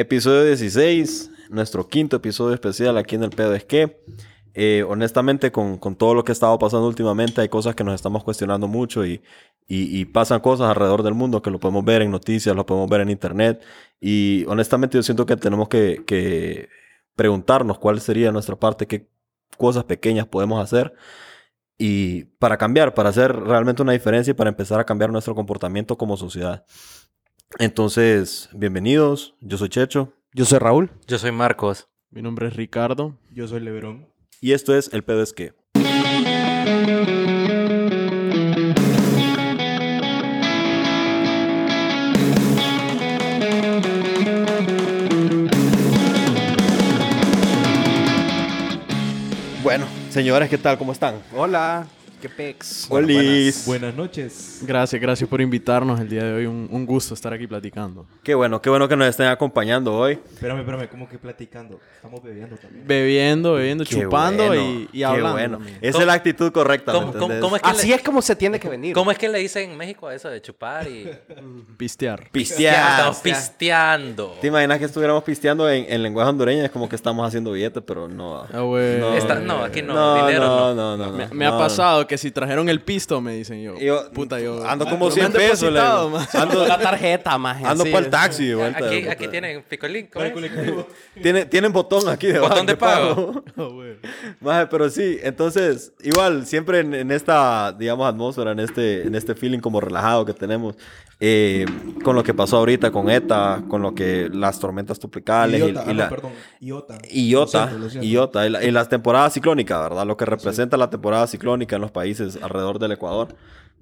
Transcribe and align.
Episodio 0.00 0.46
16, 0.46 1.30
nuestro 1.50 1.86
quinto 1.86 2.16
episodio 2.16 2.54
especial 2.54 2.96
aquí 2.96 3.16
en 3.16 3.22
el 3.22 3.28
pedo 3.28 3.54
es 3.54 3.66
que, 3.66 4.02
eh, 4.54 4.82
honestamente, 4.88 5.52
con, 5.52 5.76
con 5.76 5.94
todo 5.94 6.14
lo 6.14 6.24
que 6.24 6.32
ha 6.32 6.38
estado 6.38 6.58
pasando 6.58 6.88
últimamente, 6.88 7.42
hay 7.42 7.50
cosas 7.50 7.74
que 7.74 7.84
nos 7.84 7.94
estamos 7.94 8.24
cuestionando 8.24 8.66
mucho 8.66 9.04
y, 9.04 9.22
y, 9.68 10.00
y 10.00 10.06
pasan 10.06 10.40
cosas 10.40 10.70
alrededor 10.70 11.02
del 11.02 11.12
mundo 11.12 11.42
que 11.42 11.50
lo 11.50 11.60
podemos 11.60 11.84
ver 11.84 12.00
en 12.00 12.10
noticias, 12.10 12.56
lo 12.56 12.64
podemos 12.64 12.88
ver 12.88 13.02
en 13.02 13.10
internet. 13.10 13.62
Y 14.00 14.46
honestamente, 14.48 14.96
yo 14.96 15.02
siento 15.02 15.26
que 15.26 15.36
tenemos 15.36 15.68
que, 15.68 16.02
que 16.06 16.70
preguntarnos 17.14 17.78
cuál 17.78 18.00
sería 18.00 18.32
nuestra 18.32 18.56
parte, 18.56 18.86
qué 18.86 19.06
cosas 19.58 19.84
pequeñas 19.84 20.26
podemos 20.26 20.64
hacer 20.64 20.94
y 21.76 22.24
para 22.38 22.56
cambiar, 22.56 22.94
para 22.94 23.10
hacer 23.10 23.34
realmente 23.34 23.82
una 23.82 23.92
diferencia 23.92 24.30
y 24.30 24.34
para 24.34 24.50
empezar 24.50 24.80
a 24.80 24.84
cambiar 24.84 25.10
nuestro 25.10 25.34
comportamiento 25.34 25.98
como 25.98 26.16
sociedad. 26.16 26.64
Entonces, 27.58 28.48
bienvenidos. 28.52 29.34
Yo 29.40 29.58
soy 29.58 29.68
Checho 29.68 30.12
Yo 30.32 30.44
soy 30.44 30.58
Raúl. 30.58 30.90
Yo 31.06 31.18
soy 31.18 31.32
Marcos. 31.32 31.88
Mi 32.10 32.22
nombre 32.22 32.46
es 32.48 32.54
Ricardo. 32.54 33.16
Yo 33.32 33.48
soy 33.48 33.60
Lebrón. 33.60 34.06
y 34.40 34.52
esto 34.52 34.74
es 34.76 34.92
El 34.92 35.02
pedo 35.04 35.22
es 35.22 35.32
que. 35.32 35.52
Bueno, 49.62 49.86
señores, 50.10 50.48
¿qué 50.48 50.58
tal? 50.58 50.78
¿Cómo 50.78 50.92
están? 50.92 51.16
Hola. 51.36 51.86
¿Qué 52.20 52.28
pex? 52.28 52.86
Olis. 52.90 53.64
Buenas 53.66 53.94
noches. 53.94 54.58
Gracias, 54.62 55.00
gracias 55.00 55.28
por 55.28 55.40
invitarnos 55.40 55.98
el 56.00 56.08
día 56.08 56.22
de 56.22 56.34
hoy. 56.34 56.46
Un, 56.46 56.68
un 56.70 56.84
gusto 56.84 57.14
estar 57.14 57.32
aquí 57.32 57.46
platicando. 57.46 58.04
Qué 58.22 58.34
bueno, 58.34 58.60
qué 58.60 58.68
bueno 58.68 58.86
que 58.88 58.94
nos 58.96 59.08
estén 59.08 59.26
acompañando 59.28 59.94
hoy. 59.96 60.18
Espérame, 60.34 60.58
espérame, 60.60 60.88
¿cómo 60.90 61.08
que 61.08 61.18
platicando? 61.18 61.80
Estamos 61.96 62.22
bebiendo 62.22 62.56
también. 62.56 62.86
Bebiendo, 62.86 63.54
bebiendo, 63.54 63.84
Qué 63.84 63.90
chupando 64.02 64.46
bueno, 64.48 64.62
y, 64.62 64.88
y 64.92 64.98
qué 64.98 65.04
hablando. 65.06 65.32
bueno. 65.32 65.56
también. 65.58 65.78
Esa 65.80 65.92
¿Cómo- 65.92 66.00
es 66.02 66.06
la 66.08 66.12
actitud 66.12 66.52
correcta, 66.52 66.92
¿me 66.92 66.98
¿Cómo, 66.98 67.12
cómo- 67.14 67.40
cómo 67.40 67.56
es 67.56 67.62
que 67.62 67.68
Así 67.70 67.88
le, 67.88 67.94
es 67.94 68.02
como 68.02 68.20
se 68.20 68.36
tiene 68.36 68.60
que 68.60 68.68
venir. 68.68 68.94
¿Cómo 68.94 69.10
es 69.10 69.16
que 69.18 69.28
le 69.28 69.38
dicen 69.38 69.70
en 69.70 69.76
México 69.78 70.06
a 70.06 70.14
eso 70.14 70.28
de 70.28 70.42
chupar 70.42 70.86
y... 70.88 71.08
Pistear. 71.78 72.28
Pistear. 72.30 72.90
Estamos 72.98 73.18
pisteando. 73.20 74.36
¿Te 74.42 74.48
imaginas 74.48 74.78
que 74.78 74.84
estuviéramos 74.84 75.24
pisteando 75.24 75.68
en, 75.70 75.86
en 75.90 76.02
lenguaje 76.02 76.28
hondureño? 76.28 76.64
Es 76.64 76.70
como 76.70 76.86
que 76.88 76.96
estamos 76.96 77.26
haciendo 77.26 77.52
billetes, 77.52 77.82
pero 77.86 78.08
no. 78.08 78.36
Ah. 78.42 78.48
No, 78.52 78.76
Esta- 79.16 79.36
no, 79.40 79.64
aquí 79.64 79.80
no, 79.82 79.94
no, 79.94 80.26
dinero 80.26 80.44
no, 80.46 80.74
no. 80.74 80.96
no, 80.96 81.06
no, 81.06 81.12
Me, 81.16 81.26
no, 81.26 81.34
me 81.34 81.46
ha 81.46 81.50
no, 81.50 81.58
pasado 81.58 82.06
que 82.10 82.18
si 82.18 82.30
trajeron 82.30 82.68
el 82.68 82.82
pisto, 82.82 83.20
me 83.20 83.32
dicen 83.34 83.62
yo. 83.62 83.72
no. 83.74 83.78
Yo, 83.80 84.10
puta, 84.12 84.38
yo. 84.40 84.68
ando 84.68 84.84
como 84.84 85.04
no 85.04 85.06
me 85.06 85.12
100 85.12 85.26
han 85.26 85.32
pesos. 85.32 85.62
le 85.72 85.80
depositado, 85.80 86.06
digo. 86.08 86.18
man. 86.18 86.28
Ando, 86.34 86.66
la 86.66 86.78
tarjeta, 86.78 87.38
más. 87.38 87.64
ando 87.64 87.84
para 87.84 87.98
el 88.00 88.10
taxi 88.10 88.46
de 88.48 88.54
vuelta. 88.56 88.84
Aquí, 88.86 89.06
aquí 89.08 89.28
tienen 89.28 89.62
picolín. 89.68 90.08
¿cómo 90.12 90.24
Para 90.24 90.36
el 90.36 90.44
es? 90.44 90.50
colectivo. 90.52 90.86
Tiene- 91.22 91.44
tienen 91.46 91.72
botón 91.72 92.08
aquí 92.08 92.26
debajo. 92.26 92.48
Botón 92.50 92.66
de 92.66 92.76
pago. 92.76 93.44
Maje, 94.40 94.66
pero 94.66 94.90
sí, 94.90 95.18
entonces, 95.22 95.92
igual, 96.02 96.46
siempre 96.46 96.80
en, 96.80 96.94
en 96.94 97.10
esta, 97.10 97.72
digamos, 97.72 98.08
atmósfera, 98.08 98.52
en 98.52 98.60
este, 98.60 99.02
en 99.06 99.14
este 99.14 99.34
feeling 99.34 99.60
como 99.60 99.80
relajado 99.80 100.24
que 100.24 100.32
tenemos, 100.34 100.76
eh, 101.22 101.66
con 102.02 102.16
lo 102.16 102.22
que 102.22 102.32
pasó 102.32 102.56
ahorita 102.56 102.90
con 102.90 103.10
ETA, 103.10 103.62
con 103.68 103.82
lo 103.82 103.94
que 103.94 104.30
las 104.32 104.58
tormentas 104.58 104.98
tropicales 104.98 105.60
y- 105.60 105.64
Iota, 105.66 105.80
y, 105.80 105.82
ah, 105.82 105.92
no, 105.92 105.94
la, 105.94 106.08
perdón. 106.08 106.32
Iota. 106.60 106.98
Iota, 107.10 107.60
Lo 107.60 107.66
siento, 107.68 107.78
lo 107.84 107.90
siento. 107.90 108.06
Iota, 108.08 108.46
y, 108.46 108.50
la- 108.50 108.64
y 108.64 108.70
las 108.70 108.88
temporadas 108.88 109.34
ciclónicas, 109.34 109.80
¿verdad? 109.82 110.06
Lo 110.06 110.16
que 110.16 110.24
representa 110.24 110.76
la 110.76 110.88
temporada 110.88 111.26
ciclónica 111.26 111.76
en 111.76 111.82
los 111.82 111.90
países 111.90 111.99
alrededor 112.42 112.78
del 112.78 112.92
Ecuador. 112.92 113.34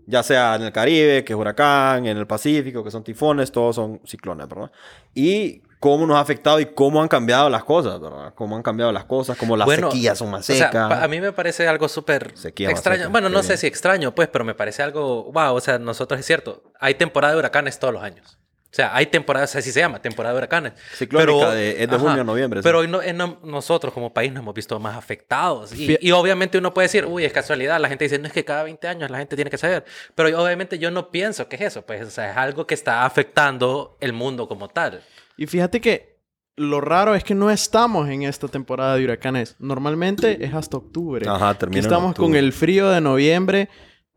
Ya 0.06 0.22
sea 0.22 0.54
en 0.54 0.62
el 0.62 0.72
Caribe, 0.72 1.22
que 1.22 1.34
es 1.34 1.38
huracán, 1.38 2.06
en 2.06 2.16
el 2.16 2.26
Pacífico, 2.26 2.82
que 2.82 2.90
son 2.90 3.04
tifones, 3.04 3.52
todos 3.52 3.76
son 3.76 4.00
ciclones, 4.06 4.48
¿verdad? 4.48 4.70
Y 5.14 5.60
cómo 5.80 6.06
nos 6.06 6.16
ha 6.16 6.20
afectado 6.20 6.58
y 6.60 6.66
cómo 6.66 7.02
han 7.02 7.08
cambiado 7.08 7.50
las 7.50 7.62
cosas, 7.62 8.00
¿verdad? 8.00 8.32
Cómo 8.34 8.56
han 8.56 8.62
cambiado 8.62 8.90
las 8.90 9.04
cosas, 9.04 9.36
como 9.36 9.54
las 9.56 9.66
Bueno, 9.66 9.90
sequías 9.90 10.16
son 10.18 10.30
más 10.30 10.48
O 10.48 10.52
sea, 10.54 10.68
secas. 10.68 11.02
a 11.02 11.08
mí 11.08 11.20
me 11.20 11.32
parece 11.32 11.68
algo 11.68 11.88
súper 11.88 12.32
extraño. 12.42 12.76
seca, 12.76 13.08
Bueno, 13.10 13.28
no 13.28 13.42
sé 13.42 13.56
si 13.58 13.66
extraño, 13.66 14.14
pues, 14.14 14.28
pero 14.28 14.44
me 14.44 14.54
parece 14.54 14.82
algo... 14.82 15.30
Wow, 15.32 15.54
o 15.54 15.60
sea, 15.60 15.78
nosotros 15.78 16.18
es 16.18 16.26
cierto. 16.26 16.62
Hay 16.80 16.94
temporada 16.94 17.34
de 17.34 17.40
huracanes 17.40 17.78
todos 17.78 17.92
los 17.92 18.02
años. 18.02 18.38
O 18.70 18.74
sea, 18.78 18.94
hay 18.94 19.06
temporadas, 19.06 19.56
así 19.56 19.72
se 19.72 19.80
llama, 19.80 20.00
temporada 20.02 20.34
de 20.34 20.38
huracanes. 20.38 20.72
Ciclónica 20.92 21.52
de- 21.54 21.82
es 21.82 21.88
de 21.90 21.96
junio 21.96 22.20
a 22.20 22.24
noviembre, 22.24 22.60
sí. 22.60 22.64
Pero 22.64 22.80
hoy 22.80 22.86
no- 22.88 23.00
en 23.02 23.16
no- 23.16 23.38
nosotros 23.42 23.94
como 23.94 24.12
país 24.12 24.30
nos 24.30 24.42
hemos 24.42 24.54
visto 24.54 24.78
más 24.78 24.94
afectados. 24.94 25.74
Y, 25.74 25.96
y 26.00 26.10
obviamente 26.12 26.58
uno 26.58 26.74
puede 26.74 26.84
decir, 26.86 27.06
uy, 27.06 27.24
es 27.24 27.32
casualidad. 27.32 27.80
La 27.80 27.88
gente 27.88 28.04
dice, 28.04 28.18
no 28.18 28.26
es 28.26 28.32
que 28.34 28.44
cada 28.44 28.64
20 28.64 28.86
años 28.86 29.10
la 29.10 29.16
gente 29.18 29.36
tiene 29.36 29.50
que 29.50 29.56
saber. 29.56 29.84
Pero 30.14 30.28
yo- 30.28 30.42
obviamente 30.42 30.78
yo 30.78 30.90
no 30.90 31.10
pienso 31.10 31.48
que 31.48 31.56
es 31.56 31.62
eso. 31.62 31.82
Pues, 31.86 32.06
o 32.06 32.10
sea, 32.10 32.30
es 32.30 32.36
algo 32.36 32.66
que 32.66 32.74
está 32.74 33.06
afectando 33.06 33.96
el 34.00 34.12
mundo 34.12 34.46
como 34.48 34.68
tal. 34.68 35.02
Y 35.38 35.46
fíjate 35.46 35.80
que 35.80 36.18
lo 36.56 36.80
raro 36.82 37.14
es 37.14 37.24
que 37.24 37.34
no 37.34 37.50
estamos 37.50 38.08
en 38.10 38.22
esta 38.24 38.48
temporada 38.48 38.96
de 38.96 39.04
huracanes. 39.04 39.56
Normalmente 39.60 40.44
es 40.44 40.52
hasta 40.52 40.76
octubre. 40.76 41.26
Ajá, 41.28 41.50
Aquí 41.50 41.58
termina 41.60 41.78
en 41.78 41.84
estamos 41.86 42.14
con 42.14 42.24
octubre. 42.26 42.38
el 42.40 42.52
frío 42.52 42.90
de 42.90 43.00
noviembre, 43.00 43.68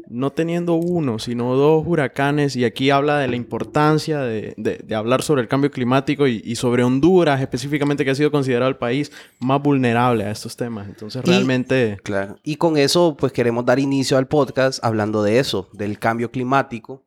no 0.07 0.31
teniendo 0.31 0.73
uno, 0.75 1.19
sino 1.19 1.55
dos 1.55 1.83
huracanes. 1.85 2.55
Y 2.55 2.65
aquí 2.65 2.89
habla 2.89 3.17
de 3.19 3.27
la 3.27 3.35
importancia 3.35 4.19
de, 4.21 4.53
de- 4.57 4.77
de 4.83 4.95
hablar 4.95 5.21
sobre 5.23 5.41
el 5.41 5.47
cambio 5.47 5.71
climático 5.71 6.27
y, 6.27 6.41
y 6.45 6.55
sobre 6.55 6.83
Honduras, 6.83 7.41
específicamente, 7.41 8.03
que 8.05 8.11
ha 8.11 8.15
sido 8.15 8.31
considerado 8.31 8.69
el 8.69 8.77
país 8.77 9.11
más 9.39 9.61
vulnerable 9.61 10.23
a 10.25 10.31
estos 10.31 10.55
temas. 10.57 10.87
Entonces, 10.87 11.21
Y- 11.25 11.29
realmente. 11.29 11.97
Claro. 12.03 12.37
Y 12.43 12.55
con 12.57 12.77
eso, 12.77 13.15
pues 13.17 13.31
queremos 13.31 13.65
dar 13.65 13.79
inicio 13.79 14.17
al 14.17 14.27
podcast 14.27 14.83
hablando 14.83 15.23
de 15.23 15.39
eso, 15.39 15.69
del 15.73 15.99
cambio 15.99 16.31
climático, 16.31 17.05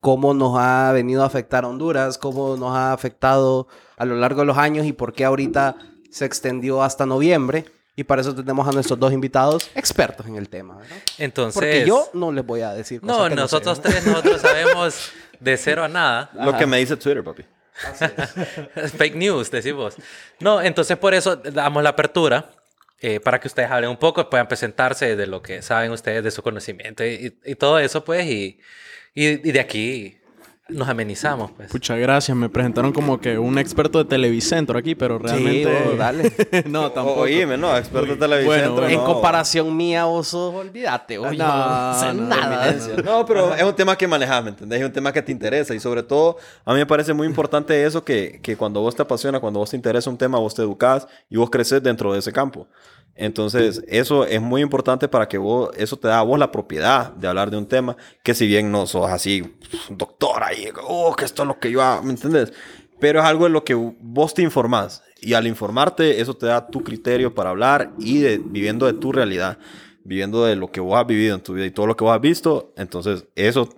cómo 0.00 0.34
nos 0.34 0.56
ha 0.58 0.90
venido 0.92 1.22
a 1.22 1.26
afectar 1.26 1.64
a 1.64 1.68
Honduras, 1.68 2.18
cómo 2.18 2.56
nos 2.56 2.74
ha 2.74 2.92
afectado 2.92 3.68
a 3.96 4.04
lo 4.04 4.16
largo 4.16 4.40
de 4.40 4.46
los 4.46 4.58
años 4.58 4.84
y 4.86 4.92
por 4.92 5.12
qué 5.12 5.24
ahorita 5.24 5.76
se 6.10 6.24
extendió 6.24 6.82
hasta 6.82 7.06
noviembre. 7.06 7.64
Y 7.94 8.04
para 8.04 8.22
eso 8.22 8.34
tenemos 8.34 8.66
a 8.66 8.72
nuestros 8.72 8.98
dos 8.98 9.12
invitados 9.12 9.70
expertos 9.74 10.26
en 10.26 10.36
el 10.36 10.48
tema, 10.48 10.76
¿verdad? 10.78 10.96
Entonces... 11.18 11.54
Porque 11.54 11.84
yo 11.86 12.08
no 12.14 12.32
les 12.32 12.44
voy 12.44 12.62
a 12.62 12.72
decir 12.72 13.00
cosas 13.00 13.16
No, 13.16 13.24
que 13.24 13.30
no 13.30 13.36
sé, 13.36 13.42
nosotros 13.42 13.78
¿no? 13.78 13.82
tres, 13.82 14.06
nosotros 14.06 14.40
sabemos 14.40 15.12
de 15.38 15.56
cero 15.58 15.84
a 15.84 15.88
nada. 15.88 16.30
Lo 16.32 16.56
que 16.56 16.66
me 16.66 16.78
dice 16.78 16.96
Twitter, 16.96 17.22
papi. 17.22 17.44
Fake 18.96 19.14
news, 19.14 19.50
decimos. 19.50 19.96
No, 20.40 20.62
entonces 20.62 20.96
por 20.96 21.12
eso 21.14 21.36
damos 21.36 21.82
la 21.82 21.90
apertura 21.90 22.50
eh, 23.00 23.20
para 23.20 23.40
que 23.40 23.48
ustedes 23.48 23.70
hablen 23.70 23.90
un 23.90 23.96
poco, 23.96 24.28
puedan 24.30 24.46
presentarse 24.48 25.16
de 25.16 25.26
lo 25.26 25.42
que 25.42 25.60
saben 25.60 25.90
ustedes 25.90 26.22
de 26.22 26.30
su 26.30 26.42
conocimiento 26.42 27.04
y, 27.04 27.38
y 27.44 27.54
todo 27.56 27.78
eso, 27.78 28.04
pues, 28.04 28.24
y, 28.26 28.60
y, 29.14 29.26
y 29.48 29.52
de 29.52 29.60
aquí 29.60 30.21
nos 30.72 30.88
amenizamos, 30.88 31.50
pues. 31.52 31.70
Pucha, 31.70 31.96
gracias. 31.96 32.36
Me 32.36 32.48
presentaron 32.48 32.92
como 32.92 33.20
que 33.20 33.38
un 33.38 33.58
experto 33.58 33.98
de 33.98 34.04
Televicentro 34.04 34.78
aquí, 34.78 34.94
pero 34.94 35.18
realmente. 35.18 35.64
Sí, 35.64 35.88
vos, 35.88 35.98
dale. 35.98 36.32
no, 36.68 36.90
tampoco. 36.90 37.20
O, 37.20 37.24
oíme, 37.24 37.56
no, 37.56 37.76
experto 37.76 38.12
de 38.12 38.16
televisión. 38.16 38.46
Bueno, 38.46 38.72
bueno. 38.72 38.88
en 38.88 38.96
no. 38.96 39.04
comparación 39.04 39.76
mía, 39.76 40.04
vos 40.04 40.28
sos, 40.28 40.54
olvídate, 40.54 41.18
oye, 41.18 41.38
No, 41.38 41.92
no, 41.92 41.98
sé 41.98 42.14
no, 42.14 42.26
nada. 42.26 42.74
No, 43.04 43.26
pero 43.26 43.54
es 43.54 43.62
un 43.62 43.74
tema 43.74 43.96
que 43.96 44.06
manejas, 44.06 44.42
¿me 44.42 44.50
entendés? 44.50 44.80
Es 44.80 44.86
un 44.86 44.92
tema 44.92 45.12
que 45.12 45.22
te 45.22 45.32
interesa 45.32 45.74
y 45.74 45.80
sobre 45.80 46.02
todo 46.02 46.38
a 46.64 46.72
mí 46.72 46.78
me 46.78 46.86
parece 46.86 47.12
muy 47.12 47.26
importante 47.26 47.84
eso 47.84 48.04
que, 48.04 48.40
que 48.42 48.56
cuando 48.56 48.80
vos 48.80 48.94
te 48.94 49.02
apasiona, 49.02 49.40
cuando 49.40 49.60
vos 49.60 49.70
te 49.70 49.76
interesa 49.76 50.10
un 50.10 50.18
tema, 50.18 50.38
vos 50.38 50.54
te 50.54 50.62
educás 50.62 51.06
y 51.30 51.36
vos 51.36 51.50
creces 51.50 51.82
dentro 51.82 52.12
de 52.12 52.18
ese 52.18 52.32
campo. 52.32 52.66
Entonces, 53.14 53.84
eso 53.88 54.24
es 54.24 54.40
muy 54.40 54.62
importante 54.62 55.06
para 55.06 55.28
que 55.28 55.38
vos, 55.38 55.70
eso 55.76 55.96
te 55.96 56.08
da 56.08 56.20
a 56.20 56.22
vos 56.22 56.38
la 56.38 56.50
propiedad 56.50 57.12
de 57.12 57.28
hablar 57.28 57.50
de 57.50 57.58
un 57.58 57.66
tema 57.66 57.96
que 58.22 58.34
si 58.34 58.46
bien 58.46 58.72
no 58.72 58.86
sos 58.86 59.10
así, 59.10 59.42
pues, 59.42 59.90
un 59.90 59.98
doctor 59.98 60.42
ahí, 60.42 60.68
oh, 60.86 61.14
que 61.14 61.24
esto 61.24 61.42
es 61.42 61.48
lo 61.48 61.58
que 61.58 61.70
yo 61.70 61.82
hago, 61.82 62.02
¿me 62.02 62.12
entendés? 62.12 62.52
Pero 62.98 63.20
es 63.20 63.26
algo 63.26 63.46
en 63.46 63.52
lo 63.52 63.64
que 63.64 63.74
vos 63.74 64.32
te 64.32 64.42
informás 64.42 65.02
y 65.20 65.34
al 65.34 65.46
informarte 65.46 66.20
eso 66.20 66.34
te 66.34 66.46
da 66.46 66.66
tu 66.68 66.82
criterio 66.82 67.34
para 67.34 67.50
hablar 67.50 67.92
y 67.98 68.20
de, 68.20 68.38
viviendo 68.38 68.86
de 68.86 68.94
tu 68.94 69.12
realidad, 69.12 69.58
viviendo 70.04 70.44
de 70.44 70.56
lo 70.56 70.70
que 70.70 70.80
vos 70.80 70.98
has 70.98 71.06
vivido 71.06 71.34
en 71.34 71.42
tu 71.42 71.52
vida 71.52 71.66
y 71.66 71.70
todo 71.70 71.86
lo 71.86 71.96
que 71.96 72.04
vos 72.04 72.14
has 72.14 72.20
visto, 72.20 72.72
entonces 72.76 73.26
eso 73.34 73.68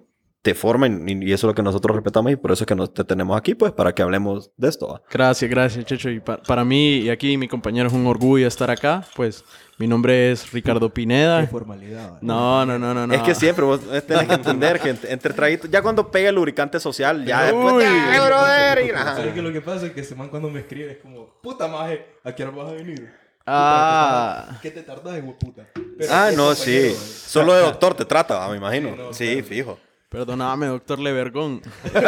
te 0.44 0.54
forma 0.54 0.86
y, 0.86 1.24
y 1.24 1.32
eso 1.32 1.46
es 1.46 1.48
lo 1.50 1.54
que 1.54 1.62
nosotros 1.62 1.96
respetamos 1.96 2.30
y 2.30 2.36
por 2.36 2.52
eso 2.52 2.64
es 2.64 2.66
que 2.68 2.74
nos, 2.74 2.92
te 2.92 3.02
tenemos 3.02 3.34
aquí, 3.34 3.54
pues, 3.54 3.72
para 3.72 3.94
que 3.94 4.02
hablemos 4.02 4.50
de 4.58 4.68
esto. 4.68 4.88
¿va? 4.88 5.02
Gracias, 5.10 5.50
gracias, 5.50 5.86
Checho. 5.86 6.10
Y 6.10 6.20
pa- 6.20 6.36
para 6.42 6.64
mí 6.66 6.98
y 6.98 7.08
aquí 7.08 7.38
mi 7.38 7.48
compañero 7.48 7.88
es 7.88 7.94
un 7.94 8.06
orgullo 8.06 8.46
estar 8.46 8.70
acá. 8.70 9.02
Pues 9.16 9.42
mi 9.78 9.86
nombre 9.88 10.30
es 10.32 10.52
Ricardo 10.52 10.88
Qué 10.90 10.94
Pineda. 10.96 11.46
formalidad. 11.46 12.08
¿vale? 12.10 12.18
No, 12.20 12.66
no, 12.66 12.78
no, 12.78 12.92
no, 12.92 13.06
no. 13.06 13.14
Es 13.14 13.22
que 13.22 13.34
siempre 13.34 13.64
vos 13.64 13.80
tenés 14.06 14.28
que 14.28 14.34
entender 14.34 14.80
que 14.80 14.90
entre, 15.08 15.32
traguitos, 15.32 15.70
ya 15.70 15.80
cuando 15.80 16.10
pega 16.10 16.28
el 16.28 16.34
lubricante 16.34 16.78
social, 16.78 17.24
ya 17.24 17.44
después, 17.44 17.74
Uy. 17.76 17.84
¡ay, 17.86 18.20
brother! 18.20 18.94
¿Sabes 18.98 19.32
qué 19.32 19.40
lo 19.40 19.50
que 19.50 19.62
pasa? 19.62 19.86
Es 19.86 19.92
que 19.92 20.02
ese 20.02 20.14
man 20.14 20.28
cuando 20.28 20.50
me 20.50 20.60
escribe 20.60 20.92
es 20.92 20.98
como, 20.98 21.26
puta 21.42 21.66
maje, 21.68 22.04
¿a 22.22 22.34
qué 22.34 22.42
hora 22.44 22.52
vas 22.54 22.68
a 22.68 22.72
venir? 22.74 23.10
Ah. 23.46 24.58
¿Qué 24.62 24.70
te 24.70 24.82
tardas, 24.82 25.18
puta? 25.40 25.66
Pero 25.98 26.12
Ah, 26.12 26.30
no, 26.36 26.54
sí. 26.54 26.78
¿vale? 26.80 26.94
Solo 26.94 27.54
de 27.54 27.62
doctor 27.62 27.94
te 27.94 28.04
trata, 28.04 28.46
me 28.48 28.56
imagino. 28.58 28.90
Sí, 28.90 28.96
no, 28.98 29.12
Sí, 29.14 29.26
claro. 29.32 29.46
fijo. 29.46 29.78
Perdóname, 30.14 30.66
doctor 30.66 31.00
Levergón. 31.00 31.60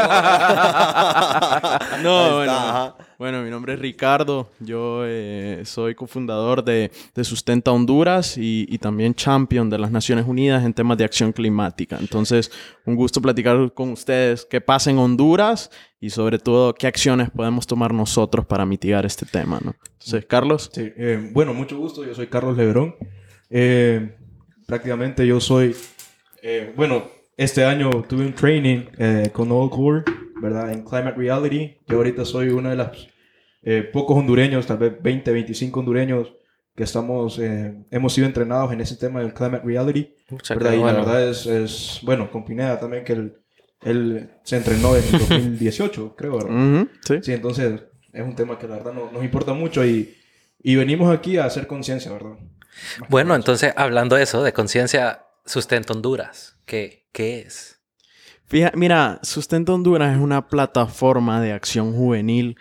No, 2.02 2.36
bueno. 2.36 2.96
Bueno, 3.18 3.42
mi 3.42 3.50
nombre 3.50 3.74
es 3.74 3.80
Ricardo. 3.80 4.50
Yo 4.60 5.02
eh, 5.04 5.62
soy 5.64 5.94
cofundador 5.94 6.62
de, 6.62 6.92
de 7.14 7.24
Sustenta 7.24 7.72
Honduras 7.72 8.38
y, 8.38 8.66
y 8.68 8.78
también 8.78 9.14
champion 9.14 9.68
de 9.70 9.78
las 9.78 9.90
Naciones 9.90 10.26
Unidas 10.26 10.64
en 10.64 10.72
temas 10.72 10.98
de 10.98 11.04
acción 11.04 11.32
climática. 11.32 11.96
Entonces, 11.98 12.52
un 12.84 12.94
gusto 12.94 13.20
platicar 13.20 13.72
con 13.72 13.90
ustedes 13.90 14.46
qué 14.48 14.60
pasa 14.60 14.90
en 14.90 14.98
Honduras 14.98 15.70
y 15.98 16.10
sobre 16.10 16.38
todo 16.38 16.74
qué 16.74 16.86
acciones 16.86 17.30
podemos 17.30 17.66
tomar 17.66 17.92
nosotros 17.92 18.46
para 18.46 18.66
mitigar 18.66 19.04
este 19.04 19.26
tema, 19.26 19.58
¿no? 19.64 19.74
Entonces, 19.94 20.26
Carlos. 20.26 20.70
Sí, 20.72 20.92
eh, 20.96 21.30
bueno, 21.32 21.54
mucho 21.54 21.76
gusto. 21.76 22.04
Yo 22.04 22.14
soy 22.14 22.28
Carlos 22.28 22.56
Leverón. 22.56 22.94
Eh, 23.50 24.16
prácticamente 24.66 25.26
yo 25.26 25.40
soy, 25.40 25.74
eh, 26.42 26.72
bueno, 26.76 27.15
este 27.36 27.64
año 27.64 28.02
tuve 28.08 28.24
un 28.26 28.34
training 28.34 28.86
eh, 28.98 29.30
con 29.32 29.50
All 29.52 29.70
Core, 29.70 30.04
¿verdad? 30.40 30.72
En 30.72 30.82
Climate 30.84 31.14
Reality. 31.16 31.78
Yo 31.86 31.96
ahorita 31.98 32.24
soy 32.24 32.48
uno 32.48 32.70
de 32.70 32.76
los 32.76 33.08
pocos 33.92 34.16
hondureños, 34.16 34.66
tal 34.66 34.78
vez 34.78 34.92
20, 35.02 35.32
25 35.32 35.80
hondureños 35.80 36.32
que 36.76 36.84
estamos, 36.84 37.38
eh, 37.38 37.74
hemos 37.90 38.12
sido 38.12 38.26
entrenados 38.26 38.72
en 38.72 38.80
ese 38.80 38.96
tema 38.96 39.20
del 39.20 39.32
Climate 39.34 39.62
Reality. 39.64 40.14
Muchas 40.30 40.56
¿verdad? 40.58 40.72
Y 40.74 40.78
gracias. 40.78 40.94
la 40.94 41.00
verdad 41.04 41.28
es, 41.30 41.46
es, 41.46 42.00
bueno, 42.04 42.30
con 42.30 42.44
Pineda 42.44 42.78
también 42.78 43.02
que 43.02 43.14
él, 43.14 43.36
él 43.82 44.30
se 44.44 44.58
entrenó 44.58 44.94
en 44.94 45.02
el 45.04 45.10
2018, 45.18 46.14
creo, 46.16 46.36
¿verdad? 46.38 46.86
Sí. 47.06 47.14
Sí, 47.22 47.32
entonces 47.32 47.80
es 48.12 48.22
un 48.22 48.34
tema 48.36 48.58
que 48.58 48.68
la 48.68 48.76
verdad 48.76 48.92
no- 48.92 49.10
nos 49.10 49.24
importa 49.24 49.52
mucho 49.54 49.84
y, 49.86 50.14
y 50.62 50.76
venimos 50.76 51.12
aquí 51.14 51.38
a 51.38 51.46
hacer 51.46 51.66
conciencia, 51.66 52.12
¿verdad? 52.12 52.36
Bueno, 53.08 53.34
entonces, 53.34 53.72
hablando 53.74 54.16
de 54.16 54.22
eso, 54.24 54.42
de 54.42 54.52
conciencia, 54.52 55.22
sustento 55.46 55.92
Honduras. 55.94 56.56
¿Qué, 56.66 57.06
qué 57.12 57.40
es? 57.40 57.80
Fija- 58.48 58.72
mira, 58.74 59.18
Sustenta 59.22 59.72
Honduras 59.72 60.14
es 60.14 60.20
una 60.22 60.46
plataforma 60.48 61.40
de 61.40 61.52
acción 61.52 61.92
juvenil 61.94 62.56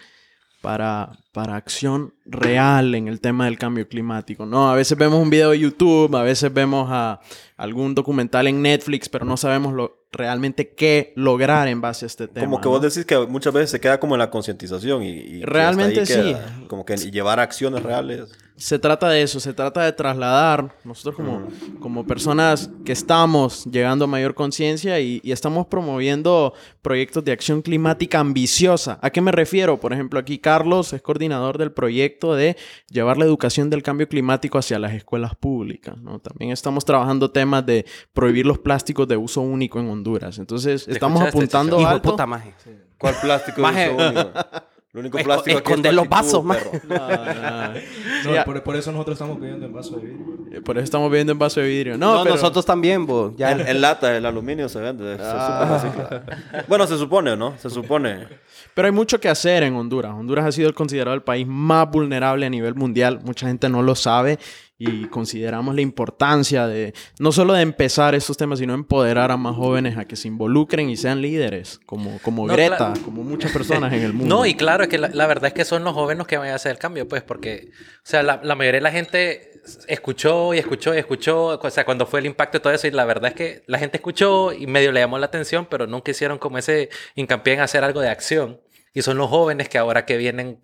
para, 0.61 1.11
para 1.31 1.55
acción 1.57 2.15
real 2.25 2.95
en 2.95 3.07
el 3.07 3.21
tema 3.21 3.45
del 3.45 3.59
cambio 3.59 3.87
climático. 3.87 4.47
No, 4.47 4.71
a 4.71 4.75
veces 4.75 4.97
vemos 4.97 5.21
un 5.21 5.29
video 5.29 5.51
de 5.51 5.59
YouTube, 5.59 6.15
a 6.15 6.23
veces 6.23 6.51
vemos 6.51 6.87
a 6.91 7.19
algún 7.55 7.93
documental 7.93 8.47
en 8.47 8.63
Netflix, 8.63 9.07
pero 9.09 9.25
no 9.25 9.37
sabemos 9.37 9.73
lo, 9.75 10.07
realmente 10.11 10.73
qué 10.73 11.13
lograr 11.15 11.67
en 11.67 11.81
base 11.81 12.05
a 12.05 12.07
este 12.07 12.27
tema. 12.27 12.45
Como 12.47 12.61
que 12.61 12.65
¿no? 12.65 12.71
vos 12.71 12.81
decís 12.81 13.05
que 13.05 13.17
muchas 13.27 13.53
veces 13.53 13.69
se 13.69 13.79
queda 13.79 13.99
como 13.99 14.15
en 14.15 14.19
la 14.19 14.31
concientización 14.31 15.03
y, 15.03 15.43
Realmente 15.43 16.03
sí. 16.07 16.13
queda. 16.15 16.61
Como 16.67 16.83
que 16.83 16.97
llevar 16.97 17.39
acciones 17.39 17.83
reales. 17.83 18.31
Se 18.57 18.79
trata 18.79 19.09
de 19.09 19.21
eso, 19.21 19.41
se 19.41 19.53
trata 19.53 19.83
de 19.83 19.91
trasladar, 19.91 20.73
nosotros 20.85 21.15
como, 21.15 21.47
como 21.81 22.07
personas 22.07 22.69
que 22.85 22.93
estamos 22.93 23.65
llegando 23.65 24.05
a 24.05 24.07
mayor 24.07 24.33
conciencia 24.33 24.97
y, 25.01 25.19
y 25.23 25.33
estamos 25.33 25.67
promoviendo 25.67 26.53
proyectos 26.81 27.25
de 27.25 27.33
acción 27.33 27.61
climática 27.61 28.19
ambiciosa. 28.19 28.97
¿A 29.01 29.09
qué 29.09 29.19
me 29.19 29.33
refiero? 29.33 29.77
Por 29.77 29.91
ejemplo, 29.91 30.19
aquí 30.19 30.39
Carlos 30.39 30.93
es 30.93 31.01
coordinador 31.01 31.57
del 31.57 31.73
proyecto 31.73 32.33
de 32.33 32.55
llevar 32.89 33.17
la 33.17 33.25
educación 33.25 33.69
del 33.69 33.83
cambio 33.83 34.07
climático 34.07 34.57
hacia 34.57 34.79
las 34.79 34.93
escuelas 34.93 35.35
públicas. 35.35 35.97
¿no? 35.97 36.19
También 36.19 36.51
estamos 36.51 36.85
trabajando 36.85 37.31
temas 37.31 37.65
de 37.65 37.85
prohibir 38.13 38.45
los 38.45 38.59
plásticos 38.59 39.05
de 39.07 39.17
uso 39.17 39.41
único 39.41 39.81
en 39.81 39.89
Honduras. 39.89 40.37
Entonces, 40.37 40.87
estamos 40.87 41.21
apuntando 41.21 41.77
de 41.77 42.25
maje. 42.25 42.53
¿Cuál 42.97 43.15
plástico 43.21 43.67
es 43.67 43.91
uso 43.91 44.07
único? 44.07 44.31
Lo 44.95 45.01
único 45.01 45.17
Esco- 45.19 45.25
plástico 45.25 45.57
aquí 45.57 45.65
es 45.65 45.71
esconder 45.71 45.93
los 45.93 46.07
vasos, 46.07 46.41
maje. 46.43 46.69
perro. 46.79 46.87
No, 46.87 47.07
no, 47.09 47.33
no. 47.69 47.73
No, 48.25 48.33
Ya. 48.33 48.45
por, 48.45 48.63
por 48.63 48.75
eso 48.77 48.91
nosotros 48.93 49.15
estamos 49.15 49.37
pidiendo 49.37 49.65
en 49.65 49.73
vaso 49.73 49.97
de 49.97 50.05
vidrio. 50.07 50.35
Eh, 50.53 50.61
Por 50.61 50.77
eso 50.77 50.85
estamos 50.85 51.11
viendo 51.11 51.31
en 51.33 51.37
vaso 51.37 51.59
de 51.59 51.67
vidrio. 51.67 51.97
No, 51.97 52.15
No, 52.15 52.23
pero- 52.23 52.35
nosotros 52.35 52.65
también, 52.65 53.05
bo. 53.05 53.33
Ya. 53.37 53.51
En, 53.51 53.67
en 53.67 53.81
lata, 53.81 54.15
el 54.15 54.25
aluminio 54.25 54.69
se 54.69 54.79
vende. 54.79 55.17
se 55.17 55.21
Ah. 55.23 55.79
supone 55.81 55.99
recicla. 55.99 56.63
Bueno, 56.69 56.87
se 56.87 56.97
supone, 56.97 57.35
¿no? 57.35 57.53
Se 57.57 57.69
supone. 57.69 58.25
Pero 58.73 58.85
hay 58.87 58.91
mucho 58.93 59.19
que 59.19 59.27
hacer 59.29 59.63
en 59.63 59.75
Honduras. 59.75 60.13
Honduras 60.13 60.45
ha 60.45 60.51
sido 60.53 60.73
considerado 60.73 61.13
el 61.13 61.23
país 61.23 61.45
más 61.45 61.91
vulnerable 61.91 62.45
a 62.45 62.49
nivel 62.49 62.73
mundial. 62.75 63.19
Mucha 63.23 63.47
gente 63.47 63.67
no 63.69 63.83
lo 63.83 63.95
sabe 63.95 64.39
y 64.77 65.05
consideramos 65.07 65.73
la 65.73 65.81
importancia 65.81 66.67
de 66.67 66.93
no 67.19 67.31
solo 67.31 67.53
de 67.53 67.61
empezar 67.61 68.13
estos 68.13 68.35
temas, 68.35 68.59
sino 68.59 68.73
empoderar 68.73 69.31
a 69.31 69.37
más 69.37 69.55
jóvenes 69.55 69.97
a 69.97 70.05
que 70.05 70.15
se 70.15 70.27
involucren 70.27 70.89
y 70.89 70.97
sean 70.97 71.21
líderes, 71.21 71.79
como, 71.85 72.19
como 72.21 72.45
No, 72.45 72.53
Greta, 72.53 72.93
como 73.03 73.23
muchas 73.23 73.51
personas 73.51 73.93
en 73.93 74.01
el 74.03 74.13
mundo. 74.13 74.35
No, 74.35 74.45
y 74.45 74.55
claro, 74.55 74.83
es 74.83 74.89
que 74.89 74.97
la, 74.97 75.09
la 75.09 75.27
verdad 75.27 75.47
es 75.47 75.53
que 75.53 75.63
son 75.63 75.83
los 75.83 75.93
jóvenes 75.93 76.17
los 76.17 76.27
que 76.27 76.37
van 76.37 76.49
a 76.49 76.55
hacer 76.55 76.71
el 76.71 76.77
cambio, 76.77 77.07
pues, 77.07 77.23
porque, 77.23 77.69
o 77.71 77.99
sea, 78.03 78.21
la, 78.21 78.41
la 78.43 78.55
mayoría 78.55 78.79
de 78.79 78.83
la 78.83 78.91
gente 78.91 79.51
escuchó 79.87 80.53
y 80.53 80.59
escuchó 80.59 80.93
y 80.93 80.97
escuchó, 80.97 81.59
o 81.59 81.69
sea, 81.69 81.85
cuando 81.85 82.05
fue 82.05 82.19
el 82.19 82.25
impacto 82.25 82.57
y 82.57 82.59
todo 82.59 82.73
eso, 82.73 82.87
y 82.87 82.91
la 82.91 83.05
verdad 83.05 83.29
es 83.29 83.35
que 83.35 83.63
la 83.67 83.79
gente 83.79 83.97
escuchó 83.97 84.51
y 84.51 84.67
medio 84.67 84.91
le 84.91 84.99
llamó 84.99 85.17
la 85.17 85.27
atención, 85.27 85.67
pero 85.69 85.87
nunca 85.87 86.11
hicieron 86.11 86.37
como 86.37 86.57
ese 86.57 86.89
hincapié 87.15 87.53
en 87.53 87.59
hacer 87.61 87.83
algo 87.83 88.01
de 88.01 88.09
acción. 88.09 88.59
Y 88.95 89.03
son 89.03 89.17
los 89.17 89.29
jóvenes 89.29 89.69
que 89.69 89.77
ahora 89.77 90.05
que 90.05 90.17
vienen, 90.17 90.57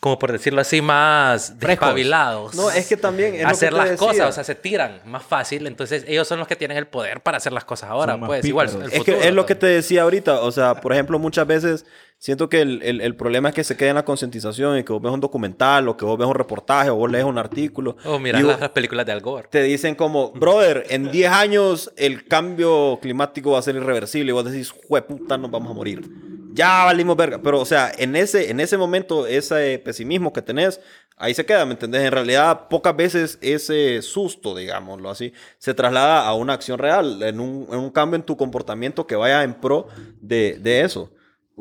como 0.00 0.18
por 0.18 0.30
decirlo 0.30 0.60
así, 0.60 0.80
más 0.82 1.58
despabilados. 1.58 2.54
No, 2.54 2.70
es 2.70 2.86
que 2.86 2.96
también. 2.96 3.34
es 3.34 3.40
lo 3.40 3.46
que 3.48 3.52
hacer 3.52 3.70
te 3.70 3.76
las 3.76 3.90
decía. 3.90 4.06
cosas, 4.06 4.28
o 4.28 4.32
sea, 4.32 4.44
se 4.44 4.54
tiran 4.54 5.00
más 5.06 5.24
fácil, 5.24 5.66
entonces 5.66 6.04
ellos 6.06 6.28
son 6.28 6.38
los 6.38 6.46
que 6.46 6.54
tienen 6.56 6.76
el 6.76 6.86
poder 6.86 7.22
para 7.22 7.38
hacer 7.38 7.52
las 7.52 7.64
cosas 7.64 7.90
ahora, 7.90 8.12
Son 8.12 8.26
pues, 8.26 8.44
igual. 8.44 8.68
el 8.68 8.82
Es 8.82 8.90
que 8.90 8.98
futuro 8.98 9.20
es 9.20 9.32
lo 9.34 9.46
que 9.46 9.54
te 9.56 9.66
decía 9.66 10.02
ahorita. 10.02 10.42
O 10.42 10.52
sea, 10.52 10.74
por 10.76 10.92
ejemplo, 10.92 11.18
muchas 11.18 11.46
veces 11.46 11.86
siento 12.20 12.48
que 12.48 12.60
el, 12.60 12.80
el- 12.82 13.00
el 13.00 13.16
problema 13.16 13.48
es 13.48 13.54
que 13.56 13.64
se 13.64 13.76
queda 13.76 13.88
en 13.90 13.94
la 13.96 14.04
concientización 14.04 14.78
y 14.78 14.84
que 14.84 14.92
vos 14.92 15.02
ves 15.02 15.10
un 15.10 15.20
documental 15.20 15.88
o 15.88 15.96
que 15.96 16.04
vos 16.04 16.16
ves 16.18 16.28
un 16.28 16.34
reportaje 16.34 16.90
o 16.90 16.94
vos 16.94 17.10
lees 17.10 17.24
un 17.24 17.38
artículo. 17.38 17.96
O 18.04 18.18
mira 18.20 18.38
y 18.38 18.42
vos- 18.42 18.52
las, 18.52 18.60
las 18.60 18.70
películas 18.70 19.06
de 19.06 19.12
Al 19.12 19.20
Gore. 19.20 19.48
te 19.50 19.62
dicen 19.62 19.94
como, 19.96 20.30
brother, 20.34 20.84
en 20.90 21.10
10 21.10 21.32
años 21.32 21.92
el 21.96 22.24
cambio 22.26 22.98
climático 23.02 23.50
va 23.52 23.58
a 23.58 23.62
ser 23.62 23.74
irreversible. 23.74 24.30
Y 24.30 24.32
vos 24.34 24.44
decís, 24.44 24.72
puta, 25.08 25.36
nos 25.38 25.50
vamos 25.50 25.70
a 25.70 25.74
morir. 25.74 26.08
Ya 26.52 26.84
valimos 26.84 27.16
verga. 27.16 27.40
Pero, 27.42 27.58
o 27.60 27.64
sea, 27.64 27.90
en 27.96 28.14
ese, 28.16 28.50
en 28.50 28.60
ese 28.60 28.76
momento, 28.76 29.26
ese 29.26 29.80
pesimismo 29.84 30.32
que 30.32 30.42
tenés, 30.42 30.80
ahí 31.16 31.32
se 31.32 31.46
queda, 31.46 31.64
¿me 31.64 31.72
entendés? 31.72 32.02
En 32.02 32.12
realidad, 32.12 32.68
pocas 32.68 32.94
veces 32.96 33.38
ese 33.40 34.02
susto, 34.02 34.54
digámoslo 34.56 35.08
así, 35.10 35.32
se 35.58 35.74
traslada 35.74 36.26
a 36.26 36.34
una 36.34 36.52
acción 36.54 36.78
real, 36.78 37.22
en 37.22 37.38
un, 37.40 37.66
en 37.70 37.78
un 37.78 37.90
cambio 37.90 38.16
en 38.16 38.24
tu 38.24 38.36
comportamiento 38.36 39.06
que 39.06 39.14
vaya 39.16 39.42
en 39.44 39.54
pro 39.54 39.86
de, 40.20 40.58
de 40.60 40.80
eso. 40.82 41.10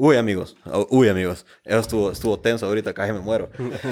Uy, 0.02 0.16
amigos. 0.16 0.56
Oh, 0.66 0.88
Uy, 0.92 1.10
amigos. 1.10 1.46
Eso 1.66 1.80
estuvo, 1.80 2.12
estuvo 2.12 2.40
tenso 2.40 2.66
ahorita, 2.66 2.94
casi 2.94 3.12
me 3.12 3.20
muero. 3.20 3.50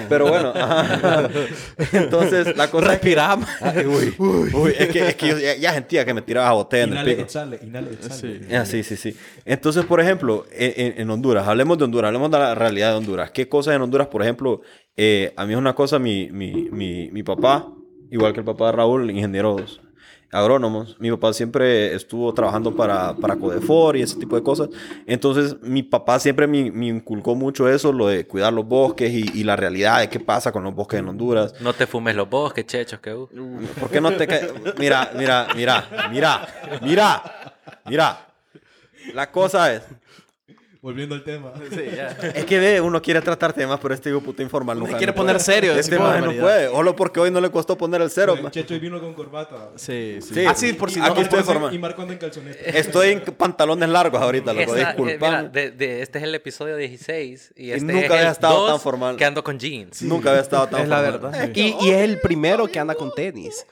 Pero 0.07 0.29
bueno. 0.29 0.53
ajá. 0.55 1.29
Entonces, 1.91 2.55
la 2.55 2.71
cosa 2.71 2.85
es 2.93 2.99
que- 3.01 3.07
Respiramos. 3.07 3.49
Ay, 3.61 3.85
uy, 3.85 4.15
uy, 4.17 4.73
es 4.79 4.87
que, 4.89 5.07
es 5.09 5.15
que 5.15 5.27
yo 5.27 5.37
ya, 5.37 5.55
ya 5.57 5.73
sentía 5.73 6.05
que 6.05 6.13
me 6.13 6.21
tiraba 6.21 6.51
botella 6.53 6.83
en 6.85 6.93
el 6.97 7.05
pico. 7.05 7.21
exhale, 7.23 7.59
inhale, 7.61 7.91
exhale. 7.91 8.39
Sí. 8.47 8.55
Ah, 8.55 8.65
sí, 8.65 8.83
sí, 8.83 8.95
sí. 8.95 9.17
Entonces, 9.43 9.83
por 9.85 9.99
ejemplo, 9.99 10.45
en, 10.51 10.73
en- 10.93 11.01
en 11.01 11.09
Honduras, 11.09 11.45
hablemos 11.47 11.77
de 11.77 11.83
Honduras, 11.83 12.07
hablemos 12.07 12.31
de 12.31 12.39
la 12.39 12.55
realidad 12.55 12.91
de 12.91 12.97
Honduras. 12.97 13.31
¿Qué 13.31 13.49
cosas 13.49 13.75
en 13.75 13.81
Honduras, 13.81 14.07
por 14.07 14.21
ejemplo, 14.21 14.61
eh, 14.95 15.33
a 15.35 15.45
mí 15.45 15.51
es 15.53 15.59
una 15.59 15.75
cosa, 15.75 15.99
mi, 15.99 16.29
mi, 16.31 16.69
mi, 16.71 17.11
mi 17.11 17.23
papá, 17.23 17.67
igual 18.11 18.31
que 18.33 18.39
el 18.39 18.45
papá 18.45 18.67
de 18.67 18.71
Raúl, 18.71 19.11
ingenieros 19.11 19.81
agrónomos, 20.31 20.97
mi 20.99 21.09
papá 21.11 21.31
siempre 21.33 21.95
estuvo 21.95 22.33
trabajando 22.33 22.75
para, 22.75 23.15
para 23.15 23.35
Codefor 23.37 23.95
y 23.95 24.01
ese 24.01 24.17
tipo 24.17 24.35
de 24.35 24.43
cosas. 24.43 24.69
Entonces, 25.05 25.55
mi 25.61 25.83
papá 25.83 26.19
siempre 26.19 26.47
me, 26.47 26.69
me 26.71 26.87
inculcó 26.87 27.33
mucho 27.35 27.69
eso, 27.69 27.93
lo 27.93 28.07
de 28.07 28.27
cuidar 28.27 28.51
los 28.51 28.65
bosques 28.65 29.11
y, 29.11 29.39
y 29.39 29.43
la 29.43 29.55
realidad 29.55 29.99
de 29.99 30.09
qué 30.09 30.19
pasa 30.19 30.51
con 30.51 30.63
los 30.63 30.75
bosques 30.75 30.99
en 30.99 31.07
Honduras. 31.07 31.55
No 31.61 31.73
te 31.73 31.87
fumes 31.87 32.15
los 32.15 32.29
bosques, 32.29 32.65
chechos, 32.65 32.99
que... 32.99 33.13
uh. 33.13 33.27
¿Por 33.79 33.89
qué 33.89 34.01
no 34.01 34.11
te? 34.11 34.27
Mira, 34.77 35.11
mira, 35.15 35.47
mira, 35.55 36.09
mira, 36.11 36.47
mira, 36.81 37.53
mira. 37.85 38.23
La 39.13 39.31
cosa 39.31 39.73
es, 39.73 39.83
Volviendo 40.87 41.15
al 41.15 41.23
tema. 41.25 41.51
es 42.33 42.45
que 42.45 42.59
ve, 42.59 42.79
uno 42.79 43.01
quiere 43.01 43.19
tratar 43.19 43.51
temas, 43.51 43.77
pero 43.81 43.93
este 43.93 44.09
hijo 44.09 44.21
puta 44.21 44.41
informal 44.41 44.79
nunca. 44.79 44.95
quiere 44.95 45.11
no 45.11 45.15
poner 45.17 45.35
puede. 45.35 45.43
serio, 45.45 45.73
Este 45.73 45.99
maje 45.99 46.21
no 46.21 46.31
puede. 46.31 46.69
Solo 46.69 46.95
porque 46.95 47.19
hoy 47.19 47.29
no 47.29 47.41
le 47.41 47.49
costó 47.51 47.77
poner 47.77 48.01
el 48.01 48.09
cero. 48.09 48.37
El 48.41 48.49
Checho 48.51 48.73
hoy 48.73 48.79
vino 48.79 48.97
con 49.01 49.13
corbata. 49.13 49.71
Sí, 49.75 50.19
sí. 50.21 50.33
Sí, 50.33 50.45
Ah, 50.45 50.55
sí, 50.55 50.71
por 50.71 50.89
si 50.89 51.01
aquí 51.01 51.09
no- 51.15 51.21
estoy 51.21 51.41
Y 51.41 51.43
formal. 51.43 51.77
Marco 51.79 52.01
anda 52.03 52.13
en 52.13 52.19
calzonete. 52.19 52.79
Estoy 52.79 53.09
en 53.09 53.19
pantalones 53.19 53.89
largos 53.89 54.21
ahorita, 54.21 54.53
loco. 54.53 54.75
Eh, 54.77 54.85
Disculpame. 54.85 55.49
de- 55.49 55.71
de- 55.71 56.01
este 56.01 56.19
es 56.19 56.23
el 56.23 56.33
episodio 56.35 56.77
16 56.77 57.51
y 57.57 57.71
este 57.71 57.83
nunca 57.85 58.05
es 58.05 58.11
había 58.11 58.21
el 58.27 58.31
estado 58.31 58.57
2 58.61 58.69
tan 58.71 58.79
formal. 58.79 59.17
que 59.17 59.25
ando 59.25 59.43
con 59.43 59.59
jeans. 59.59 60.01
Nunca 60.03 60.29
había 60.29 60.41
estado 60.41 60.67
tan 60.67 60.83
Es 60.83 60.87
la 60.87 61.01
formal. 61.03 61.31
verdad. 61.33 61.51
Y, 61.53 61.75
y 61.81 61.89
es 61.91 61.97
el 61.97 62.21
primero 62.21 62.65
que 62.67 62.79
anda 62.79 62.95
con 62.95 63.13
tenis. 63.13 63.65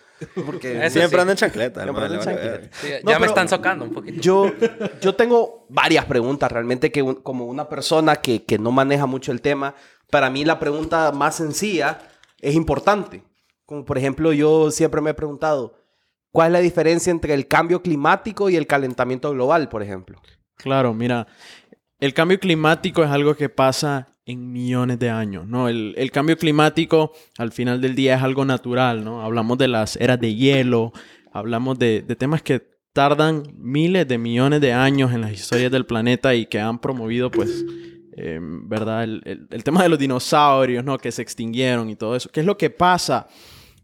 Porque 0.45 0.89
Siempre 0.89 1.10
sí. 1.10 1.22
anda 1.22 1.31
en 1.34 1.38
chancleta. 1.38 1.84
Siempre 1.84 2.03
chancleta. 2.10 2.41
verga. 2.41 2.69
Sí, 2.81 2.88
No, 3.03 3.12
ya 3.12 3.19
me 3.19 3.25
están 3.27 3.50
socando 3.50 3.84
un 3.86 3.91
poquito. 3.93 4.22
yo, 4.22 4.51
yo 5.01 5.15
tengo 5.15 5.65
varias 5.69 6.05
preguntas 6.05 6.51
realmente 6.51 6.91
que 6.91 7.01
un- 7.01 7.15
como 7.15 7.45
una 7.45 7.67
persona 7.67 8.15
que, 8.17 8.43
que 8.45 8.57
no 8.57 8.72
maneja 8.72 9.05
mucho 9.05 9.31
el 9.31 9.41
tema, 9.41 9.75
para 10.10 10.29
mí 10.29 10.45
la 10.45 10.60
pregunta 10.60 11.12
más 11.12 11.36
sencilla 11.36 12.00
es 12.41 12.55
importante. 12.55 13.24
Como 13.65 13.84
por 13.84 13.98
ejemplo, 13.98 14.31
yo 14.31 14.72
siempre 14.72 15.01
me 15.01 15.10
he 15.10 15.13
preguntado, 15.15 15.75
¿cuál 16.31 16.48
es 16.48 16.53
la 16.53 16.60
diferencia 16.60 17.12
entre 17.12 17.34
el 17.34 17.48
cambio 17.48 17.81
climático 17.81 18.50
y 18.50 18.55
el 18.55 18.67
calentamiento 18.67 19.31
global, 19.31 19.67
por 19.69 19.81
ejemplo? 19.84 20.22
Claro, 20.57 20.93
mira, 20.93 21.27
el 22.00 22.13
cambio 22.13 22.39
climático 22.39 23.03
es 23.03 23.10
algo 23.10 23.36
que 23.36 23.50
pasa 23.50 24.14
en 24.25 24.51
millones 24.51 24.98
de 25.00 25.10
años, 25.10 25.48
¿no? 25.48 25.70
El, 25.70 25.94
el 25.98 26.12
cambio 26.12 26.38
climático 26.38 27.12
al 27.38 27.51
final 27.51 27.79
del 27.82 27.96
día 27.96 28.15
es 28.15 28.24
algo 28.24 28.44
natural, 28.46 29.03
¿no? 29.03 29.22
Hablamos 29.22 29.58
de 29.58 29.67
las 29.67 29.96
eras 29.98 30.20
de 30.20 30.34
hielo, 30.36 30.91
hablamos 31.32 31.77
de, 31.77 32.01
de 32.01 32.15
temas 32.15 32.41
que 32.41 32.62
tardan 32.94 33.44
miles 33.58 34.08
de 34.08 34.17
millones 34.17 34.62
de 34.62 34.74
años 34.74 35.13
en 35.13 35.22
las 35.22 35.32
historias 35.34 35.72
del 35.72 35.86
planeta 35.86 36.34
y 36.34 36.46
que 36.48 36.60
han 36.60 36.79
promovido, 36.79 37.29
pues, 37.29 37.65
eh, 38.17 38.39
¿verdad? 38.41 39.03
El, 39.03 39.22
el- 39.25 39.48
el 39.51 39.63
tema 39.63 39.84
de 39.84 39.89
los 39.89 40.00
dinosaurios, 40.00 40.84
¿no? 40.84 40.98
Que 40.98 41.12
se 41.12 41.22
extinguieron 41.22 41.89
y 41.89 41.96
todo 41.96 42.15
eso. 42.15 42.29
¿Qué 42.32 42.39
es 42.39 42.46
lo 42.46 42.58
que 42.58 42.70
pasa? 42.70 43.27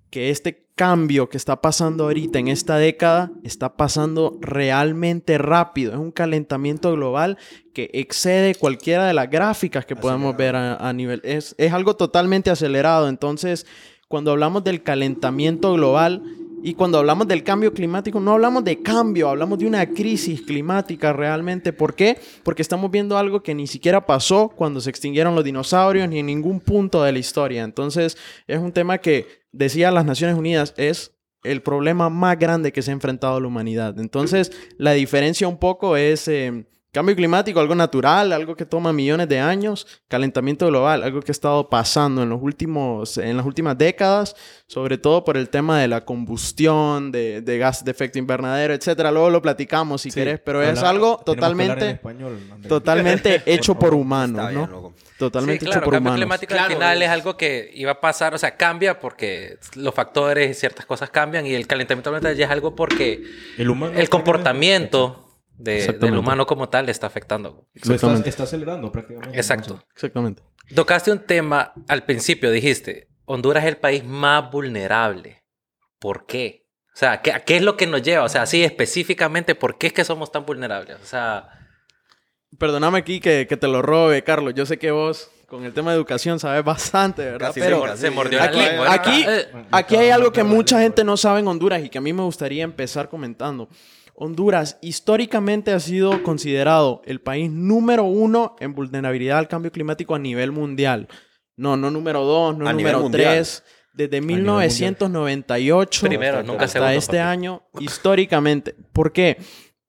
Que 0.10 0.30
este 0.30 0.71
cambio 0.76 1.30
que 1.30 1.38
está 1.38 1.62
pasando 1.62 2.06
ahorita 2.06 2.40
en 2.40 2.48
esta 2.48 2.78
década 2.78 3.32
está 3.44 3.76
pasando 3.76 4.38
realmente 4.42 5.38
rápido. 5.38 5.94
Es 5.94 6.00
un 6.00 6.12
calentamiento 6.12 6.92
global 6.94 7.38
que 7.74 7.90
excede 7.94 8.56
cualquiera 8.56 9.06
de 9.06 9.14
las 9.14 9.30
gráficas 9.30 9.86
que 9.86 9.96
podemos 9.96 10.36
ver 10.36 10.56
a, 10.56 10.76
a 10.76 10.94
nivel. 10.94 11.22
Es, 11.24 11.56
es 11.58 11.74
algo 11.74 11.96
totalmente 11.96 12.50
acelerado. 12.50 13.10
Entonces, 13.10 13.66
cuando 14.08 14.32
hablamos 14.32 14.64
del 14.64 14.84
calentamiento 14.84 15.74
global 15.74 16.22
y 16.64 16.76
cuando 16.76 17.00
hablamos 17.00 17.28
del 17.28 17.44
cambio 17.44 17.74
climático, 17.74 18.20
no 18.20 18.34
hablamos 18.34 18.64
de 18.64 18.82
cambio, 18.84 19.30
hablamos 19.30 19.58
de 19.58 19.66
una 19.66 19.88
crisis 19.88 20.42
climática 20.42 21.12
realmente. 21.12 21.74
¿Por 21.74 21.96
qué? 21.96 22.20
Porque 22.44 22.62
estamos 22.62 22.92
viendo 22.92 23.18
algo 23.18 23.42
que 23.42 23.56
ni 23.56 23.66
siquiera 23.66 24.06
pasó 24.06 24.50
cuando 24.50 24.80
se 24.80 24.92
extinguieron 24.92 25.34
los 25.34 25.44
dinosaurios 25.44 26.08
ni 26.08 26.20
en 26.20 26.28
ningún 26.28 26.60
punto 26.60 27.02
de 27.02 27.14
la 27.14 27.20
historia. 27.20 27.64
Entonces, 27.64 28.16
es 28.48 28.60
un 28.60 28.72
tema 28.72 29.00
que, 29.00 29.41
decía 29.52 29.92
las 29.92 30.06
Naciones 30.06 30.38
Unidas, 30.38 30.74
es 30.78 31.14
el 31.44 31.62
problema 31.62 32.10
más 32.10 32.38
grande 32.38 32.72
que 32.72 32.82
se 32.82 32.92
ha 32.92 32.94
enfrentado 32.94 33.40
la 33.40 33.48
humanidad. 33.48 34.00
Entonces, 34.00 34.52
la 34.78 34.92
diferencia 34.92 35.48
un 35.48 35.58
poco 35.58 35.98
es 35.98 36.28
eh, 36.28 36.66
cambio 36.92 37.16
climático, 37.16 37.60
algo 37.60 37.74
natural, 37.74 38.34
algo 38.34 38.56
que 38.56 38.66
toma 38.66 38.92
millones 38.92 39.30
de 39.30 39.40
años, 39.40 39.88
calentamiento 40.08 40.68
global, 40.68 41.04
algo 41.04 41.22
que 41.22 41.32
ha 41.32 41.34
estado 41.34 41.70
pasando 41.70 42.22
en 42.22 42.30
los 42.30 42.42
últimos, 42.42 43.18
en 43.18 43.38
las 43.38 43.46
últimas 43.46 43.78
décadas, 43.78 44.36
sobre 44.68 44.98
todo 44.98 45.24
por 45.24 45.38
el 45.38 45.50
tema 45.50 45.80
de 45.80 45.88
la 45.88 46.04
combustión, 46.04 47.12
de, 47.12 47.42
de 47.42 47.58
gas 47.58 47.86
de 47.86 47.92
efecto 47.92 48.20
invernadero, 48.20 48.74
etcétera. 48.74 49.10
Luego 49.10 49.30
lo 49.30 49.42
platicamos 49.42 50.02
si 50.02 50.12
querés, 50.12 50.40
pero 50.42 50.62
es 50.62 50.84
algo 50.84 51.22
totalmente, 51.26 51.92
español, 51.92 52.38
totalmente 52.68 53.42
hecho 53.52 53.76
por 53.76 53.94
humanos, 53.94 54.52
¿no? 54.52 54.91
Totalmente 55.26 55.60
sí, 55.66 55.66
hecho 55.70 55.80
claro, 55.82 55.92
cambio 55.92 56.14
climático 56.16 56.50
Claro, 56.52 56.66
al 56.66 56.74
final 56.74 56.98
es- 57.02 57.08
es 57.08 57.10
algo 57.12 57.38
que 57.38 57.70
iba 57.76 57.92
a 57.92 58.02
pasar, 58.02 58.34
o 58.34 58.38
sea, 58.40 58.58
cambia 58.58 59.00
porque 59.00 59.58
los 59.76 59.94
factores 59.94 60.50
y 60.50 60.54
ciertas 60.60 60.86
cosas 60.88 61.10
cambian 61.12 61.46
y 61.46 61.54
el 61.54 61.68
calentamiento 61.68 62.10
global 62.12 62.36
ya 62.36 62.46
es 62.46 62.52
algo 62.52 62.76
porque 62.76 63.24
El 63.58 63.70
humano 63.70 63.94
el 63.98 64.10
comportamiento 64.10 65.28
de- 65.58 65.94
del 65.94 66.18
humano 66.18 66.46
como 66.48 66.70
tal 66.70 66.88
le 66.88 66.92
está 66.92 67.06
afectando. 67.08 67.50
lo 67.52 67.64
está, 67.76 67.94
Exactamente. 67.94 68.30
está 68.30 68.44
acelerando 68.44 68.92
prácticamente. 68.92 69.38
Exacto. 69.38 69.84
Exactamente. 69.94 70.42
Tocaste 70.74 71.12
un 71.12 71.20
tema 71.20 71.74
al 71.88 72.04
principio, 72.04 72.50
dijiste, 72.50 73.08
Honduras 73.26 73.64
es 73.64 73.70
el 73.70 73.78
país 73.78 74.04
más 74.04 74.50
vulnerable. 74.52 75.44
¿Por 76.00 76.26
qué? 76.26 76.66
O 76.94 76.98
sea, 76.98 77.22
¿qué, 77.22 77.32
qué 77.46 77.58
es 77.58 77.62
lo 77.62 77.78
que 77.78 77.86
nos 77.88 78.02
lleva? 78.02 78.24
O 78.24 78.30
sea, 78.30 78.46
sí, 78.48 78.64
específicamente, 78.64 79.54
¿por 79.56 79.78
qué 79.78 79.88
es 79.88 79.94
que 79.94 80.04
somos 80.04 80.32
tan 80.32 80.46
vulnerables? 80.46 80.98
O 81.02 81.06
sea, 81.06 81.48
Perdóname 82.58 82.98
aquí 83.00 83.20
que, 83.20 83.48
que 83.48 83.58
te 83.58 83.68
lo 83.68 83.82
robe, 83.82 84.24
Carlos. 84.24 84.54
Yo 84.54 84.66
sé 84.66 84.78
que 84.78 84.92
vos 84.92 85.30
con 85.48 85.66
el 85.66 85.74
tema 85.74 85.92
de 85.92 85.98
educación 85.98 86.40
sabes 86.40 86.64
bastante, 86.64 87.24
¿verdad? 87.24 87.48
Casi 87.48 87.60
Pero 87.60 87.98
se 87.98 88.10
mordió 88.10 88.40
la 88.40 88.46
aquí, 88.46 88.60
lengua. 88.60 88.94
aquí, 88.94 89.26
Eh, 89.28 89.48
aquí 89.72 89.96
hay 89.98 90.10
algo 90.10 90.32
que 90.32 90.44
mucha 90.44 90.80
gente 90.82 91.04
no 91.04 91.18
sabe 91.18 91.42
en 91.42 91.48
Honduras 91.48 91.84
y 91.84 91.90
que 91.90 91.98
a 91.98 92.02
mí 92.02 92.14
me 92.14 92.24
gustaría 92.24 92.64
empezar 92.64 93.10
comentando. 93.10 93.68
Honduras 94.16 94.78
históricamente 94.82 95.72
ha 95.74 95.80
sido 95.80 96.24
considerado 96.24 97.02
el 97.06 97.20
país 97.22 97.50
número 97.52 98.04
uno 98.04 98.56
en 98.60 98.74
vulnerabilidad 98.76 99.40
al 99.40 99.48
cambio 99.48 99.72
climático 99.72 100.14
a 100.16 100.20
nivel 100.20 100.52
mundial. 100.52 101.08
No, 101.58 101.76
no 101.76 101.90
número 101.92 102.24
dos, 102.24 102.58
no 102.58 102.68
A 102.68 102.74
número 102.74 103.10
tres. 103.12 103.64
Desde 103.94 104.22
nivel 104.22 104.44
1998 104.44 106.08
Primero, 106.08 106.44
nunca 106.44 106.64
hasta 106.66 106.80
segundo, 106.80 106.98
este 106.98 107.18
papi. 107.18 107.28
año, 107.30 107.64
históricamente. 107.80 108.74
¿Por 108.94 109.12
qué? 109.12 109.38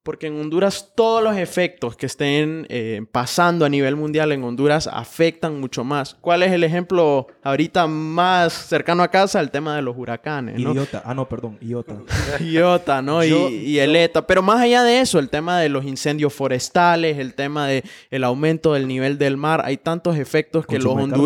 Porque 0.05 0.27
en 0.27 0.41
Honduras 0.41 0.91
todos 0.97 1.23
los 1.23 1.37
efectos 1.37 1.97
que 1.97 2.07
estén 2.07 2.67
eh, 2.71 3.03
pasando 3.13 3.65
a 3.65 3.69
nivel 3.69 3.95
mundial 3.95 4.33
en 4.33 4.43
Honduras 4.43 4.89
afectan 4.93 5.61
mucho 5.61 5.85
más. 5.85 6.17
¿Cuál 6.21 6.43
es 6.43 6.51
el 6.51 6.65
ejemplo 6.65 7.29
ahorita 7.45 7.87
más 7.87 8.53
cercano 8.53 9.05
a 9.05 9.09
casa? 9.13 9.41
El 9.41 9.53
tema 9.53 9.77
de 9.77 9.83
los 9.83 9.97
huracanes, 9.97 10.59
¿no? 10.59 10.73
Idiota. 10.73 11.03
Ah, 11.05 11.15
no, 11.15 11.29
perdón. 11.29 11.57
Idiota. 11.61 11.99
Iota, 12.41 13.01
¿no? 13.01 13.23
Yo- 13.23 13.49
y, 13.49 13.55
y 13.55 13.79
el 13.79 13.95
ETA. 13.95 14.27
Pero 14.27 14.43
más 14.43 14.61
allá 14.61 14.83
de 14.83 15.01
eso, 15.01 15.19
el 15.21 15.29
tema 15.29 15.61
de 15.61 15.69
los 15.69 15.85
incendios 15.85 16.33
forestales, 16.33 17.19
el 17.19 17.35
tema 17.35 17.69
de 17.69 17.85
el 18.11 18.25
aumento 18.25 18.73
del 18.73 18.89
nivel 18.89 19.19
del 19.19 19.37
mar, 19.37 19.63
hay 19.65 19.77
tantos 19.77 20.17
efectos 20.17 20.67
que 20.67 20.79
los 20.85 20.95
carne. 21.11 21.23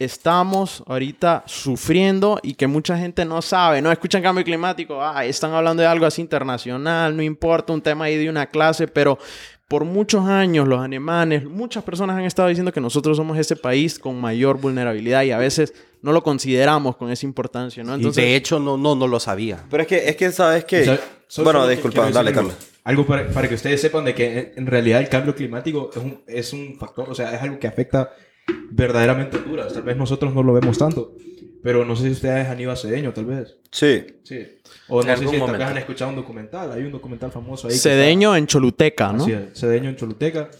Estamos 0.00 0.82
ahorita 0.86 1.44
sufriendo 1.46 2.40
y 2.42 2.54
que 2.54 2.66
mucha 2.66 2.96
gente 2.98 3.24
no 3.24 3.40
sabe, 3.42 3.80
no 3.82 3.92
escuchan 3.92 4.22
cambio 4.22 4.42
climático, 4.44 5.00
ah, 5.02 5.24
están 5.24 5.52
hablando 5.52 5.82
de 5.82 5.86
algo 5.88 6.06
así 6.06 6.20
internacional, 6.22 7.16
no 7.16 7.22
importa, 7.22 7.72
un 7.72 7.82
tema 7.82 8.06
ahí 8.06 8.16
de 8.16 8.28
una 8.28 8.46
clase, 8.46 8.88
pero 8.88 9.18
por 9.68 9.84
muchos 9.84 10.26
años 10.26 10.66
los 10.66 10.80
alemanes, 10.80 11.44
muchas 11.44 11.84
personas 11.84 12.16
han 12.16 12.24
estado 12.24 12.48
diciendo 12.48 12.72
que 12.72 12.80
nosotros 12.80 13.16
somos 13.16 13.38
ese 13.38 13.54
país 13.54 13.98
con 14.00 14.20
mayor 14.20 14.58
vulnerabilidad 14.58 15.22
y 15.22 15.30
a 15.30 15.38
veces 15.38 15.72
no 16.02 16.12
lo 16.12 16.22
consideramos 16.24 16.96
con 16.96 17.10
esa 17.10 17.26
importancia, 17.26 17.84
¿no? 17.84 17.94
Entonces, 17.94 18.24
de 18.24 18.34
hecho, 18.36 18.58
no, 18.58 18.76
no, 18.76 18.94
no 18.96 19.06
lo 19.06 19.20
sabía. 19.20 19.62
Pero 19.70 19.82
es 19.82 19.86
que, 19.86 20.08
es 20.08 20.16
que 20.16 20.32
sabes 20.32 20.64
que... 20.64 20.84
¿Sabe- 20.86 21.00
solo- 21.28 21.44
Bueno, 21.52 21.64
que 21.66 21.70
disculpa, 21.74 22.10
dale, 22.10 22.32
Carlos. 22.32 22.54
Algo 22.82 23.06
para, 23.06 23.28
para 23.28 23.46
que 23.48 23.54
ustedes 23.54 23.80
sepan 23.80 24.04
de 24.06 24.14
que 24.14 24.38
en, 24.38 24.52
en 24.56 24.66
realidad 24.66 25.00
el 25.00 25.08
cambio 25.10 25.34
climático 25.36 25.90
es 25.94 25.98
un, 25.98 26.22
es 26.26 26.52
un 26.54 26.76
factor, 26.78 27.08
o 27.10 27.14
sea, 27.14 27.32
es 27.36 27.42
algo 27.42 27.58
que 27.60 27.68
afecta 27.68 28.10
verdaderamente 28.70 29.36
a 29.36 29.40
Honduras. 29.40 29.72
Tal 29.72 29.82
vez 29.82 29.96
nosotros 29.96 30.34
no 30.34 30.42
lo 30.42 30.52
vemos 30.52 30.78
tanto, 30.78 31.14
pero 31.62 31.84
no 31.84 31.94
sé 31.96 32.04
si 32.04 32.10
ustedes 32.12 32.48
han 32.48 32.60
ido 32.60 32.70
a 32.72 32.76
Cedeño, 32.76 33.12
tal 33.12 33.26
vez. 33.26 33.56
Sí. 33.70 34.04
Sí. 34.24 34.46
O 34.88 35.02
En 35.02 35.08
no 35.08 35.16
sé 35.16 35.24
si 35.24 35.30
tal 35.30 35.38
momento. 35.40 35.58
vez 35.58 35.68
han 35.68 35.78
escuchado 35.78 36.10
un 36.10 36.16
documental. 36.16 36.72
Hay 36.72 36.82
un 36.82 36.92
documental 36.92 37.30
famoso 37.30 37.68
ahí. 37.68 37.74
Cedeño 37.76 38.34
en 38.36 38.46
Choluteca, 38.46 39.12
¿no? 39.12 39.26
Es, 39.26 39.58
Cedeño 39.58 39.90
en 39.90 39.96
Choluteca. 39.96 40.50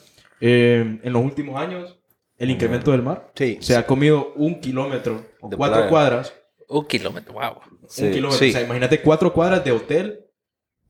Eh, 0.41 1.01
en 1.03 1.13
los 1.13 1.23
últimos 1.25 1.61
años, 1.61 1.99
el 2.39 2.51
incremento 2.51 2.93
del 2.93 3.03
mar 3.03 3.31
Sí. 3.35 3.59
se 3.61 3.77
ha 3.77 3.87
comido 3.87 4.33
un 4.37 4.61
kilómetro 4.61 5.27
o 5.41 5.49
De 5.51 5.57
cuatro 5.57 5.77
playa. 5.77 5.91
cuadras. 5.91 6.33
un 6.69 6.87
kilómetro, 6.87 7.33
wow. 7.35 7.55
Sí, 7.89 8.05
un 8.05 8.13
kilómetro. 8.13 8.39
sí. 8.39 8.51
O 8.51 8.53
sea, 8.53 8.63
imagínate 8.63 9.01
cuatro 9.03 9.33
cuadras 9.33 9.65
de 9.65 9.73
hotel, 9.73 10.21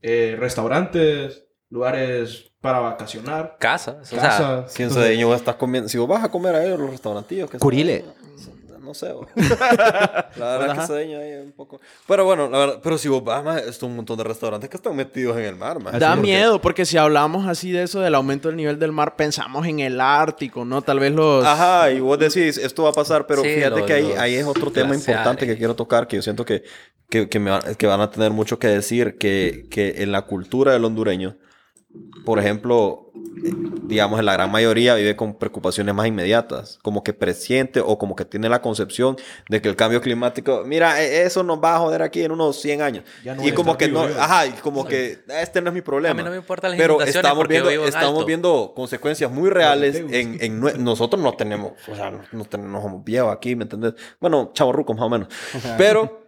eh, 0.01 0.35
restaurantes, 0.39 1.45
lugares 1.69 2.50
para 2.61 2.79
vacacionar, 2.79 3.55
Casas. 3.59 3.95
O 4.01 4.05
sea, 4.05 4.19
casa. 4.21 4.65
En 4.77 4.83
Entonces, 4.87 5.25
vos 5.25 5.35
estás 5.35 5.55
comiendo... 5.55 5.89
Si 5.89 5.97
vos 5.97 6.07
vas 6.07 6.23
a 6.23 6.29
comer 6.29 6.55
ahí 6.55 6.71
en 6.71 6.79
los 6.79 6.89
restaurantillos... 6.91 7.49
que 7.49 7.57
Curile. 7.57 8.05
No 8.79 8.93
sé. 8.95 9.07
la 10.37 10.57
verdad 10.57 10.79
que 10.79 10.87
Cedeño 10.87 11.19
ahí 11.19 11.33
un 11.43 11.51
poco... 11.53 11.79
Pero 12.07 12.25
bueno, 12.25 12.49
la 12.49 12.57
verdad... 12.57 12.79
Pero 12.83 12.97
si 12.97 13.07
vos 13.07 13.23
vas, 13.23 13.43
más, 13.43 13.61
es 13.61 13.81
un 13.81 13.95
montón 13.95 14.17
de 14.17 14.23
restaurantes 14.23 14.69
que 14.69 14.77
están 14.77 14.95
metidos 14.95 15.37
en 15.37 15.45
el 15.45 15.55
mar, 15.55 15.79
man. 15.81 15.97
Da 15.97 16.15
miedo, 16.15 16.61
porque 16.61 16.85
si 16.85 16.97
hablamos 16.97 17.47
así 17.47 17.71
de 17.71 17.83
eso, 17.83 17.99
del 17.99 18.13
aumento 18.15 18.47
del 18.49 18.57
nivel 18.57 18.77
del 18.79 18.91
mar, 18.91 19.15
pensamos 19.15 19.65
en 19.65 19.79
el 19.79 19.99
Ártico, 20.01 20.63
¿no? 20.65 20.81
Tal 20.81 20.99
vez 20.99 21.13
los... 21.13 21.43
Ajá, 21.45 21.89
y 21.91 21.99
vos 21.99 22.19
decís, 22.19 22.57
esto 22.57 22.83
va 22.83 22.89
a 22.89 22.93
pasar, 22.93 23.25
pero 23.27 23.41
Sí, 23.43 23.49
fíjate 23.55 23.77
los- 23.79 23.87
que 23.87 23.93
ahí, 23.93 24.13
ahí 24.17 24.35
es 24.35 24.45
otro 24.45 24.71
tema 24.71 24.89
glaciares. 24.89 25.07
importante 25.07 25.47
que 25.47 25.57
quiero 25.57 25.75
tocar, 25.75 26.07
que 26.07 26.17
yo 26.17 26.21
siento 26.21 26.43
que, 26.45 26.63
que, 27.09 27.27
que, 27.29 27.39
me 27.39 27.51
van, 27.51 27.75
que 27.75 27.87
van 27.87 28.01
a 28.01 28.11
tener 28.11 28.31
mucho 28.31 28.59
que 28.59 28.67
decir, 28.67 29.17
que, 29.17 29.67
que 29.71 30.03
en 30.03 30.11
la 30.11 30.23
cultura 30.23 30.73
del 30.73 30.85
hondureño, 30.85 31.37
por 32.25 32.37
ejemplo, 32.39 33.11
digamos, 33.83 34.19
en 34.19 34.25
la 34.27 34.33
gran 34.33 34.51
mayoría 34.51 34.93
vive 34.95 35.15
con 35.15 35.33
preocupaciones 35.33 35.93
más 35.95 36.05
inmediatas, 36.07 36.77
como 36.83 37.03
que 37.03 37.13
presiente 37.13 37.81
o 37.83 37.97
como 37.97 38.15
que 38.15 38.25
tiene 38.25 38.47
la 38.47 38.61
concepción 38.61 39.17
de 39.49 39.61
que 39.61 39.69
el 39.69 39.75
cambio 39.75 40.01
climático, 40.01 40.63
mira, 40.65 41.01
e- 41.01 41.23
eso 41.23 41.41
nos 41.43 41.61
va 41.61 41.75
a 41.75 41.79
joder 41.79 42.03
aquí 42.03 42.21
en 42.23 42.31
unos 42.31 42.61
100 42.61 42.81
años. 42.83 43.03
No 43.25 43.45
y 43.45 43.51
como 43.53 43.75
que 43.77 43.87
vivo 43.87 44.07
no, 44.07 44.21
ajá, 44.21 44.45
y 44.45 44.51
como 44.51 44.85
que 44.85 45.19
este 45.27 45.61
no 45.61 45.69
es 45.69 45.73
mi 45.73 45.81
problema. 45.81 46.11
A 46.11 46.15
mí 46.17 46.23
no 46.23 46.29
me 46.31 46.37
importan 46.37 46.71
las 46.71 46.79
Pero 46.79 47.01
estamos 47.01 47.47
viendo, 47.47 47.69
en 47.71 47.81
estamos 47.81 48.13
alto. 48.15 48.25
viendo 48.25 48.73
consecuencias 48.75 49.31
muy 49.31 49.49
reales 49.49 49.95
en, 49.95 50.37
en 50.39 50.61
nue- 50.61 50.75
nosotros 50.75 51.21
no 51.21 51.33
tenemos, 51.33 51.71
o 51.87 51.95
sea, 51.95 52.11
no, 52.11 52.21
no 52.31 52.45
tenemos, 52.45 52.71
no 52.71 52.81
somos 52.81 53.03
viejos 53.03 53.33
aquí, 53.33 53.55
¿me 53.55 53.63
entendés? 53.63 53.93
Bueno, 54.19 54.51
chavorrucos 54.53 54.95
más 54.95 55.05
o 55.05 55.09
menos. 55.09 55.27
Pero 55.77 56.20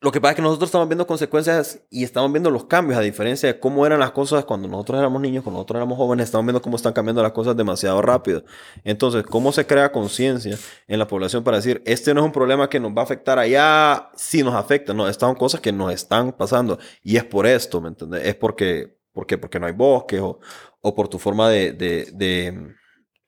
lo 0.00 0.12
que 0.12 0.20
pasa 0.20 0.32
es 0.32 0.36
que 0.36 0.42
nosotros 0.42 0.68
estamos 0.68 0.88
viendo 0.88 1.06
consecuencias 1.06 1.80
y 1.88 2.04
estamos 2.04 2.30
viendo 2.30 2.50
los 2.50 2.66
cambios, 2.66 2.98
a 2.98 3.02
diferencia 3.02 3.50
de 3.50 3.58
cómo 3.58 3.86
eran 3.86 3.98
las 3.98 4.10
cosas 4.10 4.44
cuando 4.44 4.68
nosotros 4.68 4.98
éramos 4.98 5.22
niños, 5.22 5.42
cuando 5.42 5.58
nosotros 5.58 5.78
éramos 5.78 5.96
jóvenes, 5.96 6.24
estamos 6.26 6.44
viendo 6.44 6.60
cómo 6.60 6.76
están 6.76 6.92
cambiando 6.92 7.22
las 7.22 7.32
cosas 7.32 7.56
demasiado 7.56 8.02
rápido. 8.02 8.44
Entonces, 8.84 9.22
¿cómo 9.24 9.52
se 9.52 9.66
crea 9.66 9.90
conciencia 9.92 10.58
en 10.86 10.98
la 10.98 11.06
población 11.06 11.42
para 11.44 11.56
decir, 11.56 11.82
este 11.86 12.12
no 12.12 12.20
es 12.20 12.26
un 12.26 12.32
problema 12.32 12.68
que 12.68 12.78
nos 12.78 12.92
va 12.92 13.00
a 13.00 13.04
afectar 13.04 13.38
allá, 13.38 14.10
sí 14.16 14.42
nos 14.42 14.54
afecta, 14.54 14.92
no, 14.92 15.08
estas 15.08 15.28
son 15.28 15.36
cosas 15.36 15.60
que 15.60 15.72
nos 15.72 15.92
están 15.92 16.32
pasando 16.32 16.78
y 17.02 17.16
es 17.16 17.24
por 17.24 17.46
esto, 17.46 17.80
¿me 17.80 17.88
entiendes? 17.88 18.22
Es 18.26 18.34
porque, 18.34 18.98
porque, 19.12 19.38
porque 19.38 19.58
no 19.58 19.66
hay 19.66 19.72
bosques 19.72 20.20
o, 20.20 20.40
o 20.82 20.94
por 20.94 21.08
tu 21.08 21.18
forma 21.18 21.48
de, 21.48 21.72
de, 21.72 22.76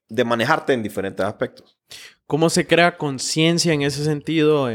de, 0.09 0.25
manejarte 0.25 0.75
en 0.75 0.83
diferentes 0.83 1.25
aspectos. 1.25 1.79
¿Cómo 2.27 2.51
se 2.51 2.67
crea 2.67 2.99
conciencia 2.99 3.73
en 3.73 3.83
ese 3.83 4.05
sentido? 4.05 4.69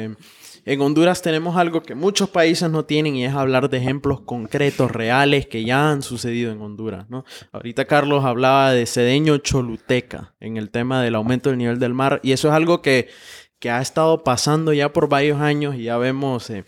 En 0.66 0.82
Honduras 0.82 1.22
tenemos 1.22 1.58
algo 1.58 1.84
que 1.84 1.96
muchos 1.96 2.30
países 2.30 2.70
no 2.70 2.86
tienen 2.86 3.16
y 3.16 3.26
es 3.26 3.34
hablar 3.34 3.70
de 3.70 3.78
ejemplos 3.78 4.22
concretos, 4.22 4.92
reales, 4.92 5.46
que 5.48 5.66
ya 5.66 5.92
han 5.92 6.02
sucedido 6.02 6.52
en 6.52 6.62
Honduras, 6.62 7.10
¿no? 7.10 7.26
Ahorita 7.52 7.86
Carlos 7.86 8.24
hablaba 8.24 8.72
de 8.72 8.86
Cedeño 8.86 9.38
Choluteca 9.40 10.36
en 10.40 10.58
el 10.58 10.70
tema 10.70 11.02
del 11.02 11.16
aumento 11.16 11.50
del 11.50 11.58
nivel 11.58 11.80
del 11.80 11.94
mar 11.94 12.20
y 12.24 12.32
eso 12.32 12.48
es 12.48 12.54
algo 12.54 12.82
que, 12.82 13.10
que 13.60 13.70
ha 13.70 13.82
estado 13.82 14.24
pasando 14.24 14.74
ya 14.74 14.94
por 14.94 15.10
varios 15.10 15.42
años 15.42 15.76
y 15.76 15.84
ya 15.84 15.98
vemos 15.98 16.50
eh, 16.50 16.64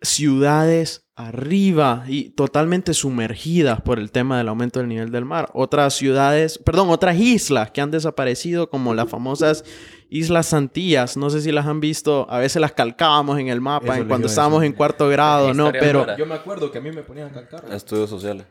ciudades 0.00 1.08
arriba 1.18 2.04
y 2.06 2.30
totalmente 2.30 2.94
sumergidas 2.94 3.80
por 3.80 3.98
el 3.98 4.12
tema 4.12 4.38
del 4.38 4.48
aumento 4.48 4.78
del 4.78 4.88
nivel 4.88 5.10
del 5.10 5.24
mar. 5.24 5.50
Otras 5.52 5.94
ciudades, 5.94 6.58
perdón, 6.58 6.90
otras 6.90 7.18
islas 7.18 7.72
que 7.72 7.80
han 7.80 7.90
desaparecido 7.90 8.70
como 8.70 8.94
las 8.94 9.10
famosas 9.10 9.64
Islas 10.10 10.54
Antillas, 10.54 11.18
no 11.18 11.28
sé 11.28 11.42
si 11.42 11.52
las 11.52 11.66
han 11.66 11.80
visto, 11.80 12.26
a 12.30 12.38
veces 12.38 12.60
las 12.62 12.72
calcábamos 12.72 13.38
en 13.38 13.48
el 13.48 13.60
mapa 13.60 13.92
Eso 13.92 14.02
en 14.02 14.08
cuando 14.08 14.26
estábamos 14.26 14.64
en 14.64 14.72
cuarto 14.72 15.06
grado, 15.08 15.52
¿no? 15.52 15.70
Pero. 15.70 16.16
Yo 16.16 16.24
me 16.24 16.34
acuerdo 16.34 16.70
que 16.70 16.78
a 16.78 16.80
mí 16.80 16.90
me 16.90 17.02
ponían 17.02 17.28
a 17.28 17.32
calcar. 17.32 17.64
Estudios 17.70 18.08
sociales. 18.08 18.46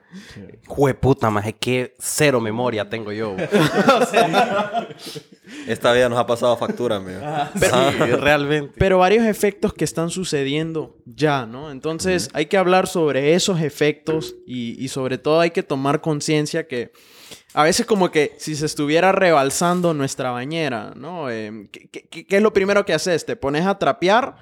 Jueputa, 0.67 1.31
maje, 1.31 1.53
qué 1.53 1.95
cero 1.97 2.39
memoria 2.39 2.87
tengo 2.87 3.11
yo. 3.11 3.35
Esta 5.67 5.93
vida 5.93 6.09
nos 6.09 6.19
ha 6.19 6.27
pasado 6.27 6.55
factura, 6.57 6.97
amigo. 6.97 7.19
Sí, 7.55 7.65
realmente. 8.19 8.73
pero 8.77 8.99
varios 8.99 9.25
efectos 9.25 9.73
que 9.73 9.83
están 9.83 10.11
sucediendo 10.11 10.97
ya, 11.05 11.47
¿no? 11.47 11.71
Entonces 11.71 12.29
hay 12.33 12.45
que 12.45 12.57
hablar 12.57 12.87
sobre 12.87 13.33
esos 13.33 13.61
efectos 13.61 14.35
y, 14.45 14.83
y 14.83 14.89
sobre 14.89 15.17
todo 15.17 15.39
hay 15.39 15.49
que 15.51 15.63
tomar 15.63 16.01
conciencia 16.01 16.67
que 16.67 16.91
a 17.59 17.63
veces 17.63 17.87
como 17.87 18.11
que 18.11 18.35
si 18.37 18.55
se 18.55 18.67
estuviera 18.67 19.11
rebalsando 19.11 19.95
nuestra 19.95 20.29
bañera, 20.29 20.93
¿no? 20.95 21.31
Eh, 21.31 21.69
¿qué, 21.71 21.89
qué- 22.07 22.27
es 22.29 22.41
lo 22.43 22.53
primero 22.53 22.85
que 22.85 22.93
haces? 22.93 23.25
¿Te 23.25 23.35
pones 23.35 23.65
a 23.65 23.79
trapear 23.79 24.35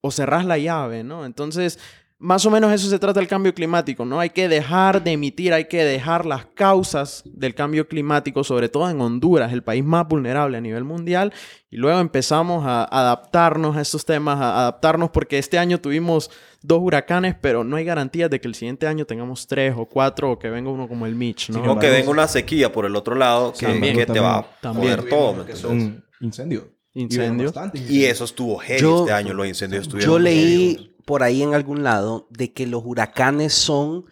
o 0.00 0.12
cerrás 0.12 0.44
la 0.44 0.58
llave, 0.58 1.02
¿no? 1.02 1.24
Entonces, 1.26 1.80
más 2.22 2.46
o 2.46 2.50
menos 2.50 2.72
eso 2.72 2.88
se 2.88 3.00
trata 3.00 3.18
el 3.18 3.26
cambio 3.26 3.52
climático, 3.52 4.04
¿no? 4.04 4.20
Hay 4.20 4.30
que 4.30 4.48
dejar 4.48 5.02
de 5.02 5.10
emitir, 5.10 5.52
hay 5.52 5.64
que 5.64 5.82
dejar 5.84 6.24
las 6.24 6.46
causas 6.46 7.24
del 7.26 7.52
cambio 7.56 7.88
climático, 7.88 8.44
sobre 8.44 8.68
todo 8.68 8.88
en 8.88 9.00
Honduras, 9.00 9.52
el 9.52 9.64
país 9.64 9.84
más 9.84 10.06
vulnerable 10.06 10.56
a 10.56 10.60
nivel 10.60 10.84
mundial, 10.84 11.32
y 11.68 11.78
luego 11.78 11.98
empezamos 11.98 12.64
a 12.64 12.84
adaptarnos 12.84 13.76
a 13.76 13.80
estos 13.80 14.04
temas, 14.04 14.38
a 14.40 14.60
adaptarnos 14.60 15.10
porque 15.10 15.38
este 15.38 15.58
año 15.58 15.80
tuvimos 15.80 16.30
dos 16.62 16.78
huracanes, 16.80 17.34
pero 17.40 17.64
no 17.64 17.74
hay 17.74 17.84
garantías 17.84 18.30
de 18.30 18.40
que 18.40 18.46
el 18.46 18.54
siguiente 18.54 18.86
año 18.86 19.04
tengamos 19.04 19.48
tres 19.48 19.74
o 19.76 19.86
cuatro 19.86 20.30
o 20.30 20.38
que 20.38 20.48
venga 20.48 20.70
uno 20.70 20.86
como 20.86 21.06
el 21.06 21.16
Mitch, 21.16 21.50
¿no? 21.50 21.72
O 21.72 21.78
que 21.80 21.90
venga 21.90 22.08
una 22.08 22.28
sequía 22.28 22.70
por 22.70 22.86
el 22.86 22.94
otro 22.94 23.16
lado 23.16 23.52
que, 23.52 23.66
También, 23.66 23.96
que 23.96 24.06
te 24.06 24.20
va 24.20 24.38
a 24.38 24.46
también. 24.60 24.92
joder 24.96 25.08
todo. 25.10 25.34
¿me 25.34 25.44
que 25.44 25.56
son 25.56 26.04
incendios. 26.20 26.64
Incendios. 26.94 27.54
Y 27.74 28.00
Y 28.00 28.04
eso 28.04 28.24
estuvo 28.24 28.58
heavy 28.58 28.80
Yo- 28.80 29.00
este 29.00 29.12
año, 29.12 29.32
los 29.32 29.46
incendios 29.46 29.82
estuvieron 29.82 30.12
Yo 30.12 30.18
leí 30.18 30.74
heavy. 30.74 30.91
Por 31.04 31.22
ahí 31.22 31.42
en 31.42 31.54
algún 31.54 31.82
lado 31.82 32.26
de 32.30 32.52
que 32.52 32.66
los 32.66 32.82
huracanes 32.84 33.52
son 33.52 34.04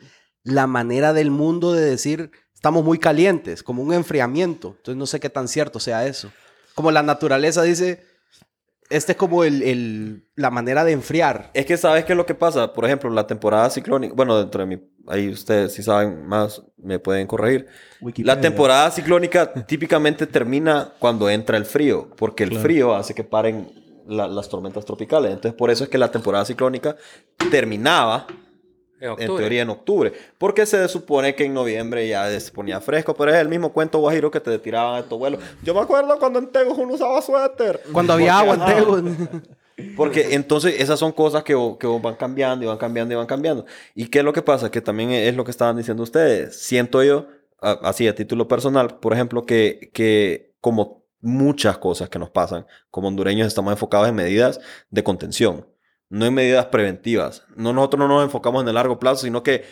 la 0.43 0.67
manera 0.67 1.13
del 1.13 1.31
mundo 1.31 1.73
de 1.73 1.85
decir 1.85 2.31
estamos 2.55 2.85
muy 2.85 2.99
calientes, 2.99 3.63
como 3.63 3.83
un 3.83 3.93
enfriamiento. 3.95 4.75
Entonces 4.77 4.97
no 4.97 5.07
sé 5.07 5.19
qué 5.21 5.31
tan 5.31 5.49
cierto 5.49 5.81
sea 5.81 6.07
eso. 6.07 6.31
Como 6.75 6.91
la 6.91 7.03
naturaleza 7.03 7.63
dice, 7.63 8.03
este 8.91 9.13
es 9.13 9.19
como 9.19 9.45
el, 9.45 9.63
el- 9.63 10.29
la 10.35 10.51
manera 10.51 10.85
de 10.85 10.93
enfriar. 10.93 11.51
Es 11.55 11.65
que 11.65 11.77
sabes 11.77 12.05
qué 12.05 12.13
es 12.13 12.17
lo 12.17 12.27
que 12.27 12.35
pasa. 12.35 12.73
Por 12.73 12.85
ejemplo, 12.85 13.09
la 13.11 13.27
temporada 13.27 13.71
ciclónica. 13.71 14.15
Bueno, 14.15 14.39
dentro 14.39 14.61
de 14.61 14.67
mi. 14.67 14.83
Ahí 15.07 15.29
ustedes, 15.31 15.73
si 15.73 15.83
saben 15.83 16.27
más, 16.27 16.63
me 16.77 16.99
pueden 16.99 17.27
corregir. 17.27 17.67
Wikipedia. 18.01 18.35
La 18.35 18.41
temporada 18.41 18.91
ciclónica 18.91 19.53
típicamente 19.65 20.27
termina 20.27 20.93
cuando 20.99 21.31
entra 21.31 21.57
el 21.57 21.65
frío, 21.65 22.11
porque 22.17 22.45
el 22.45 22.59
frío 22.59 22.95
hace 22.95 23.15
que 23.15 23.25
paren 23.25 23.73
la- 24.07 24.29
las 24.29 24.49
tormentas 24.49 24.85
tropicales. 24.85 25.33
Entonces, 25.33 25.55
por 25.57 25.71
eso 25.71 25.85
es 25.85 25.91
que 25.91 25.99
la 25.99 26.11
temporada 26.11 26.45
ciclónica 26.45 26.97
terminaba, 27.51 28.27
En 29.03 29.17
teoría, 29.17 29.63
en 29.63 29.71
octubre. 29.71 30.13
Porque 30.37 30.67
se 30.67 30.87
supone 30.89 31.35
que 31.35 31.45
en 31.47 31.55
noviembre 31.55 32.07
ya 32.07 32.29
se 32.39 32.53
ponía 32.53 32.83
fresco, 32.83 33.15
pero 33.15 33.31
es 33.31 33.39
el 33.39 33.49
mismo 33.49 33.73
cuento 33.73 33.99
guajiro 33.99 34.31
que 34.31 34.41
te 34.41 34.59
tiraban 34.59 34.97
a 34.97 34.99
estos 34.99 35.19
vuelos. 35.19 35.41
Yo 35.63 35.73
me 35.73 35.81
acuerdo 35.81 36.19
cuando 36.19 36.39
en 36.39 36.49
Tegos 36.49 36.77
uno 36.77 36.93
usaba 36.93 37.23
suéter. 37.23 37.81
Cuando 37.93 38.13
había 38.13 38.39
agua 38.39 38.55
en 38.57 38.65
Tego. 38.67 39.01
porque 39.97 40.35
entonces 40.35 40.79
esas 40.81 40.99
son 40.99 41.13
cosas 41.13 41.43
que, 41.45 41.55
que 41.79 41.87
van 41.87 42.15
cambiando 42.17 42.65
y 42.65 42.69
van 42.69 42.77
cambiando 42.77 43.15
y 43.15 43.17
van 43.17 43.27
cambiando. 43.27 43.65
¿Y 43.95 44.09
qué 44.09 44.19
es 44.19 44.25
lo 44.25 44.35
que 44.35 44.43
pasa? 44.43 44.71
Que 44.71 44.83
también 44.83 45.13
es 45.13 45.35
lo 45.35 45.45
que 45.45 45.51
estaban 45.51 45.79
diciendo 45.79 46.03
ustedes. 46.03 46.61
Siento 46.61 47.03
yo, 47.03 47.27
así 47.59 48.07
a 48.07 48.15
título 48.15 48.49
personal, 48.49 48.99
por 48.99 49.15
ejemplo, 49.15 49.47
que, 49.47 49.91
que 49.95 50.53
como 50.61 51.00
muchas 51.21 51.79
cosas 51.79 52.09
que 52.09 52.19
nos 52.19 52.31
pasan, 52.31 52.67
como 52.91 53.09
hondureños 53.09 53.47
estamos 53.47 53.73
enfocados 53.73 54.09
en 54.09 54.15
medidas 54.15 54.61
de 54.91 55.03
contención, 55.05 55.67
no 56.09 56.27
en 56.27 56.35
medidas 56.35 56.67
preventivas. 56.67 57.45
No, 57.57 57.73
nosotros 57.73 57.99
no 58.01 58.09
nos 58.09 58.25
enfocamos 58.25 58.63
en 58.63 58.69
el 58.69 58.75
largo 58.75 58.99
plazo, 58.99 59.23
sino 59.25 59.43
que 59.43 59.65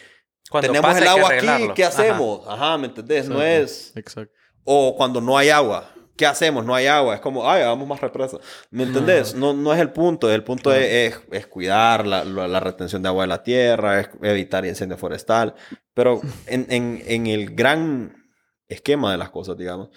Cuando 0.51 0.69
tenemos 0.73 0.97
el 0.97 1.03
que 1.03 1.09
agua 1.09 1.31
aquí. 1.33 1.73
¿qué 1.75 1.85
hacemos? 1.85 2.41
Ajá, 2.47 2.79
¿me 2.79 2.87
entendés? 2.89 3.29
No 3.29 3.43
es... 3.43 3.93
Exacto. 3.97 4.33
O 4.65 4.95
cuando 4.97 5.21
no 5.21 5.37
hay 5.39 5.49
agua. 5.51 5.91
¿Qué 6.17 6.27
hacemos? 6.27 6.65
No 6.65 6.75
hay 6.75 6.87
agua. 6.89 7.15
Es 7.15 7.21
como, 7.21 7.49
ay, 7.49 7.63
hagamos 7.63 7.87
más 7.87 8.01
represas. 8.01 8.41
¿Me 8.71 8.83
entendés? 8.83 9.35
No, 9.37 9.53
no 9.55 9.73
es 9.73 9.79
el 9.81 9.91
punto. 9.93 10.31
El 10.31 10.43
punto 10.45 10.73
es, 10.75 11.15
es- 11.15 11.21
es 11.31 11.47
cuidar 11.47 12.05
la, 12.07 12.25
la- 12.25 12.49
la 12.49 12.59
retención 12.61 13.01
de 13.03 13.09
agua 13.09 13.23
de 13.23 13.29
la 13.29 13.43
tierra, 13.45 14.01
es 14.01 14.11
evitar 14.23 14.67
incendio 14.67 14.99
forestal. 14.99 15.55
Pero 15.95 16.21
en, 16.47 16.67
en- 16.71 17.03
en 17.07 17.27
el 17.29 17.55
gran 17.55 18.27
esquema 18.67 19.13
de 19.13 19.19
las 19.19 19.31
cosas, 19.31 19.57
digamos, 19.57 19.91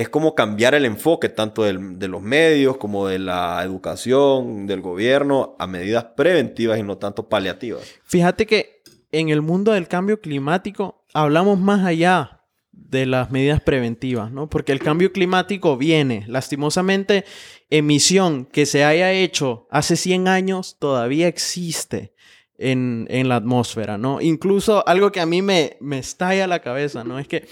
es 0.00 0.08
como 0.08 0.34
cambiar 0.34 0.74
el 0.74 0.86
enfoque 0.86 1.28
tanto 1.28 1.62
de 1.62 2.08
los 2.08 2.22
medios 2.22 2.78
como 2.78 3.06
de 3.06 3.18
la 3.18 3.62
educación, 3.62 4.66
del 4.66 4.80
gobierno, 4.80 5.56
a 5.58 5.66
medidas 5.66 6.04
preventivas 6.16 6.78
y 6.78 6.82
no 6.82 6.96
tanto 6.96 7.28
paliativas. 7.28 7.82
Fíjate 8.04 8.46
que 8.46 8.82
en 9.12 9.28
el 9.28 9.42
mundo 9.42 9.72
del 9.72 9.88
cambio 9.88 10.18
climático 10.22 11.04
hablamos 11.12 11.60
más 11.60 11.84
allá 11.84 12.40
de 12.72 13.04
las 13.04 13.30
medidas 13.30 13.60
preventivas, 13.60 14.32
¿no? 14.32 14.48
Porque 14.48 14.72
el 14.72 14.78
cambio 14.78 15.12
climático 15.12 15.76
viene, 15.76 16.24
lastimosamente, 16.28 17.26
emisión 17.68 18.46
que 18.46 18.64
se 18.64 18.84
haya 18.84 19.12
hecho 19.12 19.66
hace 19.70 19.96
100 19.96 20.28
años 20.28 20.78
todavía 20.78 21.28
existe 21.28 22.14
en, 22.56 23.06
en 23.10 23.28
la 23.28 23.36
atmósfera, 23.36 23.98
¿no? 23.98 24.22
Incluso 24.22 24.82
algo 24.88 25.12
que 25.12 25.20
a 25.20 25.26
mí 25.26 25.42
me, 25.42 25.76
me 25.80 25.98
estalla 25.98 26.46
la 26.46 26.60
cabeza, 26.60 27.04
¿no? 27.04 27.18
Es 27.18 27.28
que 27.28 27.46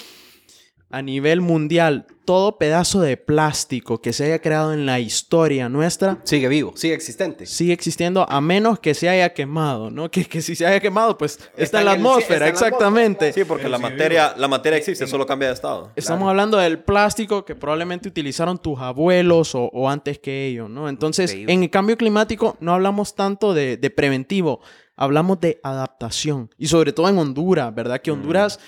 a 0.91 1.03
nivel 1.03 1.43
mundial, 1.43 2.07
todo 2.25 2.57
pedazo 2.57 3.01
de 3.01 3.19
plástico 3.19 4.01
que 4.01 4.15
se 4.15 4.25
haya 4.25 4.39
creado 4.41 4.73
en 4.73 4.87
la 4.87 5.01
historia 5.01 5.69
nuestra 5.69 6.19
Sigue 6.25 6.49
vivo, 6.49 6.73
sigue 6.77 6.95
existente. 6.95 7.45
sigue 7.45 7.75
existiendo 7.75 8.27
a 8.29 8.41
menos 8.41 8.79
que 8.81 8.95
se 8.95 9.09
haya 9.09 9.35
quemado, 9.35 9.91
¿no? 9.91 10.11
Que, 10.11 10.25
que 10.25 10.41
si 10.41 10.55
se 10.55 10.67
haya 10.67 10.81
quemado, 10.81 11.19
pues 11.19 11.39
está, 11.57 11.81
en 11.81 11.85
la 11.87 11.93
el 11.93 11.99
atmósfera, 11.99 12.49
está 12.49 12.67
en 12.67 12.73
la 12.73 12.77
exactamente. 12.77 13.33
Sí, 13.35 13.45
porque 13.45 13.69
la 13.69 13.79
materia, 13.79 14.35
la 14.37 14.49
materia 14.49 14.79
existe, 14.79 15.07
solo 15.07 15.27
cambia 15.27 15.49
de 15.49 15.55
estado. 15.55 15.93
Estamos 15.95 16.29
hablando 16.29 16.57
del 16.57 16.79
plástico 16.79 17.45
que 17.45 17.55
probablemente 17.55 18.09
utilizaron 18.09 18.57
tus 18.59 18.79
abuelos 18.79 19.55
o, 19.55 19.65
o 19.65 19.91
antes 19.91 20.19
que 20.19 20.47
ellos, 20.47 20.71
¿no? 20.71 20.89
Entonces, 20.89 21.31
Increíble. 21.31 21.53
en 21.53 21.63
el 21.65 21.71
cambio 21.71 21.97
climático 21.99 22.57
no 22.61 22.73
hablamos 22.73 23.15
tanto 23.15 23.53
de, 23.53 23.77
de 23.77 23.91
preventivo, 23.91 24.61
hablamos 24.97 25.39
de 25.41 25.61
adaptación. 25.63 26.49
Y 26.57 26.69
sobre 26.69 26.93
todo 26.95 27.09
en 27.11 27.19
Honduras, 27.19 27.75
¿verdad? 27.75 28.01
Que 28.01 28.11
Honduras 28.11 28.59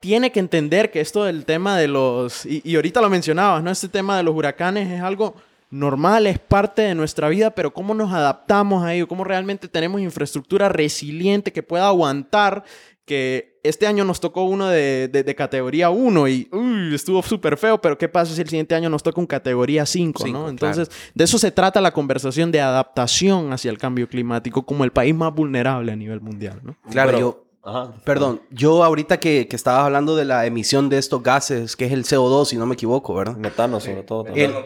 tiene 0.00 0.30
que 0.32 0.40
entender 0.40 0.90
que 0.90 1.00
esto 1.00 1.24
del 1.24 1.44
tema 1.44 1.76
de 1.78 1.88
los... 1.88 2.46
Y, 2.46 2.60
y 2.64 2.76
ahorita 2.76 3.00
lo 3.00 3.10
mencionabas, 3.10 3.62
¿no? 3.62 3.70
Este 3.70 3.88
tema 3.88 4.16
de 4.16 4.22
los 4.22 4.34
huracanes 4.34 4.90
es 4.90 5.00
algo 5.00 5.34
normal, 5.70 6.26
es 6.26 6.38
parte 6.38 6.82
de 6.82 6.94
nuestra 6.94 7.28
vida, 7.28 7.50
pero 7.50 7.72
cómo 7.74 7.94
nos 7.94 8.12
adaptamos 8.12 8.84
a 8.84 8.94
ello, 8.94 9.08
cómo 9.08 9.24
realmente 9.24 9.68
tenemos 9.68 10.00
infraestructura 10.00 10.68
resiliente 10.68 11.52
que 11.52 11.62
pueda 11.62 11.88
aguantar 11.88 12.64
que 13.04 13.58
este 13.62 13.86
año 13.86 14.04
nos 14.04 14.20
tocó 14.20 14.44
uno 14.44 14.68
de, 14.68 15.08
de- 15.08 15.24
de 15.24 15.34
categoría 15.34 15.88
1 15.90 16.28
y 16.28 16.48
uy, 16.52 16.94
estuvo 16.94 17.22
súper 17.22 17.56
feo, 17.56 17.80
pero 17.80 17.96
¿qué 17.98 18.08
pasa 18.08 18.34
si 18.34 18.40
el 18.42 18.48
siguiente 18.48 18.74
año 18.74 18.88
nos 18.90 19.02
toca 19.02 19.18
un 19.20 19.26
categoría 19.26 19.84
5? 19.86 20.24
Cinco, 20.24 20.38
¿no? 20.38 20.48
Entonces, 20.48 20.90
de 21.14 21.24
eso 21.24 21.38
se 21.38 21.50
trata 21.50 21.80
la 21.80 21.92
conversación 21.92 22.52
de 22.52 22.60
adaptación 22.60 23.52
hacia 23.52 23.70
el 23.70 23.78
cambio 23.78 24.08
climático 24.08 24.64
como 24.64 24.84
el 24.84 24.92
país 24.92 25.14
más 25.14 25.34
vulnerable 25.34 25.90
a 25.92 25.96
nivel 25.96 26.20
mundial. 26.20 26.60
¿no? 26.62 26.76
Claro, 26.90 27.08
Pero- 27.10 27.18
yo... 27.20 27.44
Ajá. 27.68 27.92
Perdón, 28.04 28.40
yo 28.50 28.82
ahorita 28.84 29.18
que, 29.20 29.46
que 29.48 29.56
estabas 29.56 29.84
hablando 29.84 30.16
de 30.16 30.24
la 30.24 30.46
emisión 30.46 30.88
de 30.88 30.98
estos 30.98 31.22
gases, 31.22 31.76
que 31.76 31.84
es 31.86 31.92
el 31.92 32.04
CO2, 32.04 32.46
si 32.46 32.56
no 32.56 32.66
me 32.66 32.74
equivoco, 32.74 33.14
¿verdad? 33.14 33.36
Metano, 33.36 33.78
sobre 33.80 34.02
todo. 34.02 34.24
también. 34.24 34.50
El- 34.52 34.56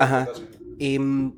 Ajá. 0.00 0.28
Y, 0.78 0.98
mm, 0.98 1.32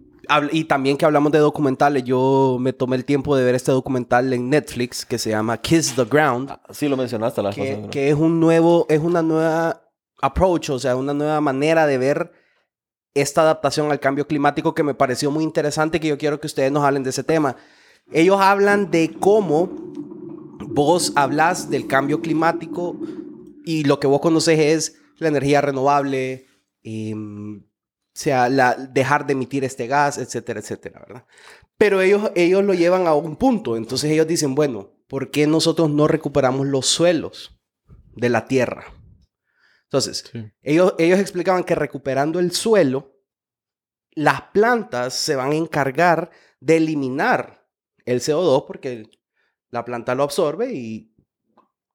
y 0.52 0.64
también 0.64 0.96
que 0.96 1.04
hablamos 1.04 1.32
de 1.32 1.38
documentales, 1.38 2.04
yo 2.04 2.56
me 2.60 2.72
tomé 2.72 2.96
el 2.96 3.04
tiempo 3.04 3.34
de 3.36 3.44
ver 3.44 3.54
este 3.54 3.72
documental 3.72 4.32
en 4.32 4.48
Netflix 4.48 5.04
que 5.04 5.18
se 5.18 5.30
llama 5.30 5.56
Kiss 5.58 5.94
the 5.96 6.04
Ground, 6.04 6.50
Sí, 6.70 6.88
lo 6.88 6.96
mencionaste 6.96 7.42
la 7.42 7.50
vez 7.50 7.56
que, 7.56 7.88
que 7.90 8.08
es 8.10 8.14
un 8.14 8.38
nuevo, 8.38 8.86
es 8.88 9.00
una 9.00 9.22
nueva 9.22 9.82
approach, 10.22 10.70
o 10.70 10.78
sea, 10.78 10.94
una 10.96 11.14
nueva 11.14 11.40
manera 11.40 11.86
de 11.86 11.98
ver 11.98 12.32
esta 13.14 13.40
adaptación 13.42 13.90
al 13.90 13.98
cambio 13.98 14.26
climático 14.26 14.72
que 14.74 14.82
me 14.84 14.94
pareció 14.94 15.30
muy 15.30 15.42
interesante, 15.42 15.98
que 15.98 16.08
yo 16.08 16.16
quiero 16.18 16.38
que 16.38 16.46
ustedes 16.46 16.70
nos 16.70 16.84
hablen 16.84 17.02
de 17.02 17.10
ese 17.10 17.24
tema. 17.24 17.56
Ellos 18.12 18.38
hablan 18.40 18.90
de 18.90 19.10
cómo 19.18 19.68
vos 20.70 21.12
hablas 21.16 21.70
del 21.70 21.86
cambio 21.86 22.20
climático 22.20 22.96
y 23.64 23.84
lo 23.84 24.00
que 24.00 24.06
vos 24.06 24.20
conoces 24.20 24.58
es 24.58 24.96
la 25.18 25.28
energía 25.28 25.60
renovable, 25.60 26.46
em, 26.82 27.58
o 27.60 27.64
sea, 28.14 28.48
la, 28.48 28.74
dejar 28.74 29.26
de 29.26 29.32
emitir 29.32 29.64
este 29.64 29.86
gas, 29.86 30.18
etcétera, 30.18 30.60
etcétera, 30.60 31.00
¿verdad? 31.06 31.26
Pero 31.76 32.00
ellos, 32.00 32.30
ellos 32.34 32.64
lo 32.64 32.74
llevan 32.74 33.06
a 33.06 33.14
un 33.14 33.36
punto, 33.36 33.76
entonces 33.76 34.10
ellos 34.10 34.26
dicen, 34.26 34.54
bueno, 34.54 34.92
¿por 35.08 35.30
qué 35.30 35.46
nosotros 35.46 35.90
no 35.90 36.08
recuperamos 36.08 36.66
los 36.66 36.86
suelos 36.86 37.58
de 38.14 38.28
la 38.28 38.46
tierra? 38.46 38.94
Entonces, 39.84 40.30
ellos, 40.62 40.94
ellos 40.98 41.18
explicaban 41.18 41.64
que 41.64 41.74
recuperando 41.74 42.38
el 42.38 42.52
suelo, 42.52 43.20
las 44.12 44.42
plantas 44.52 45.14
se 45.14 45.36
van 45.36 45.52
a 45.52 45.56
encargar 45.56 46.30
de 46.60 46.76
eliminar 46.76 47.66
el 48.04 48.20
CO2 48.20 48.66
porque 48.66 49.10
la 49.70 49.84
planta 49.84 50.14
lo 50.14 50.22
absorbe 50.22 50.72
y, 50.72 51.12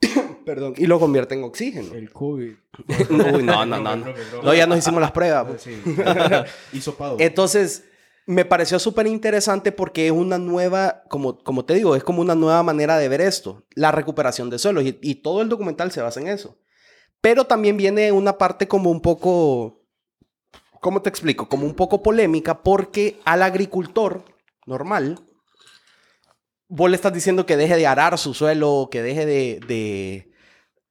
perdón, 0.45 0.73
y 0.77 0.85
lo 0.87 0.99
convierte 0.99 1.35
en 1.35 1.43
oxígeno. 1.43 1.93
El 1.93 2.11
COVID. 2.11 2.53
Uy, 3.09 3.43
no, 3.43 3.65
no, 3.65 3.79
no, 3.79 3.95
no. 3.95 4.13
No, 4.43 4.53
ya 4.53 4.67
nos 4.67 4.77
hicimos 4.79 5.01
las 5.01 5.11
pruebas. 5.11 5.45
pues. 5.47 5.61
Sí. 5.61 5.81
Entonces, 7.19 7.85
me 8.25 8.45
pareció 8.45 8.79
súper 8.79 9.07
interesante 9.07 9.71
porque 9.71 10.07
es 10.07 10.11
una 10.11 10.37
nueva, 10.37 11.03
como, 11.09 11.37
como 11.37 11.65
te 11.65 11.73
digo, 11.75 11.95
es 11.95 12.03
como 12.03 12.21
una 12.21 12.35
nueva 12.35 12.63
manera 12.63 12.97
de 12.97 13.07
ver 13.07 13.21
esto, 13.21 13.63
la 13.75 13.91
recuperación 13.91 14.49
de 14.49 14.59
suelos. 14.59 14.83
Y, 14.83 14.97
y 15.01 15.15
todo 15.15 15.41
el 15.41 15.49
documental 15.49 15.91
se 15.91 16.01
basa 16.01 16.19
en 16.19 16.27
eso. 16.27 16.57
Pero 17.21 17.45
también 17.45 17.77
viene 17.77 18.11
una 18.11 18.37
parte 18.37 18.67
como 18.67 18.91
un 18.91 19.01
poco, 19.01 19.81
¿cómo 20.79 21.01
te 21.01 21.09
explico? 21.09 21.49
Como 21.49 21.65
un 21.65 21.73
poco 21.73 22.03
polémica 22.03 22.61
porque 22.61 23.19
al 23.25 23.41
agricultor 23.41 24.23
normal, 24.65 25.19
vos 26.67 26.89
le 26.89 26.95
estás 26.95 27.13
diciendo 27.13 27.45
que 27.45 27.57
deje 27.57 27.75
de 27.75 27.87
arar 27.87 28.17
su 28.17 28.33
suelo, 28.33 28.89
que 28.91 29.01
deje 29.01 29.25
de, 29.25 30.29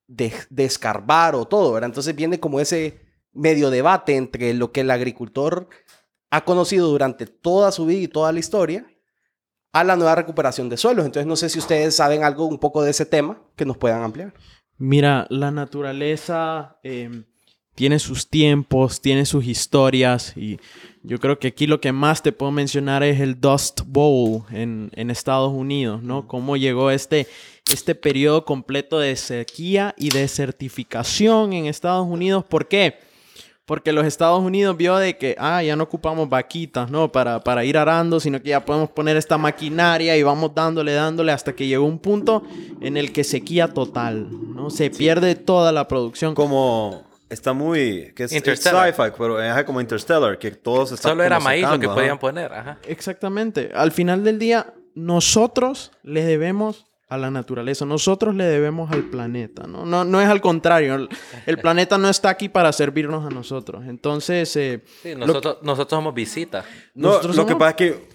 de, 0.07 0.65
escarbar 0.65 1.35
o 1.35 1.47
todo, 1.47 1.73
¿verdad? 1.73 1.91
Entonces 1.91 2.15
viene 2.15 2.41
como 2.41 2.61
ese 2.61 3.01
medio 3.33 3.71
debate 3.71 4.17
entre 4.17 4.55
lo 4.55 4.73
que 4.73 4.83
el 4.83 4.91
agricultor 4.91 5.69
ha 6.31 6.45
conocido 6.45 6.89
durante 6.89 7.27
toda 7.27 7.73
su 7.73 7.87
vida 7.87 8.01
y 8.01 8.09
toda 8.09 8.33
la 8.33 8.39
historia 8.39 8.87
a 9.73 9.83
la 9.85 9.97
nueva 9.97 10.15
recuperación 10.15 10.69
de 10.69 10.77
suelos. 10.77 11.05
Entonces 11.05 11.27
no 11.27 11.37
sé 11.37 11.49
si 11.49 11.59
ustedes 11.59 11.97
saben 11.97 12.23
algo 12.23 12.47
un 12.47 12.59
poco 12.59 12.83
de 12.83 12.91
ese 12.91 13.07
tema 13.07 13.43
que 13.57 13.65
nos 13.65 13.77
puedan 13.77 14.03
ampliar. 14.03 14.35
Mira, 14.77 15.27
la 15.31 15.51
naturaleza 15.51 16.79
eh, 16.83 17.25
tiene 17.75 17.99
sus 17.99 18.29
tiempos, 18.29 19.01
tiene 19.01 19.27
sus 19.27 19.47
historias 19.47 20.37
y 20.37 20.59
yo 21.03 21.19
creo 21.19 21.39
que 21.39 21.49
aquí 21.49 21.67
lo 21.67 21.81
que 21.81 21.93
más 21.93 22.23
te 22.23 22.33
puedo 22.33 22.51
mencionar 22.51 23.03
es 23.03 23.21
el 23.21 23.41
Dust 23.41 23.83
Bowl 23.87 24.45
en, 24.51 24.91
en 24.95 25.11
Estados 25.11 25.53
Unidos, 25.53 26.03
¿no? 26.03 26.27
Cómo 26.27 26.57
llegó 26.57 26.91
este, 26.91 27.27
este 27.71 27.95
periodo 27.95 28.45
completo 28.45 28.99
de 28.99 29.15
sequía 29.17 29.95
y 29.99 30.09
desertificación 30.11 31.53
en 31.53 31.67
Estados 31.67 32.07
Unidos. 32.07 32.45
¿Por 32.45 32.69
qué? 32.69 32.99
Porque 33.67 33.93
los 33.93 34.07
Estados 34.07 34.43
Unidos 34.43 34.77
vio 34.77 34.97
de 34.97 35.17
que, 35.17 35.37
ah, 35.39 35.63
ya 35.63 35.75
no 35.75 35.85
ocupamos 35.85 36.29
vaquitas, 36.29 36.91
¿no? 36.91 37.11
Para, 37.11 37.43
para 37.43 37.65
ir 37.65 37.77
arando, 37.77 38.21
sino 38.21 38.41
que 38.41 38.51
ya 38.51 38.65
podemos 38.65 38.91
poner 38.91 39.17
esta 39.17 39.39
maquinaria 39.39 40.17
y 40.17 40.23
vamos 40.23 40.55
dándole, 40.55 40.93
dándole 40.93 41.33
hasta 41.33 41.55
que 41.55 41.67
llegó 41.67 41.85
un 41.85 41.99
punto 41.99 42.45
en 42.81 42.97
el 42.97 43.13
que 43.13 43.25
sequía 43.25 43.69
total, 43.69 44.29
¿no? 44.55 44.71
Se 44.71 44.91
pierde 44.91 45.35
toda 45.35 45.73
la 45.73 45.89
producción. 45.89 46.35
Como 46.35 47.05
está 47.35 47.53
muy 47.53 48.13
que 48.17 48.25
es 48.25 48.31
sci-fi, 48.33 49.13
pero 49.19 49.41
es 49.43 49.65
como 49.65 49.81
Interstellar, 49.81 50.39
que 50.39 50.51
todos 50.53 50.93
están 50.93 51.11
Solo 51.13 51.23
era 51.25 51.39
maíz 51.41 51.69
lo 51.69 51.79
que 51.79 51.87
ajá. 51.87 51.95
podían 51.95 52.19
poner. 52.19 52.53
Ajá. 52.53 52.79
Exactamente. 52.87 53.71
Al 53.75 53.93
final 53.93 54.25
del 54.25 54.39
día, 54.39 54.73
nosotros 54.95 55.93
le 56.03 56.25
debemos 56.25 56.87
a 57.09 57.19
la 57.19 57.31
naturaleza, 57.31 57.85
nosotros 57.85 58.35
le 58.35 58.45
debemos 58.45 58.91
al 58.91 59.05
planeta, 59.05 59.67
¿no? 59.69 59.85
No, 59.85 60.05
no 60.05 60.21
es 60.21 60.29
al 60.29 60.41
contrario, 60.41 60.95
el, 60.97 61.09
el 61.47 61.59
planeta 61.59 61.99
no 61.99 62.09
está 62.09 62.31
aquí 62.31 62.49
para 62.49 62.73
servirnos 62.73 63.25
a 63.25 63.29
nosotros. 63.31 63.85
Entonces, 63.87 64.57
eh, 64.57 64.83
Sí, 65.03 65.15
lo- 65.15 65.27
nosotros, 65.27 65.59
nosotros 65.63 65.99
somos 65.99 66.15
visita. 66.15 66.65
No, 66.95 67.09
Nosotros 67.09 67.37
lo 67.37 67.47
que 67.47 67.55
pasa 67.57 67.71
es 67.71 67.77
que, 67.77 68.09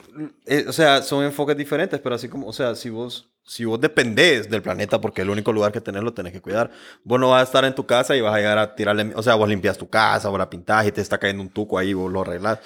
eh, 0.46 0.66
o 0.68 0.74
sea, 0.74 1.02
son 1.02 1.24
enfoques 1.24 1.56
diferentes, 1.56 2.00
pero 2.00 2.16
así 2.16 2.28
como, 2.30 2.48
o 2.48 2.54
sea, 2.54 2.76
si 2.76 2.90
vos, 2.90 3.30
si 3.44 3.66
vos 3.66 3.80
dependés 3.80 4.50
del 4.50 4.62
planeta, 4.62 5.02
porque 5.02 5.22
el 5.22 5.30
único 5.30 5.52
lugar 5.52 5.72
que 5.72 5.82
tenés 5.82 6.04
lo 6.04 6.14
tenés 6.14 6.34
que 6.34 6.42
cuidar, 6.42 6.72
vos 7.04 7.20
no 7.20 7.30
vas 7.30 7.42
a 7.42 7.44
estar 7.44 7.66
en 7.66 7.76
tu 7.76 7.86
casa 7.86 8.16
y 8.16 8.22
vas 8.22 8.34
a 8.34 8.38
llegar 8.38 8.58
a 8.58 8.76
tirarle, 8.76 9.12
o 9.16 9.24
sea, 9.24 9.36
vos 9.36 9.50
limpias 9.50 9.78
tu 9.78 9.90
casa, 9.90 10.30
vos 10.30 10.40
la 10.40 10.50
pintás 10.50 10.88
y 10.88 10.92
te 10.92 11.02
está 11.02 11.18
cayendo 11.18 11.44
un 11.44 11.50
tuco 11.50 11.78
ahí, 11.78 11.94
vos 11.94 12.12
lo 12.12 12.22
arreglás. 12.22 12.60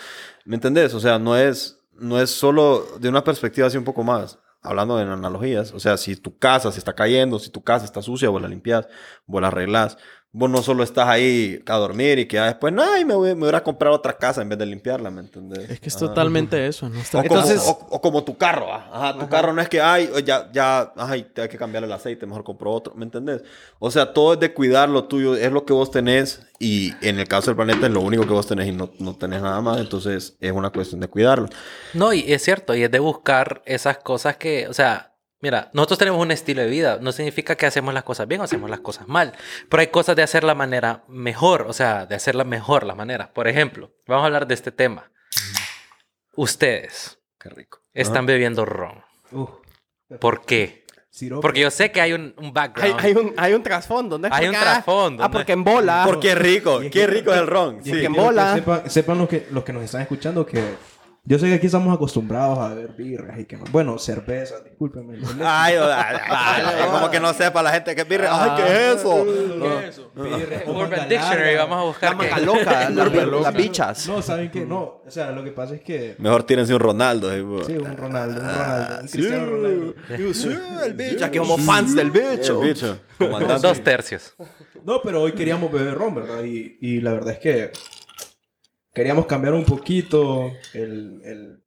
¿Me 0.45 0.55
entendés? 0.55 0.93
O 0.93 0.99
sea, 0.99 1.19
no 1.19 1.37
es, 1.37 1.79
no 1.93 2.19
es 2.19 2.29
solo 2.29 2.85
de 2.99 3.09
una 3.09 3.23
perspectiva 3.23 3.67
así 3.67 3.77
un 3.77 3.83
poco 3.83 4.03
más, 4.03 4.39
hablando 4.61 4.97
de 4.97 5.03
analogías, 5.03 5.73
o 5.73 5.79
sea, 5.79 5.97
si 5.97 6.15
tu 6.15 6.37
casa 6.37 6.71
se 6.71 6.79
está 6.79 6.93
cayendo, 6.93 7.39
si 7.39 7.49
tu 7.49 7.63
casa 7.63 7.85
está 7.85 8.01
sucia, 8.01 8.29
vos 8.29 8.41
la 8.41 8.47
limpias, 8.47 8.87
vos 9.25 9.41
la 9.41 9.49
arreglás. 9.49 9.97
Vos 10.35 10.49
no 10.49 10.63
solo 10.63 10.83
estás 10.83 11.07
ahí 11.07 11.61
a 11.67 11.75
dormir 11.75 12.17
y 12.17 12.25
que 12.25 12.37
ya 12.37 12.45
después, 12.47 12.73
no, 12.73 12.97
y 12.97 13.05
me 13.05 13.13
voy, 13.13 13.35
me 13.35 13.45
voy 13.45 13.53
a 13.55 13.61
comprar 13.61 13.93
otra 13.93 14.17
casa 14.17 14.41
en 14.41 14.49
vez 14.49 14.57
de 14.57 14.65
limpiarla, 14.65 15.11
¿me 15.11 15.21
entendés? 15.21 15.69
es 15.69 15.79
que 15.79 15.89
es 15.89 15.95
Ajá. 15.95 16.07
totalmente 16.07 16.65
eso. 16.65 16.89
nuestra- 16.89 17.19
O 17.19 17.23
como, 17.23 17.39
Entonces- 17.41 17.61
o, 17.67 17.87
o 17.91 18.01
como 18.01 18.23
tu 18.23 18.35
carro, 18.35 18.73
ah. 18.73 18.89
ajá, 18.91 19.19
tu 19.19 19.29
carro 19.29 19.53
no 19.53 19.61
es 19.61 19.69
que, 19.69 19.79
ay, 19.79 20.09
ya, 20.25 20.49
ya, 20.51 20.91
ay, 20.97 21.27
te 21.31 21.43
hay 21.43 21.49
que 21.49 21.57
cambiar 21.59 21.83
el 21.83 21.91
aceite, 21.91 22.25
mejor 22.25 22.43
compro 22.43 22.71
otro, 22.71 22.95
¿me 22.95 23.05
entendés? 23.05 23.43
O 23.77 23.91
sea, 23.91 24.11
todo 24.11 24.33
es 24.33 24.39
de 24.39 24.51
cuidar 24.55 24.89
lo 24.89 25.03
tuyo, 25.03 25.35
es 25.35 25.51
lo 25.51 25.65
que 25.65 25.73
vos 25.73 25.91
tenés 25.91 26.41
y 26.57 26.93
en 27.07 27.19
el 27.19 27.27
caso 27.27 27.51
del 27.51 27.55
planeta 27.55 27.85
es 27.85 27.93
lo 27.93 28.01
único 28.01 28.23
que 28.23 28.33
vos 28.33 28.47
tenés 28.47 28.67
y 28.67 28.71
no, 28.71 28.89
no 28.97 29.15
tenés 29.15 29.43
nada 29.43 29.61
más, 29.61 29.79
entonces 29.79 30.35
es 30.41 30.51
una 30.51 30.71
cuestión 30.71 30.99
de 30.99 31.09
cuidarlo. 31.09 31.47
No, 31.93 32.11
y 32.11 32.33
es 32.33 32.41
cierto, 32.43 32.73
y 32.73 32.81
es 32.81 32.89
de 32.89 32.97
buscar 32.97 33.61
esas 33.67 33.99
cosas 33.99 34.37
que, 34.37 34.67
o 34.67 34.73
sea, 34.73 35.12
mira, 35.43 35.69
nosotros 35.73 35.99
tenemos 35.99 36.21
un 36.21 36.31
estilo 36.31 36.61
de 36.61 36.67
vida, 36.69 36.97
no 37.01 37.11
significa 37.11 37.55
que 37.55 37.65
hacemos 37.65 37.93
las 37.93 38.03
cosas 38.03 38.27
bien 38.29 38.39
o 38.39 38.45
hacemos 38.45 38.69
las 38.69 38.79
cosas 38.79 39.07
mal, 39.09 39.33
pero 39.69 39.81
hay 39.81 39.87
cosas 39.87 40.15
de 40.15 40.23
hacer 40.23 40.45
la 40.45 40.55
manera 40.55 41.03
mejor, 41.09 41.65
o 41.67 41.73
sea, 41.73 42.05
de 42.05 42.15
hacerla 42.15 42.45
mejor 42.45 42.85
la 42.85 42.95
manera. 42.95 43.33
Por 43.33 43.49
ejemplo, 43.49 43.91
vamos 44.07 44.23
a 44.23 44.27
hablar 44.27 44.47
de 44.47 44.53
este 44.53 44.71
tema. 44.71 45.11
Ustedes 46.35 47.19
Qué 47.39 47.49
rico. 47.49 47.79
están 47.93 48.25
bebiendo 48.25 48.65
ron. 48.65 49.03
Uf. 49.31 49.49
¿Por 50.19 50.45
qué? 50.45 50.85
Sirope. 51.09 51.41
Porque 51.41 51.59
yo 51.59 51.69
sé 51.69 51.91
que 51.91 52.01
hay 52.01 52.13
un, 52.13 52.33
un 52.37 52.45
Hay, 52.45 52.51
background. 52.51 52.99
hay 53.01 53.11
un, 53.13 53.33
hay 53.37 53.53
un 53.53 53.61
trasfondo, 53.61 54.17
¿no? 54.17 54.25
Hay 54.27 54.31
porque, 54.31 54.49
un 54.49 54.55
ah, 54.55 54.61
trasfondo, 54.61 55.23
Ah, 55.23 55.27
¿no? 55.27 55.31
porque 55.31 55.51
en 55.51 55.63
bola. 55.63 56.03
Porque 56.07 56.31
es 56.31 56.37
rico, 56.37 56.79
qué 56.79 56.89
que- 56.89 57.05
rico 57.07 57.31
es 57.33 57.39
el 57.39 57.47
ron. 57.47 57.79
Y 57.81 57.83
Sí. 57.83 57.89
es 57.89 57.95
que 57.95 57.99
que 58.01 58.05
en 58.07 58.13
bola. 58.13 58.55
sepan, 58.55 58.89
sepan 58.89 59.17
los, 59.19 59.29
que, 59.29 59.47
los 59.51 59.63
que 59.63 59.73
nos 59.73 59.83
están 59.83 60.01
escuchando 60.01 60.43
que 60.45 60.63
yo 61.25 61.39
sé 61.39 61.47
que 61.47 61.53
aquí 61.53 61.67
estamos 61.67 61.95
acostumbrados 61.95 62.59
a 62.59 62.69
beber 62.73 62.91
birras 62.97 63.39
y 63.39 63.45
que 63.45 63.55
no- 63.55 63.63
bueno, 63.71 63.97
cerveza, 63.97 64.59
discúlpenme. 64.59 65.19
Ay, 65.45 65.75
como 66.91 67.09
que 67.09 67.19
no 67.21 67.33
sepa 67.33 67.63
la 67.63 67.71
gente 67.71 67.95
que 67.95 68.01
es 68.01 68.07
birria. 68.07 68.29
Ay, 68.31 68.51
¿qué 68.57 68.63
es 68.91 68.97
eso? 68.99 69.25
¿Qué 69.25 69.77
es 69.87 69.89
eso? 69.97 70.11
Birra, 70.15 70.63
Urban 70.67 71.07
Dictionary, 71.09 71.55
vamos 71.55 71.77
a 71.77 71.83
buscar. 71.83 72.17
La 72.17 72.35
qué- 72.35 72.45
loca, 72.45 72.89
las 73.41 73.53
bichas. 73.53 74.07
No, 74.09 74.21
¿saben 74.21 74.51
qué? 74.51 74.65
No, 74.65 75.01
o 75.05 75.09
sea, 75.09 75.31
lo 75.31 75.43
que 75.43 75.51
pasa 75.51 75.75
es 75.75 75.81
que 75.81 76.15
Mejor 76.19 76.43
tírense 76.43 76.73
un 76.73 76.79
Ronaldo. 76.81 77.31
eh, 77.33 77.43
sí, 77.67 77.77
un 77.77 77.95
Ronaldo, 77.97 78.41
un 78.41 78.47
Ronaldo, 78.47 78.99
un. 79.01 79.07
Cristiano 79.07 79.45
Ronaldo. 79.45 79.93
Sí, 80.33 80.49
el 80.85 80.93
bicho. 80.93 81.17
Ya 81.17 81.31
que 81.31 81.37
somos 81.39 81.61
fans 81.61 81.95
del 81.95 82.11
bicho. 82.11 82.61
El 82.61 82.67
bicho. 82.73 82.99
Dos 83.61 83.81
tercios. 83.81 84.35
No, 84.83 85.01
pero 85.01 85.21
hoy 85.21 85.31
queríamos 85.31 85.71
beber 85.71 85.93
ron, 85.95 86.13
¿verdad? 86.15 86.43
Y, 86.43 86.77
y 86.81 86.99
la 86.99 87.13
verdad 87.13 87.31
es 87.35 87.39
que 87.39 87.71
queríamos 88.93 89.25
cambiar 89.25 89.53
un 89.53 89.65
poquito 89.65 90.51
el, 90.73 91.21
el, 91.23 91.63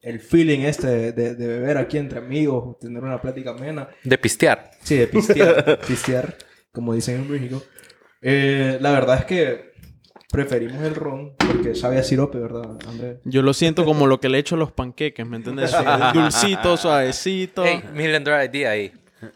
el 0.00 0.20
feeling 0.20 0.60
este 0.60 1.12
de, 1.12 1.34
de 1.34 1.46
beber 1.46 1.78
aquí 1.78 1.98
entre 1.98 2.18
amigos, 2.18 2.78
tener 2.78 3.02
una 3.02 3.20
plática 3.20 3.50
amena. 3.50 3.88
De 4.04 4.18
pistear. 4.18 4.70
Sí, 4.82 4.96
de 4.96 5.06
pistear, 5.06 5.80
pistear, 5.86 6.36
como 6.72 6.94
dicen 6.94 7.16
en 7.22 7.30
México. 7.30 7.62
Eh, 8.20 8.78
la 8.80 8.90
verdad 8.92 9.20
es 9.20 9.24
que 9.24 9.68
preferimos 10.30 10.82
el 10.82 10.94
ron 10.94 11.34
porque 11.36 11.74
sabe 11.74 11.98
a 11.98 12.02
sirope, 12.02 12.38
¿verdad, 12.38 12.76
André? 12.86 13.20
Yo 13.24 13.42
lo 13.42 13.54
siento 13.54 13.84
como 13.84 14.06
lo 14.06 14.20
que 14.20 14.28
le 14.28 14.38
echo 14.38 14.56
a 14.56 14.58
los 14.58 14.72
panqueques, 14.72 15.26
¿me 15.26 15.36
entiendes? 15.36 15.72
Dulcito, 16.14 16.76
suavecito. 16.76 17.64
Hey, 17.64 17.82
million 17.94 18.22
dollar 18.24 18.44
idea 18.44 18.70
ahí. 18.70 18.92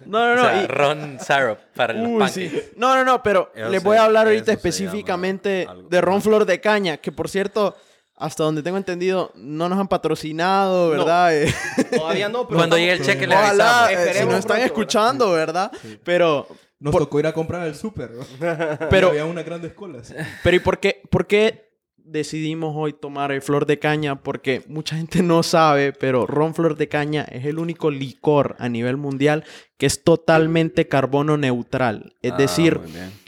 No, 0.07 0.27
no, 0.27 0.33
o 0.33 0.37
no. 0.37 0.43
sea, 0.45 0.63
y- 0.63 0.67
ron 0.67 1.19
syrup 1.21 1.59
para 1.75 1.93
los 1.95 2.07
Uy, 2.09 2.19
pancakes. 2.21 2.51
sí. 2.51 2.63
No, 2.77 2.95
no, 2.95 3.05
no, 3.05 3.23
pero 3.23 3.51
Eso 3.55 3.69
les 3.69 3.83
se- 3.83 3.89
voy 3.89 3.97
a 3.97 4.05
hablar 4.05 4.27
ahorita 4.27 4.53
específicamente 4.53 5.67
de 5.91 6.01
ron 6.01 6.23
flor 6.23 6.45
de 6.45 6.61
caña, 6.61 6.97
que 6.99 7.11
por 7.13 7.29
cierto, 7.29 7.77
hasta 8.17 8.45
donde 8.45 8.63
tengo 8.63 8.77
entendido, 8.77 9.33
no 9.35 9.69
nos 9.69 9.79
han 9.79 9.89
patrocinado, 9.89 10.91
¿verdad? 10.91 11.35
Eh, 11.37 11.53
Todavía 11.97 12.29
no, 12.29 12.47
pero 12.47 12.59
Cuando 12.59 12.77
llegue 12.79 12.93
el 12.93 13.03
cheque 13.05 13.27
le 13.27 13.35
Ojalá, 13.35 13.87
avisamos. 13.87 14.07
eh, 14.09 14.15
si 14.21 14.25
nos 14.27 14.35
están 14.35 14.57
pronto, 14.59 14.65
escuchando, 14.67 15.33
¿verdad? 15.33 15.73
Pero, 16.05 16.47
Nos 16.79 16.95
tocó 16.97 17.19
ir 17.21 17.27
a 17.27 17.33
comprar 17.33 17.67
el 17.67 17.75
súper, 17.75 18.11
¿no? 18.13 18.25
Pero- 18.39 18.89
Pero 18.91 19.09
había 19.09 19.25
unas 19.25 19.45
grandes 19.45 19.73
colas. 19.73 20.15
pero 20.45 20.57
¿y 20.57 20.61
por 20.61 20.79
qué, 20.79 21.03
por 21.11 21.27
qué 21.27 21.72
decidimos 22.05 22.75
hoy 22.77 22.93
tomar 22.93 23.33
el 23.33 23.43
flor 23.43 23.67
de 23.67 23.79
caña? 23.79 24.23
Porque 24.23 24.63
mucha 24.69 24.97
gente 24.97 25.23
no 25.23 25.43
sabe, 25.43 25.93
pero 25.93 26.27
ron 26.27 26.55
flor 26.55 26.77
de 26.77 26.89
caña 26.89 27.23
es 27.23 27.45
el 27.45 27.59
único 27.59 27.91
licor 27.91 28.57
a 28.59 28.69
nivel 28.69 28.97
mundial 28.97 29.45
que 29.79 29.87
es 29.87 30.03
totalmente 30.05 30.89
carbono 30.89 31.37
neutral. 31.37 32.15
Es 32.23 32.33
Ah, 32.33 32.37
decir, 32.37 32.81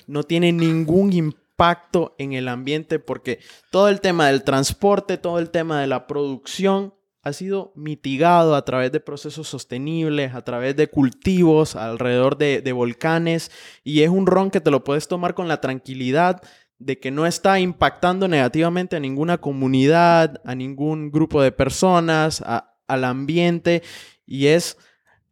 no 0.06 0.22
tiene 0.22 0.52
ningún 0.52 1.12
impacto 1.12 2.14
en 2.18 2.32
el 2.32 2.48
ambiente 2.48 2.98
porque 2.98 3.38
todo 3.70 3.88
el 3.88 4.00
tema 4.00 4.26
del 4.28 4.42
transporte, 4.44 5.18
todo 5.18 5.38
el 5.38 5.50
tema 5.50 5.80
de 5.80 5.86
la 5.86 6.06
producción 6.06 6.94
ha 7.22 7.32
sido 7.32 7.72
mitigado 7.74 8.54
a 8.54 8.66
través 8.66 8.92
de 8.92 9.00
procesos 9.00 9.48
sostenibles, 9.48 10.34
a 10.34 10.42
través 10.42 10.76
de 10.76 10.88
cultivos 10.88 11.74
alrededor 11.74 12.36
de, 12.36 12.60
de 12.60 12.72
volcanes 12.72 13.50
y 13.82 14.02
es 14.02 14.10
un 14.10 14.26
ron 14.26 14.50
que 14.50 14.60
te 14.60 14.70
lo 14.70 14.84
puedes 14.84 15.08
tomar 15.08 15.32
con 15.34 15.48
la 15.48 15.60
tranquilidad 15.62 16.42
de 16.78 16.98
que 16.98 17.10
no 17.10 17.26
está 17.26 17.60
impactando 17.60 18.28
negativamente 18.28 18.96
a 18.96 19.00
ninguna 19.00 19.38
comunidad, 19.38 20.40
a 20.44 20.54
ningún 20.54 21.10
grupo 21.10 21.40
de 21.42 21.52
personas, 21.52 22.42
a- 22.44 22.74
al 22.88 23.04
ambiente 23.04 23.82
y 24.26 24.48
es 24.48 24.76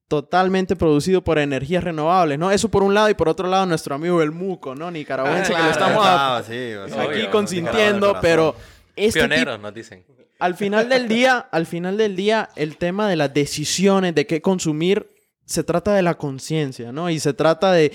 totalmente 0.09 0.77
producido 0.77 1.23
por 1.23 1.39
energías 1.39 1.83
renovables, 1.85 2.39
¿no? 2.39 2.51
Eso 2.51 2.69
por 2.71 2.83
un 2.83 2.93
lado 2.95 3.09
y 3.09 3.15
por 3.15 3.29
otro 3.29 3.49
lado 3.49 3.65
nuestro 3.67 3.95
amigo 3.95 4.21
el 4.23 4.31
Muco, 4.31 4.75
¿no? 4.75 4.91
Nicaragüense 4.91 5.53
Ah, 5.55 5.57
que 5.57 5.63
lo 5.63 5.71
claro, 5.71 5.71
estamos 5.73 6.07
a- 6.07 6.37
Ah, 6.37 6.43
sí, 6.43 6.73
o 6.75 6.89
sea, 6.89 7.03
aquí 7.03 7.13
obvio, 7.21 7.31
consintiendo, 7.31 8.17
pero 8.21 8.55
este 8.95 9.21
Pioneros, 9.21 9.59
nos 9.61 9.73
dicen. 9.73 10.05
al 10.39 10.55
final 10.55 10.89
del 10.89 11.09
día, 11.09 11.39
al 11.51 11.65
final 11.67 11.97
del 11.97 12.15
día, 12.15 12.51
el 12.57 12.77
tema 12.77 13.09
de 13.09 13.17
las 13.17 13.33
decisiones 13.33 14.15
de 14.15 14.27
qué 14.27 14.43
consumir 14.43 15.09
se 15.47 15.65
trata 15.65 15.95
de 15.95 16.03
la 16.03 16.15
conciencia, 16.15 16.93
¿no? 16.93 17.09
Y 17.09 17.19
se 17.19 17.33
trata 17.33 17.73
de 17.73 17.93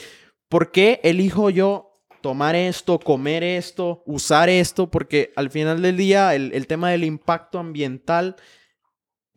por 0.49 0.71
qué 0.71 0.99
elijo 1.03 1.49
yo 1.51 1.86
tomar 2.27 2.57
esto, 2.57 2.99
comer 2.99 3.41
esto, 3.41 4.03
usar 4.05 4.49
esto, 4.49 4.91
porque 4.91 5.31
al 5.37 5.49
final 5.49 5.81
del 5.81 5.95
día 5.95 6.35
el, 6.35 6.51
el 6.53 6.67
tema 6.67 6.89
del 6.91 7.05
impacto 7.05 7.57
ambiental 7.57 8.35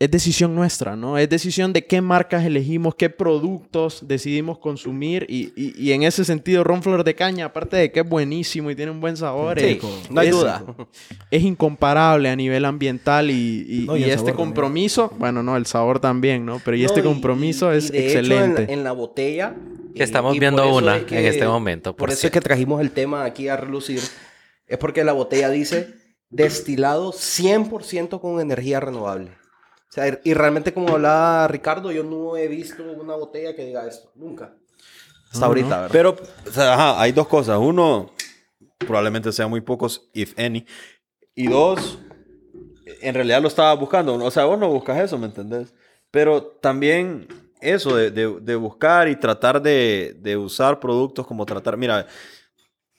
es 0.00 0.10
decisión 0.10 0.56
nuestra, 0.56 0.96
¿no? 0.96 1.16
Es 1.18 1.28
decisión 1.28 1.72
de 1.72 1.86
qué 1.86 2.00
marcas 2.00 2.44
elegimos, 2.44 2.96
qué 2.96 3.08
productos 3.08 4.08
decidimos 4.08 4.58
consumir 4.58 5.24
y, 5.28 5.52
y- 5.54 5.72
y 5.78 5.92
en 5.92 6.02
ese 6.02 6.24
sentido 6.24 6.64
Ron 6.64 6.82
Flor 6.82 7.04
de 7.04 7.14
Caña, 7.14 7.44
aparte 7.44 7.76
de 7.76 7.92
que 7.92 8.00
es 8.00 8.08
buenísimo 8.08 8.70
y 8.72 8.74
tiene 8.74 8.90
un 8.90 9.00
buen 9.00 9.16
sabor, 9.16 9.60
Sí, 9.60 9.78
es- 9.80 10.10
no 10.10 10.20
hay 10.20 10.28
es- 10.28 10.34
duda. 10.34 10.64
es 11.30 11.42
incomparable 11.44 12.28
a 12.28 12.34
nivel 12.34 12.64
ambiental 12.64 13.30
y, 13.30 13.66
y- 13.68 13.84
No, 13.86 13.96
y 13.96 14.02
este 14.04 14.32
compromiso, 14.32 15.12
bueno, 15.16 15.44
no, 15.44 15.56
el 15.56 15.66
sabor 15.66 16.00
también, 16.00 16.44
¿no? 16.44 16.60
Pero 16.64 16.76
y 16.76 16.80
No, 16.80 16.86
este 16.86 17.02
compromiso 17.04 17.72
y- 17.72 17.76
es 17.76 17.90
y 17.90 17.92
de 17.92 17.98
hecho, 18.08 18.18
excelente. 18.18 18.62
en, 18.62 18.66
la- 18.68 18.72
en 18.74 18.84
la 18.84 18.92
botella. 18.92 19.54
Que 19.94 20.02
estamos 20.02 20.36
y 20.36 20.38
viendo 20.38 20.72
una 20.72 20.96
es 20.96 21.10
en 21.12 21.24
este 21.26 21.46
momento, 21.46 21.92
Por, 21.96 22.08
por 22.08 22.10
eso 22.10 22.26
es 22.26 22.32
que 22.32 22.40
trajimos 22.40 22.80
el 22.80 22.92
tema 22.92 23.24
aquí 23.24 23.48
a 23.48 23.56
relucir. 23.56 24.00
Es 24.66 24.78
porque 24.78 25.04
la 25.04 25.12
botella 25.12 25.48
dice 25.50 25.94
destilado 26.28 27.12
100% 27.12 28.20
con 28.20 28.40
energía 28.40 28.80
renovable. 28.80 29.32
O 29.88 29.92
sea, 29.92 30.20
y 30.22 30.34
realmente 30.34 30.72
como 30.72 30.90
hablaba 30.90 31.48
Ricardo, 31.48 31.90
yo 31.90 32.04
no 32.04 32.36
he 32.36 32.46
visto 32.46 32.84
una 32.84 33.16
botella 33.16 33.56
que 33.56 33.64
diga 33.64 33.86
esto. 33.86 34.12
Nunca. 34.14 34.54
Hasta 35.26 35.40
No, 35.40 35.46
ahorita, 35.46 35.68
no. 35.68 35.82
¿verdad? 35.82 35.88
Pero, 35.90 36.16
o 36.46 36.52
sea, 36.52 36.74
ajá, 36.74 37.02
hay 37.02 37.10
dos 37.10 37.26
cosas. 37.26 37.58
Uno, 37.58 38.12
probablemente 38.78 39.32
sean 39.32 39.50
muy 39.50 39.60
pocos, 39.60 40.08
if 40.14 40.38
any. 40.38 40.64
Y 41.34 41.48
dos, 41.48 41.98
en 43.00 43.14
realidad 43.14 43.42
lo 43.42 43.48
estaba 43.48 43.74
buscando. 43.74 44.14
O 44.14 44.30
sea, 44.30 44.44
vos 44.44 44.58
no 44.58 44.68
buscas 44.68 45.00
eso, 45.00 45.18
¿me 45.18 45.26
entendés? 45.26 45.74
Pero 46.12 46.44
también 46.44 47.26
eso 47.62 47.96
de, 47.96 48.10
de- 48.10 48.40
de 48.40 48.56
buscar 48.56 49.08
y 49.08 49.16
tratar 49.16 49.60
de, 49.62 50.16
de 50.20 50.36
usar 50.36 50.80
productos 50.80 51.26
como 51.26 51.46
tratar... 51.46 51.76
Mira, 51.76 52.06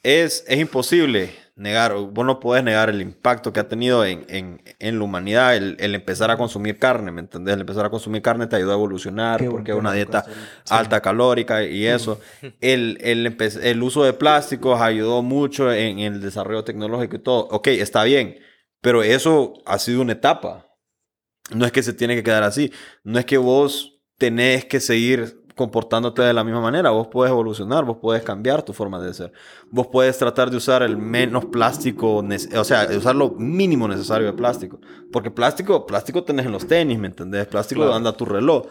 es, 0.03 0.43
es 0.47 0.59
imposible 0.59 1.31
negar, 1.55 1.93
vos 1.93 2.25
no 2.25 2.39
podés 2.39 2.63
negar 2.63 2.89
el 2.89 3.01
impacto 3.01 3.53
que 3.53 3.59
ha 3.59 3.67
tenido 3.67 4.03
en, 4.03 4.25
en- 4.29 4.61
en 4.79 4.97
la 4.97 5.03
humanidad 5.03 5.55
el, 5.55 5.77
el 5.79 5.93
empezar 5.93 6.31
a 6.31 6.37
consumir 6.37 6.79
carne, 6.79 7.11
¿me 7.11 7.21
entendés? 7.21 7.53
El 7.53 7.61
empezar 7.61 7.85
a 7.85 7.91
consumir 7.91 8.23
carne 8.23 8.47
te 8.47 8.55
ayuda 8.55 8.71
a 8.71 8.75
evolucionar 8.77 9.39
Qué 9.39 9.49
porque 9.51 9.71
es 9.71 9.77
una 9.77 9.93
dieta 9.93 10.25
alta 10.69 11.01
calórica 11.01 11.63
y 11.63 11.85
eso. 11.85 12.19
El, 12.61 12.97
el, 13.01 13.27
empe- 13.27 13.59
el 13.61 13.83
uso 13.83 14.03
de 14.03 14.13
plásticos 14.13 14.81
ayudó 14.81 15.21
mucho 15.21 15.71
en, 15.71 15.99
en 15.99 16.13
el 16.15 16.21
desarrollo 16.21 16.63
tecnológico 16.63 17.17
y 17.17 17.19
todo. 17.19 17.47
Ok, 17.51 17.67
está 17.67 18.03
bien, 18.03 18.39
pero 18.81 19.03
eso 19.03 19.53
ha 19.67 19.77
sido 19.77 20.01
una 20.01 20.13
etapa. 20.13 20.67
No 21.53 21.65
es 21.65 21.71
que 21.71 21.83
se 21.83 21.93
tiene 21.93 22.15
que 22.15 22.23
quedar 22.23 22.41
así. 22.43 22.71
No 23.03 23.19
es 23.19 23.25
que 23.25 23.37
vos 23.37 23.90
tenés 24.21 24.65
que 24.65 24.79
seguir 24.79 25.41
comportándote 25.55 26.21
de 26.21 26.31
la 26.33 26.43
misma 26.43 26.61
manera. 26.61 26.91
Vos 26.91 27.07
puedes 27.07 27.31
evolucionar, 27.31 27.83
vos 27.83 27.97
puedes 27.99 28.21
cambiar 28.23 28.61
tu 28.61 28.71
forma 28.71 28.99
de 29.01 29.13
ser. 29.13 29.33
Vos 29.71 29.87
puedes 29.87 30.15
tratar 30.17 30.51
de 30.51 30.57
usar 30.57 30.83
el 30.83 30.95
menos 30.95 31.45
plástico, 31.45 32.17
o 32.57 32.63
sea, 32.63 32.87
usar 32.95 33.15
lo 33.15 33.31
mínimo 33.31 33.87
necesario 33.87 34.27
de 34.27 34.33
plástico. 34.33 34.79
Porque 35.11 35.31
plástico, 35.31 35.85
plástico 35.87 36.23
tenés 36.23 36.45
en 36.45 36.51
los 36.51 36.67
tenis, 36.67 36.99
¿me 36.99 37.07
entendés? 37.07 37.47
Plástico 37.47 37.81
Claro. 37.81 37.95
anda 37.95 38.13
tu 38.13 38.25
reloj. 38.25 38.67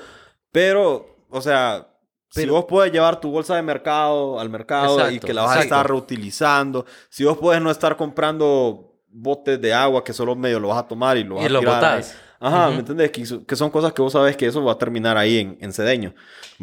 Pero, 0.52 1.16
o 1.30 1.40
sea, 1.40 1.88
si 2.30 2.42
Pero- 2.42 2.54
vos 2.54 2.64
puedes 2.68 2.92
llevar 2.92 3.20
tu 3.20 3.30
bolsa 3.30 3.56
de 3.56 3.62
mercado 3.62 4.38
al 4.38 4.48
mercado 4.50 4.98
y 4.98 5.00
Exacto, 5.02 5.26
que 5.26 5.34
la 5.34 5.42
vas 5.42 5.50
a 5.50 5.54
exacto. 5.62 5.74
estar 5.74 5.88
reutilizando, 5.90 6.86
si 7.08 7.24
vos 7.24 7.36
puedes 7.38 7.60
no 7.60 7.70
estar 7.72 7.96
comprando 7.96 8.94
botes 9.08 9.60
de 9.60 9.74
agua 9.74 10.04
que 10.04 10.12
solo 10.12 10.36
medio 10.36 10.60
lo 10.60 10.68
vas 10.68 10.78
a 10.78 10.86
tomar 10.88 11.16
y 11.16 11.24
lo 11.24 11.34
vas 11.36 11.44
Y 11.44 11.46
a 11.46 11.50
lo 11.50 11.58
tirar 11.60 11.74
botás. 11.74 12.16
Ajá, 12.42 12.66
Ujú. 12.68 12.72
¿me 12.72 12.78
entiendes? 12.80 13.10
Que, 13.10 13.44
que 13.46 13.54
son 13.56 13.68
cosas 13.70 13.92
que 13.92 14.00
vos 14.00 14.12
sabes 14.14 14.34
que 14.36 14.46
eso 14.46 14.64
va 14.64 14.72
a 14.72 14.78
terminar 14.78 15.16
ahí 15.18 15.38
en, 15.38 15.58
en 15.60 15.72
Cedeño. 15.74 16.14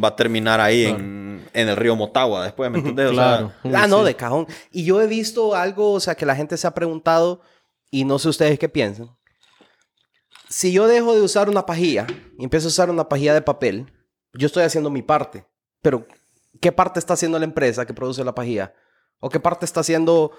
Va 0.03 0.07
a 0.09 0.15
terminar 0.15 0.59
ahí 0.59 0.85
en, 0.85 1.47
en 1.53 1.69
el 1.69 1.75
río 1.75 1.95
Motagua 1.95 2.43
después, 2.43 2.71
¿me 2.71 2.79
entiendes? 2.79 3.11
O 3.11 3.13
sea, 3.13 3.37
Claro. 3.37 3.51
Uy, 3.63 3.71
Ah, 3.75 3.85
no, 3.87 3.99
sí. 3.99 4.05
de 4.05 4.15
cajón. 4.15 4.47
Y 4.71 4.85
yo 4.85 4.99
he 5.01 5.07
visto 5.07 5.53
algo, 5.55 5.93
o 5.93 5.99
sea, 5.99 6.15
que 6.15 6.25
la 6.25 6.35
gente 6.35 6.57
se 6.57 6.65
ha 6.65 6.73
preguntado, 6.73 7.41
y 7.91 8.05
no 8.05 8.17
sé 8.19 8.27
ustedes 8.29 8.57
qué 8.57 8.67
piensan. 8.67 9.15
Si 10.49 10.71
yo 10.71 10.87
dejo 10.87 11.13
de 11.13 11.21
usar 11.21 11.49
una 11.49 11.65
pajilla 11.65 12.07
y 12.39 12.43
empiezo 12.43 12.67
a 12.67 12.69
usar 12.69 12.89
una 12.89 13.07
pajilla 13.07 13.33
de 13.33 13.41
papel, 13.41 13.91
yo 14.33 14.47
estoy 14.47 14.63
haciendo 14.63 14.89
mi 14.89 15.01
parte. 15.01 15.45
Pero, 15.81 16.07
¿qué 16.61 16.71
parte 16.71 16.99
está 16.99 17.13
haciendo 17.13 17.37
la 17.37 17.45
empresa 17.45 17.85
que 17.85 17.93
produce 17.93 18.23
la 18.23 18.33
pajilla? 18.33 18.73
¿O 19.19 19.29
qué 19.29 19.39
parte 19.39 19.65
está 19.65 19.81
haciendo 19.81 20.31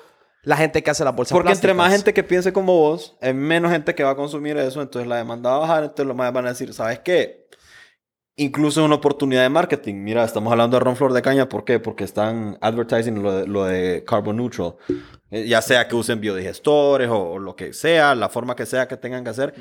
la 0.42 0.56
gente 0.56 0.82
que 0.82 0.90
hace 0.90 1.04
la 1.04 1.12
bolsa 1.12 1.34
porque 1.34 1.52
entre 1.52 1.74
más 1.74 1.92
gente 1.92 2.14
que 2.14 2.22
piense 2.22 2.52
como 2.52 2.76
vos, 2.76 3.16
es 3.20 3.34
menos 3.34 3.70
gente 3.72 3.94
que 3.94 4.04
va 4.04 4.10
a 4.10 4.16
consumir 4.16 4.56
eso, 4.56 4.80
entonces 4.80 5.08
la 5.08 5.16
demanda 5.16 5.50
va 5.50 5.56
a 5.56 5.60
bajar, 5.60 5.82
entonces 5.84 6.06
los 6.06 6.16
más 6.16 6.32
van 6.32 6.46
a 6.46 6.50
decir, 6.50 6.72
¿sabes 6.72 7.00
qué? 7.00 7.48
Incluso 8.40 8.80
es 8.80 8.86
una 8.86 8.94
oportunidad 8.94 9.42
de 9.42 9.48
marketing. 9.48 9.96
Mira, 9.96 10.22
estamos 10.22 10.52
hablando 10.52 10.76
de 10.76 10.84
Ron 10.84 10.94
Flor 10.94 11.12
de 11.12 11.22
Caña, 11.22 11.48
¿por 11.48 11.64
qué? 11.64 11.80
Porque 11.80 12.04
están 12.04 12.56
advertising 12.60 13.20
lo 13.20 13.32
de, 13.32 13.46
lo 13.48 13.64
de 13.64 14.04
carbon 14.06 14.36
neutral. 14.36 14.76
Eh, 15.32 15.46
Ya 15.48 15.60
sea 15.60 15.88
que 15.88 15.96
usen 15.96 16.20
biodigestores 16.20 17.08
o, 17.08 17.30
o 17.32 17.38
lo 17.40 17.56
que 17.56 17.72
sea, 17.72 18.14
la 18.14 18.28
forma 18.28 18.54
que 18.54 18.64
sea 18.64 18.86
que 18.86 18.96
tengan 18.96 19.24
que 19.24 19.30
hacer. 19.30 19.54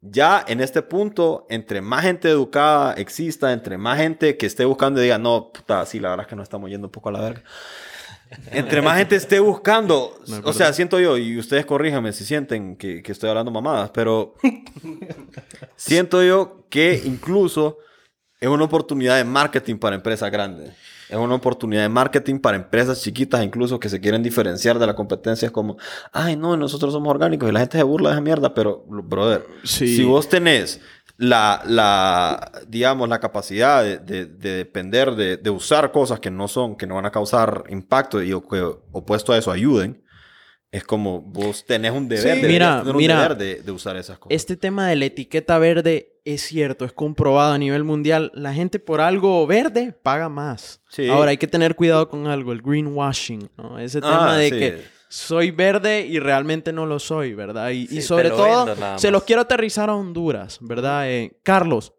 Ya 0.00 0.44
en 0.48 0.60
este 0.60 0.82
punto, 0.82 1.46
entre 1.48 1.80
más 1.80 2.02
gente 2.02 2.28
educada 2.28 2.94
exista, 2.94 3.52
entre 3.52 3.78
más 3.78 3.98
gente 3.98 4.36
que 4.36 4.46
esté 4.46 4.64
buscando 4.64 5.00
y 5.00 5.04
diga, 5.04 5.18
no, 5.18 5.52
puta, 5.52 5.86
sí, 5.86 6.00
la 6.00 6.10
verdad 6.10 6.26
es 6.26 6.28
que 6.30 6.36
nos 6.36 6.42
estamos 6.42 6.68
yendo 6.68 6.88
un 6.88 6.92
poco 6.92 7.10
a 7.10 7.12
la 7.12 7.20
verga. 7.20 7.42
Entre 8.50 8.82
más 8.82 8.98
gente 8.98 9.16
esté 9.16 9.38
buscando, 9.38 10.18
No, 10.26 10.40
o 10.44 10.52
sea, 10.52 10.72
siento 10.72 10.98
yo, 10.98 11.16
y 11.16 11.38
ustedes 11.38 11.64
corríjanme 11.66 12.12
si 12.12 12.24
sienten 12.24 12.76
que, 12.76 13.02
que 13.02 13.12
estoy 13.12 13.28
hablando 13.30 13.50
mamadas, 13.52 13.90
pero 13.90 14.34
siento 15.76 16.22
yo 16.22 16.64
que 16.68 17.00
incluso 17.04 17.78
es 18.40 18.48
una 18.48 18.64
oportunidad 18.64 19.16
de 19.16 19.24
marketing 19.24 19.76
para 19.76 19.96
empresas 19.96 20.30
grandes. 20.30 20.72
Es 21.08 21.16
una 21.16 21.34
oportunidad 21.34 21.82
de 21.82 21.88
marketing 21.88 22.38
para 22.38 22.56
empresas 22.56 23.00
chiquitas, 23.02 23.44
incluso 23.44 23.78
que 23.78 23.88
se 23.88 24.00
quieren 24.00 24.22
diferenciar 24.22 24.78
de 24.78 24.86
la 24.86 24.94
competencia. 24.94 25.46
Es 25.46 25.52
como, 25.52 25.76
ay, 26.12 26.34
no, 26.34 26.56
nosotros 26.56 26.92
somos 26.92 27.10
orgánicos 27.10 27.48
y 27.48 27.52
la 27.52 27.60
gente 27.60 27.76
se 27.78 27.84
burla 27.84 28.08
de 28.10 28.14
esa 28.16 28.20
mierda, 28.22 28.54
pero, 28.54 28.84
brother, 28.88 29.46
Sí. 29.64 29.96
si 29.96 30.02
vos 30.04 30.28
tenés 30.28 30.80
la, 31.16 31.62
la 31.66 32.50
digamos, 32.66 33.08
la 33.08 33.20
capacidad 33.20 33.82
de, 33.84 33.98
de- 33.98 34.26
de 34.26 34.50
depender, 34.56 35.14
de, 35.14 35.36
de 35.36 35.50
usar 35.50 35.92
cosas 35.92 36.18
que 36.20 36.30
no 36.30 36.48
son, 36.48 36.76
que 36.76 36.86
no 36.86 36.96
van 36.96 37.06
a 37.06 37.10
causar 37.12 37.64
impacto 37.68 38.22
y 38.22 38.32
o 38.32 38.46
que 38.46 38.60
opuesto 38.60 39.32
a 39.32 39.38
eso 39.38 39.50
ayuden, 39.52 40.02
es 40.72 40.82
como 40.82 41.20
vos 41.20 41.64
tenés 41.64 41.92
un 41.92 42.08
deber, 42.08 42.40
Sí. 42.40 42.46
Mira, 42.48 42.78
tener 42.80 42.94
un 42.96 42.98
mira. 43.00 43.14
deber 43.22 43.36
de, 43.36 43.62
de 43.62 43.70
usar 43.72 43.96
esas 43.96 44.18
cosas. 44.18 44.34
Este 44.34 44.56
tema 44.56 44.88
de 44.88 44.96
la 44.96 45.04
etiqueta 45.04 45.56
verde 45.58 46.18
es 46.24 46.42
cierto, 46.42 46.84
es 46.84 46.92
comprobado 46.92 47.52
a 47.52 47.58
nivel 47.58 47.84
mundial. 47.84 48.32
La 48.34 48.52
gente 48.52 48.80
por 48.80 49.00
algo 49.00 49.46
verde 49.46 49.92
paga 50.02 50.28
más. 50.28 50.80
Sí. 50.88 51.08
Ahora 51.08 51.30
hay 51.30 51.36
que 51.36 51.46
tener 51.46 51.76
cuidado 51.76 52.08
con 52.08 52.26
algo, 52.26 52.50
el 52.52 52.60
greenwashing, 52.60 53.50
¿no? 53.56 53.78
Ese 53.78 53.98
Ah, 53.98 54.00
tema 54.00 54.36
de 54.36 54.48
sí. 54.50 54.58
que 54.58 54.84
soy 55.14 55.52
verde 55.52 56.00
y 56.04 56.18
realmente 56.18 56.72
no 56.72 56.86
lo 56.86 56.98
soy, 56.98 57.34
¿verdad? 57.34 57.70
Y, 57.70 58.02
sobre 58.02 58.30
todo, 58.30 58.74
se 58.98 59.12
los 59.12 59.22
quiero 59.22 59.42
aterrizar 59.42 59.88
a 59.88 59.94
Honduras, 59.94 60.58
¿verdad? 60.60 61.08
Eh, 61.08 61.38
Carlos, 61.44 61.94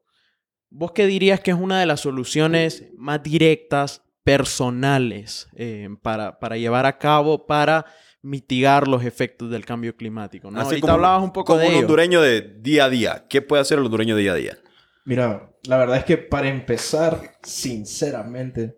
¿vos 0.69 0.91
qué 0.91 1.07
dirías 1.07 1.39
que 1.39 1.51
es 1.51 1.57
una 1.57 1.79
de 1.79 1.85
las 1.85 2.01
soluciones 2.01 2.83
más 2.97 3.23
directas, 3.23 4.01
personales, 4.23 5.47
eh, 5.55 5.87
para, 6.01 6.39
para 6.39 6.57
llevar 6.57 6.85
a 6.85 6.97
cabo, 6.97 7.45
para 7.45 7.85
mitigar 8.21 8.85
los 8.87 9.05
efectos 9.05 9.49
del 9.49 9.63
cambio 9.65 9.95
climático? 9.95 10.51
¿no? 10.51 10.59
Así 10.59 10.67
Ahorita 10.71 10.81
como- 10.87 10.93
hablabas 10.95 11.23
un 11.23 11.31
poco 11.31 11.53
como 11.53 11.59
de 11.61 11.67
un 11.67 11.71
ello. 11.73 11.81
hondureño 11.83 12.21
de 12.21 12.41
día 12.59 12.83
a 12.85 12.89
día. 12.89 13.25
¿Qué 13.29 13.41
puede 13.41 13.61
hacer 13.61 13.79
el 13.79 13.85
hondureño 13.85 14.17
de 14.17 14.21
día 14.23 14.33
a 14.33 14.35
día? 14.35 14.57
Mira, 15.05 15.53
la 15.63 15.77
verdad 15.77 15.97
es 15.97 16.03
que 16.03 16.17
para 16.17 16.49
empezar, 16.49 17.37
sinceramente, 17.43 18.77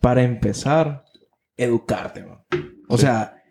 para 0.00 0.22
empezar, 0.22 1.04
educarte, 1.56 2.22
man. 2.24 2.44
O 2.88 2.96
sea, 2.96 3.41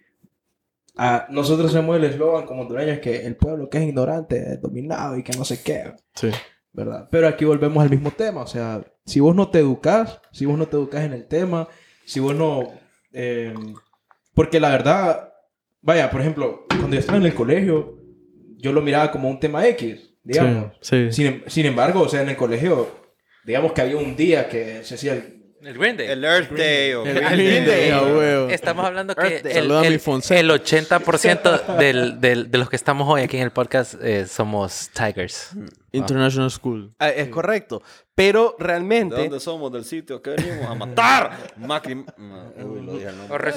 nosotros 1.30 1.70
hacemos 1.72 1.96
el 1.98 2.04
eslogan 2.04 2.46
como 2.46 2.62
hondureños 2.62 3.00
que 3.00 3.26
el 3.26 3.36
pueblo 3.36 3.70
que 3.70 3.78
es 3.80 3.84
ignorante 3.86 4.54
es 4.54 4.62
dominado 4.62 5.18
y 5.18 5.24
que 5.24 5.38
no 5.38 5.44
sé 5.46 5.62
qué, 5.64 5.94
Sí. 6.16 6.30
¿verdad? 6.74 7.08
Pero 7.12 7.28
aquí 7.28 7.44
volvemos 7.46 7.82
al 7.84 7.90
mismo 7.90 8.12
tema, 8.12 8.42
o 8.42 8.48
sea, 8.48 8.82
si 9.06 9.20
vos 9.20 9.36
no 9.36 9.50
te 9.50 9.60
educas, 9.60 10.22
si 10.32 10.46
vos 10.46 10.58
no 10.58 10.68
te 10.68 10.76
educas 10.78 11.04
en 11.04 11.14
el 11.14 11.26
tema, 11.28 11.68
si 12.06 12.20
vos 12.20 12.36
no... 12.36 12.72
eh, 13.14 13.54
porque 14.34 14.60
la 14.60 14.70
verdad, 14.70 15.34
vaya, 15.82 16.10
por 16.10 16.22
ejemplo, 16.22 16.66
cuando 16.70 16.92
yo 16.96 17.00
estaba 17.00 17.18
en 17.18 17.26
el 17.26 17.34
colegio, 17.36 17.98
yo 18.58 18.72
lo 18.72 18.82
miraba 18.82 19.12
como 19.12 19.30
un 19.30 19.40
tema 19.40 19.66
X, 19.68 20.14
digamos. 20.24 20.74
Sí, 20.82 21.12
sí. 21.12 21.24
Sin, 21.24 21.44
sin 21.48 21.66
embargo, 21.66 22.02
o 22.02 22.10
sea, 22.10 22.22
en 22.22 22.30
el 22.30 22.38
colegio, 22.38 22.88
digamos 23.44 23.74
que 23.74 23.82
había 23.82 23.98
un 23.98 24.16
día 24.16 24.48
que 24.48 24.84
se 24.84 24.96
hacía 24.96 25.14
el... 25.14 25.41
El 25.64 25.78
Green 25.78 25.96
Day. 25.98 26.08
El 26.08 26.24
Earth 26.26 26.52
Day 26.52 26.94
o 26.94 27.06
El 27.06 27.14
Green 27.22 27.66
Green 27.66 27.66
Day. 27.66 28.54
Estamos 28.54 28.84
hablando 28.86 29.14
que 29.16 29.38
el, 29.38 29.52
Saluda 29.54 29.80
a 29.80 29.82
mi 29.82 29.88
el, 29.88 29.94
el 29.94 30.00
80% 30.52 31.78
del, 31.78 32.20
del- 32.20 32.50
de 32.50 32.58
los 32.58 32.70
que 32.70 32.76
estamos 32.76 33.08
hoy 33.08 33.22
aquí 33.22 33.38
en 33.38 33.44
el 33.44 33.52
podcast 33.52 33.94
eh, 34.02 34.26
somos 34.26 34.90
Tigers. 34.94 35.52
International 35.92 36.50
School. 36.50 36.96
Ah, 36.98 37.10
es 37.10 37.28
correcto. 37.30 37.84
Pero 38.16 38.56
¿De 38.58 38.66
realmente, 38.66 39.16
dónde 39.16 39.40
somos? 39.40 39.72
¿Del 39.72 39.86
sitio 39.86 40.22
que 40.22 40.32
venimos 40.32 40.66
a 40.66 40.74
matar? 40.76 41.38
Macri... 41.58 41.94
Uy, 41.94 42.82
lo 42.82 42.94
dije 42.94 43.10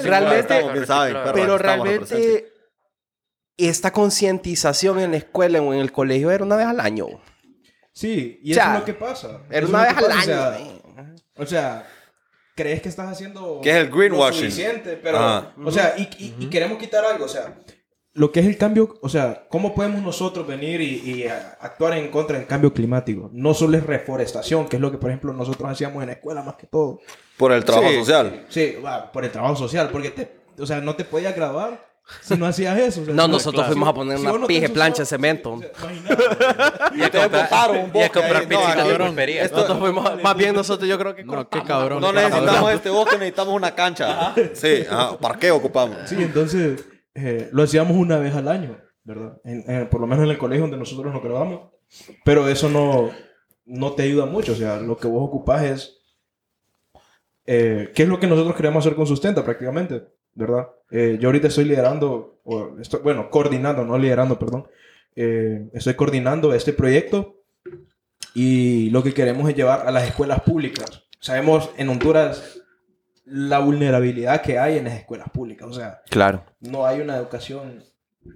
Realmente- 0.03 0.39
Estamos 0.57 0.87
saben, 0.87 1.17
pero 1.33 1.57
realmente 1.57 2.51
esta 3.57 3.91
concientización 3.91 4.99
en 4.99 5.11
la 5.11 5.17
escuela 5.17 5.61
o 5.61 5.73
en 5.73 5.79
el 5.79 5.91
colegio 5.91 6.29
era 6.29 6.43
una 6.43 6.55
vez 6.55 6.67
al 6.67 6.79
año. 6.81 7.07
Sí, 7.93 8.39
y 8.43 8.51
O 8.51 8.53
sea, 8.55 8.63
eso 8.65 8.73
es 8.73 8.79
lo 8.79 8.85
que 8.85 8.93
pasa. 8.93 9.41
Era 9.49 9.59
Eso 9.59 9.69
una 9.69 9.81
vez 9.83 9.97
al 9.97 10.05
pasa, 10.05 10.55
año. 10.55 10.67
O 10.77 10.93
sea, 10.95 11.15
o 11.37 11.45
sea, 11.45 11.87
crees 12.55 12.81
que 12.81 12.89
estás 12.89 13.09
haciendo 13.11 13.59
Que 13.61 13.69
es 13.71 13.75
el 13.77 13.89
greenwashing. 13.91 14.45
lo 14.45 14.49
suficiente, 14.51 14.99
pero, 15.01 15.17
Ajá. 15.19 15.53
o 15.63 15.71
sea, 15.71 15.93
y, 15.97 16.03
y- 16.23 16.35
y 16.39 16.45
queremos 16.49 16.77
quitar 16.77 17.03
algo, 17.05 17.25
o 17.25 17.29
sea, 17.29 17.57
lo 18.13 18.31
que 18.31 18.39
es 18.39 18.45
el 18.45 18.57
cambio, 18.57 18.97
o 19.01 19.09
sea, 19.09 19.45
¿cómo 19.49 19.75
podemos 19.75 20.01
nosotros 20.01 20.47
venir 20.47 20.79
y, 20.79 21.01
y, 21.03 21.27
a- 21.27 21.57
actuar 21.59 21.97
en 21.97 22.09
contra 22.09 22.37
del 22.37 22.47
cambio 22.47 22.73
climático? 22.73 23.29
No 23.33 23.53
solo 23.53 23.77
es 23.77 23.85
reforestación, 23.85 24.67
que 24.69 24.77
es 24.77 24.81
lo 24.81 24.89
que, 24.89 24.97
por 24.97 25.09
ejemplo, 25.09 25.33
nosotros 25.33 25.69
hacíamos 25.69 26.01
en 26.01 26.07
la 26.07 26.13
escuela 26.13 26.41
más 26.41 26.55
que 26.55 26.65
todo. 26.67 26.99
Por 27.37 27.51
el 27.51 27.65
trabajo 27.65 27.89
Sí, 27.89 27.95
social. 27.97 28.45
Sí, 28.47 28.75
va, 28.83 29.11
por 29.11 29.25
el 29.25 29.31
trabajo 29.31 29.57
social, 29.57 29.89
porque 29.91 30.11
te, 30.11 30.31
o 30.57 30.65
sea, 30.65 30.79
no 30.79 30.95
te 30.95 31.03
podías 31.03 31.35
graduar 31.35 31.85
si 32.21 32.35
no 32.37 32.45
hacías 32.45 32.77
eso. 32.77 33.01
o 33.01 33.05
sea, 33.05 33.13
No, 33.13 33.27
nosotros 33.27 33.65
si- 33.65 33.71
fuimos 33.71 33.89
a 33.89 33.93
poner 33.93 34.17
si 34.19 34.25
una 34.25 34.37
no 34.37 34.47
pije 34.47 34.69
plancha 34.69 35.01
de 35.03 35.05
cemento. 35.07 35.59
Y 36.95 37.01
a 37.01 37.09
comprar, 37.11 37.91
y 37.93 38.01
a 38.01 38.09
comprar 38.09 38.47
cabrón. 38.47 39.15
Nosotros 39.15 39.79
fuimos, 39.79 40.23
más 40.23 40.37
bien 40.37 40.55
nosotros 40.55 40.87
yo 40.87 40.97
creo 40.97 41.15
que 41.15 41.23
No, 41.23 41.49
qué 41.49 41.61
cabrón. 41.63 42.01
No 42.01 42.13
necesitamos 42.13 42.51
cabrón. 42.53 42.73
este 42.73 42.89
bosque, 42.89 43.15
necesitamos 43.17 43.53
una 43.53 43.73
cancha. 43.75 44.33
Sí, 44.53 44.85
ajá, 44.89 45.17
parqueo 45.17 45.55
ocupamos. 45.57 45.97
Sí, 46.05 46.15
entonces 46.19 46.85
eh, 47.13 47.49
lo 47.51 47.63
hacíamos 47.63 47.97
una 47.97 48.17
vez 48.17 48.33
al 48.35 48.47
año, 48.47 48.77
¿verdad? 49.03 49.37
En- 49.43 49.63
en- 49.69 49.89
por 49.89 49.99
lo 50.01 50.07
menos 50.07 50.23
en 50.25 50.31
el 50.31 50.37
colegio 50.37 50.63
donde 50.63 50.77
nosotros 50.77 51.13
nos 51.13 51.21
graduamos. 51.23 51.71
Pero 52.23 52.47
eso 52.47 52.69
no, 52.69 53.11
no 53.65 53.93
te 53.93 54.03
ayuda 54.03 54.25
mucho. 54.25 54.53
O 54.53 54.55
sea, 54.55 54.77
lo 54.77 54.97
que 54.97 55.07
vos 55.07 55.27
ocupás 55.27 55.63
es... 55.63 55.97
eh, 57.45 57.91
¿Qué 57.95 58.03
es 58.03 58.09
lo 58.09 58.19
que 58.19 58.27
nosotros 58.27 58.55
queremos 58.55 58.85
hacer 58.85 58.95
con 58.95 59.05
Sustenta 59.07 59.43
prácticamente? 59.43 60.03
¿Verdad? 60.33 60.67
Eh, 60.91 61.17
yo 61.19 61.29
ahorita 61.29 61.47
estoy 61.47 61.65
liderando, 61.65 62.39
o 62.43 62.77
estoy, 62.79 63.01
bueno, 63.01 63.29
coordinando, 63.29 63.83
no 63.85 63.97
liderando, 63.97 64.37
perdón. 64.39 64.67
Eh, 65.15 65.69
estoy 65.73 65.93
coordinando 65.95 66.53
este 66.53 66.73
proyecto 66.73 67.41
y 68.33 68.89
lo 68.89 69.01
que 69.03 69.13
queremos 69.13 69.49
es 69.49 69.55
llevar 69.55 69.87
a 69.87 69.91
las 69.91 70.07
escuelas 70.07 70.41
públicas. 70.41 71.03
Sabemos 71.19 71.69
en 71.77 71.89
Honduras 71.89 72.61
la 73.25 73.59
vulnerabilidad 73.59 74.41
que 74.41 74.59
hay 74.59 74.77
en 74.77 74.85
las 74.85 74.99
escuelas 74.99 75.29
públicas. 75.29 75.67
O 75.67 75.73
sea, 75.73 76.01
Claro. 76.09 76.43
no 76.59 76.85
hay 76.85 77.01
una 77.01 77.15
educación 77.17 77.83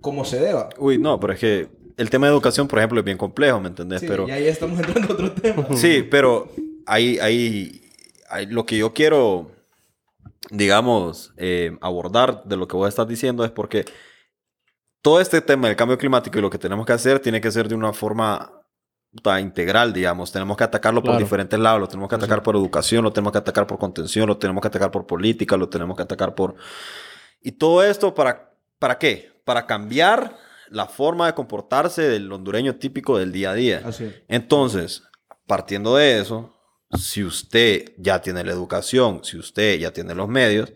como 0.02 0.26
se 0.26 0.40
deba. 0.40 0.70
Uy, 0.78 0.98
no, 0.98 1.20
pero 1.20 1.34
es 1.34 1.40
que 1.40 1.68
el 1.98 2.10
tema 2.10 2.28
de 2.28 2.34
educación, 2.34 2.68
por 2.68 2.80
ejemplo, 2.80 3.00
es 3.00 3.06
bien 3.06 3.18
complejo, 3.18 3.60
¿me 3.60 3.68
entendés? 3.68 4.00
Sí, 4.00 4.08
pero 4.08 4.28
y 4.28 4.32
ahí 4.32 4.48
estamos 4.48 4.80
entrando 4.80 5.10
a 5.10 5.14
otro 5.14 5.32
tema. 5.34 5.68
Sí, 5.76 6.08
pero 6.10 6.50
ahí, 6.86 7.20
ahí, 7.20 7.82
ahí 8.30 8.46
lo 8.48 8.66
que 8.66 8.78
yo 8.78 8.94
quiero, 8.94 9.52
digamos, 10.52 11.34
eh, 11.38 11.78
abordar 11.82 12.44
de 12.46 12.58
lo 12.58 12.68
que 12.68 12.76
vos 12.76 12.88
estás 12.88 13.08
diciendo 13.08 13.44
es 13.44 13.52
porque 13.52 13.86
todo 15.02 15.22
este 15.22 15.42
tema 15.42 15.68
del 15.68 15.78
cambio 15.78 15.98
climático 15.98 16.38
y 16.38 16.42
lo 16.42 16.50
que 16.50 16.58
tenemos 16.58 16.86
que 16.86 16.94
hacer 16.94 17.20
tiene 17.20 17.42
que 17.42 17.52
ser 17.52 17.68
de 17.68 17.76
una 17.76 17.94
forma 17.94 18.60
integral, 19.40 19.94
digamos. 19.94 20.32
Tenemos 20.32 20.58
que 20.58 20.64
atacarlo 20.64 21.02
por 21.02 21.18
diferentes 21.18 21.60
lados. 21.60 21.82
Lo 21.82 21.88
tenemos 21.88 22.10
que 22.10 22.16
atacar 22.16 22.44
por 22.44 22.56
educación, 22.56 23.04
lo 23.04 23.12
tenemos 23.12 23.32
que 23.32 23.40
atacar 23.40 23.66
por 23.66 23.80
contención, 23.80 24.28
lo 24.28 24.38
tenemos 24.38 24.62
que 24.62 24.68
atacar 24.68 24.92
por 24.92 25.08
política, 25.08 25.58
lo 25.58 25.70
tenemos 25.70 25.96
que 25.96 26.04
atacar 26.04 26.36
por... 26.36 26.56
Y 27.42 27.54
todo 27.54 27.84
esto 27.84 28.14
para, 28.14 28.54
¿para 28.78 28.98
qué? 28.98 29.32
Para 29.46 29.66
cambiar 29.66 30.38
la 30.70 30.86
forma 30.86 31.26
de 31.26 31.34
comportarse 31.34 32.04
del 32.04 32.32
hondureño 32.32 32.76
típico 32.76 33.18
del 33.18 33.32
día 33.32 33.52
a 33.52 33.54
día. 33.56 33.82
Así. 33.86 34.14
Entonces, 34.28 35.04
partiendo 35.48 35.96
de 35.96 36.20
eso, 36.20 36.59
si 36.98 37.24
usted 37.24 37.94
ya 37.98 38.22
tiene 38.22 38.44
la 38.44 38.52
educación, 38.52 39.24
si 39.24 39.38
usted 39.38 39.80
ya 39.80 39.92
tiene 39.92 40.16
los 40.16 40.28
medios, 40.28 40.74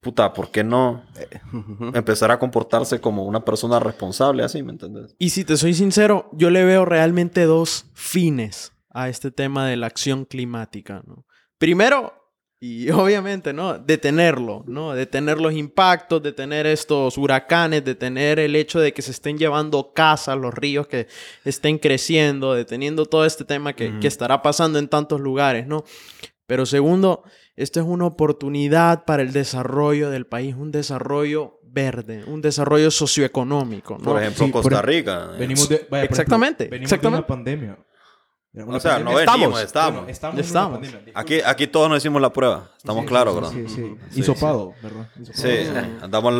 puta, 0.00 0.32
¿por 0.32 0.50
qué 0.50 0.62
no 0.62 1.04
empezar 1.94 2.30
a 2.30 2.38
comportarse 2.38 3.00
como 3.00 3.24
una 3.24 3.44
persona 3.44 3.80
responsable 3.80 4.44
así, 4.44 4.62
¿me 4.62 4.72
entiendes? 4.72 5.14
Y 5.18 5.30
si 5.30 5.44
te 5.44 5.56
soy 5.56 5.74
sincero, 5.74 6.30
yo 6.32 6.50
le 6.50 6.64
veo 6.64 6.84
realmente 6.84 7.44
dos 7.44 7.86
fines 7.94 8.72
a 8.90 9.08
este 9.08 9.30
tema 9.30 9.66
de 9.66 9.76
la 9.76 9.88
acción 9.88 10.24
climática, 10.24 11.02
¿no? 11.06 11.26
Primero, 11.58 12.25
y 12.66 12.90
obviamente, 12.90 13.52
¿no? 13.52 13.78
Detenerlo, 13.78 14.64
¿no? 14.66 14.94
Detener 14.94 15.40
los 15.40 15.52
impactos, 15.52 16.22
detener 16.22 16.66
estos 16.66 17.16
huracanes, 17.16 17.84
detener 17.84 18.38
el 18.38 18.56
hecho 18.56 18.80
de 18.80 18.92
que 18.92 19.02
se 19.02 19.12
estén 19.12 19.38
llevando 19.38 19.92
casas, 19.92 20.36
los 20.36 20.52
ríos 20.52 20.86
que 20.86 21.06
estén 21.44 21.78
creciendo, 21.78 22.54
deteniendo 22.54 23.06
todo 23.06 23.24
este 23.24 23.44
tema 23.44 23.74
que, 23.74 23.98
que 24.00 24.08
estará 24.08 24.42
pasando 24.42 24.78
en 24.78 24.88
tantos 24.88 25.20
lugares, 25.20 25.66
¿no? 25.66 25.84
Pero 26.46 26.66
segundo, 26.66 27.22
esto 27.56 27.80
es 27.80 27.86
una 27.86 28.06
oportunidad 28.06 29.04
para 29.04 29.22
el 29.22 29.32
desarrollo 29.32 30.10
del 30.10 30.26
país, 30.26 30.54
un 30.54 30.70
desarrollo 30.70 31.60
verde, 31.62 32.24
un 32.26 32.40
desarrollo 32.40 32.90
socioeconómico, 32.90 33.98
¿no? 33.98 34.04
Por 34.04 34.22
ejemplo, 34.22 34.46
Sí, 34.46 34.52
Costa 34.52 34.82
Rica. 34.82 35.30
Venimos 35.38 35.68
de, 35.68 35.86
vaya, 35.90 36.04
por 36.04 36.10
Exactamente, 36.10 36.64
ejemplo, 36.64 36.70
venimos 36.74 36.92
exactamente. 36.92 37.16
de 37.16 37.18
una 37.18 37.26
pandemia. 37.26 37.78
O 38.58 38.80
sea, 38.80 38.98
no 39.00 39.10
pandemia- 39.12 39.32
venimos, 39.32 39.60
estamos. 39.62 39.94
Bueno, 40.00 40.08
estamos. 40.10 40.40
Estamos. 40.40 40.80
Aquí, 41.14 41.40
aquí 41.44 41.66
todos 41.66 41.88
nos 41.90 41.98
hicimos 41.98 42.22
la 42.22 42.32
prueba. 42.32 42.68
Estamos 42.78 43.02
Sí, 43.02 43.08
claros, 43.08 43.34
sí, 43.34 43.40
¿verdad? 43.40 43.68
Sí, 43.68 43.74
sí. 43.74 43.96
Sí, 44.12 44.20
Hisopado, 44.20 44.72
¿verdad? 44.80 45.08
Hisopado. 45.20 45.48
Sí, 45.48 45.68
andamos 46.02 46.32
en 46.32 46.38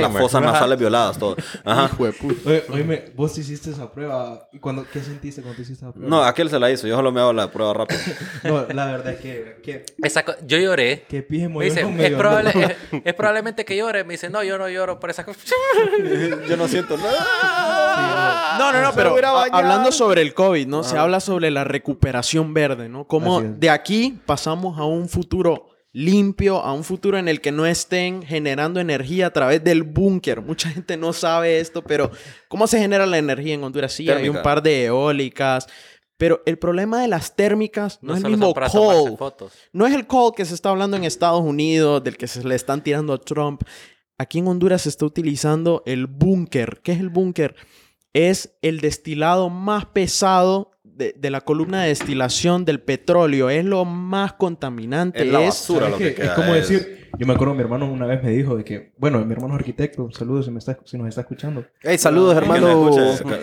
las 0.08 0.12
fosas 0.16 0.42
nasales 0.42 0.78
violadas, 0.78 1.18
todo. 1.18 1.36
Ajá. 1.64 1.90
Hijo 1.92 2.04
de 2.06 2.12
puta. 2.12 2.48
Oye, 2.50 2.64
oíme, 2.72 3.04
vos 3.16 3.36
hiciste 3.36 3.70
esa 3.70 3.90
prueba. 3.92 4.48
¿Y 4.52 4.60
cuando, 4.60 4.86
qué 4.90 5.00
sentiste 5.02 5.42
cuando 5.42 5.56
te 5.56 5.62
hiciste 5.62 5.84
esa 5.84 5.92
prueba? 5.92 6.08
No, 6.08 6.22
aquel 6.22 6.48
se 6.48 6.58
la 6.58 6.70
hizo. 6.70 6.86
Yo 6.86 6.94
solo 6.96 7.10
me 7.12 7.20
hago 7.20 7.32
la 7.32 7.50
prueba 7.50 7.74
rápido. 7.74 8.00
No, 8.44 8.64
la 8.72 8.86
verdad 8.86 9.12
es 9.14 9.20
que... 9.20 9.60
que, 9.62 9.84
Esa 10.02 10.24
yo 10.46 10.58
lloré. 10.58 11.04
que 11.08 11.22
pije 11.22 11.48
Me 11.48 11.64
dice, 11.64 11.80
es, 11.98 12.12
probable, 12.14 12.50
es, 12.92 13.02
es 13.04 13.14
probablemente 13.14 13.64
que 13.64 13.76
llore. 13.76 14.04
Me 14.04 14.14
dice, 14.14 14.30
no, 14.30 14.42
yo 14.44 14.56
no 14.56 14.68
lloro 14.68 14.98
por 15.00 15.10
esa 15.10 15.24
cosa. 15.24 15.38
Yo 16.48 16.56
no 16.56 16.66
siento 16.68 16.96
nada. 16.96 18.56
No, 18.58 18.72
no, 18.72 18.82
no, 18.82 18.92
pero 18.94 19.16
hablando 19.52 19.92
sobre 19.92 20.22
el 20.22 20.32
COVID, 20.34 20.66
¿no? 20.66 20.82
Se 20.84 20.96
habla 20.96 21.20
sobre 21.20 21.50
la 21.50 21.57
recuperación 21.64 22.54
verde, 22.54 22.88
¿no? 22.88 23.06
Cómo 23.06 23.42
de 23.42 23.70
aquí 23.70 24.18
pasamos 24.26 24.78
a 24.78 24.84
un 24.84 25.08
futuro 25.08 25.68
limpio, 25.92 26.58
a 26.58 26.72
un 26.72 26.84
futuro 26.84 27.18
en 27.18 27.28
el 27.28 27.40
que 27.40 27.50
no 27.50 27.66
estén 27.66 28.22
generando 28.22 28.78
energía 28.78 29.26
a 29.26 29.32
través 29.32 29.64
del 29.64 29.82
búnker. 29.82 30.42
Mucha 30.42 30.70
gente 30.70 30.96
no 30.96 31.12
sabe 31.12 31.60
esto, 31.60 31.82
pero 31.82 32.10
¿cómo 32.48 32.66
se 32.66 32.78
genera 32.78 33.06
la 33.06 33.18
energía 33.18 33.54
en 33.54 33.64
Honduras? 33.64 33.92
Sí, 33.92 34.08
hay 34.08 34.16
un 34.16 34.22
Térmica. 34.22 34.42
par 34.42 34.62
de 34.62 34.84
eólicas, 34.86 35.66
pero 36.18 36.42
el 36.46 36.58
problema 36.58 37.00
de 37.00 37.08
las 37.08 37.36
térmicas 37.36 38.00
no, 38.02 38.14
es 38.14 38.22
el 38.22 38.30
mismo 38.30 38.52
fotos. 38.52 39.52
No 39.72 39.86
es 39.86 39.94
el 39.94 40.06
coal 40.06 40.32
que 40.36 40.44
se 40.44 40.54
está 40.54 40.68
hablando 40.68 40.96
en 40.96 41.04
Estados 41.04 41.40
Unidos, 41.40 42.02
del 42.04 42.16
que 42.16 42.26
se 42.26 42.44
le 42.44 42.54
están 42.54 42.82
tirando 42.82 43.12
a 43.12 43.18
Trump. 43.18 43.62
Aquí 44.18 44.40
en 44.40 44.48
Honduras 44.48 44.82
se 44.82 44.88
está 44.88 45.06
utilizando 45.06 45.84
el 45.86 46.06
búnker. 46.06 46.80
¿Qué 46.82 46.92
es 46.92 46.98
el 46.98 47.08
búnker? 47.08 47.54
Es 48.12 48.56
el 48.62 48.80
destilado 48.80 49.48
más 49.48 49.86
pesado 49.86 50.72
de, 50.98 51.14
de 51.18 51.30
la 51.30 51.40
columna 51.40 51.82
de 51.82 51.88
destilación 51.88 52.64
del 52.64 52.80
petróleo. 52.80 53.48
Es 53.48 53.64
lo 53.64 53.84
más 53.84 54.34
contaminante. 54.34 55.22
Es 55.22 55.32
la 55.32 55.40
es- 55.40 55.46
basura 55.46 55.80
¿Sabes 55.86 55.92
lo 55.92 55.98
qué? 55.98 56.04
que 56.08 56.14
queda. 56.16 56.26
Es 56.26 56.32
como 56.32 56.54
es- 56.54 56.68
decir, 56.68 57.08
yo 57.18 57.26
me 57.26 57.32
acuerdo, 57.32 57.54
mi 57.54 57.60
hermano 57.62 57.90
una 57.90 58.06
vez 58.06 58.22
me 58.22 58.30
dijo 58.30 58.56
de 58.56 58.64
que, 58.64 58.92
bueno, 58.98 59.24
mi 59.24 59.32
hermano 59.32 59.54
es 59.54 59.60
arquitecto, 59.60 60.10
saludos 60.12 60.44
si, 60.44 60.50
me 60.50 60.58
está, 60.58 60.78
si 60.84 60.98
nos 60.98 61.08
está 61.08 61.22
escuchando. 61.22 61.64
Hey, 61.82 61.96
saludos, 61.96 62.34
Que 62.34 62.38
hermano. 62.44 62.92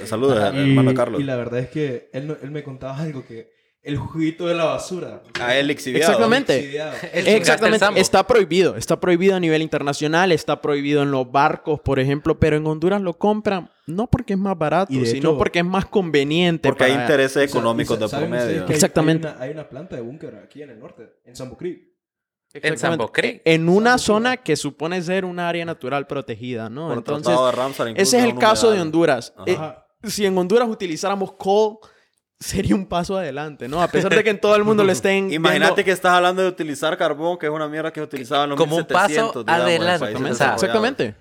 Saludos, 0.06 0.38
hermano 0.54 0.94
Carlos. 0.94 1.20
Y 1.20 1.24
la 1.24 1.36
verdad 1.36 1.60
es 1.62 1.70
que 1.70 2.10
él, 2.14 2.38
él 2.44 2.52
me 2.52 2.62
contaba 2.64 2.98
algo 3.00 3.26
que 3.26 3.55
el 3.86 3.98
juguito 3.98 4.48
de 4.48 4.56
la 4.56 4.66
basura. 4.66 5.22
A 5.40 5.56
él 5.56 5.70
exhibiado. 5.70 6.12
Exactamente. 6.12 6.82
Exactamente, 7.14 7.86
está 7.96 8.26
prohibido, 8.26 8.76
está 8.76 9.00
prohibido 9.00 9.36
a 9.36 9.40
nivel 9.40 9.62
internacional, 9.62 10.32
está 10.32 10.60
prohibido 10.60 11.04
en 11.04 11.12
los 11.12 11.32
barcos, 11.32 11.80
por 11.80 12.00
ejemplo, 12.00 12.40
pero 12.40 12.58
en 12.58 12.66
Honduras 12.66 13.02
lo 13.02 13.14
compran 13.14 13.70
no 13.88 14.08
porque 14.08 14.34
es 14.34 14.40
más 14.40 14.58
barato, 14.58 14.92
Y 14.92 15.06
sino 15.06 15.30
hecho- 15.30 15.38
porque 15.38 15.60
es 15.60 15.66
más 15.66 15.86
conveniente. 15.86 16.68
Porque 16.68 16.86
hay 16.86 16.94
intereses 16.94 17.38
O 17.38 17.40
sea, 17.40 17.44
económicos 17.44 18.00
de 18.00 18.06
por 18.06 18.10
¿saben 18.10 18.34
ustedes 18.34 18.62
medio. 18.62 18.68
Exactamente. 18.74 19.28
Hay 19.28 19.34
una, 19.36 19.44
hay 19.44 19.52
una 19.52 19.70
planta 19.70 19.96
de 19.96 20.02
búnker 20.02 20.36
aquí 20.44 20.64
en 20.64 20.72
el 20.72 20.80
norte, 20.80 21.08
en 21.24 21.36
Sambo 21.36 21.56
Creek. 21.56 21.96
En 22.54 22.76
Creek. 23.12 23.42
En 23.46 23.70
una 23.70 23.98
zona 23.98 24.38
que 24.38 24.56
supone 24.56 25.02
ser 25.02 25.26
un 25.26 25.40
área 25.40 25.66
natural 25.66 26.08
protegida, 26.08 26.70
¿no? 26.70 26.88
Por 26.88 26.98
Entonces, 26.98 27.38
de 27.38 27.52
Ramsar, 27.52 27.88
ese 27.90 28.18
es 28.18 28.24
el 28.24 28.36
caso 28.36 28.72
de. 28.72 28.82
Honduras. 28.82 29.34
Eh, 29.46 29.58
si 30.04 30.26
en 30.26 30.38
Honduras 30.38 30.70
utilizáramos 30.70 31.34
coal, 31.34 31.78
sería 32.40 32.76
un 32.76 32.86
paso 32.86 33.18
adelante, 33.18 33.68
¿no? 33.68 33.82
A 33.82 33.88
pesar 33.88 34.14
de 34.14 34.24
que 34.24 34.30
en 34.30 34.40
todo 34.42 34.56
el 34.56 34.64
mundo 34.64 34.84
lo 34.84 34.92
estén 34.92 35.32
Imagínate 35.32 35.74
viendo- 35.76 35.86
que 35.86 35.92
estás 35.92 36.14
hablando 36.14 36.42
de 36.42 36.48
utilizar 36.50 36.98
carbón, 36.98 37.38
que 37.38 37.46
es 37.48 37.52
una 37.52 37.68
mierda 37.68 37.92
que 37.94 38.00
se 38.00 38.04
utilizaba 38.06 38.44
en 38.44 38.52
los 38.52 38.58
Como 38.58 38.76
un 38.76 38.82
1700, 38.82 39.44
paso 39.46 39.66
digamos, 39.66 40.02
adelante. 40.12 40.30
Exactamente. 40.32 41.16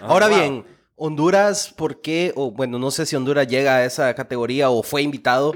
Ahora 0.00 0.28
Wow. 0.28 0.36
bien, 0.38 0.64
Honduras, 0.96 1.72
¿por 1.76 2.00
qué? 2.00 2.32
O 2.36 2.50
bueno, 2.50 2.78
no 2.78 2.90
sé 2.90 3.04
si 3.06 3.16
Honduras 3.16 3.46
llega 3.46 3.76
a 3.76 3.84
esa 3.84 4.14
categoría 4.14 4.70
o 4.70 4.82
fue 4.82 5.02
invitado, 5.02 5.54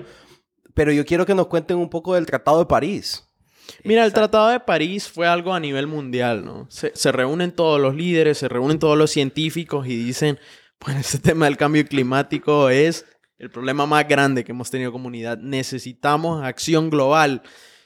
pero 0.75 0.93
yo 0.93 1.05
quiero 1.05 1.25
que 1.27 1.35
nos 1.35 1.47
cuenten 1.47 1.77
un 1.79 1.89
poco 1.89 2.15
del 2.15 2.27
Tratado 2.27 2.59
de 2.61 2.67
París. 2.67 3.25
Mira, 3.85 4.05
el 4.05 4.13
Tratado 4.13 4.49
de 4.49 4.61
París 4.61 5.09
fue 5.09 5.27
algo 5.27 5.53
a 5.55 5.61
nivel 5.61 5.87
mundial, 5.87 6.45
¿no? 6.45 6.67
Se, 6.71 6.91
se 6.95 7.13
reúnen 7.13 7.53
todos 7.53 7.81
los 7.81 7.95
líderes, 7.95 8.39
se 8.39 8.49
reúnen 8.49 8.79
todos 8.79 8.97
los 8.97 9.11
científicos 9.11 9.87
y 9.87 9.97
dicen, 9.97 10.39
pues 10.79 10.97
este 10.97 11.19
tema 11.19 11.45
del 11.47 11.57
cambio 11.57 11.85
climático 11.87 12.71
es 12.71 13.05
el 13.39 13.51
problema 13.51 13.87
más 13.87 14.07
grande 14.09 14.45
que 14.45 14.53
hemos 14.53 14.71
tenido 14.71 14.91
comunidad. 14.93 15.39
Necesitamos 15.39 16.43
acción 16.45 16.91
global. 16.91 17.43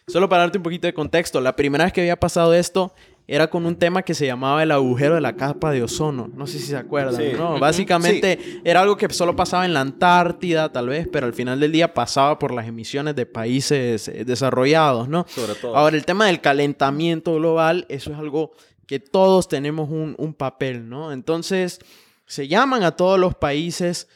Solo 0.08 0.28
para 0.28 0.42
darte 0.42 0.58
un 0.58 0.64
poquito 0.64 0.86
de 0.86 0.94
contexto, 0.94 1.40
la 1.40 1.54
primera 1.54 1.84
vez 1.84 1.92
que 1.92 2.00
había 2.00 2.18
pasado 2.18 2.54
esto 2.54 2.94
era 3.28 3.48
con 3.48 3.66
un 3.66 3.76
tema 3.76 4.02
que 4.02 4.14
se 4.14 4.26
llamaba 4.26 4.62
el 4.62 4.72
agujero 4.72 5.14
de 5.14 5.20
la 5.20 5.36
capa 5.36 5.70
de 5.70 5.82
ozono. 5.82 6.28
No 6.34 6.46
sé 6.46 6.58
si 6.58 6.66
se 6.66 6.76
acuerdan, 6.76 7.16
Sí. 7.16 7.36
¿no? 7.36 7.58
Básicamente 7.58 8.60
era 8.64 8.80
algo 8.80 8.96
que 8.96 9.08
solo 9.10 9.36
pasaba 9.36 9.64
en 9.64 9.72
la 9.74 9.80
Antártida, 9.80 10.72
tal 10.72 10.88
vez, 10.88 11.08
pero 11.10 11.26
al 11.26 11.32
final 11.32 11.60
del 11.60 11.70
día 11.70 11.94
pasaba 11.94 12.38
por 12.38 12.52
las 12.52 12.66
emisiones 12.66 13.14
de 13.14 13.26
países 13.26 14.08
eh, 14.08 14.24
desarrollados, 14.24 15.08
¿no? 15.08 15.24
Sobre 15.28 15.54
todo. 15.54 15.76
Ahora, 15.76 15.96
el 15.96 16.04
tema 16.04 16.26
del 16.26 16.40
calentamiento 16.40 17.34
global, 17.36 17.86
eso 17.88 18.10
es 18.12 18.18
algo 18.18 18.52
que 18.86 18.98
todos 18.98 19.48
tenemos 19.48 19.88
un, 19.88 20.16
un 20.18 20.34
papel, 20.34 20.88
¿no? 20.88 21.12
Entonces, 21.12 21.78
se 22.26 22.48
llaman 22.48 22.82
a 22.82 22.96
todos 22.96 23.20
los 23.20 23.34
países, 23.36 24.08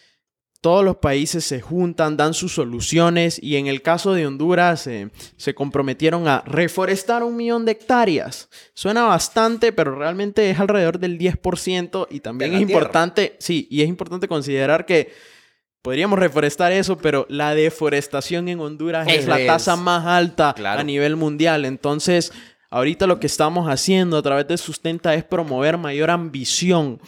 todos 0.67 0.85
los 0.85 0.97
países 0.97 1.45
se 1.45 1.61
juntan, 1.61 2.17
dan 2.17 2.35
sus 2.35 2.55
soluciones 2.55 3.41
y 3.41 3.55
en 3.55 3.69
el 3.69 3.83
caso 3.83 4.15
de 4.15 4.27
Honduras 4.27 4.89
eh, 4.89 5.11
se 5.37 5.55
comprometieron 5.55 6.27
a 6.27 6.43
reforestar 6.45 7.23
un 7.23 7.37
millón 7.37 7.65
de 7.65 7.71
hectáreas. 7.71 8.49
Suena 8.75 9.05
bastante, 9.05 9.71
pero 9.71 9.95
realmente 9.95 10.51
es 10.51 10.59
alrededor 10.59 10.99
del 10.99 11.21
10% 11.21 12.09
y 12.11 12.19
también 12.19 12.51
es 12.51 12.57
tierra. 12.57 12.73
importante, 12.73 13.37
sí, 13.39 13.69
y 13.71 13.83
es 13.83 13.89
importante 13.89 14.27
considerar 14.27 14.87
que 14.87 15.13
podríamos 15.83 16.19
reforestar 16.19 16.73
eso, 16.73 16.99
pero 16.99 17.27
la 17.29 17.55
deforestación 17.55 18.49
en 18.49 18.59
Honduras 18.59 19.07
es, 19.07 19.29
la 19.29 19.47
tasa 19.47 19.77
más 19.77 20.05
alta 20.05 20.53
Claro. 20.53 20.81
a 20.81 20.83
nivel 20.83 21.15
mundial. 21.15 21.65
Entonces, 21.65 22.33
ahorita 22.71 23.07
lo 23.07 23.21
que 23.21 23.29
estamos 23.29 23.69
haciendo 23.69 24.17
a 24.17 24.23
través 24.23 24.49
de 24.49 24.59
Sustenta 24.59 25.15
es 25.15 25.23
promover 25.23 25.79
mayor 25.79 26.11
ambición. 26.11 26.99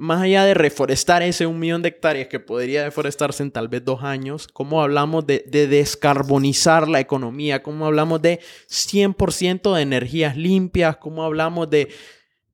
Más 0.00 0.22
allá 0.22 0.44
de 0.44 0.54
reforestar 0.54 1.24
ese 1.24 1.44
un 1.46 1.58
millón 1.58 1.82
de 1.82 1.88
hectáreas 1.88 2.28
que 2.28 2.38
podría 2.38 2.84
deforestarse 2.84 3.42
en 3.42 3.50
tal 3.50 3.66
vez 3.66 3.84
dos 3.84 4.04
años, 4.04 4.46
¿cómo 4.46 4.80
hablamos 4.80 5.26
de, 5.26 5.44
de 5.48 5.66
descarbonizar 5.66 6.86
la 6.86 7.00
economía? 7.00 7.64
¿Cómo 7.64 7.84
hablamos 7.84 8.22
de 8.22 8.38
100% 8.68 9.74
de 9.74 9.82
energías 9.82 10.36
limpias? 10.36 10.98
¿Cómo 10.98 11.24
hablamos 11.24 11.68
de 11.68 11.88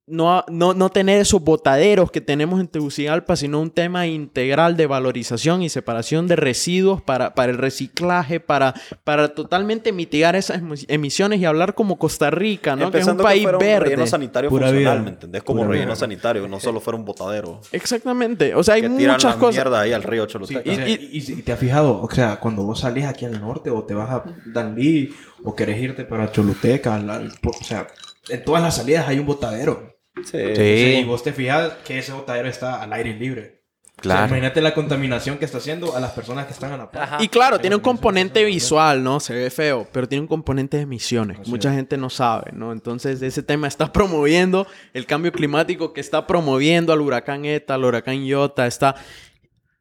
no, 0.07 0.45
no, 0.49 0.75
no 0.75 0.91
tener 0.91 1.19
esos 1.19 1.41
botaderos 1.43 2.11
que 2.11 2.21
tenemos 2.21 2.61
en 2.61 2.69
Tegucigalpa, 2.69 3.37
sino 3.37 3.59
un 3.61 3.71
tema 3.71 4.07
integral 4.07 4.77
de 4.77 4.87
valorización 4.87 5.63
y 5.63 5.71
separación 5.71 6.29
de 6.29 6.37
residuos 6.37 7.01
para, 7.01 7.35
para 7.35 7.51
el 7.53 7.57
reciclaje, 7.59 8.39
para, 8.39 8.75
para 9.03 9.35
totalmente 9.35 9.93
mitigar 9.93 10.37
esas 10.37 10.61
emisiones 10.89 11.41
y 11.41 11.47
hablar 11.47 11.75
como 11.75 11.99
Costa 11.99 12.31
Rica, 12.31 12.77
¿no? 12.77 12.91
que 12.91 12.99
es 12.99 13.07
un 13.07 13.17
país 13.17 13.45
fuera 13.45 13.57
un 13.57 13.65
verde. 13.65 13.85
relleno 13.87 14.07
sanitario 14.07 14.51
Pura 14.51 14.67
funcional, 14.67 14.95
vida. 14.99 15.05
¿me 15.05 15.11
entendés? 15.11 15.43
Como 15.43 15.61
Pura 15.61 15.71
relleno 15.73 15.93
vida. 15.93 15.97
sanitario, 15.97 16.49
no 16.49 16.61
solo 16.61 16.81
fuera 16.81 16.99
un 16.99 17.07
botadero. 17.07 17.61
Exactamente. 17.73 18.55
O 18.55 18.63
sea, 18.63 18.75
hay 18.75 18.83
que 18.83 18.91
tiran 18.91 19.15
muchas 19.15 19.35
la 19.37 19.41
cosas. 19.41 19.55
mierda 19.55 19.81
ahí 19.81 19.93
al 19.93 20.03
río 20.03 20.25
Sí, 20.27 20.33
Choluteca. 20.33 20.71
o 20.71 20.75
sea, 20.75 20.89
Y- 20.89 20.93
y, 21.13 21.33
y 21.33 21.43
te 21.43 21.53
has 21.53 21.59
fijado, 21.59 22.03
o 22.03 22.11
sea, 22.11 22.37
cuando 22.41 22.63
vos 22.65 22.81
salís 22.81 23.07
aquí 23.07 23.25
al 23.25 23.41
norte 23.41 23.71
o 23.71 23.85
te 23.85 23.95
vas 23.95 24.11
a 24.11 24.25
Danlí 24.45 25.15
o 25.45 25.55
querés 25.55 25.81
irte 25.81 26.05
para 26.05 26.31
Choluteca, 26.31 26.95
al- 26.97 27.09
al- 27.09 27.33
por- 27.41 27.57
o 27.57 27.65
sea, 27.65 27.87
en 28.29 28.45
todas 28.45 28.63
las 28.63 28.77
salidas 28.77 29.09
hay 29.09 29.19
un 29.19 29.27
botadero. 29.27 29.94
Sí. 30.25 30.39
Sí, 30.55 30.97
y 31.01 31.05
vos 31.05 31.23
te 31.23 31.33
fijas 31.33 31.73
que 31.85 31.99
ese 31.99 32.13
botadero 32.13 32.49
está 32.49 32.81
al 32.83 32.93
aire 32.93 33.15
libre. 33.15 33.63
O 33.97 34.03
sea, 34.03 34.03
Claro. 34.03 34.27
imagínate 34.27 34.61
la 34.61 34.75
contaminación 34.75 35.39
que 35.39 35.45
está 35.45 35.59
haciendo 35.59 35.97
a 35.97 36.01
las 36.01 36.11
personas 36.13 36.47
que 36.47 36.53
están 36.53 36.73
a 36.73 36.77
la 36.77 36.91
par. 36.91 37.03
Ajá. 37.03 37.19
Y 37.23 37.29
claro, 37.29 37.61
tiene 37.61 37.77
un 37.77 37.83
componente 37.83 38.45
visual, 38.45 39.03
¿no? 39.05 39.21
Se 39.21 39.33
ve 39.35 39.51
feo, 39.51 39.87
pero 39.93 40.09
tiene 40.09 40.23
un 40.23 40.27
componente 40.29 40.77
de 40.77 40.83
emisiones. 40.83 41.39
Así 41.39 41.51
Mucha 41.51 41.73
gente 41.73 41.97
no 41.97 42.11
sabe, 42.11 42.51
¿no? 42.53 42.73
Entonces, 42.73 43.23
ese 43.23 43.43
tema 43.45 43.69
está 43.69 43.93
promoviendo 43.93 44.67
el 44.93 45.07
cambio 45.07 45.31
climático 45.33 45.93
que 45.93 46.01
está 46.01 46.27
promoviendo 46.27 46.93
al 46.93 47.01
huracán 47.01 47.45
ETA, 47.45 47.75
al 47.75 47.85
huracán 47.85 48.25
Iota, 48.25 48.67
está... 48.67 48.97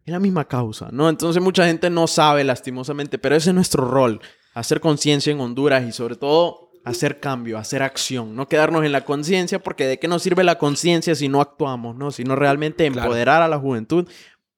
Es 0.05 0.11
la 0.11 0.19
misma 0.19 0.45
causa, 0.47 0.89
¿no? 0.91 1.09
Entonces, 1.09 1.41
mucha 1.41 1.65
gente 1.65 1.89
no 1.89 2.07
sabe, 2.07 2.43
lastimosamente, 2.43 3.17
pero 3.17 3.36
ese 3.36 3.49
es 3.49 3.55
nuestro 3.55 3.86
rol. 3.86 4.19
Hacer 4.53 4.79
conciencia 4.79 5.31
en 5.31 5.39
Honduras 5.39 5.84
y, 5.88 5.91
sobre 5.91 6.17
todo, 6.17 6.69
hacer 6.86 7.19
cambio, 7.19 7.57
hacer 7.57 7.81
acción. 7.84 8.36
No 8.36 8.47
quedarnos 8.47 8.84
en 8.86 8.91
la 8.91 9.05
conciencia, 9.05 9.59
porque 9.59 9.86
¿de 9.88 9.99
qué 9.99 10.07
nos 10.07 10.21
sirve 10.23 10.43
la 10.43 10.57
conciencia 10.57 11.15
si 11.15 11.29
no 11.29 11.41
actuamos, 11.41 11.95
¿no? 11.95 12.11
Sino 12.11 12.36
realmente 12.36 12.86
Claro. 12.89 13.07
empoderar 13.07 13.41
a 13.41 13.47
la 13.47 13.57
juventud 13.59 14.07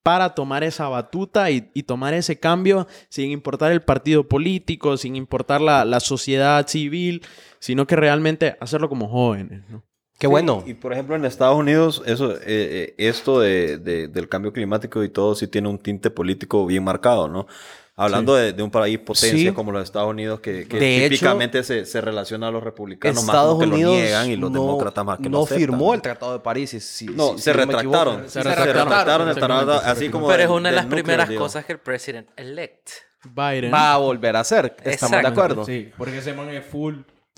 para 0.02 0.34
tomar 0.34 0.62
esa 0.62 0.88
batuta 0.88 1.50
y, 1.50 1.70
y 1.74 1.82
tomar 1.82 2.14
ese 2.14 2.38
cambio 2.38 2.86
sin 3.08 3.30
importar 3.32 3.72
el 3.72 3.82
partido 3.82 4.28
político, 4.28 4.96
sin 4.96 5.16
importar 5.16 5.60
la, 5.60 5.84
la 5.84 5.98
sociedad 6.00 6.66
civil, 6.68 7.22
sino 7.58 7.86
que 7.88 7.96
realmente 7.96 8.56
hacerlo 8.60 8.88
como 8.88 9.08
jóvenes. 9.08 9.62
¿no? 9.68 9.82
Qué 10.18 10.28
bueno. 10.28 10.62
Y 10.64 10.74
por 10.74 10.92
ejemplo 10.92 11.16
en 11.16 11.24
Estados 11.24 11.58
Unidos, 11.58 12.02
eso, 12.06 12.36
eh, 12.36 12.40
eh, 12.46 12.94
esto 12.98 13.40
de, 13.40 13.78
de- 13.78 14.06
del 14.08 14.28
cambio 14.28 14.52
climático 14.52 15.02
y 15.02 15.08
todo 15.08 15.34
sí 15.34 15.48
tiene 15.48 15.68
un 15.68 15.78
tinte 15.78 16.10
político 16.10 16.64
bien 16.66 16.84
marcado, 16.84 17.26
¿no? 17.28 17.46
Hablando 17.98 18.34
de, 18.34 18.52
de 18.52 18.62
un 18.62 18.70
país 18.70 18.98
potencia 18.98 19.50
Sí. 19.50 19.54
como 19.54 19.72
los 19.72 19.82
Estados 19.82 20.10
Unidos, 20.10 20.40
que, 20.40 20.68
que 20.68 20.78
De 20.78 20.98
hecho, 21.06 21.08
típicamente 21.14 21.64
se, 21.64 21.86
se 21.86 22.00
relaciona 22.02 22.48
a 22.48 22.50
los 22.50 22.62
republicanos 22.62 23.16
más 23.24 23.24
Estados 23.24 23.54
como 23.54 23.60
que 23.60 23.66
Unidos 23.74 23.92
lo 23.94 23.98
niegan 24.02 24.30
y 24.30 24.36
los 24.36 24.50
no, 24.50 24.60
demócratas 24.60 25.04
más 25.04 25.16
que 25.18 25.30
no 25.30 25.38
lo 25.38 25.44
aceptan. 25.44 25.58
firmó 25.60 25.94
el 25.94 26.02
Tratado 26.02 26.32
de 26.34 26.40
París. 26.40 26.68
si- 26.70 26.80
si- 26.80 27.06
No, 27.06 27.32
si- 27.32 27.38
se 27.38 27.52
si 27.52 27.58
no 27.58 27.66
me 27.66 27.72
retractaron. 27.72 28.22
Se, 28.24 28.28
Se 28.30 28.42
retractaron, 28.42 28.74
retractaron, 28.88 29.28
el 29.30 29.34
tratado, 29.34 29.60
exactamente. 29.72 29.90
así 30.04 30.10
como 30.10 30.28
Pero 30.28 30.42
es 30.42 30.48
una 30.50 30.68
de 30.68 30.76
las 30.76 30.86
primeras 30.86 31.28
digo. 31.30 31.40
cosas 31.40 31.64
que 31.64 31.72
el 31.72 31.78
president 31.78 32.28
elect. 32.36 32.90
Biden. 33.24 33.72
Va 33.72 33.94
a 33.94 33.96
volver 33.96 34.36
a 34.36 34.40
hacer. 34.40 34.76
Estamos 34.84 35.20
de 35.22 35.26
acuerdo. 35.28 35.64
Sí, 35.64 35.84
Sí, 35.86 35.92
porque 35.96 36.18
ese 36.18 36.32
man 36.34 36.48
es 36.50 36.64
full, 36.66 36.96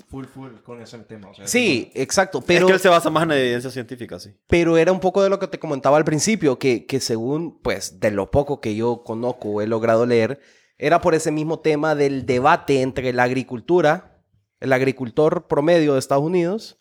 full, 0.09 0.25
full 0.25 0.51
con 0.63 0.81
ese 0.81 0.97
tema. 0.99 1.29
O 1.29 1.33
sea, 1.33 1.45
exacto. 1.93 2.39
es 2.39 2.45
Pero, 2.45 2.67
que 2.67 2.73
él 2.73 2.79
se 2.79 2.89
basa 2.89 3.09
más 3.09 3.23
en 3.23 3.31
evidencia 3.31 3.69
científica, 3.69 4.19
sí. 4.19 4.31
pero 4.47 4.77
era 4.77 4.91
un 4.91 4.99
poco 4.99 5.21
de 5.21 5.29
lo 5.29 5.39
que 5.39 5.47
te 5.47 5.59
comentaba 5.59 5.97
al 5.97 6.05
principio, 6.05 6.57
que, 6.57 6.85
que 6.85 6.99
según, 6.99 7.61
pues, 7.61 7.99
de 7.99 8.11
lo 8.11 8.31
poco 8.31 8.59
que 8.59 8.75
yo 8.75 9.03
conozco 9.03 9.49
o 9.49 9.61
he 9.61 9.67
logrado 9.67 10.05
leer, 10.05 10.39
era 10.77 11.01
por 11.01 11.13
ese 11.13 11.31
mismo 11.31 11.59
tema 11.59 11.95
del 11.95 12.25
debate 12.25 12.81
entre 12.81 13.13
la 13.13 13.23
agricultura, 13.23 14.23
el 14.59 14.73
agricultor 14.73 15.47
promedio 15.47 15.93
de 15.93 15.99
Estados 15.99 16.23
Unidos, 16.23 16.77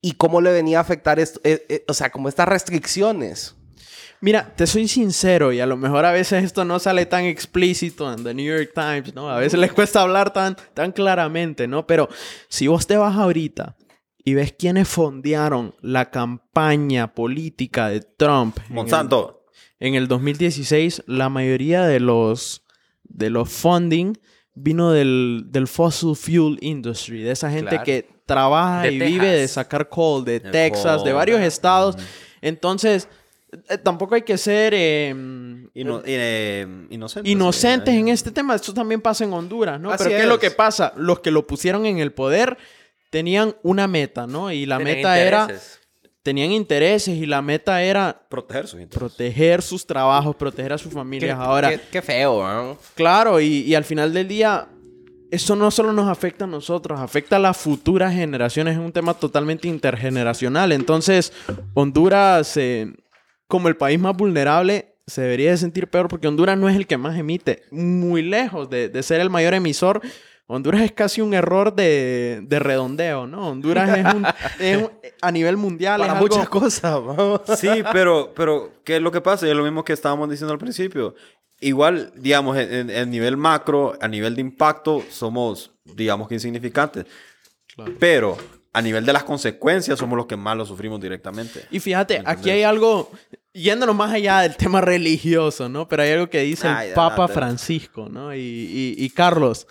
y 0.00 0.12
cómo 0.12 0.40
le 0.40 0.52
venía 0.52 0.78
a 0.78 0.82
afectar 0.82 1.20
esto, 1.20 1.40
eh, 1.44 1.66
eh, 1.68 1.84
o 1.86 1.94
sea, 1.94 2.10
como 2.10 2.28
estas 2.28 2.48
restricciones. 2.48 3.56
Mira, 4.22 4.52
te 4.54 4.66
soy 4.66 4.86
sincero 4.86 5.52
y 5.52 5.60
a 5.60 5.66
lo 5.66 5.76
mejor 5.78 6.04
a 6.04 6.12
veces 6.12 6.44
esto 6.44 6.64
no 6.66 6.78
sale 6.78 7.06
tan 7.06 7.24
explícito 7.24 8.12
en 8.12 8.22
The 8.22 8.34
New 8.34 8.44
York 8.56 8.72
Times, 8.74 9.14
¿no? 9.14 9.30
A 9.30 9.38
veces 9.38 9.58
les 9.58 9.72
cuesta 9.72 10.02
hablar 10.02 10.32
tan, 10.32 10.56
tan 10.74 10.92
claramente, 10.92 11.66
¿no? 11.66 11.86
Pero 11.86 12.08
si 12.48 12.66
vos 12.66 12.86
te 12.86 12.96
vas 12.98 13.16
ahorita 13.16 13.76
y 14.22 14.34
ves 14.34 14.52
quiénes 14.58 14.88
fondearon 14.88 15.74
la 15.80 16.10
campaña 16.10 17.14
política 17.14 17.88
de 17.88 18.00
Trump 18.00 18.58
en 18.58 18.64
el- 18.66 18.72
Monsanto. 18.74 19.44
en 19.78 19.94
el 19.94 20.06
2016, 20.08 21.02
la 21.06 21.30
mayoría 21.30 21.84
de 21.86 22.00
los, 22.00 22.62
de 23.04 23.30
los 23.30 23.48
funding 23.48 24.12
vino 24.54 24.90
del, 24.92 25.44
del 25.48 25.66
fossil 25.66 26.14
fuel 26.14 26.58
industry, 26.60 27.22
de 27.22 27.30
esa 27.30 27.50
gente 27.50 27.70
Claro. 27.70 27.84
que 27.84 28.06
trabaja 28.26 28.82
De 28.82 28.92
y 28.92 28.98
vive 28.98 29.28
de 29.28 29.48
sacar 29.48 29.88
coal, 29.88 30.26
de 30.26 30.36
El 30.36 30.50
Texas, 30.50 31.02
de 31.04 31.14
varios 31.14 31.40
estados. 31.40 31.96
Entonces, 32.42 33.08
eh, 33.68 33.78
tampoco 33.78 34.14
hay 34.14 34.22
que 34.22 34.38
ser 34.38 34.72
eh, 34.76 35.10
Ino- 35.74 36.02
eh, 36.04 36.66
inocentes. 36.90 37.30
inocentes 37.32 37.94
en 37.94 38.08
este 38.08 38.30
tema. 38.30 38.54
Esto 38.54 38.72
también 38.74 39.00
pasa 39.00 39.24
en 39.24 39.32
Honduras, 39.32 39.80
¿no? 39.80 39.90
Así 39.90 40.04
Pero 40.04 40.16
¿qué 40.16 40.22
es 40.22 40.28
lo 40.28 40.38
que 40.38 40.50
pasa? 40.50 40.92
Los 40.96 41.20
que 41.20 41.30
lo 41.30 41.46
pusieron 41.46 41.86
en 41.86 41.98
el 41.98 42.12
poder 42.12 42.56
tenían 43.10 43.56
una 43.62 43.86
meta, 43.88 44.26
¿no? 44.26 44.52
Y 44.52 44.66
la 44.66 44.78
Tenían 44.78 44.96
meta 44.96 45.20
era... 45.20 45.40
intereses. 45.42 45.76
Tenían 46.22 46.52
intereses 46.52 47.16
y 47.16 47.24
la 47.24 47.40
meta 47.40 47.82
era 47.82 48.26
Proteger 48.28 48.66
sus 48.68 48.78
intereses. 48.78 48.98
proteger 48.98 49.62
sus 49.62 49.86
trabajos, 49.86 50.36
proteger 50.36 50.74
a 50.74 50.78
sus 50.78 50.92
familias. 50.92 51.38
Ahora, 51.38 51.70
qué, 51.70 51.80
qué 51.90 52.02
feo, 52.02 52.46
¿no? 52.46 52.76
claro, 52.94 53.40
y, 53.40 53.46
y 53.62 53.74
al 53.74 53.84
final 53.84 54.12
del 54.12 54.28
día, 54.28 54.68
eso 55.30 55.56
no 55.56 55.70
solo 55.70 55.94
nos 55.94 56.08
afecta 56.10 56.44
a 56.44 56.46
nosotros, 56.46 57.00
afecta 57.00 57.36
a 57.36 57.38
las 57.38 57.56
futuras 57.56 58.12
generaciones. 58.12 58.74
Es 58.74 58.80
un 58.80 58.92
tema 58.92 59.14
totalmente 59.14 59.66
intergeneracional. 59.66 60.72
Entonces, 60.72 61.32
Honduras, 61.72 62.54
eh, 62.58 62.92
como 63.50 63.68
el 63.68 63.76
país 63.76 64.00
más 64.00 64.16
vulnerable, 64.16 64.94
se 65.06 65.20
debería 65.20 65.50
de 65.50 65.58
sentir 65.58 65.88
peor 65.88 66.08
porque 66.08 66.26
Honduras 66.28 66.56
no 66.56 66.68
es 66.70 66.76
el 66.76 66.86
que 66.86 66.96
más 66.96 67.18
emite. 67.18 67.64
Muy 67.70 68.22
lejos 68.22 68.70
de, 68.70 68.88
de 68.88 69.02
ser 69.02 69.20
el 69.20 69.28
mayor 69.28 69.52
emisor. 69.52 70.00
Honduras 70.46 70.80
es 70.80 70.92
casi 70.92 71.20
un 71.20 71.34
error 71.34 71.74
de, 71.74 72.40
de 72.42 72.58
redondeo, 72.58 73.26
¿no? 73.26 73.48
Honduras 73.50 73.96
es, 73.98 74.04
un, 74.14 74.26
es 74.58 74.76
un- 74.78 74.90
a 75.20 75.30
nivel 75.30 75.56
mundial. 75.56 76.00
Para 76.00 76.14
es 76.14 76.18
algo- 76.18 76.34
muchas 76.34 76.48
cosas, 76.48 76.92
vamos. 77.04 77.42
Sí, 77.58 77.68
pero, 77.92 78.32
pero, 78.34 78.72
¿qué 78.84 78.96
es 78.96 79.02
lo 79.02 79.12
que 79.12 79.20
pasa? 79.20 79.46
Es 79.46 79.54
lo 79.54 79.62
mismo 79.64 79.84
que 79.84 79.92
estábamos 79.92 80.30
diciendo 80.30 80.52
al 80.52 80.58
principio. 80.58 81.14
Igual, 81.60 82.12
digamos, 82.16 82.56
en, 82.56 82.88
en- 82.90 83.10
nivel 83.10 83.36
macro, 83.36 83.96
a 84.00 84.08
nivel 84.08 84.34
de 84.34 84.40
impacto, 84.40 85.04
somos, 85.10 85.72
digamos 85.84 86.26
que 86.26 86.34
insignificantes. 86.34 87.04
Pero 87.98 88.36
a 88.72 88.82
nivel 88.82 89.04
de 89.04 89.12
las 89.12 89.24
consecuencias, 89.24 89.98
somos 89.98 90.16
los 90.16 90.26
que 90.26 90.36
más 90.36 90.56
lo 90.56 90.64
sufrimos 90.64 91.00
directamente. 91.00 91.64
Y 91.70 91.80
fíjate, 91.80 92.22
¿Me 92.22 92.30
aquí 92.30 92.50
hay 92.50 92.62
algo, 92.62 93.10
yéndonos 93.52 93.96
más 93.96 94.12
allá 94.12 94.40
del 94.40 94.56
tema 94.56 94.80
religioso, 94.80 95.68
¿no? 95.68 95.88
Pero 95.88 96.02
hay 96.04 96.10
algo 96.12 96.30
que 96.30 96.40
dice 96.42 96.68
Ay, 96.68 96.88
el 96.88 96.94
Papa. 96.94 97.26
Francisco, 97.28 98.08
¿no? 98.08 98.34
Y, 98.34 98.38
y- 98.38 98.94
y 98.96 99.10
Carlos, 99.10 99.66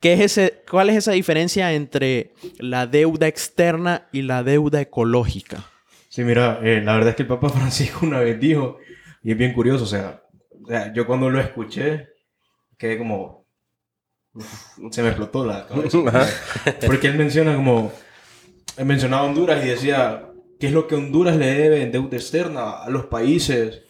¿qué 0.00 0.14
es 0.14 0.20
ese, 0.20 0.62
¿cuál 0.68 0.90
es 0.90 0.96
esa 0.96 1.12
diferencia 1.12 1.72
entre 1.74 2.32
la 2.58 2.86
deuda 2.88 3.28
externa 3.28 4.08
y 4.12 4.22
la 4.22 4.42
deuda 4.42 4.80
ecológica? 4.80 5.64
Sí, 6.08 6.24
mira, 6.24 6.58
eh, 6.62 6.80
la 6.82 6.94
verdad 6.94 7.10
es 7.10 7.16
que 7.16 7.22
el 7.22 7.28
Papa 7.28 7.48
Francisco 7.56 8.00
una 8.06 8.18
vez 8.18 8.40
dijo, 8.40 8.78
y 9.22 9.30
es 9.30 9.38
bien 9.38 9.52
curioso, 9.52 9.84
o 9.84 9.86
sea, 9.86 10.22
o 10.64 10.66
sea, 10.66 10.92
yo 10.92 11.06
cuando 11.06 11.30
lo 11.30 11.40
escuché, 11.40 12.08
quedé 12.76 12.98
como, 12.98 13.46
se 14.90 15.02
me 15.02 15.08
explotó 15.08 15.44
la 15.46 15.66
cabeza. 15.66 15.98
Porque 16.86 17.06
él 17.08 17.14
menciona 17.16 17.54
como, 17.54 17.92
mencionaba 18.84 19.24
Honduras 19.24 19.64
y 19.64 19.68
decía, 19.68 20.30
¿qué 20.58 20.66
es 20.68 20.72
lo 20.72 20.86
que 20.86 20.94
Honduras 20.94 21.36
le 21.36 21.46
debe 21.46 21.82
en 21.82 21.92
deuda 21.92 22.16
externa 22.16 22.82
a 22.82 22.90
los 22.90 23.06
países, 23.06 23.82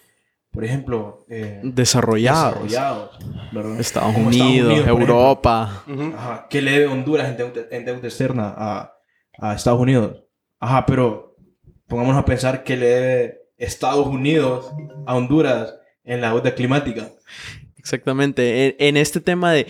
por 0.50 0.64
ejemplo, 0.64 1.26
eh, 1.28 1.60
Desarrollados. 1.62 2.64
desarrollados, 2.64 3.18
¿verdad? 3.52 3.80
Estados 3.80 4.16
Unidos, 4.16 4.72
por 4.72 4.82
ejemplo. 4.82 5.14
Europa. 5.14 5.84
Ajá. 6.16 6.46
¿Qué 6.48 6.62
le 6.62 6.72
debe 6.72 6.86
Honduras 6.86 7.28
en 7.28 7.36
deuda, 7.36 7.62
en 7.70 7.84
deuda 7.84 8.08
externa 8.08 8.54
a, 8.56 8.92
a 9.38 9.54
Estados 9.54 9.80
Unidos? 9.80 10.24
Ajá, 10.58 10.86
pero 10.86 11.36
pongámonos 11.86 12.20
a 12.22 12.24
pensar 12.24 12.64
qué 12.64 12.76
le 12.76 12.86
debe 12.86 13.40
Estados 13.56 14.06
Unidos 14.06 14.72
a 15.06 15.16
Honduras 15.16 15.74
en 16.04 16.20
la 16.20 16.30
deuda 16.32 16.54
climática. 16.54 17.08
Exactamente. 17.76 18.66
En, 18.66 18.76
en 18.78 18.96
este 18.96 19.20
tema 19.20 19.52
de 19.52 19.66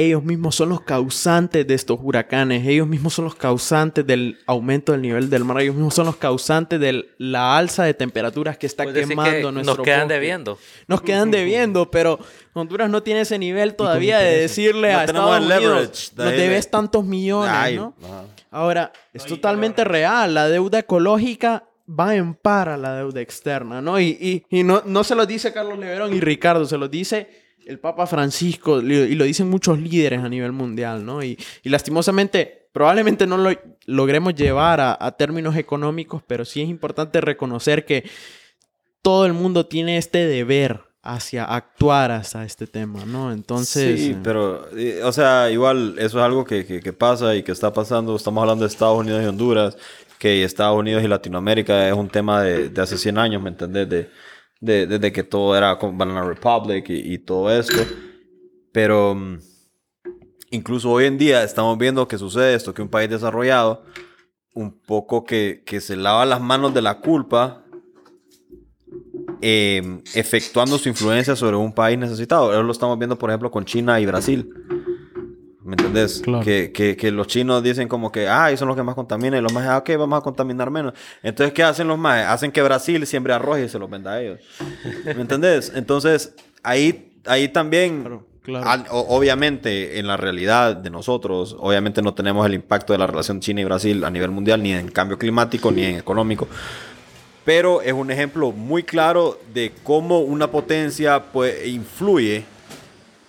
ellos 0.00 0.22
mismos 0.22 0.54
son 0.54 0.68
los 0.68 0.82
causantes 0.82 1.66
de 1.66 1.74
estos 1.74 1.98
huracanes, 2.02 2.66
ellos 2.66 2.86
mismos 2.86 3.14
son 3.14 3.24
los 3.24 3.34
causantes 3.34 4.06
del 4.06 4.38
aumento 4.46 4.92
del 4.92 5.02
nivel 5.02 5.28
del 5.28 5.44
mar, 5.44 5.60
ellos 5.60 5.74
mismos 5.74 5.94
son 5.94 6.06
los 6.06 6.16
causantes 6.16 6.78
de 6.78 7.04
la 7.18 7.56
alza 7.56 7.82
de 7.84 7.94
temperaturas 7.94 8.56
que 8.58 8.66
está 8.66 8.84
quemando 8.92 9.48
que 9.48 9.52
nuestro 9.52 9.74
nos 9.76 9.78
quedan 9.84 10.00
bosque. 10.02 10.14
debiendo. 10.14 10.58
Nos 10.86 11.02
quedan 11.02 11.30
debiendo, 11.32 11.90
pero 11.90 12.18
Honduras 12.52 12.88
no 12.90 13.02
tiene 13.02 13.22
ese 13.22 13.38
nivel 13.38 13.74
todavía 13.74 14.18
de 14.18 14.36
decirle 14.38 14.92
No 14.92 14.98
a 14.98 15.04
Estados 15.04 15.36
el 15.38 15.42
Unidos, 15.44 16.12
de 16.14 16.24
nos 16.24 16.32
debes 16.32 16.64
de- 16.66 16.70
tantos 16.70 17.04
millones, 17.04 17.50
Ay, 17.52 17.76
¿no? 17.76 17.94
ajá. 18.04 18.24
Ahora, 18.50 18.92
es 19.12 19.24
totalmente 19.26 19.84
real. 19.84 20.32
La 20.32 20.48
deuda 20.48 20.78
ecológica 20.78 21.64
va 21.88 22.14
en 22.14 22.34
par 22.34 22.68
a 22.68 22.76
la 22.76 22.94
deuda 22.96 23.20
externa, 23.20 23.80
¿no? 23.82 23.98
Y, 24.00 24.16
y- 24.20 24.44
y 24.58 24.62
no, 24.62 24.82
no 24.86 25.02
se 25.04 25.14
lo 25.14 25.26
dice 25.26 25.52
Carlos 25.52 25.78
Leverón 25.78 26.14
y 26.14 26.20
Ricardo, 26.20 26.64
se 26.66 26.78
lo 26.78 26.88
dice 26.88 27.47
el 27.68 27.78
Papa 27.78 28.06
Francisco 28.06 28.80
y 28.80 29.14
lo 29.14 29.24
dicen 29.24 29.48
muchos 29.48 29.78
líderes 29.78 30.20
a 30.20 30.28
nivel 30.28 30.52
mundial, 30.52 31.04
¿no? 31.04 31.22
Y, 31.22 31.38
y 31.62 31.68
lastimosamente, 31.68 32.68
probablemente 32.72 33.26
no 33.26 33.36
lo 33.36 33.50
logremos 33.86 34.34
llevar 34.34 34.80
a, 34.80 34.96
a 34.98 35.12
términos 35.16 35.54
económicos, 35.56 36.22
pero 36.26 36.44
sí 36.44 36.62
es 36.62 36.68
importante 36.68 37.20
reconocer 37.20 37.84
que 37.84 38.08
todo 39.02 39.26
el 39.26 39.32
mundo 39.32 39.66
tiene 39.66 39.98
este 39.98 40.26
deber 40.26 40.80
hacia 41.02 41.44
actuar 41.44 42.10
hasta 42.10 42.44
este 42.44 42.66
tema, 42.66 43.04
¿no? 43.06 43.32
Entonces... 43.32 44.00
Sí, 44.00 44.10
eh, 44.10 44.16
pero, 44.22 44.66
eh, 44.76 45.00
o 45.04 45.12
sea, 45.12 45.50
igual 45.50 45.94
eso 45.98 46.18
es 46.18 46.24
algo 46.24 46.44
que, 46.44 46.66
que- 46.66 46.80
que 46.80 46.92
pasa 46.92 47.34
y 47.36 47.42
que 47.42 47.52
está 47.52 47.72
pasando. 47.72 48.14
Estamos 48.16 48.42
hablando 48.42 48.64
de 48.64 48.68
Estados 48.70 48.98
Unidos 48.98 49.22
y 49.22 49.26
Honduras, 49.26 49.76
que 50.18 50.42
Estados 50.44 50.76
Unidos 50.78 51.02
y 51.04 51.08
Latinoamérica 51.08 51.86
es 51.88 51.94
un 51.94 52.08
tema 52.08 52.42
de, 52.42 52.68
de 52.68 52.80
hace 52.82 52.98
100 52.98 53.16
años, 53.18 53.40
¿me 53.42 53.50
entendés? 53.50 53.88
De, 53.88 54.10
de- 54.60 54.86
desde 54.86 55.12
que 55.12 55.22
todo 55.22 55.56
era 55.56 55.78
con 55.78 55.96
Banana 55.98 56.22
Republic 56.22 56.86
y, 56.88 57.18
todo 57.18 57.50
esto. 57.50 57.76
Pero 58.72 59.14
mm, 59.14 59.38
incluso 60.50 60.90
hoy 60.90 61.06
en 61.06 61.18
día 61.18 61.42
estamos 61.42 61.78
viendo 61.78 62.08
que 62.08 62.18
sucede 62.18 62.54
esto, 62.54 62.74
que 62.74 62.82
un 62.82 62.88
país 62.88 63.10
desarrollado, 63.10 63.84
un 64.54 64.72
poco 64.72 65.24
que, 65.24 65.62
que 65.64 65.80
se 65.80 65.96
lava 65.96 66.26
las 66.26 66.40
manos 66.40 66.74
de 66.74 66.82
la 66.82 67.00
culpa 67.00 67.64
eh, 69.40 70.00
efectuando 70.14 70.78
su 70.78 70.88
influencia 70.88 71.36
sobre 71.36 71.56
un 71.56 71.72
país 71.72 71.98
necesitado. 71.98 72.52
Eso 72.52 72.62
lo 72.62 72.72
estamos 72.72 72.98
viendo, 72.98 73.18
por 73.18 73.30
ejemplo, 73.30 73.50
con 73.50 73.64
China 73.64 74.00
y 74.00 74.06
Brasil. 74.06 74.52
¿Me 75.68 75.74
entendés? 75.74 76.22
Claro. 76.24 76.42
Que, 76.42 76.72
que, 76.72 76.96
que 76.96 77.10
los 77.10 77.26
chinos 77.26 77.62
dicen 77.62 77.88
como 77.88 78.10
que, 78.10 78.26
ah, 78.26 78.50
son 78.56 78.68
los 78.68 78.76
que 78.76 78.82
más 78.82 78.94
contaminan. 78.94 79.38
Y 79.40 79.42
los 79.42 79.52
más, 79.52 79.66
ah, 79.66 79.76
ok, 79.76 79.90
vamos 79.98 80.18
a 80.18 80.22
contaminar 80.22 80.70
menos. 80.70 80.94
Entonces, 81.22 81.52
¿qué 81.52 81.62
hacen 81.62 81.86
los 81.88 81.98
más? 81.98 82.24
Hacen 82.26 82.50
que 82.50 82.62
Brasil 82.62 83.06
siembre 83.06 83.34
arroz 83.34 83.58
y 83.58 83.68
se 83.68 83.78
los 83.78 83.90
venda 83.90 84.12
a 84.12 84.22
ellos. 84.22 84.40
¿Me 85.04 85.12
entendés? 85.20 85.70
Entonces, 85.74 86.34
ahí, 86.62 87.12
ahí 87.26 87.48
también... 87.48 88.00
Claro, 88.00 88.26
claro. 88.42 88.66
al- 88.66 88.86
o- 88.90 89.14
obviamente, 89.14 89.98
en 89.98 90.06
la 90.06 90.16
realidad 90.16 90.74
de 90.74 90.88
nosotros, 90.88 91.54
obviamente 91.60 92.00
no 92.00 92.14
tenemos 92.14 92.46
el 92.46 92.54
impacto 92.54 92.94
de 92.94 92.98
la 93.00 93.06
relación 93.06 93.40
China 93.40 93.60
y 93.60 93.64
Brasil 93.64 94.02
a 94.04 94.10
nivel 94.10 94.30
mundial, 94.30 94.62
ni 94.62 94.72
en 94.72 94.88
cambio 94.90 95.18
climático, 95.18 95.70
ni 95.70 95.84
en 95.84 95.96
económico 95.98 96.48
pero 97.44 97.80
es 97.80 97.94
un 97.94 98.10
ejemplo 98.10 98.52
muy 98.52 98.82
claro 98.82 99.38
de 99.54 99.72
cómo 99.82 100.18
una 100.20 100.50
potencia 100.50 101.22
pues, 101.32 101.66
influye 101.66 102.44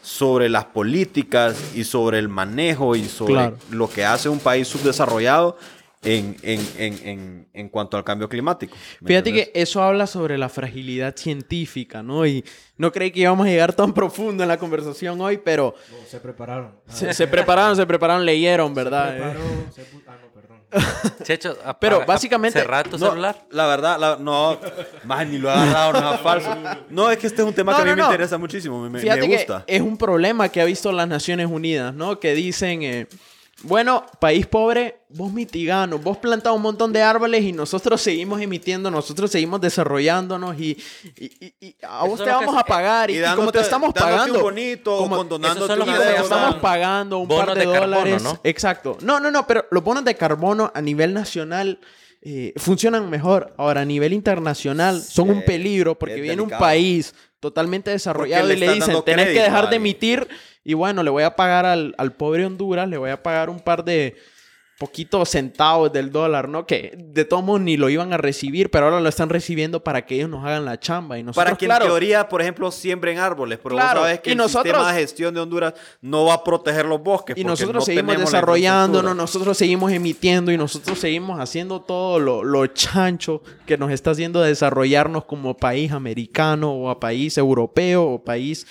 sobre 0.01 0.49
las 0.49 0.65
políticas 0.65 1.75
y 1.75 1.83
sobre 1.83 2.19
el 2.19 2.29
manejo 2.29 2.95
y 2.95 3.03
sobre 3.05 3.33
Claro. 3.33 3.57
lo 3.71 3.89
que 3.89 4.05
hace 4.05 4.29
un 4.29 4.39
país 4.39 4.67
subdesarrollado 4.67 5.57
en, 6.01 6.37
en, 6.43 6.65
en, 6.77 7.07
en, 7.07 7.47
en 7.53 7.67
cuanto 7.69 7.97
al 7.97 8.05
cambio 8.05 8.29
climático. 8.29 8.73
¿me 9.01 9.07
Fíjate 9.09 9.29
entendés? 9.31 9.49
que 9.53 9.61
eso 9.61 9.83
habla 9.83 10.07
sobre 10.07 10.37
la 10.37 10.47
fragilidad 10.47 11.13
científica, 11.17 12.01
¿no? 12.01 12.25
Y 12.25 12.45
no 12.77 12.89
creí 12.93 13.11
que 13.11 13.19
íbamos 13.19 13.45
a 13.45 13.49
llegar 13.49 13.73
tan 13.73 13.93
profundo 13.93 14.41
en 14.43 14.47
la 14.47 14.57
conversación 14.57 15.19
hoy, 15.19 15.37
pero 15.43 15.75
No, 15.91 15.97
se 16.07 16.19
prepararon. 16.21 16.71
Se, 16.87 17.13
se 17.13 17.27
prepararon, 17.27 17.75
se 17.75 17.85
prepararon, 17.85 18.25
leyeron, 18.25 18.73
¿verdad? 18.73 19.13
Eh, 19.17 19.19
preparó, 19.19 19.39
se 19.75 19.81
pu- 19.83 20.01
ah, 20.07 20.17
no, 20.21 20.29
perdón. 20.31 20.58
Checho, 21.23 21.51
apaga- 21.63 21.77
Pero 21.79 22.05
básicamente- 22.05 22.59
cerrá 22.59 22.83
tu 22.83 22.97
No, 22.97 23.09
celular. 23.09 23.43
La 23.51 23.65
verdad, 23.67 23.97
la- 23.99 24.17
no, 24.19 24.57
más 25.05 25.27
ni 25.27 25.37
lo 25.37 25.49
he 25.49 25.51
agarrado, 25.53 25.93
no 26.01 26.13
es 26.13 26.21
falso. 26.21 26.55
No, 26.89 27.09
es 27.11 27.17
que 27.17 27.27
este 27.27 27.41
es 27.41 27.47
un 27.47 27.53
tema 27.53 27.71
No, 27.71 27.77
que 27.77 27.81
a 27.81 27.85
mí 27.85 27.89
no, 27.91 27.95
me 27.95 28.01
no. 28.03 28.07
interesa 28.09 28.37
muchísimo, 28.37 28.81
me, 28.81 28.89
me- 28.89 28.99
Fíjate 28.99 29.27
me 29.27 29.35
gusta. 29.35 29.63
que 29.65 29.75
es 29.75 29.81
un 29.81 29.97
problema 29.97 30.49
que 30.49 30.61
ha 30.61 30.65
visto 30.65 30.91
las 30.91 31.07
Naciones 31.07 31.47
Unidas, 31.49 31.93
¿no? 31.93 32.19
Que 32.19 32.33
dicen, 32.33 32.83
eh, 32.83 33.07
bueno, 33.63 34.05
país 34.19 34.47
pobre, 34.47 35.01
vos 35.09 35.31
mitiganos, 35.33 36.01
vos 36.01 36.17
plantás 36.17 36.53
un 36.53 36.61
montón 36.61 36.93
de 36.93 37.01
árboles 37.01 37.43
y 37.43 37.51
nosotros 37.51 37.99
seguimos 38.01 38.39
emitiendo, 38.41 38.89
nosotros 38.89 39.29
seguimos 39.31 39.59
desarrollándonos 39.59 40.57
y, 40.59 40.77
y- 41.17 41.25
y- 41.45 41.53
y 41.59 41.75
a 41.83 42.05
vos 42.05 42.15
Eso 42.15 42.23
te 42.23 42.29
vamos 42.29 42.53
se- 42.53 42.59
a 42.61 42.63
pagar 42.63 43.11
y, 43.11 43.19
y 43.19 43.23
como 43.35 43.51
te 43.51 43.59
estamos 43.59 43.93
pagando. 43.93 44.35
un 44.37 44.41
bonito, 44.41 44.97
como- 44.97 45.17
Como 45.17 45.39
te 45.39 46.15
estamos 46.17 46.55
pagando 46.55 47.17
un 47.19 47.27
bonos 47.27 47.45
par 47.47 47.55
de, 47.57 47.65
de 47.65 47.71
carbono, 47.73 47.97
dólares. 47.97 48.23
¿no? 48.23 48.39
Exacto. 48.43 48.97
No, 49.01 49.19
no, 49.19 49.29
no, 49.31 49.45
pero 49.45 49.65
los 49.71 49.83
bonos 49.83 50.05
de 50.05 50.15
carbono 50.15 50.71
a 50.73 50.81
nivel 50.81 51.13
nacional 51.13 51.79
eh, 52.21 52.53
funcionan 52.57 53.09
mejor. 53.09 53.53
Ahora, 53.57 53.81
a 53.81 53.85
nivel 53.85 54.11
internacional 54.11 55.01
son 55.01 55.27
Sí, 55.27 55.31
un 55.31 55.45
peligro 55.45 55.97
porque 55.97 56.19
viene 56.19 56.41
un 56.41 56.49
país 56.49 57.13
totalmente 57.39 57.91
desarrollado 57.91 58.47
le 58.47 58.55
y 58.55 58.57
le 58.57 58.73
dicen, 58.73 59.01
tenés 59.03 59.27
que 59.27 59.41
dejar 59.41 59.69
de 59.69 59.75
alguien". 59.75 59.81
emitir 59.81 60.27
y 60.63 60.73
bueno, 60.73 61.03
le 61.03 61.09
voy 61.09 61.23
a 61.23 61.35
pagar 61.35 61.65
al, 61.65 61.95
al 61.97 62.13
pobre 62.13 62.45
Honduras, 62.45 62.87
le 62.87 62.97
voy 62.97 63.09
a 63.09 63.23
pagar 63.23 63.49
un 63.49 63.59
par 63.59 63.83
de 63.83 64.15
poquitos 64.79 65.27
centavos 65.29 65.91
del 65.91 66.09
dólar, 66.09 66.47
¿no? 66.47 66.65
Que 66.65 66.93
de 66.97 67.25
todos 67.25 67.43
modos 67.43 67.59
ni 67.61 67.75
lo 67.75 67.89
iban 67.89 68.13
a 68.13 68.17
recibir, 68.17 68.71
pero 68.71 68.85
ahora 68.85 69.01
lo 69.01 69.09
están 69.09 69.27
recibiendo 69.29 69.83
para 69.83 70.05
que 70.05 70.15
ellos 70.15 70.29
nos 70.29 70.45
hagan 70.45 70.63
la 70.63 70.79
chamba. 70.79 71.19
Y 71.19 71.23
nosotros, 71.23 71.43
Para 71.45 71.57
que 71.57 71.65
claro, 71.65 71.83
en 71.85 71.91
teoría, 71.91 72.29
por 72.29 72.41
ejemplo, 72.41 72.71
siembren 72.71 73.19
árboles. 73.19 73.59
Pero 73.61 73.75
Claro, 73.75 73.99
vos 73.99 74.07
sabes 74.07 74.21
que 74.21 74.29
y 74.29 74.31
el 74.31 74.37
nosotros- 74.37 74.73
sistema 74.73 74.93
de 74.93 74.99
gestión 75.01 75.33
de 75.33 75.41
Honduras 75.41 75.73
no 76.01 76.23
va 76.25 76.35
a 76.35 76.43
proteger 76.45 76.85
los 76.85 77.03
bosques. 77.03 77.37
Y 77.37 77.43
nosotros 77.43 77.75
no 77.75 77.81
seguimos 77.81 78.17
desarrollándonos, 78.19 79.15
nosotros 79.17 79.57
seguimos 79.57 79.91
emitiendo 79.91 80.49
y 80.51 80.57
nosotros 80.57 80.97
seguimos 80.97 81.41
haciendo 81.41 81.81
todo 81.81 82.17
lo, 82.17 82.43
lo 82.45 82.65
chancho 82.67 83.43
que 83.65 83.77
nos 83.77 83.91
está 83.91 84.11
haciendo 84.11 84.41
desarrollarnos 84.41 85.25
como 85.25 85.57
país 85.57 85.91
americano 85.91 86.71
o 86.73 86.89
a 86.89 87.01
país 87.01 87.37
europeo 87.37 88.05
o 88.05 88.23
país 88.23 88.65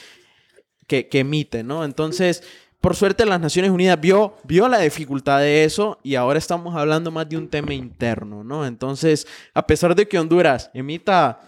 que, 0.86 1.06
que 1.06 1.18
emite, 1.18 1.62
¿no? 1.62 1.84
Entonces, 1.84 2.42
por 2.80 2.94
suerte 2.94 3.26
las 3.26 3.40
Naciones 3.40 3.70
Unidas 3.70 4.00
vio, 4.00 4.36
vio 4.44 4.68
la 4.68 4.78
dificultad 4.78 5.40
de 5.40 5.64
eso 5.64 5.98
y 6.02 6.14
ahora 6.14 6.38
estamos 6.38 6.76
hablando 6.76 7.10
más 7.10 7.28
de 7.28 7.36
un 7.36 7.48
tema 7.48 7.74
interno, 7.74 8.44
¿no? 8.44 8.64
Entonces, 8.64 9.26
a 9.52 9.66
pesar 9.66 9.94
de 9.94 10.06
que 10.06 10.18
Honduras 10.18 10.70
emita 10.74 11.40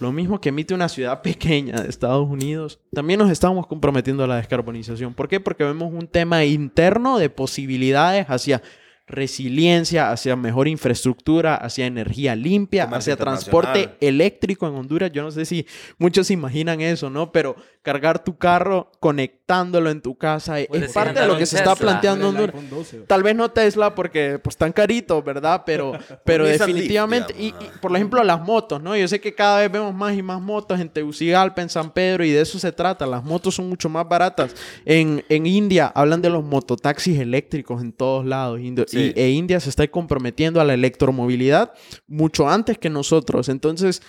lo 0.00 0.12
mismo 0.12 0.40
que 0.40 0.50
emite 0.50 0.74
una 0.74 0.88
ciudad 0.88 1.22
pequeña 1.22 1.80
de 1.80 1.88
Estados 1.88 2.28
Unidos, 2.28 2.80
también 2.92 3.18
nos 3.18 3.30
estamos 3.30 3.66
comprometiendo 3.66 4.24
a 4.24 4.26
la 4.26 4.36
descarbonización. 4.36 5.14
¿Por 5.14 5.28
qué? 5.28 5.40
Porque 5.40 5.64
vemos 5.64 5.92
un 5.92 6.08
tema 6.08 6.44
interno 6.44 7.18
de 7.18 7.30
posibilidades 7.30 8.26
hacia 8.28 8.62
resiliencia, 9.08 10.10
hacia 10.10 10.36
mejor 10.36 10.68
infraestructura, 10.68 11.56
hacia 11.56 11.86
energía 11.86 12.36
limpia, 12.36 12.84
Comercio 12.84 13.14
hacia 13.14 13.24
transporte 13.24 13.96
eléctrico 14.00 14.68
en 14.68 14.74
Honduras. 14.74 15.10
Yo 15.12 15.22
no 15.22 15.30
sé 15.30 15.44
si 15.44 15.66
muchos 15.98 16.26
se 16.26 16.34
imaginan 16.34 16.80
eso, 16.80 17.10
¿no? 17.10 17.32
Pero 17.32 17.56
cargar 17.82 18.22
tu 18.22 18.36
carro 18.36 18.90
conectándolo 19.00 19.90
en 19.90 20.02
tu 20.02 20.16
casa 20.16 20.60
es 20.60 20.66
Puedes 20.66 20.92
parte 20.92 21.20
de 21.20 21.26
lo 21.26 21.38
que 21.38 21.46
se 21.46 21.56
está 21.56 21.74
planteando 21.74 22.28
en 22.28 22.34
Honduras. 22.34 22.54
iPhone 22.54 22.70
12. 22.70 22.98
Tal 23.06 23.22
vez 23.22 23.34
no 23.34 23.50
Tesla 23.50 23.94
porque 23.94 24.38
pues 24.38 24.56
tan 24.56 24.72
carito, 24.72 25.22
¿verdad? 25.22 25.62
Pero, 25.64 25.92
pero 26.24 26.46
definitivamente, 26.46 27.34
y, 27.38 27.54
por 27.80 27.94
ejemplo 27.96 28.22
las 28.22 28.40
motos, 28.40 28.82
¿no? 28.82 28.96
Yo 28.96 29.08
sé 29.08 29.20
que 29.20 29.34
cada 29.34 29.60
vez 29.60 29.72
vemos 29.72 29.94
más 29.94 30.16
y 30.16 30.22
más 30.22 30.40
motos 30.40 30.78
en 30.80 30.88
Tegucigalpa, 30.88 31.62
en 31.62 31.70
San 31.70 31.90
Pedro 31.92 32.24
y 32.24 32.30
de 32.30 32.42
eso 32.42 32.58
se 32.58 32.72
trata. 32.72 33.06
Las 33.06 33.24
motos 33.24 33.54
son 33.54 33.68
mucho 33.68 33.88
más 33.88 34.06
baratas. 34.08 34.54
En, 34.84 35.24
en 35.28 35.46
India 35.46 35.90
hablan 35.94 36.20
de 36.20 36.30
los 36.30 36.44
mototaxis 36.44 37.18
eléctricos 37.18 37.82
en 37.82 37.92
todos 37.92 38.24
lados 38.24 38.60
Sí. 38.86 38.97
Y, 38.98 39.12
e 39.20 39.30
India 39.30 39.60
se 39.60 39.70
está 39.70 39.86
comprometiendo 39.88 40.60
a 40.60 40.64
la 40.64 40.74
electromovilidad 40.74 41.72
mucho 42.06 42.48
antes 42.48 42.78
que 42.78 42.90
nosotros. 42.90 43.48
Entonces, 43.48 44.02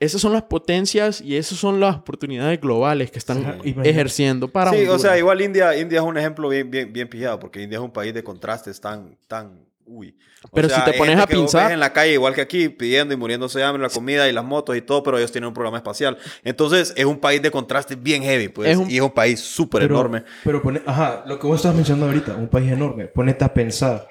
esas 0.00 0.20
son 0.20 0.32
las 0.32 0.42
potencias 0.42 1.20
y 1.20 1.36
esas 1.36 1.58
son 1.58 1.80
las 1.80 1.96
oportunidades 1.96 2.60
globales 2.60 3.10
que 3.10 3.18
están 3.18 3.60
Sí, 3.62 3.74
ejerciendo 3.84 4.48
para 4.48 4.70
Sí, 4.70 4.76
o 4.76 4.80
Honduras. 4.80 5.02
sea, 5.02 5.18
igual 5.18 5.40
India, 5.40 5.76
India 5.78 6.00
es 6.00 6.04
un 6.04 6.18
ejemplo 6.18 6.48
bien, 6.48 6.70
bien, 6.70 6.92
bien 6.92 7.08
pillado, 7.08 7.38
porque 7.38 7.62
India 7.62 7.78
es 7.78 7.84
un 7.84 7.92
país 7.92 8.12
de 8.12 8.22
contrastes 8.24 8.80
tan, 8.80 9.16
tan 9.28 9.64
Uy. 9.86 10.16
O 10.50 10.54
Pero 10.54 10.70
si 10.70 10.82
te 10.82 10.94
pones 10.94 11.18
a 11.18 11.26
pensar- 11.26 11.70
en 11.70 11.78
la 11.78 11.92
calle, 11.92 12.14
igual 12.14 12.34
que 12.34 12.40
aquí, 12.40 12.70
pidiendo 12.70 13.12
y 13.12 13.18
muriéndose 13.18 13.58
de 13.58 13.66
hambre 13.66 13.82
la 13.82 13.90
comida 13.90 14.26
y 14.26 14.32
las 14.32 14.42
motos 14.42 14.74
y 14.78 14.80
todo, 14.80 15.02
pero 15.02 15.18
ellos 15.18 15.30
tienen 15.30 15.48
un 15.48 15.52
programa 15.52 15.76
espacial. 15.76 16.16
Entonces, 16.42 16.94
es 16.96 17.04
un 17.04 17.18
país 17.18 17.42
de 17.42 17.50
contraste 17.50 17.94
bien 17.94 18.22
heavy, 18.22 18.48
pues. 18.48 18.70
Es 18.70 18.78
un- 18.78 18.90
Y 18.90 18.96
es 18.96 19.02
un 19.02 19.10
país 19.10 19.40
súper 19.40 19.82
enorme. 19.82 20.24
Pero 20.42 20.62
pone, 20.62 20.80
ajá, 20.86 21.22
lo 21.26 21.38
que 21.38 21.46
vos 21.46 21.56
estás 21.56 21.74
mencionando 21.74 22.06
ahorita, 22.06 22.34
un 22.34 22.48
país 22.48 22.72
enorme. 22.72 23.08
Ponete 23.08 23.44
a 23.44 23.52
pensar. 23.52 24.08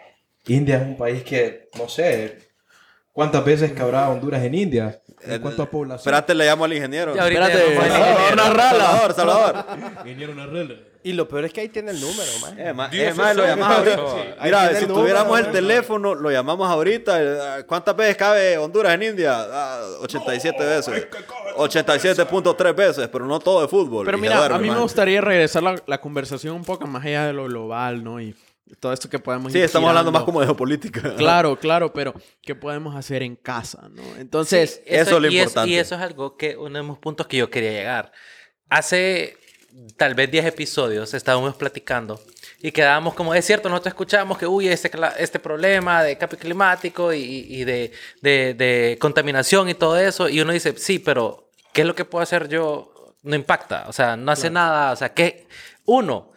India 0.48 0.78
es 0.78 0.84
un 0.84 0.98
país 0.98 1.24
que, 1.24 1.70
no 1.78 1.88
sé, 1.88 2.50
¿cuántas 3.12 3.44
veces 3.46 3.72
cabrá 3.72 4.10
Honduras 4.10 4.44
en 4.44 4.56
India? 4.56 5.00
¿En 5.26 5.41
cuanto 5.41 5.64
a 5.64 5.70
población? 5.70 6.00
Espérate, 6.00 6.36
le 6.36 6.46
llamo 6.46 6.66
al 6.66 6.74
ingeniero. 6.74 7.12
Espérate, 7.16 7.54
Salvador, 7.54 7.72
ingeniero. 7.74 8.44
Salvador, 8.44 9.14
Salvador. 9.14 9.66
Vinieron 10.04 10.39
a 10.39 10.46
Rela. 10.48 10.76
Y 11.06 11.12
lo 11.12 11.28
peor 11.28 11.44
es 11.46 11.52
que 11.54 11.60
ahí 11.62 11.68
tiene 11.70 11.91
el 11.91 12.00
número, 12.00 12.32
man. 12.41 12.58
Eh, 12.58 12.72
ma- 12.74 12.89
eh, 12.91 13.14
ma, 13.14 13.34
lo 13.34 13.46
llamamos 13.46 13.78
ahorita. 13.78 13.98
Sí. 13.98 14.30
Mira, 14.41 14.70
si 14.70 14.76
el 14.76 14.82
número, 14.88 14.94
tuviéramos 15.02 15.39
el 15.39 15.46
¿no? 15.48 15.52
teléfono, 15.52 16.16
lo 16.16 16.32
llamamos 16.32 16.70
ahorita. 16.70 17.60
Eh, 17.60 17.64
¿Cuántas 17.66 17.94
veces 17.96 18.16
cabe 18.16 18.58
Honduras 18.58 18.94
en 18.94 19.04
India? 19.04 19.34
Ah, 19.38 19.82
87 20.02 20.64
veces. 20.64 21.08
87.3 21.58 22.76
veces, 22.76 23.10
pero 23.10 23.26
no 23.26 23.39
todo 23.39 23.62
de 23.62 23.68
fútbol. 23.68 24.06
Pero 24.06 24.18
mira, 24.18 24.46
a 24.46 24.58
mí 24.58 24.68
me 24.68 24.74
man. 24.76 24.82
gustaría 24.82 25.20
regresar 25.22 25.64
la, 25.64 25.76
la 25.86 26.00
conversación 26.00 26.56
un 26.56 26.64
poco 26.64 26.88
más 26.88 27.04
allá 27.06 27.28
de 27.28 27.34
lo 27.34 27.46
global, 27.46 28.02
¿no? 28.04 28.22
Y 28.22 28.34
todo 28.80 28.93
esto 28.93 29.09
que 29.09 29.20
podemos 29.20 29.51
Sí, 29.51 29.59
ir 29.59 29.66
estamos 29.66 29.89
hablando 29.89 30.09
girando. 30.11 30.20
más 30.20 30.26
como 30.26 30.39
de 30.39 30.45
geopolítica. 30.47 31.16
Claro, 31.16 31.57
claro, 31.59 31.93
pero 31.93 32.14
¿qué 32.41 32.55
podemos 32.55 32.95
hacer 32.95 33.22
en 33.24 33.36
casa, 33.36 33.89
no? 33.91 34.01
Entonces, 34.18 34.82
Eso 34.86 35.18
es 35.18 35.22
lo 35.22 35.28
y 35.30 35.38
importante. 35.39 35.70
y 35.72 35.78
eso 35.78 35.95
es 35.95 36.01
algo 36.01 36.38
que, 36.38 36.57
uno 36.57 36.82
de 36.82 36.86
los 36.88 36.97
puntos 36.97 37.28
que 37.28 37.38
yo 37.38 37.49
quería 37.49 37.72
llegar. 37.72 38.11
Hace 38.70 39.38
tal 39.97 40.14
vez 40.16 40.30
10 40.32 40.45
episodios 40.45 41.14
estábamos 41.14 41.55
platicando 41.55 42.22
y 42.61 42.72
quedábamos 42.72 43.14
como, 43.16 43.34
es 43.34 43.43
cierto, 43.45 43.70
nosotros 43.70 43.91
escuchamos 43.91 44.38
que, 44.38 44.45
uy, 44.47 44.68
este, 44.68 44.89
este 45.18 45.39
problema 45.39 46.03
de 46.03 46.18
cambio 46.18 46.38
climático 46.39 47.11
y, 47.14 47.22
y 47.22 47.64
de, 47.66 47.91
de- 48.22 48.53
de 48.53 48.97
contaminación 48.99 49.70
y 49.70 49.74
todo 49.74 49.97
eso. 49.97 50.30
Y 50.30 50.39
uno 50.41 50.53
dice, 50.53 50.74
sí, 50.78 50.99
pero 50.99 51.49
¿qué 51.74 51.82
es 51.82 51.88
lo 51.88 51.95
que 51.95 52.05
puedo 52.05 52.24
hacer 52.24 52.47
yo? 52.47 52.89
No 53.24 53.36
impacta, 53.36 53.86
o 53.88 53.93
sea, 53.93 54.16
no 54.18 54.32
hace 54.32 54.49
nada, 54.49 54.91
o 54.91 54.95
sea, 54.95 55.14
¿qué? 55.14 55.47
Uno. 55.86 56.32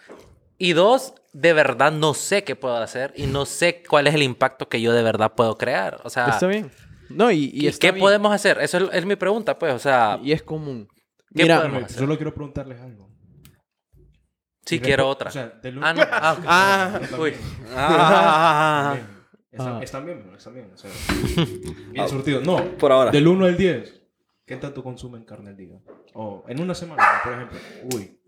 Y 0.58 0.72
dos, 0.72 1.14
de 1.38 1.52
verdad 1.52 1.92
no 1.92 2.14
sé 2.14 2.44
qué 2.44 2.56
puedo 2.56 2.76
hacer 2.76 3.12
y 3.14 3.26
no 3.26 3.44
sé 3.44 3.82
cuál 3.88 4.06
es 4.06 4.14
el 4.14 4.22
impacto 4.22 4.68
que 4.68 4.80
yo 4.80 4.92
de 4.94 5.02
verdad 5.02 5.34
puedo 5.34 5.56
crear. 5.58 6.00
O 6.04 6.08
sea, 6.10 6.28
está 6.28 6.46
bien. 6.46 6.70
No, 7.10 7.30
y, 7.30 7.50
y 7.52 7.64
¿Y 7.64 7.66
está 7.68 7.86
qué 7.88 7.92
bien. 7.92 8.02
podemos 8.02 8.32
hacer? 8.32 8.58
Eso 8.60 8.78
es, 8.78 8.94
es 8.94 9.04
mi 9.06 9.16
pregunta, 9.16 9.58
pues. 9.58 9.74
O 9.74 9.78
sea, 9.78 10.18
Y 10.22 10.32
es 10.32 10.42
común. 10.42 10.88
¿Qué 11.34 11.42
Mira, 11.42 11.58
podemos 11.58 11.82
hacer? 11.84 11.98
Solo 11.98 12.16
quiero 12.16 12.32
preguntarles 12.34 12.80
algo. 12.80 13.10
sí 14.64 14.80
quiero 14.80 15.08
otra. 15.08 15.28
O 15.28 15.32
sea, 15.32 15.48
del 15.62 15.78
ah, 15.82 15.92
no. 15.92 16.02
Ah, 16.10 16.34
ok. 16.38 16.44
Ah, 16.48 17.00
Uy. 17.18 17.34
Ah, 17.76 18.96
Están, 19.52 19.74
Ah. 19.74 19.80
están 19.82 20.04
bien, 20.06 20.32
están 20.36 20.54
bien. 20.54 20.70
O 20.74 20.76
sea, 20.76 20.90
bien 21.92 22.08
surtido. 22.08 22.40
No, 22.40 22.62
por 22.78 22.92
ahora. 22.92 23.10
del 23.10 23.26
1 23.28 23.44
al 23.44 23.56
10, 23.56 24.02
¿qué 24.46 24.56
tanto 24.56 24.82
consumen 24.82 25.24
carne 25.24 25.50
al 25.50 25.56
día? 25.56 25.78
O 26.14 26.44
en 26.48 26.60
una 26.60 26.74
semana, 26.74 27.02
por 27.22 27.32
ejemplo. 27.34 27.58
Uy, 27.94 28.18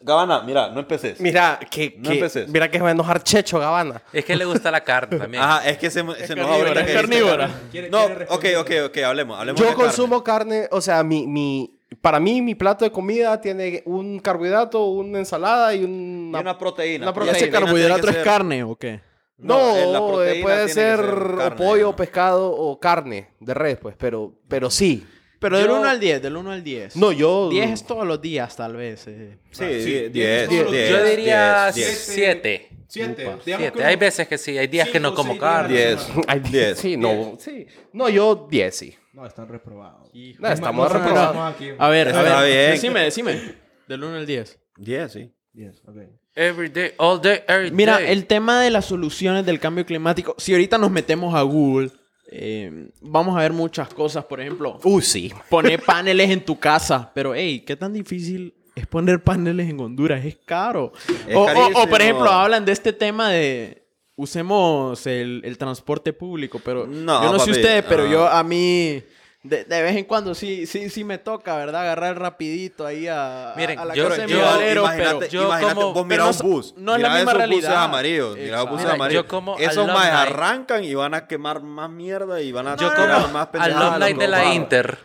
Gabana, 0.00 0.42
mira, 0.42 0.68
no 0.70 0.80
empeces. 0.80 1.20
mira, 1.20 1.58
que, 1.70 1.94
No 1.98 2.08
que- 2.10 2.14
empeces. 2.16 2.48
mira 2.48 2.70
que 2.70 2.78
se 2.78 2.82
va 2.82 2.88
a 2.90 2.92
enojar 2.92 3.22
Checho, 3.22 3.58
Gabana. 3.58 4.02
Es 4.12 4.24
que 4.24 4.36
le 4.36 4.44
gusta 4.44 4.70
la 4.70 4.82
carne 4.82 5.18
también. 5.18 5.42
Ajá, 5.42 5.68
es 5.68 5.78
que 5.78 5.90
se, 5.90 6.00
se 6.00 6.04
nos 6.04 6.16
carnívora, 6.18 6.68
ahorita 6.68 6.80
es 6.82 6.92
carnívora. 6.94 7.46
carne. 7.48 7.70
¿Quiere- 7.70 7.90
No, 7.90 8.06
quiere 8.06 8.26
ok, 8.28 8.44
ok, 8.60 8.70
ok, 8.86 8.96
hablemos. 8.98 9.38
hablemos 9.38 9.60
Yo 9.60 9.66
de 9.68 9.74
consumo 9.74 10.22
carne, 10.22 10.68
o 10.70 10.80
sea, 10.80 11.02
mi, 11.02 11.26
mi, 11.26 11.78
para 12.00 12.20
mí 12.20 12.40
mi 12.42 12.54
plato 12.54 12.84
de 12.84 12.92
comida 12.92 13.40
tiene 13.40 13.82
un 13.86 14.20
carbohidrato, 14.20 14.84
una 14.86 15.18
ensalada 15.18 15.74
y 15.74 15.80
Y 15.80 15.84
una... 15.84 16.56
proteína. 16.56 17.06
una 17.06 17.12
pero 17.12 17.24
¿y 17.26 17.28
la 17.30 17.32
ese 17.32 17.46
proteína 17.48 17.66
carbohidrato 17.66 18.08
es 18.08 18.14
ser- 18.14 18.24
carne 18.24 18.62
o 18.64 18.76
qué? 18.76 19.00
No, 19.38 19.76
eh, 19.76 19.86
la 19.92 19.98
proteína 20.04 20.42
puede 20.44 20.68
ser, 20.68 20.96
ser 20.98 21.00
o 21.10 21.36
carne, 21.38 21.56
pollo, 21.56 21.86
¿no? 21.86 21.96
pescado 21.96 22.50
o 22.50 22.78
carne 22.80 23.30
de 23.40 23.54
red, 23.54 23.78
pues, 23.78 23.94
pero, 23.96 24.32
pero 24.48 24.70
sí. 24.70 25.06
Pero 25.40 25.58
del 25.58 25.66
Yo- 25.68 25.78
1 25.80 25.88
al 25.88 26.00
10, 26.00 26.22
del 26.22 26.36
1 26.36 26.50
al 26.50 26.64
10. 26.64 26.96
No, 26.96 27.12
yo... 27.12 27.48
10 27.50 27.70
es 27.70 27.86
todos 27.86 28.06
los 28.06 28.20
días, 28.20 28.56
tal 28.56 28.74
vez. 28.76 29.06
eh. 29.06 29.38
Sí, 29.50 29.64
Ah, 29.64 29.68
sí, 29.68 29.84
10, 29.84 30.12
10, 30.12 30.12
diez, 30.12 30.48
10, 30.48 30.70
diez. 30.70 30.90
Yo 30.90 31.04
diría 31.04 31.70
10. 31.72 31.98
siete. 31.98 32.68
Siete. 32.88 33.26
Upa. 33.26 33.38
Digamos 33.44 33.44
Siete. 33.44 33.78
que 33.78 33.84
Hay 33.84 33.94
uno- 33.94 34.00
veces 34.00 34.28
que 34.28 34.38
sí, 34.38 34.56
hay 34.58 34.66
días 34.66 34.88
que 34.88 34.98
no 34.98 35.14
como 35.14 35.36
carne. 35.38 35.76
10. 35.76 36.08
Ay, 36.26 36.40
10. 36.40 36.78
Sí, 36.78 36.96
no, 36.96 37.36
sí. 37.38 37.66
No, 37.92 38.08
yo 38.08 38.48
10, 38.50 38.74
sí. 38.76 38.94
No, 39.12 39.26
están 39.26 39.46
reprobados. 39.48 40.10
No, 40.38 40.48
estamos 40.48 40.90
No, 40.92 40.98
reprobados. 40.98 41.34
no, 41.36 41.46
aquí. 41.46 41.70
A 41.78 41.88
ver, 41.88 42.08
a 42.08 42.10
Está 42.10 42.40
ver. 42.42 42.50
bien. 42.52 42.70
Decime, 42.72 43.00
decime. 43.00 43.54
Del 43.86 44.02
1 44.04 44.16
al 44.16 44.26
10. 44.26 44.58
10, 44.76 45.12
sí. 45.12 45.32
Yes, 45.52 45.82
ok. 45.86 45.96
Every 46.34 46.68
day, 46.68 46.92
all 46.98 47.20
day, 47.20 47.40
every 47.48 47.70
Mira, 47.72 47.98
day. 47.98 48.10
el 48.12 48.26
tema 48.26 48.60
de 48.62 48.70
las 48.70 48.84
soluciones 48.86 49.44
del 49.44 49.58
cambio 49.60 49.84
climático, 49.84 50.34
si 50.38 50.52
ahorita 50.52 50.78
nos 50.78 50.90
metemos 50.90 51.34
a 51.34 51.42
Google, 51.42 51.90
eh, 52.30 52.88
vamos 53.00 53.36
a 53.36 53.40
ver 53.40 53.52
muchas 53.52 53.92
cosas. 53.92 54.24
Por 54.24 54.40
ejemplo, 54.40 54.78
Uy, 54.84 55.02
sí. 55.02 55.32
poner 55.48 55.82
paneles 55.84 56.30
en 56.30 56.44
tu 56.44 56.58
casa. 56.58 57.10
Pero, 57.14 57.34
hey, 57.34 57.60
¿qué 57.66 57.76
tan 57.76 57.92
difícil 57.92 58.54
es 58.74 58.86
poner 58.86 59.22
paneles 59.22 59.68
en 59.68 59.80
Honduras? 59.80 60.24
Es 60.24 60.36
caro. 60.44 60.92
Es 61.26 61.34
o, 61.36 61.40
o- 61.40 61.42
o, 61.42 61.46
carísimo. 61.46 61.88
por 61.88 62.00
ejemplo, 62.00 62.30
hablan 62.30 62.64
de 62.64 62.72
este 62.72 62.92
tema 62.92 63.30
de 63.30 63.82
usemos 64.16 65.06
el, 65.06 65.42
el 65.44 65.56
transporte 65.58 66.12
público. 66.12 66.60
Pero 66.64 66.86
No, 66.86 67.22
yo 67.22 67.32
no 67.32 67.38
sé 67.38 67.52
ustedes, 67.52 67.84
pero 67.88 68.04
ah. 68.04 68.10
yo 68.10 68.28
a 68.28 68.42
mí... 68.42 69.02
De, 69.44 69.64
de 69.64 69.82
vez 69.82 69.94
en 69.96 70.04
cuando 70.04 70.34
sí, 70.34 70.66
sí, 70.66 70.90
sí 70.90 71.04
me 71.04 71.16
toca, 71.16 71.56
¿verdad? 71.56 71.82
Agarrar 71.82 72.18
rapidito 72.18 72.84
ahí 72.84 73.06
a, 73.06 73.52
a- 73.52 73.56
Miren, 73.56 73.78
a 73.78 73.84
la 73.84 73.94
yo- 73.94 74.08
casa 74.08 74.22
de 74.22 74.28
yo- 74.28 74.36
mi 74.36 74.42
valero, 74.42 74.82
imagínate, 74.82 75.18
pero... 75.20 75.30
yo 75.30 75.68
como- 75.68 75.92
vos 75.94 76.06
mirá 76.06 76.24
no 76.24 76.30
un 76.30 76.38
bus. 76.50 76.74
no 76.76 76.96
es 76.96 77.02
la 77.02 77.08
misma 77.10 77.20
esos 77.30 77.34
realidad. 77.34 77.68
buses 77.70 77.76
amarillos. 77.76 78.36
Mirá 78.36 78.56
los 78.58 78.68
buses 78.70 78.84
Mira, 78.84 78.94
amarillos. 78.94 79.22
yo 79.24 79.28
como 79.28 79.56
Esos 79.58 79.86
más 79.86 80.06
arrancan 80.10 80.82
y 80.84 80.94
van 80.94 81.14
a 81.14 81.26
quemar 81.28 81.62
más 81.62 81.88
mierda 81.88 82.40
y 82.42 82.50
van 82.50 82.66
a 82.66 82.76
Yo 82.76 82.90
tirar 82.90 83.22
como 83.22 83.32
más 83.32 83.46
pendejadas. 83.46 83.92
alumni 84.02 84.18
de 84.20 84.28
la. 84.28 84.54
Inter, 84.54 84.98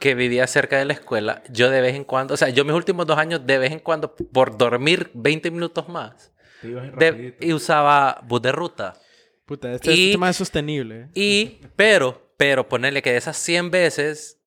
que 0.00 0.14
vivía 0.16 0.46
cerca 0.48 0.78
de 0.78 0.84
la 0.84 0.92
escuela, 0.92 1.42
yo 1.48 1.70
de 1.70 1.80
vez 1.80 1.94
en 1.94 2.02
cuando, 2.04 2.34
o 2.34 2.36
sea, 2.36 2.48
yo 2.48 2.64
mis 2.64 2.74
últimos 2.74 3.06
dos 3.06 3.16
años, 3.18 3.46
de 3.46 3.56
vez 3.58 3.70
en 3.72 3.78
cuando, 3.78 4.14
por 4.14 4.58
dormir 4.58 5.10
20 5.14 5.50
minutos 5.52 5.88
más, 5.88 6.32
de- 6.60 7.36
y 7.40 7.52
usaba 7.52 8.20
bus 8.24 8.42
de 8.42 8.50
ruta. 8.52 8.94
Puta, 9.46 9.72
este, 9.72 9.92
Y- 9.94 10.10
tema 10.12 10.28
es 10.28 10.36
sostenible. 10.36 11.02
¿eh? 11.02 11.08
Y, 11.14 11.60
pero, 11.76 12.25
pero 12.36 12.68
ponerle 12.68 13.02
que 13.02 13.10
de 13.12 13.16
esas 13.18 13.36
100 13.36 13.70
veces, 13.70 14.38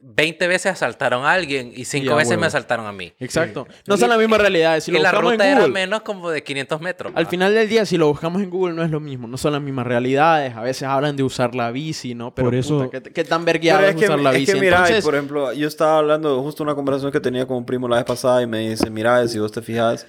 20 0.00 0.46
veces 0.46 0.72
asaltaron 0.72 1.24
a 1.24 1.32
alguien 1.32 1.72
y 1.74 1.84
5 1.86 2.04
Ya, 2.06 2.14
veces 2.14 2.30
huevo. 2.32 2.40
me 2.42 2.46
asaltaron 2.48 2.86
a 2.86 2.92
mí. 2.92 3.14
Exacto. 3.18 3.66
No 3.86 3.96
son 3.96 4.10
las 4.10 4.18
mismas 4.18 4.40
realidades. 4.40 4.84
Si 4.84 4.90
y 4.90 4.94
lo 4.94 5.00
la 5.00 5.10
buscamos 5.10 5.32
en 5.32 5.38
ruta 5.38 5.48
era 5.50 5.60
Google, 5.60 5.72
menos 5.72 6.02
como 6.02 6.30
de 6.30 6.42
500 6.42 6.80
metros. 6.82 7.12
al 7.16 7.26
final 7.26 7.54
del 7.54 7.68
día, 7.68 7.86
si 7.86 7.96
lo 7.96 8.06
buscamos 8.08 8.42
en 8.42 8.50
Google, 8.50 8.74
no 8.74 8.82
es 8.84 8.90
lo 8.90 9.00
mismo. 9.00 9.26
No 9.26 9.38
son 9.38 9.54
las 9.54 9.62
mismas 9.62 9.86
realidades. 9.86 10.54
A 10.54 10.60
veces 10.62 10.82
hablan 10.82 11.16
de 11.16 11.22
usar 11.22 11.54
la 11.54 11.70
bici, 11.70 12.14
¿no? 12.14 12.34
Pero 12.34 12.48
Por 12.48 12.54
eso- 12.54 12.84
puta, 12.84 13.00
¿qué, 13.02 13.10
qué 13.10 13.24
tan 13.24 13.44
vergueado 13.46 13.84
es, 13.84 13.90
es 13.90 13.96
que, 13.96 14.04
usar 14.04 14.18
la 14.20 14.32
es 14.32 14.38
bici? 14.38 14.52
que 14.52 14.60
mira, 14.60 14.76
Entonces, 14.78 15.04
por 15.04 15.14
ejemplo, 15.14 15.52
yo 15.54 15.66
estaba 15.66 15.98
hablando 15.98 16.42
justo 16.42 16.62
una 16.62 16.74
conversación 16.74 17.10
que 17.10 17.20
tenía 17.20 17.46
con 17.46 17.56
un 17.56 17.64
primo 17.66 17.88
la 17.88 17.96
vez 17.96 18.04
pasada 18.04 18.42
y 18.42 18.46
me 18.46 18.68
dice, 18.68 18.90
mira, 18.90 19.26
si 19.28 19.38
vos 19.38 19.50
te 19.50 19.62
fijas, 19.62 20.06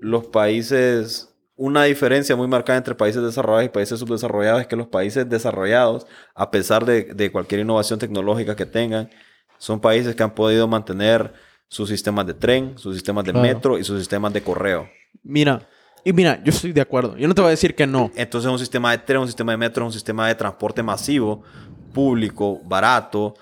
los 0.00 0.26
países, 0.26 1.31
una 1.56 1.84
diferencia 1.84 2.34
muy 2.34 2.48
marcada 2.48 2.78
entre 2.78 2.94
países 2.94 3.22
desarrollados 3.22 3.66
y 3.66 3.68
países 3.68 3.98
subdesarrollados 4.00 4.62
es 4.62 4.66
que 4.66 4.76
los 4.76 4.86
países 4.88 5.28
desarrollados, 5.28 6.06
a 6.34 6.50
pesar 6.50 6.84
de, 6.84 7.04
de 7.14 7.30
cualquier 7.30 7.60
innovación 7.60 7.98
tecnológica 7.98 8.56
que 8.56 8.66
tengan, 8.66 9.10
son 9.58 9.80
países 9.80 10.14
que 10.16 10.22
han 10.22 10.34
podido 10.34 10.66
mantener 10.66 11.32
sus 11.68 11.88
sistemas 11.88 12.26
de 12.26 12.34
tren, 12.34 12.76
sus 12.78 12.94
sistemas 12.94 13.24
de 13.24 13.32
Claro. 13.32 13.46
metro 13.46 13.78
y 13.78 13.84
sus 13.84 13.98
sistemas 13.98 14.32
de 14.32 14.42
correo. 14.42 14.88
mira, 15.22 15.68
y 16.04 16.12
mira, 16.12 16.42
yo 16.42 16.50
estoy 16.50 16.72
de 16.72 16.80
acuerdo. 16.80 17.16
Yo 17.16 17.28
no 17.28 17.34
te 17.34 17.40
voy 17.42 17.48
a 17.48 17.50
decir 17.52 17.76
que 17.76 17.86
no. 17.86 18.10
Entonces 18.16 18.50
un 18.50 18.58
sistema 18.58 18.90
de 18.90 18.98
tren, 18.98 19.18
un 19.20 19.28
sistema 19.28 19.52
de 19.52 19.58
metro, 19.58 19.86
un 19.86 19.92
sistema 19.92 20.26
de 20.26 20.34
transporte 20.34 20.82
masivo, 20.82 21.44
público, 21.92 22.60
barato 22.64 23.34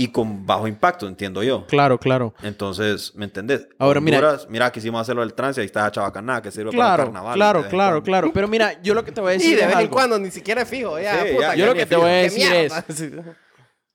y 0.00 0.08
con 0.08 0.46
bajo 0.46 0.68
impacto, 0.68 1.08
entiendo 1.08 1.42
yo. 1.42 1.66
Claro, 1.66 1.98
claro. 1.98 2.32
Entonces, 2.42 3.12
¿me 3.16 3.24
entendés? 3.24 3.66
Ahora, 3.78 4.00
mira- 4.00 4.18
Honduras, 4.18 4.46
mira, 4.48 4.70
quisimos 4.70 5.00
hacerlo 5.00 5.22
del 5.22 5.34
trance 5.34 5.60
y 5.60 5.62
ahí 5.62 5.66
está 5.66 5.90
Chabacaná, 5.90 6.40
que 6.40 6.50
sirve 6.52 6.70
para 6.70 6.76
Claro, 6.94 7.02
carnaval. 7.04 7.34
claro, 7.34 7.68
claro, 7.68 8.02
claro. 8.02 8.30
Pero 8.32 8.46
mira, 8.48 8.80
yo 8.82 8.94
lo 8.94 9.04
que 9.04 9.10
te 9.12 9.20
voy 9.20 9.30
a 9.30 9.32
decir 9.32 9.52
Y 9.52 9.54
de 9.56 9.60
es 9.62 9.66
vez 9.66 9.72
en 9.74 9.78
algo. 9.80 9.90
cuando 9.92 10.18
ni 10.18 10.30
siquiera 10.30 10.62
es 10.62 10.68
fijo. 10.68 10.98
Ya, 11.00 11.24
Sí, 11.26 11.34
puta, 11.34 11.48
ya, 11.48 11.54
yo 11.56 11.66
lo 11.66 11.74
que 11.74 11.82
es 11.82 11.88
te 11.88 11.94
fijo. 11.96 12.00
voy 12.02 12.10
a 12.10 12.14
¡Qué 12.14 12.22
decir 12.22 12.50
mierda! 12.50 13.36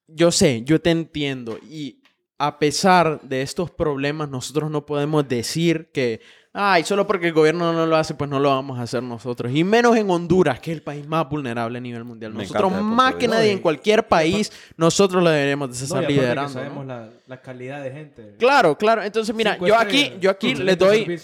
Yo 0.08 0.32
sé, 0.32 0.62
yo 0.66 0.82
te 0.82 0.92
entiendo. 0.92 1.58
Y 1.70 2.02
a 2.38 2.60
pesar 2.60 3.22
de 3.22 3.42
estos 3.42 3.72
problemas, 3.72 4.30
nosotros 4.30 4.70
no 4.70 4.86
podemos 4.86 5.28
decir 5.28 5.90
que, 5.94 6.20
ay, 6.54 6.84
solo 6.84 7.08
porque 7.08 7.28
el 7.28 7.34
gobierno 7.34 7.74
no 7.74 7.86
lo 7.86 7.96
hace, 7.96 8.14
pues 8.14 8.30
no 8.30 8.40
lo 8.40 8.50
vamos 8.50 8.80
a 8.80 8.84
hacer 8.84 9.02
nosotros. 9.02 9.52
Y 9.54 9.64
menos 9.64 9.98
en 9.98 10.10
Honduras, 10.10 10.60
que 10.60 10.72
es 10.72 10.78
el 10.78 10.84
país 10.84 11.06
más 11.08 11.28
vulnerable 11.28 11.80
a 11.80 11.82
nivel 11.82 12.04
mundial. 12.04 12.34
Me 12.34 12.44
Nosotros, 12.44 12.72
más 12.82 13.16
que 13.16 13.28
nadie, 13.28 13.48
No, 13.48 13.54
en 13.54 13.60
cualquier 13.60 14.08
país, 14.08 14.52
nosotros 14.78 15.24
lo 15.24 15.30
deberíamos 15.30 15.70
de 15.70 15.74
No, 15.76 15.80
y 15.80 15.84
estar 15.84 15.98
aparte 15.98 16.14
que 16.14 16.22
liderando. 16.22 16.54
sabemos 16.54 16.86
¿no? 16.86 16.94
la, 16.94 17.10
la 17.28 17.42
calidad 17.42 17.84
de 17.84 17.92
gente. 17.92 18.36
Claro, 18.38 18.78
claro. 18.78 19.04
Entonces, 19.04 19.34
mira, 19.36 19.58
yo 19.58 19.78
aquí, 19.78 20.14
yo 20.22 20.30
aquí 20.30 20.54
les 20.56 20.78
doy, 20.78 21.20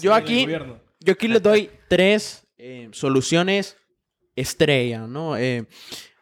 yo 0.00 0.14
aquí, 0.14 0.46
yo 1.00 1.12
aquí 1.12 1.28
les 1.28 1.42
doy 1.42 1.70
tres 1.88 2.46
eh, 2.56 2.88
soluciones 2.92 3.76
estrella, 4.36 5.06
¿no? 5.06 5.36
Eh, 5.36 5.66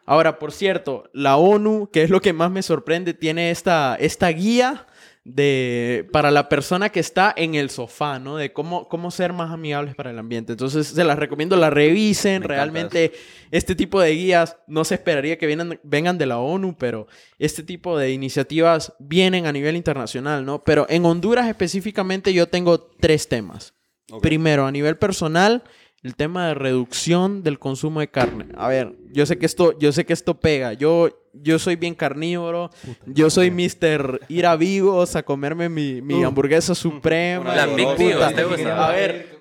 ahora, 0.05 0.39
por 0.39 0.51
cierto, 0.51 1.09
la 1.13 1.37
ONU, 1.37 1.89
que 1.91 2.01
es 2.03 2.09
lo 2.09 2.21
que 2.21 2.33
más 2.33 2.49
me 2.49 2.63
sorprende, 2.63 3.13
tiene 3.13 3.51
esta, 3.51 3.95
esta 3.99 4.29
guía 4.29 4.87
de 5.27 6.07
para 6.13 6.31
la 6.31 6.47
persona 6.47 6.89
que 6.89 7.01
está 7.01 7.33
en 7.35 7.55
el 7.55 7.69
sofá, 7.69 8.17
¿no? 8.17 8.37
De 8.37 8.53
cómo, 8.53 8.87
cómo 8.87 9.11
ser 9.11 9.33
más 9.33 9.51
amigables 9.51 9.93
para 9.93 10.11
el 10.11 10.19
ambiente. 10.19 10.53
Entonces, 10.53 10.87
se 10.87 11.03
las 11.03 11.19
recomiendo, 11.19 11.57
la 11.57 11.69
revisen. 11.69 12.43
Me 12.43 12.47
Realmente, 12.47 13.11
este 13.51 13.75
tipo 13.75 13.99
de 13.99 14.11
guías 14.11 14.55
no 14.67 14.85
se 14.85 14.95
esperaría 14.95 15.37
que 15.37 15.45
vengan, 15.45 15.81
vengan 15.83 16.17
de 16.17 16.27
la 16.27 16.39
ONU, 16.39 16.77
pero 16.77 17.07
este 17.39 17.61
tipo 17.61 17.97
de 17.97 18.11
iniciativas 18.11 18.93
vienen 18.99 19.47
a 19.47 19.51
nivel 19.51 19.75
internacional, 19.75 20.45
¿no? 20.45 20.63
Pero 20.63 20.85
en 20.89 21.05
Honduras 21.05 21.49
específicamente 21.49 22.33
yo 22.33 22.47
tengo 22.47 22.79
tres 22.79 23.27
temas. 23.27 23.73
Primero, 24.21 24.65
a 24.65 24.71
nivel 24.71 24.97
personal, 24.97 25.65
el 26.03 26.15
tema 26.15 26.47
de 26.47 26.53
reducción 26.53 27.43
del 27.43 27.59
consumo 27.59 27.99
de 27.99 28.07
carne. 28.09 28.45
A 28.55 28.67
ver, 28.67 28.93
yo 29.11 29.25
sé 29.25 29.37
que 29.37 29.45
esto, 29.45 29.77
yo 29.79 29.91
sé 29.91 30.05
que 30.05 30.13
esto 30.13 30.35
pega. 30.39 30.73
Yo, 30.73 31.09
yo 31.33 31.59
soy 31.59 31.75
bien 31.75 31.95
carnívoro. 31.95 32.69
Yo 33.05 33.29
soy 33.29 33.51
Mr. 33.51 34.21
ir 34.29 34.45
a 34.45 34.55
Vivos 34.55 35.15
a 35.15 35.23
comerme 35.23 35.69
mi, 35.69 36.01
mi 36.01 36.23
hamburguesa 36.23 36.75
suprema. 36.75 37.55
La 37.55 37.65
Big. 37.65 37.87
A 37.87 38.91
ver, 38.91 39.36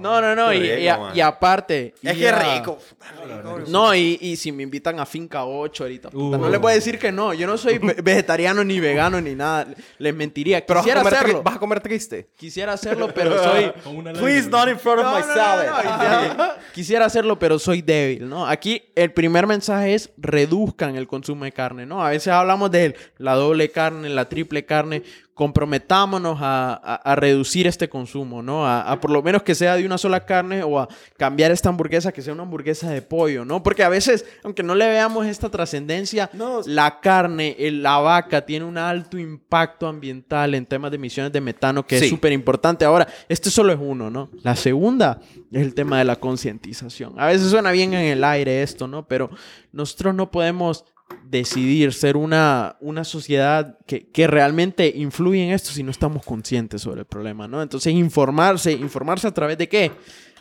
no, 0.00 0.20
no, 0.20 0.34
no. 0.34 0.52
Y, 0.52 0.60
rico, 0.60 0.78
y 0.78 0.88
a- 0.88 0.98
man. 0.98 1.16
y 1.16 1.20
aparte. 1.20 1.94
Es 2.02 2.16
que 2.16 2.28
a- 2.28 2.56
rico. 2.58 2.78
No, 3.68 3.94
y, 3.94 4.18
y 4.20 4.36
si 4.36 4.52
me 4.52 4.62
invitan 4.62 4.98
a 5.00 5.06
Finca 5.06 5.44
8 5.44 5.84
ahorita, 5.84 6.10
puta, 6.10 6.38
no 6.38 6.46
Uh. 6.46 6.50
les 6.50 6.60
voy 6.60 6.72
a 6.72 6.74
decir 6.74 6.98
que 6.98 7.10
no. 7.12 7.32
Yo 7.34 7.46
no 7.46 7.56
soy 7.58 7.78
ve- 7.78 7.96
vegetariano 8.02 8.62
ni 8.64 8.80
vegano 8.80 9.20
ni 9.20 9.34
nada. 9.34 9.66
Les 9.98 10.14
mentiría. 10.14 10.64
Pero 10.64 10.78
vas 10.80 10.82
a, 10.82 10.84
Quisiera 10.84 11.00
comer, 11.02 11.14
hacerlo. 11.14 11.42
vas 11.42 11.56
a 11.56 11.58
comer 11.58 11.80
triste. 11.80 12.28
Quisiera 12.36 12.72
hacerlo, 12.72 13.12
pero 13.14 13.42
soy... 13.42 13.72
Please 14.20 14.48
not 14.48 14.68
in 14.68 14.78
front 14.78 15.00
of 15.00 15.06
my 15.16 15.22
salad. 15.22 15.66
Quisiera, 15.82 16.56
quisiera 16.74 17.04
hacerlo, 17.06 17.38
pero 17.38 17.58
soy 17.58 17.82
débil, 17.82 18.28
¿no? 18.28 18.46
Aquí 18.46 18.82
el 18.94 19.12
primer 19.12 19.46
mensaje 19.46 19.94
es 19.94 20.10
reduzcan 20.16 20.96
el 20.96 21.06
consumo 21.06 21.44
de 21.44 21.52
carne, 21.52 21.86
¿no? 21.86 22.04
A 22.04 22.10
veces 22.10 22.28
hablamos 22.28 22.70
de 22.70 22.94
la 23.18 23.34
doble 23.34 23.70
carne, 23.70 24.08
la 24.08 24.28
triple 24.28 24.64
carne. 24.64 25.02
Comprometámonos 25.36 26.38
a, 26.40 26.74
a- 26.82 26.94
a 27.12 27.14
reducir 27.14 27.66
este 27.66 27.88
consumo, 27.88 28.42
¿no? 28.42 28.66
A, 28.66 28.90
a 28.90 29.00
por 29.00 29.10
lo 29.10 29.22
menos 29.22 29.42
que 29.42 29.54
sea 29.54 29.76
de 29.76 29.84
una 29.86 29.98
sola 29.98 30.24
carne 30.24 30.62
o 30.62 30.78
a 30.80 30.88
cambiar 31.18 31.50
esta 31.52 31.68
hamburguesa 31.68 32.10
que 32.10 32.22
sea 32.22 32.32
una 32.32 32.42
hamburguesa 32.44 32.90
de 32.90 33.02
pollo, 33.02 33.44
¿no? 33.44 33.62
Porque 33.62 33.84
a 33.84 33.88
veces, 33.88 34.24
aunque 34.42 34.62
no 34.62 34.74
le 34.74 34.86
veamos 34.88 35.26
esta 35.26 35.48
trascendencia, 35.50 36.30
No. 36.32 36.62
la 36.64 37.00
carne, 37.00 37.54
el- 37.58 37.82
la 37.82 37.98
vaca 37.98 38.46
tiene 38.46 38.64
un 38.64 38.78
alto 38.78 39.18
impacto 39.18 39.86
ambiental 39.86 40.54
en 40.54 40.66
temas 40.66 40.90
de 40.90 40.96
emisiones 40.96 41.32
de 41.32 41.40
metano 41.40 41.86
que 41.86 41.98
Sí. 41.98 42.04
es 42.06 42.10
súper 42.10 42.32
importante. 42.32 42.84
Ahora, 42.84 43.06
este 43.28 43.50
solo 43.50 43.72
es 43.72 43.78
uno, 43.80 44.10
¿no? 44.10 44.30
La 44.42 44.56
segunda 44.56 45.20
es 45.52 45.62
el 45.62 45.74
tema 45.74 45.98
de 45.98 46.04
la 46.04 46.16
concientización. 46.16 47.14
A 47.20 47.26
veces 47.26 47.50
suena 47.50 47.70
bien 47.72 47.94
en 47.94 48.06
el 48.06 48.24
aire 48.24 48.62
esto, 48.62 48.88
¿no? 48.88 49.06
Pero 49.06 49.30
nosotros 49.72 50.14
no 50.14 50.30
podemos 50.30 50.84
decidir 51.24 51.92
ser 51.92 52.16
una, 52.16 52.76
una 52.80 53.04
sociedad 53.04 53.78
que, 53.86 54.06
que 54.08 54.26
realmente 54.26 54.92
influye 54.94 55.44
en 55.44 55.50
esto 55.52 55.70
si 55.70 55.82
no 55.82 55.90
estamos 55.90 56.24
conscientes 56.24 56.82
sobre 56.82 57.00
el 57.00 57.06
problema, 57.06 57.46
¿no? 57.48 57.62
Entonces, 57.62 57.92
informarse, 57.92 58.72
informarse 58.72 59.26
a 59.26 59.34
través 59.34 59.58
de 59.58 59.68
qué? 59.68 59.92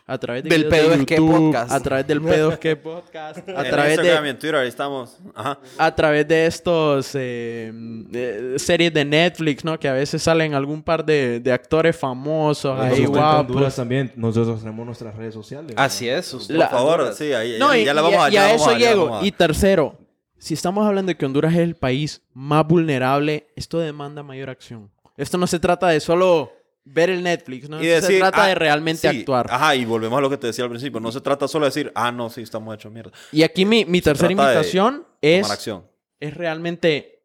A 0.08 0.20
través 0.20 0.44
de 0.44 0.50
Del 0.50 0.66
videos 0.66 0.72
de 0.84 0.84
Pedo 0.90 0.94
Es 1.02 1.06
Que 1.08 1.16
YouTube, 1.16 1.46
Podcast. 1.52 1.72
A 1.72 1.80
través 1.80 2.06
del 2.08 2.22
pedo 2.22 2.52
es 2.52 2.60
que 2.60 2.76
podcast. 2.76 3.38
A 3.50 3.64
En 3.66 3.72
través 3.72 3.94
Instagram 3.94 4.24
y 4.24 4.26
de 4.26 4.30
en 4.30 4.38
Twitter, 4.40 4.56
ahí 4.58 4.68
estamos. 4.68 5.18
Ajá. 5.34 5.60
a 5.80 5.96
través 5.96 6.28
de 6.28 6.46
estos 6.46 7.10
eh, 7.16 7.72
de- 7.74 8.60
series 8.60 8.94
de 8.94 9.04
Netflix, 9.04 9.66
¿no? 9.66 9.80
Que 9.80 9.88
a 9.88 9.94
veces 9.94 10.22
salen 10.22 10.54
algún 10.54 10.84
par 10.84 11.04
de, 11.04 11.40
de 11.40 11.52
actores 11.52 11.96
famosos 11.98 12.80
ahí 12.80 13.02
Nosotros. 13.02 13.36
Honduras 13.40 13.76
también, 13.76 14.12
nosotros 14.16 14.60
tenemos 14.60 14.86
nuestras 14.86 15.16
redes 15.16 15.34
sociales. 15.34 15.74
Así 15.76 16.08
es. 16.08 16.50
La- 16.52 16.70
Por 16.70 16.78
favor, 16.78 17.14
sí, 17.18 17.34
ahí 17.34 17.56
No, 17.58 17.74
ya, 17.74 17.80
y, 17.80 17.86
ya 17.86 17.94
la 17.96 18.02
y- 18.02 18.04
vamos 18.04 18.20
a 18.20 18.30
y 18.30 18.38
a 18.38 18.48
ya 18.50 18.54
eso 18.54 18.78
llego. 18.78 19.20
Y 19.24 19.32
tercero, 19.32 19.98
si 20.38 20.54
estamos 20.54 20.86
hablando 20.86 21.10
de 21.10 21.18
que 21.18 21.26
Honduras 21.26 21.54
es 21.54 21.60
el 21.60 21.76
país 21.76 22.22
más 22.34 22.68
vulnerable, 22.68 23.48
esto 23.56 23.80
demanda 23.80 24.24
mayor 24.24 24.50
acción. 24.50 24.92
Esto 25.18 25.38
no 25.38 25.48
se 25.48 25.60
trata 25.60 25.88
de 25.88 26.00
solo 26.00 26.52
ver 26.84 27.10
el 27.10 27.24
Netflix, 27.24 27.70
¿no? 27.70 27.82
Y 27.82 27.88
Esto 27.88 28.08
se 28.08 28.14
decir, 28.14 28.22
trata 28.22 28.44
ah, 28.44 28.48
de 28.48 28.56
realmente 28.56 29.10
sí, 29.10 29.20
actuar. 29.20 29.48
Ajá, 29.50 29.76
y 29.76 29.86
volvemos 29.86 30.18
a 30.18 30.22
lo 30.22 30.30
que 30.30 30.38
te 30.38 30.48
decía 30.48 30.66
al 30.66 30.70
principio. 30.70 31.00
No 31.00 31.12
se 31.12 31.22
trata 31.22 31.48
solo 31.48 31.66
de 31.66 31.70
decir, 31.70 31.92
ah, 31.96 32.12
no, 32.12 32.30
sí, 32.30 32.42
estamos 32.42 32.76
hechos 32.76 32.92
mierda. 32.92 33.12
Y 33.32 33.44
aquí 33.44 33.66
mi, 33.66 33.86
mi 33.86 34.02
tercera 34.02 34.32
invitación 34.32 35.06
es... 35.22 35.50
Acción. 35.50 35.86
es 36.20 36.34
realmente 36.34 37.16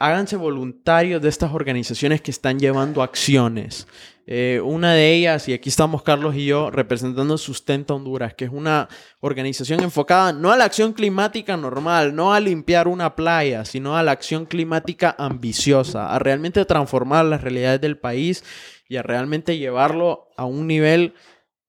háganse 0.00 0.36
voluntarios 0.36 1.22
de 1.22 1.28
estas 1.28 1.52
organizaciones 1.52 2.20
que 2.22 2.30
están 2.30 2.58
llevando 2.58 3.02
acciones. 3.02 3.86
Eh, 4.32 4.60
una 4.62 4.94
de 4.94 5.12
ellas, 5.12 5.48
y 5.48 5.54
aquí 5.54 5.68
estamos 5.68 6.04
Carlos 6.04 6.36
y 6.36 6.46
yo 6.46 6.70
representando 6.70 7.36
Sustenta 7.36 7.94
Honduras, 7.94 8.32
que 8.32 8.44
es 8.44 8.52
una 8.52 8.88
organización 9.18 9.82
enfocada 9.82 10.32
no 10.32 10.52
a 10.52 10.56
la 10.56 10.66
acción 10.66 10.92
climática 10.92 11.56
normal, 11.56 12.14
no 12.14 12.32
a 12.32 12.38
limpiar 12.38 12.86
una 12.86 13.16
playa, 13.16 13.64
sino 13.64 13.96
a 13.96 14.04
la 14.04 14.12
acción 14.12 14.46
climática 14.46 15.16
ambiciosa, 15.18 16.14
a 16.14 16.20
realmente 16.20 16.64
transformar 16.64 17.24
las 17.24 17.40
realidades 17.40 17.80
del 17.80 17.98
país 17.98 18.44
y 18.88 18.98
a 18.98 19.02
realmente 19.02 19.58
llevarlo 19.58 20.28
a 20.36 20.44
un 20.44 20.68
nivel 20.68 21.14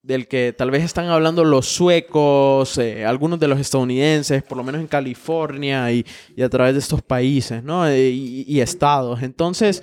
del 0.04 0.28
que 0.28 0.54
tal 0.56 0.70
vez 0.70 0.84
están 0.84 1.08
hablando 1.08 1.44
los 1.44 1.66
suecos, 1.66 2.78
eh, 2.78 3.06
algunos 3.06 3.40
de 3.40 3.48
los 3.48 3.60
estadounidenses, 3.60 4.44
por 4.44 4.60
lo 4.60 4.64
menos 4.64 4.82
en 4.82 4.88
California 4.88 5.92
y, 5.92 6.06
a 6.40 6.50
través 6.50 6.74
de 6.74 6.80
estos 6.80 7.02
países, 7.02 7.64
¿no? 7.64 7.88
Eh, 7.88 8.12
y 8.12 8.62
estados. 8.62 9.24
Entonces, 9.24 9.82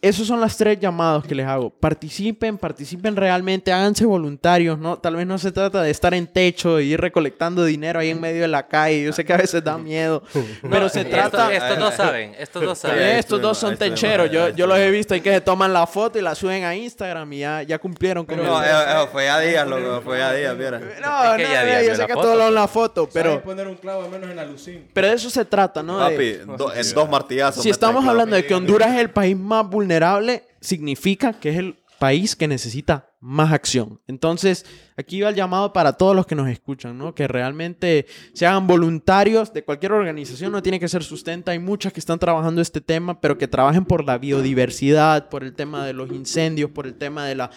esos 0.00 0.26
son 0.28 0.40
los 0.40 0.56
tres 0.56 0.78
llamados 0.78 1.24
que 1.24 1.34
les 1.34 1.46
hago. 1.46 1.70
Participen, 1.70 2.56
participen 2.56 3.16
realmente, 3.16 3.72
háganse 3.72 4.04
voluntarios, 4.06 4.78
¿no? 4.78 4.96
Tal 4.98 5.16
vez 5.16 5.26
no 5.26 5.38
se 5.38 5.50
trata 5.50 5.82
de 5.82 5.90
estar 5.90 6.14
en 6.14 6.26
techo 6.26 6.78
y 6.80 6.92
ir 6.92 7.00
recolectando 7.00 7.64
dinero 7.64 7.98
ahí 7.98 8.10
en 8.10 8.20
medio 8.20 8.42
de 8.42 8.48
la 8.48 8.66
calle. 8.68 9.02
Yo 9.02 9.12
sé 9.12 9.24
que 9.24 9.32
a 9.32 9.36
veces 9.38 9.62
da 9.64 9.76
miedo, 9.76 10.22
pero 10.70 10.88
se 10.88 11.04
trata... 11.04 11.52
estos 11.52 11.78
dos 11.78 11.94
saben, 11.94 12.34
estos 12.38 12.62
dos 12.62 12.78
saben. 12.78 12.98
Eh, 12.98 13.18
estos 13.18 13.40
dos 13.40 13.58
son 13.58 13.76
techeros. 13.76 14.30
Yo, 14.30 14.50
yo 14.50 14.66
los 14.68 14.78
he 14.78 14.90
visto 14.90 15.14
y 15.16 15.20
que 15.20 15.32
se 15.32 15.40
toman 15.40 15.72
la 15.72 15.86
foto 15.86 16.18
y 16.18 16.22
la 16.22 16.34
suben 16.34 16.62
a 16.64 16.76
Instagram 16.76 17.32
y 17.32 17.38
ya, 17.40 17.62
ya 17.64 17.78
cumplieron 17.78 18.24
con 18.24 18.36
No, 18.36 18.62
el- 18.62 18.68
eso, 18.68 18.82
eso 18.88 19.08
fue 19.08 19.28
a 19.28 19.40
días, 19.40 19.66
loco. 19.66 20.02
Fue 20.04 20.22
a 20.22 20.32
días, 20.32 20.56
mira. 20.56 20.78
no, 20.78 20.86
Es 20.86 20.94
que 20.94 21.00
no, 21.00 21.48
ya 21.48 21.54
no, 21.54 21.58
había 21.60 21.82
yo 21.82 21.94
sé 21.96 22.06
que 22.06 22.12
todos 22.14 22.36
lo 22.38 22.50
la 22.52 22.68
foto, 22.68 23.08
Pero 23.12 23.30
pero, 23.30 23.42
poner 23.42 23.66
un 23.66 23.74
clavo 23.74 24.04
al 24.04 24.10
menos 24.10 24.30
en 24.30 24.36
la 24.36 24.44
lucín. 24.44 24.86
pero 24.92 25.08
de 25.08 25.14
eso 25.14 25.28
se 25.28 25.44
trata, 25.44 25.82
¿no? 25.82 25.98
Papi, 25.98 26.14
De- 26.16 26.44
do- 26.46 26.72
en 26.72 26.94
dos 26.94 27.10
martillazos. 27.10 27.62
si 27.62 27.70
estamos 27.70 28.06
hablando 28.06 28.36
de 28.36 28.46
que 28.46 28.54
Honduras 28.54 28.90
es 28.94 29.00
el 29.00 29.10
país 29.10 29.36
más 29.36 29.68
vulnerable, 29.88 30.44
significa 30.60 31.32
que 31.32 31.48
es 31.48 31.56
el 31.56 31.76
país 31.98 32.36
que 32.36 32.46
necesita 32.46 33.10
más 33.20 33.52
acción. 33.52 34.00
Entonces, 34.06 34.66
aquí 34.96 35.20
va 35.20 35.30
el 35.30 35.34
llamado 35.34 35.72
para 35.72 35.94
todos 35.94 36.14
los 36.14 36.26
que 36.26 36.36
nos 36.36 36.48
escuchan, 36.48 36.96
¿no? 36.96 37.14
Que 37.14 37.26
realmente 37.26 38.06
se 38.34 38.46
hagan 38.46 38.66
voluntarios 38.66 39.52
de 39.52 39.64
cualquier 39.64 39.92
organización, 39.92 40.52
no 40.52 40.62
tiene 40.62 40.78
que 40.78 40.88
ser 40.88 41.02
sustenta, 41.02 41.52
hay 41.52 41.58
muchas 41.58 41.92
que 41.92 42.00
están 42.00 42.18
trabajando 42.18 42.60
este 42.60 42.80
tema, 42.80 43.20
pero 43.20 43.38
que 43.38 43.48
trabajen 43.48 43.84
por 43.84 44.04
la 44.04 44.18
biodiversidad, 44.18 45.28
por 45.30 45.42
el 45.42 45.54
tema 45.54 45.84
de 45.86 45.94
los 45.94 46.12
incendios, 46.12 46.70
por 46.70 46.86
el 46.86 46.94
tema 46.94 47.26
de 47.26 47.34
la 47.34 47.50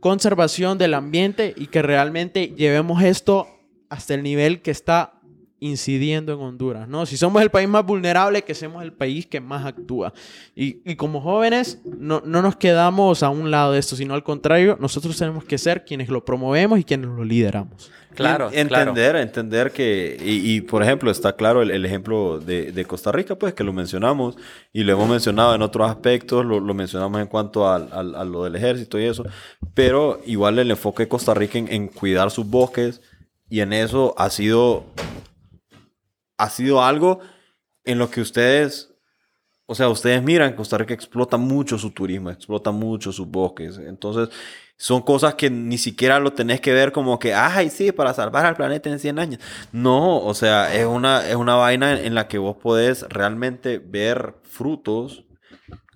conservación 0.00 0.76
del 0.76 0.94
ambiente 0.94 1.54
y 1.56 1.68
que 1.68 1.80
realmente 1.80 2.48
llevemos 2.48 3.02
esto 3.02 3.46
hasta 3.88 4.14
el 4.14 4.22
nivel 4.22 4.60
que 4.60 4.70
está 4.70 5.17
incidiendo 5.60 6.32
en 6.32 6.40
Honduras, 6.40 6.88
¿no? 6.88 7.04
Si 7.06 7.16
somos 7.16 7.42
el 7.42 7.50
país 7.50 7.68
más 7.68 7.84
vulnerable, 7.84 8.42
que 8.42 8.54
seamos 8.54 8.82
el 8.82 8.92
país 8.92 9.26
que 9.26 9.40
más 9.40 9.66
actúa. 9.66 10.12
Y, 10.54 10.80
y 10.90 10.96
como 10.96 11.20
jóvenes, 11.20 11.80
no, 11.84 12.22
no 12.24 12.42
nos 12.42 12.56
quedamos 12.56 13.22
a 13.22 13.30
un 13.30 13.50
lado 13.50 13.72
de 13.72 13.78
esto, 13.80 13.96
sino 13.96 14.14
al 14.14 14.22
contrario, 14.22 14.76
nosotros 14.80 15.16
tenemos 15.16 15.44
que 15.44 15.58
ser 15.58 15.84
quienes 15.84 16.08
lo 16.08 16.24
promovemos 16.24 16.78
y 16.78 16.84
quienes 16.84 17.08
lo 17.08 17.24
lideramos. 17.24 17.90
Claro, 18.14 18.50
En- 18.52 18.66
claro. 18.66 18.90
entender, 18.90 19.16
entender 19.16 19.70
que, 19.70 20.16
y, 20.20 20.54
y, 20.56 20.60
por 20.60 20.82
ejemplo, 20.82 21.08
está 21.10 21.34
claro 21.36 21.62
el, 21.62 21.70
el 21.70 21.84
ejemplo 21.84 22.40
de, 22.40 22.72
de 22.72 22.84
Costa 22.84 23.12
Rica, 23.12 23.36
pues 23.36 23.54
que 23.54 23.62
lo 23.62 23.72
mencionamos 23.72 24.36
y 24.72 24.82
lo 24.82 24.92
hemos 24.92 25.08
mencionado 25.08 25.54
en 25.54 25.62
otros 25.62 25.88
aspectos, 25.88 26.44
lo, 26.44 26.58
lo 26.58 26.74
mencionamos 26.74 27.20
en 27.20 27.28
cuanto 27.28 27.68
al- 27.68 27.88
al- 27.92 28.14
a, 28.16 28.24
lo 28.24 28.42
del 28.44 28.56
ejército 28.56 28.98
y 28.98 29.04
eso, 29.04 29.24
pero 29.74 30.20
igual 30.26 30.58
el 30.58 30.70
enfoque 30.70 31.04
de 31.04 31.08
Costa 31.08 31.32
Rica 31.32 31.58
en, 31.58 31.70
en 31.72 31.86
cuidar 31.88 32.30
sus 32.32 32.44
bosques 32.48 33.00
y 33.48 33.60
en 33.60 33.72
eso 33.72 34.14
ha 34.18 34.30
sido, 34.30 34.86
ha 36.38 36.50
sido 36.50 36.82
algo 36.82 37.20
en 37.84 37.98
lo 37.98 38.10
que 38.10 38.20
ustedes, 38.20 38.94
o 39.66 39.74
sea, 39.74 39.88
ustedes 39.88 40.22
miran, 40.22 40.54
Costa 40.54 40.78
Rica 40.78 40.94
explota 40.94 41.36
mucho 41.36 41.76
su 41.78 41.90
turismo, 41.90 42.30
explota 42.30 42.70
mucho 42.70 43.12
sus 43.12 43.26
bosques, 43.26 43.78
entonces 43.78 44.30
son 44.76 45.02
cosas 45.02 45.34
que 45.34 45.50
ni 45.50 45.76
siquiera 45.76 46.20
lo 46.20 46.32
tenés 46.32 46.60
que 46.60 46.72
ver 46.72 46.92
como 46.92 47.18
que, 47.18 47.34
ay, 47.34 47.68
sí, 47.68 47.90
para 47.90 48.14
salvar 48.14 48.46
al 48.46 48.54
planeta 48.54 48.88
en 48.88 49.00
100 49.00 49.18
años. 49.18 49.40
No, 49.72 50.18
o 50.20 50.34
sea, 50.34 50.72
es 50.72 50.86
una, 50.86 51.28
es 51.28 51.34
una 51.34 51.56
vaina 51.56 51.92
en, 51.98 52.06
en 52.06 52.14
la 52.14 52.28
que 52.28 52.38
vos 52.38 52.56
podés 52.56 53.02
realmente 53.08 53.78
ver 53.78 54.36
frutos 54.44 55.24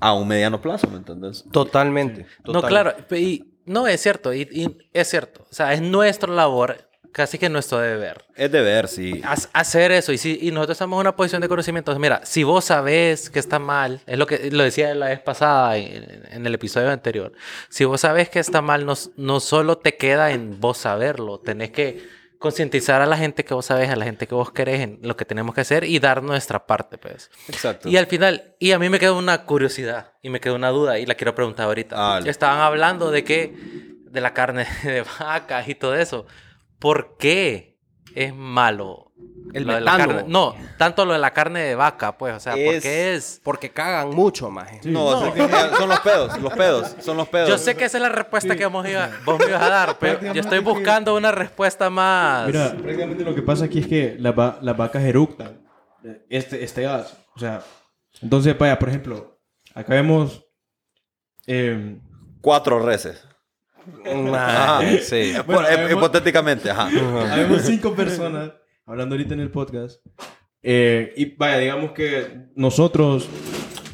a 0.01 0.15
un 0.15 0.27
mediano 0.27 0.61
plazo, 0.61 0.89
¿me 0.89 0.97
entendés? 0.97 1.45
Totalmente. 1.53 2.27
No, 2.45 2.55
totalmente. 2.55 2.69
claro, 2.69 3.21
y, 3.21 3.55
no, 3.67 3.87
es 3.87 4.01
cierto, 4.01 4.35
y, 4.35 4.49
y 4.51 4.77
es 4.93 5.09
cierto. 5.09 5.47
O 5.49 5.55
sea, 5.55 5.73
es 5.73 5.81
nuestra 5.81 6.33
labor, 6.33 6.91
casi 7.13 7.39
que 7.39 7.49
nuestro 7.49 7.79
deber. 7.79 8.25
Es 8.35 8.51
de 8.51 8.63
ver, 8.63 8.89
sí. 8.89 9.21
ha- 9.25 9.37
hacer 9.61 9.93
eso 9.93 10.13
y 10.13 10.19
si 10.19 10.39
y 10.43 10.51
nosotros 10.51 10.77
estamos 10.77 10.97
en 10.97 11.01
una 11.03 11.15
posición 11.17 11.43
de 11.43 11.49
conocimiento 11.49 11.97
mira 11.99 12.21
si 12.25 12.43
vos 12.43 12.65
sabés 12.65 13.29
que 13.31 13.39
está 13.39 13.59
mal 13.59 14.01
es 14.07 14.19
lo 14.19 14.27
que 14.27 14.51
lo 14.51 14.63
decía 14.65 14.95
la 14.95 15.07
vez 15.09 15.21
pasada 15.21 15.77
en, 15.77 16.23
en 16.31 16.47
el 16.47 16.55
episodio 16.55 16.91
anterior 16.91 17.33
si 17.69 17.85
vos 17.85 18.01
sabés 18.01 18.29
que 18.31 18.39
está 18.39 18.63
mal 18.63 18.87
no, 18.87 18.95
no 19.17 19.41
solo 19.41 19.79
te 19.79 19.97
queda 19.97 20.33
en 20.33 20.59
vos 20.61 20.79
saberlo 20.79 21.39
tenés 21.39 21.71
que 21.71 22.23
concientizar 22.39 23.01
a 23.03 23.07
la 23.07 23.17
gente 23.17 23.45
que 23.45 23.55
vos 23.55 23.67
sabés, 23.67 23.89
a 23.91 23.95
la 23.95 24.05
gente 24.05 24.27
que 24.27 24.35
vos 24.35 24.51
querés 24.51 24.81
en 24.81 24.99
lo 25.03 25.17
que 25.17 25.25
tenemos 25.25 25.55
que 25.55 25.61
hacer 25.61 25.85
y 25.85 26.01
dar 26.01 26.25
nuestra 26.25 26.67
parte, 26.67 26.99
pues. 26.99 27.31
Exacto. 27.47 27.89
Y 27.89 27.97
al 27.97 28.09
final, 28.09 28.57
y 28.59 28.73
a 28.73 28.81
mí 28.81 28.89
me 28.89 28.99
quedó 28.99 29.17
una 29.17 29.45
curiosidad 29.45 30.15
y 30.23 30.29
me 30.29 30.41
quedó 30.41 30.57
una 30.57 30.71
duda 30.71 30.99
y 30.99 31.07
la 31.07 31.15
quiero 31.15 31.37
preguntar 31.37 31.67
ahorita. 31.67 32.19
Estaban 32.27 32.59
hablando 32.59 33.13
de 33.13 33.23
que, 33.23 33.55
de 34.11 34.21
la 34.21 34.35
carne 34.35 34.67
de 34.83 35.05
vacas 35.21 35.69
y 35.69 35.77
todo 35.77 35.95
eso. 35.95 36.27
¿Por 36.83 37.17
qué 37.17 37.79
es 38.15 38.35
malo? 38.35 39.13
El 39.55 39.65
lo 39.65 39.75
de 39.75 39.81
la 39.83 39.93
metano. 39.93 40.15
carne? 40.15 40.29
No, 40.33 40.55
tanto 40.79 41.05
lo 41.05 41.13
de 41.13 41.19
la 41.19 41.33
carne 41.33 41.61
de 41.61 41.75
vaca, 41.75 42.17
pues, 42.19 42.35
o 42.35 42.41
sea, 42.41 42.53
¿por 42.55 42.61
Es- 42.75 42.83
qué 42.83 43.15
es? 43.15 43.41
Porque 43.45 43.71
cagan 43.71 44.11
mucho, 44.11 44.51
maje. 44.51 44.81
No, 44.85 45.33
que 45.33 45.41
son 45.77 45.89
los 45.89 46.01
pedos, 46.01 46.41
los 46.41 46.53
pedos, 46.55 46.97
son 47.01 47.17
los 47.19 47.29
pedos. 47.29 47.49
Yo 47.49 47.59
sé 47.59 47.77
que 47.77 47.85
esa 47.85 47.99
es 47.99 48.03
la 48.03 48.09
respuesta 48.09 48.57
que 48.57 48.67
vos, 48.67 48.89
iba- 48.89 49.11
vos 49.25 49.39
me 49.39 49.47
ibas 49.47 49.63
a 49.63 49.69
dar, 49.69 49.97
pero 49.99 50.33
yo 50.33 50.41
estoy 50.41 50.59
que- 50.59 50.65
buscando 50.65 51.15
una 51.17 51.31
respuesta 51.33 51.89
más... 51.91 52.47
Mira, 52.47 52.71
prácticamente 52.77 53.25
lo 53.25 53.35
que 53.35 53.43
pasa 53.43 53.67
aquí 53.67 53.81
es 53.81 53.87
que 53.87 54.17
las, 54.19 54.37
va- 54.39 54.59
las 54.63 54.77
vacas 54.77 55.03
eructan 55.05 55.63
este, 56.31 56.65
este 56.65 56.83
gas. 56.83 57.17
O 57.37 57.39
sea, 57.39 57.63
entonces, 58.23 58.57
vaya, 58.59 58.79
por 58.79 58.89
ejemplo, 58.89 59.39
acá 59.75 59.95
vemos... 59.95 60.45
eh, 61.47 61.99
Cuatro 62.41 62.81
reses. 62.85 63.25
Ajá, 64.35 64.81
sí. 65.03 65.33
Bueno, 65.47 65.63
hip- 65.63 65.67
habemos- 65.79 65.93
hipotéticamente, 65.93 66.71
ajá. 66.71 66.89
Habemos 67.33 67.63
cinco 67.63 67.95
personas 67.95 68.53
hablando 68.87 69.15
ahorita 69.15 69.35
en 69.35 69.41
el 69.41 69.51
podcast. 69.51 70.05
Eh, 70.63 71.13
y 71.17 71.35
vaya, 71.37 71.59
digamos 71.59 71.93
que 71.93 72.47
nosotros, 72.55 73.29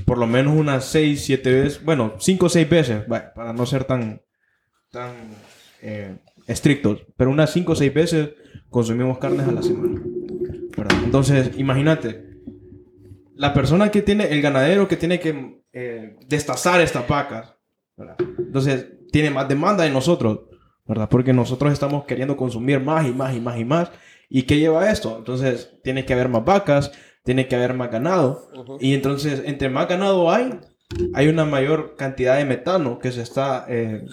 por 0.04 0.18
lo 0.18 0.26
menos 0.26 0.54
unas 0.56 0.84
seis, 0.84 1.24
siete 1.24 1.50
veces, 1.50 1.82
bueno, 1.84 2.14
cinco 2.18 2.46
o 2.46 2.48
seis 2.48 2.68
veces, 2.68 3.06
vaya, 3.08 3.32
para 3.32 3.52
no 3.52 3.64
ser 3.64 3.84
tan, 3.84 4.20
tan 4.90 5.12
eh, 5.80 6.16
estrictos, 6.46 7.06
pero 7.16 7.30
unas 7.30 7.50
cinco 7.52 7.72
o 7.72 7.76
seis 7.76 7.92
veces 7.94 8.30
consumimos 8.68 9.18
carnes 9.18 9.48
a 9.48 9.52
la 9.52 9.62
semana. 9.62 10.00
¿verdad? 10.76 10.98
Entonces, 11.04 11.52
imagínate, 11.56 12.24
la 13.34 13.54
persona 13.54 13.90
que 13.90 14.02
tiene, 14.02 14.24
el 14.26 14.42
ganadero 14.42 14.88
que 14.88 14.96
tiene 14.96 15.20
que 15.20 15.62
eh, 15.72 16.16
destazar 16.26 16.80
estas 16.80 17.06
vacas, 17.08 17.54
¿verdad? 17.96 18.16
entonces 18.38 18.86
tiene 19.12 19.30
más 19.30 19.48
demanda 19.48 19.84
de 19.84 19.90
nosotros, 19.90 20.40
¿verdad? 20.86 21.08
Porque 21.08 21.32
nosotros 21.32 21.72
estamos 21.72 22.04
queriendo 22.04 22.36
consumir 22.36 22.80
más 22.80 23.06
y 23.06 23.12
más 23.12 23.34
y 23.34 23.40
más 23.40 23.58
y 23.58 23.64
más. 23.64 23.90
¿Y 24.28 24.42
qué 24.42 24.58
lleva 24.58 24.90
esto? 24.90 25.16
Entonces, 25.18 25.70
tiene 25.82 26.04
que 26.04 26.12
haber 26.12 26.28
más 26.28 26.44
vacas, 26.44 26.92
tiene 27.24 27.48
que 27.48 27.56
haber 27.56 27.74
más 27.74 27.90
ganado. 27.90 28.48
Y 28.80 28.94
entonces, 28.94 29.42
entre 29.44 29.68
más 29.68 29.88
ganado 29.88 30.30
hay, 30.30 30.58
hay 31.14 31.28
una 31.28 31.44
mayor 31.44 31.96
cantidad 31.96 32.36
de 32.36 32.44
metano 32.44 32.98
que 32.98 33.12
se 33.12 33.22
está 33.22 33.66
eh, 33.68 34.04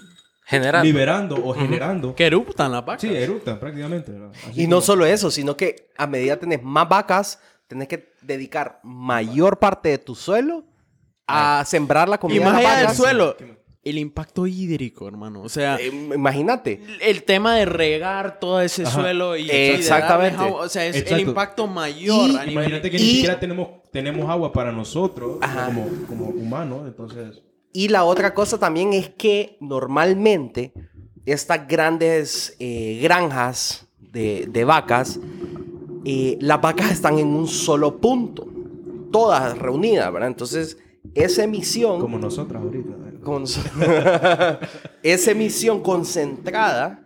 General. 0.46 0.86
liberando 0.86 1.36
o 1.44 1.54
generando. 1.54 2.16
Que 2.16 2.28
eruptan 2.28 2.72
las 2.72 2.86
vacas. 2.86 3.02
Sí, 3.02 3.14
eructan 3.14 3.60
prácticamente. 3.60 4.14
Y 4.54 4.68
no 4.68 4.82
solo 4.82 5.06
eso, 5.06 5.32
sino 5.32 5.58
que 5.58 5.92
a 5.98 6.08
medida 6.08 6.38
tenés 6.38 6.62
más 6.62 6.88
vacas, 6.88 7.40
tenés 7.68 7.88
que 7.88 8.14
dedicar 8.22 8.80
mayor 8.84 9.60
parte 9.60 9.90
de 9.90 9.98
tu 9.98 10.16
suelo 10.16 10.64
a 11.28 11.64
sembrar 11.66 12.08
la 12.08 12.20
comida. 12.20 12.36
Y 12.36 12.40
de 12.40 12.46
más 12.46 12.62
las 12.62 12.72
allá 12.72 12.88
del 12.88 12.96
suelo, 12.96 13.36
el 13.86 14.00
impacto 14.00 14.48
hídrico, 14.48 15.08
hermano. 15.08 15.44
O 15.44 15.48
sea, 15.50 15.78
Eh, 15.78 15.88
imagínate. 16.16 16.82
el 17.02 17.24
tema 17.24 17.56
de 17.56 17.66
regar 17.66 18.40
todo 18.40 18.60
ese 18.60 18.82
Ajá. 18.84 19.00
suelo 19.00 19.38
y, 19.38 19.50
Exactamente. 19.50 20.38
agua, 20.42 20.62
o 20.62 20.70
sea, 20.70 20.86
es 20.88 20.96
Exacto. 20.96 21.16
el 21.22 21.28
impacto 21.30 21.68
mayor 21.68 22.32
Y- 22.32 22.36
a 22.36 22.40
nivel 22.40 22.52
Imagínate 22.52 22.90
que 22.92 22.98
Y- 22.98 23.00
ni 23.00 23.06
siquiera 23.12 23.40
tenemos, 23.40 23.68
tenemos 23.92 24.28
agua 24.30 24.52
para 24.52 24.72
nosotros 24.72 25.38
Ajá. 25.42 25.68
como, 25.68 25.88
como 26.08 26.26
humanos. 26.30 26.82
Entonces, 26.88 27.42
Y 27.78 27.90
la 27.90 28.06
otra 28.06 28.34
cosa 28.34 28.58
también 28.58 28.94
es 28.94 29.10
que 29.10 29.58
normalmente 29.60 30.72
estas 31.26 31.68
grandes 31.68 32.56
eh, 32.60 33.00
granjas 33.04 33.88
de, 34.00 34.48
de 34.50 34.64
vacas, 34.64 35.20
eh, 36.06 36.38
las 36.40 36.62
vacas 36.62 36.92
están 36.92 37.20
en 37.20 37.28
un 37.28 37.48
solo 37.48 37.98
punto, 37.98 38.48
todas 39.12 39.58
reunidas, 39.58 40.12
¿verdad? 40.14 40.30
Entonces, 40.30 40.78
esa 41.14 41.44
emisión... 41.44 42.00
como 42.00 42.18
nosotras 42.18 42.62
ahorita. 42.62 42.90
¿verdad? 42.96 43.22
como 43.24 43.40
nosotros- 43.40 43.74
esa 45.04 45.32
emisión 45.32 45.82
concentrada 45.82 47.02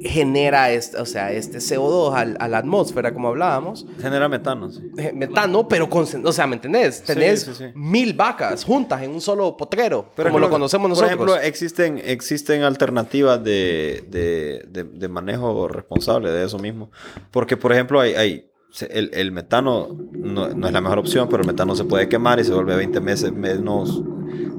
genera 0.00 0.70
este, 0.70 0.96
o 0.98 1.04
sea, 1.04 1.32
este 1.32 1.58
CO2 1.58 2.14
al- 2.14 2.36
a 2.38 2.46
la 2.46 2.58
atmósfera, 2.58 3.12
como 3.12 3.28
hablábamos, 3.28 3.84
Genera 4.00 4.28
metano, 4.28 4.70
sí. 4.70 4.80
eh, 4.96 5.12
metano, 5.12 5.66
pero 5.66 5.90
concen- 5.90 6.24
o 6.24 6.30
sea, 6.32 6.46
¿me 6.46 6.54
entendés? 6.54 7.02
Tenés 7.02 7.42
sí, 7.42 7.50
sí. 7.58 7.64
mil 7.74 8.14
vacas 8.14 8.64
juntas 8.64 9.02
en 9.02 9.10
un 9.10 9.20
solo 9.20 9.56
potrero, 9.56 10.12
como 10.14 10.30
por- 10.30 10.40
lo 10.40 10.50
conocemos 10.50 10.88
nosotros. 10.88 11.16
Por 11.16 11.28
ejemplo, 11.30 11.46
existen, 11.48 12.00
existen 12.04 12.62
alternativas 12.62 13.42
de, 13.42 14.04
de, 14.08 14.64
de- 14.68 14.84
de 14.84 15.08
manejo 15.08 15.66
responsable 15.66 16.30
de 16.30 16.44
eso 16.46 16.58
mismo. 16.60 16.90
Porque, 17.32 17.56
por 17.56 17.72
ejemplo, 17.72 17.98
hay, 18.00 18.14
hay 18.14 18.44
el, 18.82 19.10
el 19.12 19.32
metano 19.32 19.88
no, 20.12 20.48
no 20.48 20.66
es 20.66 20.72
la 20.72 20.80
mejor 20.80 20.98
opción, 20.98 21.28
pero 21.28 21.42
el 21.42 21.46
metano 21.46 21.74
se 21.76 21.84
puede 21.84 22.08
quemar 22.08 22.38
y 22.40 22.44
se 22.44 22.52
vuelve 22.52 22.76
20 22.76 23.00
meses 23.00 23.32
menos 23.32 24.02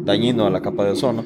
dañino 0.03 0.45
a 0.45 0.49
la 0.49 0.61
capa 0.61 0.83
de 0.85 0.91
ozono, 0.91 1.25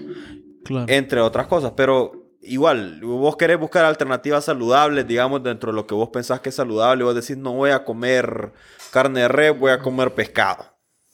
Claro. 0.65 0.85
entre 0.89 1.19
otras 1.21 1.47
cosas. 1.47 1.73
Pero 1.75 2.29
igual, 2.41 2.99
vos 3.03 3.35
querés 3.37 3.59
buscar 3.59 3.85
alternativas 3.85 4.45
saludables, 4.45 5.07
digamos, 5.07 5.43
dentro 5.43 5.71
de 5.71 5.75
lo 5.75 5.87
que 5.87 5.95
vos 5.95 6.09
pensás 6.09 6.39
que 6.41 6.49
es 6.49 6.55
saludable. 6.55 7.03
Vos 7.03 7.15
decís, 7.15 7.37
no 7.37 7.53
voy 7.53 7.71
a 7.71 7.83
comer 7.83 8.51
carne 8.91 9.21
de 9.21 9.27
res, 9.27 9.57
voy 9.59 9.71
a 9.71 9.79
comer 9.79 10.13
pescado. 10.13 10.65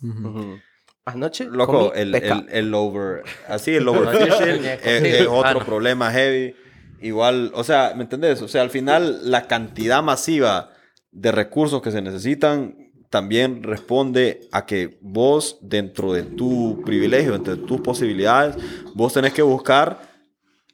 Ujú. 0.01 0.57
Anoche 1.05 1.45
Loco, 1.45 1.89
comí 1.89 1.91
el, 2.01 2.11
pescado. 2.11 2.41
el, 2.49 2.67
el 2.67 2.73
over, 2.73 3.23
así 3.47 3.73
el 3.75 3.87
overfishing 3.87 4.65
es, 4.65 4.83
es 4.85 5.27
Ah, 5.27 5.31
otro 5.31 5.59
no. 5.59 5.65
problema 5.65 6.11
heavy. 6.11 6.55
Igual, 7.01 7.51
o 7.55 7.63
sea, 7.63 7.93
¿me 7.95 8.03
entendés? 8.03 8.41
O 8.41 8.47
sea, 8.49 8.61
al 8.61 8.69
final 8.69 9.31
la 9.31 9.47
cantidad 9.47 10.03
masiva 10.03 10.71
de 11.11 11.31
recursos 11.31 11.81
que 11.81 11.91
se 11.91 12.01
necesitan 12.01 12.75
también 13.09 13.63
responde 13.63 14.41
a 14.51 14.65
que 14.67 14.99
vos, 15.01 15.57
dentro 15.61 16.13
de 16.13 16.21
tu 16.23 16.81
privilegio, 16.85 17.31
dentro 17.31 17.55
de 17.55 17.63
tus 17.63 17.81
posibilidades, 17.81 18.55
vos 18.93 19.13
tenés 19.13 19.33
que 19.33 19.41
buscar 19.41 19.99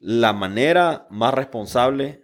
la 0.00 0.34
manera 0.34 1.06
más 1.10 1.32
responsable 1.32 2.22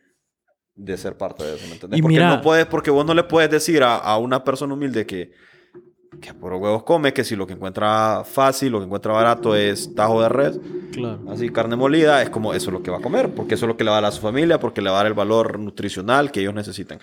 de 0.75 0.97
ser 0.99 1.17
parte 1.17 1.45
de 1.45 1.55
eso, 1.57 1.67
¿me 1.67 1.73
entendés? 1.75 1.99
Y 1.99 2.03
porque 2.03 2.15
mira- 2.17 2.29
no 2.37 2.43
puedes, 2.43 2.67
porque 2.67 2.91
vos 2.91 3.07
no 3.07 3.15
le 3.15 3.25
puedes 3.25 3.51
decir 3.51 3.83
a, 3.83 3.97
a 3.97 4.19
una 4.19 4.45
persona 4.45 4.75
humilde 4.75 5.07
que, 5.07 5.33
que 6.21 6.35
por 6.35 6.53
huevos 6.55 6.83
come, 6.83 7.15
que 7.15 7.25
si 7.25 7.35
lo 7.35 7.47
que 7.47 7.55
encuentra 7.55 8.23
fácil, 8.25 8.73
lo 8.73 8.81
que 8.81 8.85
encuentra 8.87 9.13
barato 9.13 9.57
es 9.57 9.95
tajo 9.95 10.21
de 10.23 10.29
res, 10.29 10.61
Claro. 10.93 11.21
así 11.31 11.49
carne 11.49 11.75
molida, 11.77 12.21
es 12.23 12.29
como 12.29 12.53
eso 12.53 12.69
es 12.69 12.73
lo 12.75 12.83
que 12.83 12.91
va 12.91 12.99
a 12.99 13.03
comer, 13.03 13.35
porque 13.35 13.55
eso 13.55 13.65
es 13.65 13.69
lo 13.69 13.79
que 13.79 13.85
le 13.85 13.91
va 13.91 13.97
a 13.97 14.01
dar 14.03 14.11
a 14.11 14.13
su 14.15 14.21
familia, 14.21 14.61
porque 14.61 14.83
le 14.83 14.91
va 14.91 14.97
a 14.97 14.99
dar 14.99 15.07
el 15.07 15.15
valor 15.15 15.59
nutricional 15.59 16.31
que 16.31 16.41
ellos 16.41 16.53
necesitan. 16.55 16.99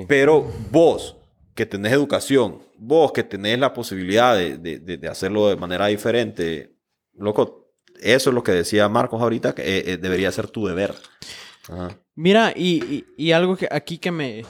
Sí. 0.00 0.04
Pero 0.08 0.50
vos, 0.70 1.16
que 1.54 1.66
tenés 1.66 1.92
educación, 1.92 2.58
vos 2.78 3.12
que 3.12 3.22
tenés 3.24 3.58
la 3.58 3.72
posibilidad 3.72 4.36
de, 4.36 4.58
de- 4.58 4.78
de- 4.78 5.08
hacerlo 5.08 5.48
de 5.48 5.56
manera 5.56 5.86
diferente, 5.86 6.74
loco, 7.14 7.70
eso 8.00 8.30
es 8.30 8.34
lo 8.34 8.42
que 8.42 8.52
decía 8.52 8.88
Marcos 8.88 9.22
ahorita, 9.22 9.54
que 9.54 9.62
eh, 9.62 9.82
eh, 9.92 9.96
debería 9.96 10.30
ser 10.32 10.48
tu 10.48 10.66
deber. 10.66 10.94
Ajá. 11.68 11.98
Mira, 12.14 12.52
y, 12.54 12.82
y- 12.84 13.04
y 13.16 13.32
algo 13.32 13.56
que 13.56 13.68
aquí 13.70 13.98
que 13.98 14.10
me 14.10 14.44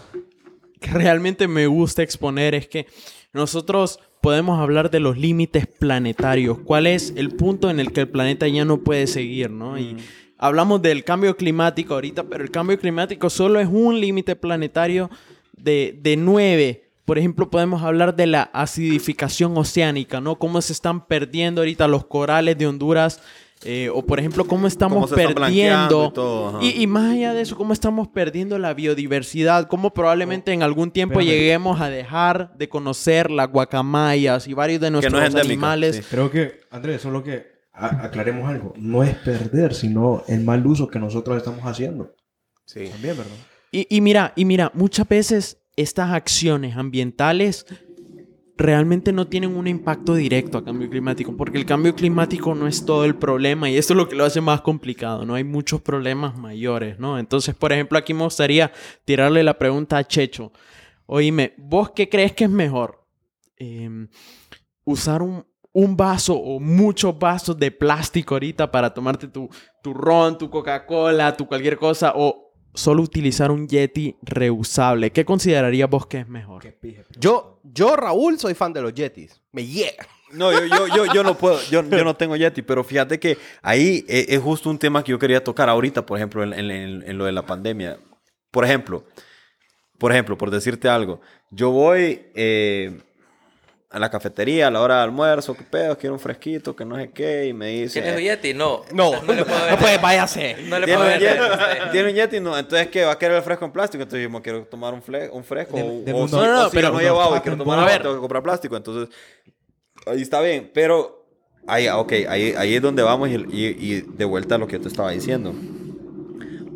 que 0.80 0.90
realmente 0.90 1.49
me 1.49 1.66
gusta 1.66 2.03
exponer 2.03 2.55
es 2.55 2.66
que 2.68 2.86
nosotros 3.32 3.99
podemos 4.20 4.59
hablar 4.61 4.90
de 4.90 5.01
los 5.01 5.16
límites 5.16 5.66
planetarios. 5.66 6.59
¿Cuál 6.64 6.86
es 6.86 7.12
el 7.16 7.30
punto 7.30 7.70
en 7.70 7.80
el 7.80 7.92
que 7.92 8.01
el 8.01 8.09
planeta 8.09 8.47
ya 8.49 8.64
no 8.64 8.78
puede 8.82 9.07
seguir, 9.07 9.51
no? 9.51 9.78
Y 9.78 9.97
hablamos 10.38 10.82
del 10.82 11.05
cambio 11.05 11.36
climático 11.36 11.94
ahorita, 11.94 12.24
pero 12.24 12.44
el 12.44 12.51
cambio 12.51 12.78
climático 12.78 13.30
solo 13.30 13.59
es 13.61 13.68
un 13.70 14.01
límite 14.01 14.36
planetario 14.36 15.09
de, 15.57 15.98
de 16.02 16.16
nueve. 16.16 16.82
Por 17.04 17.18
ejemplo, 17.18 17.48
podemos 17.50 17.82
hablar 17.82 18.16
de 18.16 18.26
la 18.26 18.42
acidificación 18.52 19.57
oceánica, 19.57 20.20
¿no? 20.20 20.38
Cómo 20.38 20.61
se 20.61 20.72
están 20.72 21.07
perdiendo 21.07 21.61
ahorita 21.61 21.86
los 21.86 22.04
corales 22.07 22.59
de 22.59 22.66
Honduras. 22.66 23.20
eh, 23.64 23.88
o 23.94 24.04
por 24.04 24.18
ejemplo, 24.18 24.44
cómo 24.46 24.66
estamos 24.66 25.11
perdiendo 25.11 26.09
y 26.11 26.12
todo, 26.12 26.48
ajá. 26.48 26.59
y, 26.62 26.82
y 26.82 26.86
más 26.86 27.12
allá 27.14 27.32
de 27.32 27.40
eso, 27.40 27.57
cómo 27.57 27.72
estamos 27.72 28.07
perdiendo 28.09 28.59
la 28.59 28.74
biodiversidad, 28.74 29.66
cómo 29.66 29.94
probablemente 29.94 30.52
en 30.52 30.62
algún 30.62 30.90
tiempo 30.90 31.20
Espérame. 31.20 31.38
lleguemos 31.40 31.80
a 31.80 31.88
dejar 31.88 32.54
de 32.59 32.68
conocer 32.68 33.30
las 33.30 33.48
guacamayas 33.50 34.46
y 34.46 34.52
varios 34.52 34.80
de 34.80 34.90
nuestros 34.90 35.12
no 35.14 35.20
es 35.20 35.28
endémica, 35.28 35.52
animales. 35.52 35.96
sí. 35.96 36.02
Creo 36.11 36.30
que, 36.30 36.61
Andrés, 36.70 37.00
solo 37.00 37.22
que 37.22 37.46
aclaremos 37.72 38.48
algo. 38.48 38.74
No 38.76 39.02
es 39.02 39.14
perder, 39.14 39.74
sino 39.74 40.22
el 40.28 40.42
mal 40.44 40.66
uso 40.66 40.88
que 40.88 40.98
nosotros 40.98 41.36
estamos 41.36 41.61
haciendo. 41.64 42.14
Sí. 42.66 42.88
También, 42.90 43.16
¿verdad? 43.16 43.32
Y, 43.73 44.01
mira, 44.01 44.33
y 44.37 44.45
mira, 44.45 44.71
muchas 44.75 45.07
veces 45.09 45.62
estas 45.77 46.12
acciones 46.12 46.77
ambientales 46.77 47.67
realmente 48.57 49.12
no 49.12 49.27
tienen 49.27 49.55
un 49.55 49.67
impacto 49.67 50.14
directo 50.14 50.57
a 50.57 50.64
cambio 50.64 50.89
climático, 50.89 51.37
porque 51.37 51.59
el 51.59 51.67
cambio 51.67 51.95
climático 51.95 52.55
no 52.55 52.67
es 52.67 52.87
todo 52.87 53.05
el 53.05 53.14
problema 53.14 53.69
y 53.69 53.77
esto 53.77 53.93
es 53.93 53.99
lo 53.99 54.09
que 54.09 54.17
lo 54.17 54.25
hace 54.25 54.41
más 54.41 54.62
complicado, 54.62 55.27
¿no? 55.27 55.35
Hay 55.35 55.45
muchos 55.45 55.83
problemas 55.83 56.39
mayores, 56.39 56.99
¿no? 56.99 57.19
Entonces, 57.19 57.55
por 57.55 57.73
ejemplo, 57.73 57.99
aquí 57.99 58.14
me 58.14 58.25
gustaría 58.25 58.73
tirarle 59.05 59.43
la 59.43 59.59
pregunta 59.59 59.99
a 59.99 60.05
Checho. 60.05 60.53
Oíme, 61.05 61.55
¿vos 61.59 61.91
qué 61.91 62.09
crees 62.09 62.33
que 62.33 62.45
es 62.45 62.51
mejor? 62.51 63.07
Em, 63.59 64.09
usar 64.85 65.21
un, 65.21 65.45
un 65.73 65.95
vaso 65.95 66.35
o 66.35 66.59
muchos 66.59 67.19
vasos 67.19 67.59
de 67.59 67.71
plástico 67.71 68.35
ahorita 68.35 68.71
para 68.71 68.95
tomarte 68.95 69.29
tu, 69.29 69.51
tu 69.83 69.93
ron, 69.93 70.39
tu 70.39 70.49
Coca-Cola, 70.49 71.37
tu 71.37 71.47
cualquier 71.47 71.77
cosa, 71.77 72.14
o 72.17 72.45
solo 72.77 73.03
utilizar 73.03 73.51
un 73.51 73.66
Yeti 73.66 74.16
reusable, 74.22 75.11
¿qué 75.11 75.24
considerarías 75.24 75.91
vos 75.91 76.07
que 76.07 76.18
es 76.20 76.29
mejor? 76.29 76.62
Yo, 77.18 77.59
yo, 77.64 77.97
Raúl, 77.97 78.39
soy 78.39 78.55
fan 78.55 78.72
de 78.72 78.83
los 78.83 78.95
Yetis. 78.95 79.41
Me 79.53 79.66
llega. 79.66 80.07
No, 80.33 80.53
yo, 80.53 80.66
yo, 80.66 80.87
yo, 80.95 81.12
yo 81.14 81.22
no 81.22 81.37
puedo, 81.39 81.59
yo, 81.70 81.83
yo 81.89 82.05
no 82.05 82.14
tengo 82.16 82.37
Yeti, 82.37 82.62
pero 82.62 82.85
fíjate 82.85 83.18
que 83.18 83.39
ahí 83.62 84.05
es, 84.09 84.27
es 84.29 84.41
justo 84.41 84.68
un 84.70 84.79
tema 84.79 85.03
que 85.03 85.12
yo 85.12 85.18
quería 85.18 85.43
tocar 85.43 85.68
ahorita, 85.68 86.05
por 86.05 86.18
ejemplo, 86.18 86.43
en, 86.43 86.53
en- 86.53 86.70
en- 86.70 87.03
en 87.09 87.18
lo 87.18 87.24
de 87.24 87.33
la 87.33 87.47
pandemia. 87.47 87.99
Por 88.51 88.64
ejemplo, 88.64 89.05
por 89.99 90.12
ejemplo, 90.12 90.37
por 90.37 90.51
decirte 90.51 90.89
algo, 90.89 91.20
yo 91.51 91.70
voy 91.70 92.27
eh, 92.35 93.01
a 93.97 93.99
la 93.99 94.11
cafetería 94.11 94.66
a 94.66 94.70
la 94.70 94.82
hora 94.82 94.97
de 94.99 95.03
almuerzo, 95.05 95.55
qué 95.55 95.62
pedo, 95.64 95.97
quiero 95.97 96.12
un 96.14 96.20
fresquito, 96.20 96.76
que 96.76 96.84
no 96.84 96.97
sé 96.97 97.09
qué, 97.14 97.47
y 97.47 97.55
me 97.55 97.68
dice... 97.68 98.03
¿Tienes 98.03 98.18
un 98.18 98.22
Yeti? 98.24 98.53
No. 98.53 98.82
No, 98.92 99.22
no 99.22 99.32
le 99.32 99.42
puedo 99.42 99.59
no, 99.59 99.64
vender. 99.64 99.78
pues 99.80 100.03
váyase. 100.03 100.57
No 100.68 100.78
le 100.78 100.84
¿Tiene 100.84 101.01
puedo 101.03 101.14
un, 101.14 101.18
vender. 101.18 101.38
Yeti? 101.38 101.90
¿Tiene 101.92 102.09
un 102.11 102.14
Yeti? 102.14 102.40
No. 102.40 102.59
Entonces, 102.59 102.88
¿qué? 102.88 103.05
¿Va 103.07 103.12
a 103.12 103.18
querer 103.18 103.38
el 103.38 103.42
fresco 103.42 103.64
en 103.64 103.72
plástico? 103.72 104.03
Entonces, 104.03 104.22
yo 104.22 104.30
me 104.30 104.42
quiero 104.42 104.64
tomar 104.64 104.92
un, 104.92 105.03
fle- 105.03 105.30
un 105.32 105.42
fresco. 105.42 105.78
De- 105.78 105.82
o, 105.82 105.86
de 106.05 106.12
o 106.12 106.16
uno- 106.18 106.28
si, 106.28 106.34
No, 106.36 106.44
no, 106.47 106.51
o 106.53 106.62
no, 106.64 106.68
si 106.68 106.76
pero- 106.76 106.90
no 106.92 107.01
he 107.01 107.05
llevado 107.05 107.36
y 107.36 107.40
quiero 107.40 107.57
tomar 107.57 107.78
agua, 107.78 107.99
tengo 107.99 108.14
que 108.16 108.20
comprar 108.20 108.42
plástico. 108.42 108.76
Entonces, 108.76 109.09
ahí 110.07 110.20
está 110.20 110.42
bien. 110.42 110.70
Pero, 110.74 111.26
ahí, 111.66 111.88
ok, 111.88 112.12
ahí, 112.28 112.55
ahí 112.55 112.74
es 112.74 112.82
donde 112.82 113.03
vamos 113.03 113.30
y, 113.30 113.34
y- 113.36 113.76
y 113.80 114.01
de 114.03 114.24
vuelta 114.26 114.57
a 114.57 114.59
lo 114.59 114.66
que 114.66 114.74
yo 114.74 114.82
te 114.82 114.88
estaba 114.88 115.11
diciendo. 115.11 115.55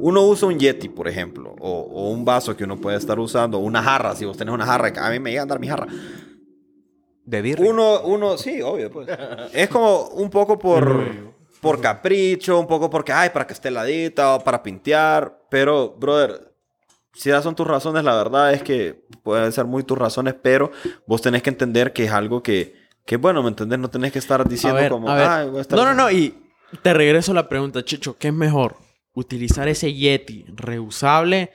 Uno 0.02 0.22
usa 0.22 0.48
un 0.48 0.58
Yeti, 0.58 0.88
por 0.88 1.08
ejemplo, 1.08 1.54
o, 1.60 1.70
o 1.80 2.08
un 2.10 2.24
vaso 2.24 2.56
que 2.56 2.64
uno 2.64 2.78
puede 2.80 2.96
estar 2.96 3.18
usando, 3.18 3.58
o 3.58 3.60
una 3.60 3.82
jarra, 3.82 4.16
si 4.16 4.24
vos 4.24 4.34
tenés 4.34 4.54
una 4.54 4.64
jarra, 4.64 4.90
a 4.96 5.10
mí 5.10 5.18
me 5.18 5.28
llega 5.28 5.42
a 5.42 5.44
andar 5.44 5.60
mi 5.60 5.68
jarra. 5.68 5.86
De 7.30 7.42
birria. 7.42 7.70
Uno, 7.70 8.00
uno, 8.00 8.36
sí, 8.36 8.60
obvio, 8.60 8.90
pues. 8.90 9.08
es 9.52 9.68
como 9.68 10.08
un 10.08 10.28
poco 10.30 10.58
por, 10.58 11.32
por 11.60 11.80
capricho, 11.80 12.58
un 12.58 12.66
poco 12.66 12.90
porque, 12.90 13.12
ay, 13.12 13.30
para 13.30 13.46
que 13.46 13.52
esté 13.52 13.68
heladita 13.68 14.34
o 14.34 14.40
para 14.42 14.60
pintear. 14.64 15.38
Pero, 15.48 15.94
brother, 15.96 16.52
si 17.14 17.30
esas 17.30 17.44
son 17.44 17.54
tus 17.54 17.68
razones, 17.68 18.02
la 18.02 18.16
verdad 18.16 18.52
es 18.52 18.64
que 18.64 19.04
pueden 19.22 19.52
ser 19.52 19.64
muy 19.66 19.84
tus 19.84 19.96
razones, 19.96 20.34
pero 20.42 20.72
vos 21.06 21.22
tenés 21.22 21.40
que 21.44 21.50
entender 21.50 21.92
que 21.92 22.04
es 22.06 22.10
algo 22.10 22.42
que, 22.42 22.74
que 23.06 23.16
bueno, 23.16 23.44
¿me 23.44 23.50
entendés? 23.50 23.78
No 23.78 23.88
tenés 23.90 24.10
que 24.10 24.18
estar 24.18 24.40
A 24.40 24.44
diciendo 24.44 24.80
ver, 24.80 24.90
como, 24.90 25.08
a 25.08 25.14
ver. 25.14 25.26
"Ay, 25.28 25.48
voy 25.50 25.58
a 25.58 25.62
estar-". 25.62 25.78
No, 25.78 25.84
no, 25.84 25.94
no, 25.94 26.10
y 26.10 26.34
te 26.82 26.92
regreso 26.92 27.32
la 27.32 27.48
pregunta, 27.48 27.84
Chicho, 27.84 28.16
¿qué 28.18 28.28
es 28.28 28.34
mejor? 28.34 28.74
¿Utilizar 29.14 29.68
ese 29.68 29.94
Yeti 29.94 30.46
reusable 30.48 31.52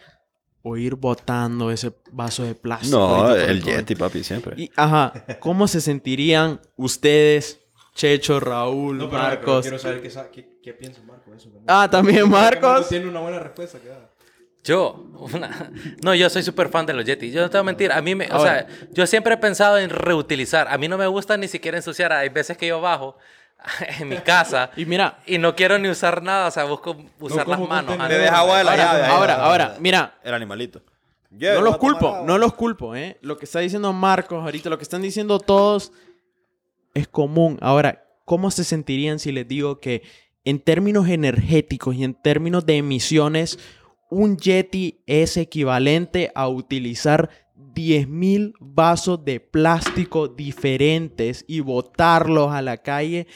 o 0.68 0.78
ir 0.78 0.96
botando 0.96 1.70
ese 1.70 1.94
vaso 2.12 2.44
de 2.44 2.56
plástico? 2.56 2.98
No, 2.98 3.36
el? 3.36 3.62
Yeti, 3.62 3.94
papi, 3.96 4.24
siempre. 4.24 4.56
Y, 4.60 4.72
ajá, 4.76 5.14
¿cómo 5.40 5.68
se 5.68 5.80
sentirían 5.80 6.60
ustedes, 6.76 7.60
Checho, 7.94 8.40
Raúl, 8.40 8.98
No, 8.98 9.10
pero, 9.10 9.22
pero 9.22 9.24
Marcos? 9.36 9.62
quiero 9.62 9.80
saber 9.80 10.02
qué, 10.02 10.10
qué, 10.34 10.50
qué 10.62 10.74
piensa 10.74 11.02
Marco 11.04 11.30
de 11.32 11.38
eso. 11.38 11.46
también. 11.50 11.66
Ah, 11.68 11.88
también 11.90 12.30
Marcos. 12.30 12.90
tiene 12.90 13.08
una 13.08 13.20
buena 13.22 13.40
respuesta 13.40 13.80
que 13.80 13.90
da. 13.90 14.10
Yo, 14.64 15.06
una- 15.20 15.72
no, 16.04 16.16
yo 16.16 16.28
soy 16.30 16.42
súper 16.42 16.70
fan 16.70 16.86
de 16.88 16.94
los 16.94 17.06
Yeti. 17.06 17.30
Yo 17.32 17.42
no 17.42 17.50
te 17.50 17.58
voy 17.58 17.62
a 17.62 17.64
mentir, 17.66 17.92
a 17.92 18.02
mí 18.02 18.16
me, 18.16 18.28
o 18.32 18.40
sea, 18.42 18.66
yo 18.92 19.06
siempre 19.06 19.36
he 19.36 19.38
pensado 19.38 19.78
en 19.78 19.92
reutilizar. 19.92 20.68
A 20.70 20.78
mí 20.80 20.88
no 20.88 20.98
me 20.98 21.06
gusta 21.08 21.38
ni 21.38 21.48
siquiera 21.48 21.78
ensuciar. 21.78 22.12
Hay 22.12 22.30
veces 22.30 22.58
que 22.58 22.68
yo 22.68 22.82
bajo 22.82 23.16
en 24.00 24.10
mi 24.10 24.18
casa 24.18 24.72
Y 24.76 24.86
mira, 24.86 25.20
y 25.26 25.38
no 25.38 25.56
quiero 25.56 25.78
ni 25.78 25.90
usar 25.90 26.22
nada, 26.22 26.48
o 26.48 26.52
sea, 26.52 26.66
busco 26.66 26.96
usar 27.20 27.48
las 27.48 27.60
manos. 27.60 27.98
Me 27.98 28.16
deja 28.16 28.40
agua 28.40 28.58
de 28.60 28.64
la 28.64 28.72
ahora, 28.72 28.84
llave. 28.86 29.06
ahora, 29.06 29.36
ahora, 29.36 29.76
mira, 29.80 30.16
El 30.24 30.34
animalito. 30.34 30.82
no 31.32 31.62
los 31.62 31.78
culpo, 31.78 32.24
no 32.26 32.38
los 32.38 32.54
culpo, 32.54 32.96
¿eh? 32.96 33.18
Lo 33.22 33.38
que 33.38 33.46
está 33.46 33.60
diciendo 33.60 33.92
Marcos 33.94 34.44
ahorita, 34.44 34.70
lo 34.70 34.78
que 34.78 34.84
están 34.84 35.02
diciendo 35.02 35.40
todos 35.40 35.92
es 36.94 37.08
común. 37.08 37.58
Ahora, 37.62 38.06
¿cómo 38.26 38.52
se 38.52 38.64
sentirían 38.64 39.20
si 39.20 39.32
les 39.32 39.48
digo 39.48 39.80
que 39.80 40.04
en 40.46 40.60
términos 40.60 41.08
energéticos 41.10 41.96
y 41.96 42.04
en 42.04 42.14
términos 42.14 42.66
de 42.66 42.78
emisiones, 42.78 43.60
un 44.10 44.38
Yeti 44.38 45.02
es 45.08 45.38
equivalente 45.38 46.32
a 46.36 46.48
utilizar 46.48 47.30
10.000 47.74 48.54
vasos 48.60 49.26
de 49.26 49.40
plástico 49.40 50.28
diferentes 50.28 51.44
y 51.48 51.60
botarlos 51.60 52.52
a 52.54 52.62
la 52.62 52.78
calle? 52.78 53.28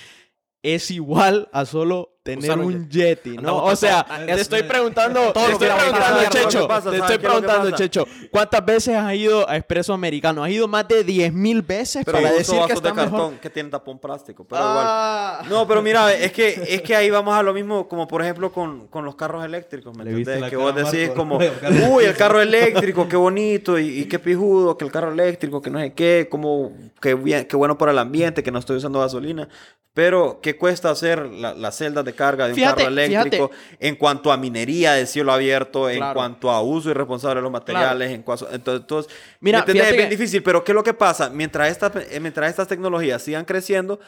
Es 0.62 0.92
igual 0.92 1.50
a 1.54 1.66
solo 1.66 2.19
tener 2.36 2.52
Usar 2.52 2.60
un 2.60 2.90
Yeti, 2.90 3.30
¿no? 3.32 3.40
Andamos 3.40 3.74
O 3.74 3.76
sea, 3.76 4.06
te 4.26 4.34
estoy 4.42 4.64
preguntando, 4.64 5.34
te 5.34 5.40
estoy 5.40 5.68
que 5.68 5.74
preguntando, 5.76 6.20
Checho, 6.30 6.68
te 6.68 6.74
¿Sabes 6.82 7.00
estoy 7.02 7.18
que 7.18 7.20
preguntando? 7.28 7.72
Checho, 7.72 8.08
¿cuántas 8.32 8.66
veces 8.66 8.96
has 8.96 9.14
ido 9.14 9.50
a 9.50 9.58
Expreso 9.58 9.94
Americano? 9.94 10.44
¿Has 10.44 10.52
ido 10.52 10.68
más 10.68 10.88
de 10.88 11.06
10.000 11.06 11.66
veces 11.66 12.04
Pero 12.06 12.18
para 12.18 12.32
decir 12.32 12.60
que 12.68 12.74
está 12.74 12.90
de 12.90 12.96
cartón 12.96 13.12
mejor? 13.20 13.34
que 13.40 13.50
tienen 13.50 13.72
tapón 13.72 14.00
plástico, 14.00 14.44
pero 14.44 14.62
igual. 14.62 14.86
Ah. 14.88 15.42
No, 15.50 15.68
pero 15.68 15.82
mira, 15.82 16.14
es 16.14 16.32
que, 16.32 16.62
es 16.68 16.82
que 16.82 16.96
ahí 16.96 17.10
vamos 17.10 17.34
a 17.36 17.44
lo 17.44 17.54
mismo, 17.54 17.88
como 17.88 18.08
por 18.08 18.22
ejemplo 18.22 18.52
con, 18.52 18.88
con 18.88 19.06
los 19.06 19.16
carros 19.16 19.44
eléctricos, 19.46 19.96
¿me 19.96 20.06
la 20.06 20.50
Que 20.50 20.56
vos 20.56 20.76
decís 20.76 21.10
como, 21.16 21.38
uy, 21.38 22.04
el 22.06 22.16
carro 22.16 22.42
eléctrico, 22.42 23.08
qué 23.08 23.16
bonito, 23.16 23.78
y, 23.80 24.00
y 24.00 24.06
qué 24.06 24.20
pijudo, 24.20 24.78
que 24.78 24.86
el 24.86 24.92
carro 24.92 25.12
eléctrico, 25.12 25.62
que 25.62 25.70
no 25.70 25.80
sé 25.80 25.94
qué, 25.94 26.28
como, 26.30 26.72
qué, 27.02 27.14
bien, 27.16 27.46
qué 27.46 27.56
bueno 27.56 27.78
para 27.78 27.92
el 27.92 28.00
ambiente, 28.00 28.44
que 28.44 28.52
no 28.52 28.60
estoy 28.60 28.78
usando 28.78 29.00
gasolina. 29.00 29.48
Pero, 29.94 30.40
¿qué 30.42 30.56
cuesta 30.56 30.90
hacer 30.92 31.26
la- 31.26 31.54
las 31.54 31.76
celdas 31.78 32.06
de 32.06 32.14
carga 32.20 32.48
de 32.48 32.54
un 32.54 32.60
carro 32.60 32.88
eléctrico 32.88 33.52
en 33.80 33.96
cuanto 33.96 34.32
a 34.32 34.36
minería 34.38 34.92
de 34.94 35.06
cielo 35.06 35.32
abierto, 35.32 35.90
en 35.90 36.04
cuanto 36.14 36.52
a 36.52 36.62
uso 36.62 36.90
irresponsable 36.90 37.36
de 37.36 37.42
los 37.44 37.52
materiales, 37.52 38.12
en 38.12 38.22
cuanto 38.24 38.50
entonces, 38.52 38.82
entonces 38.82 39.14
Mira, 39.40 39.60
es 39.66 39.74
bien 39.74 39.96
que- 39.96 40.08
difícil, 40.08 40.44
pero 40.44 40.64
¿qué 40.64 40.74
es 40.74 40.76
lo 40.76 40.84
que 40.84 40.94
pasa? 40.94 41.30
Mientras 41.30 41.72
estas, 41.72 41.92
eh, 41.96 42.20
mientras 42.20 42.50
estas 42.50 42.68
tecnologías 42.68 43.22
sigan 43.22 43.46
creciendo, 43.46 44.00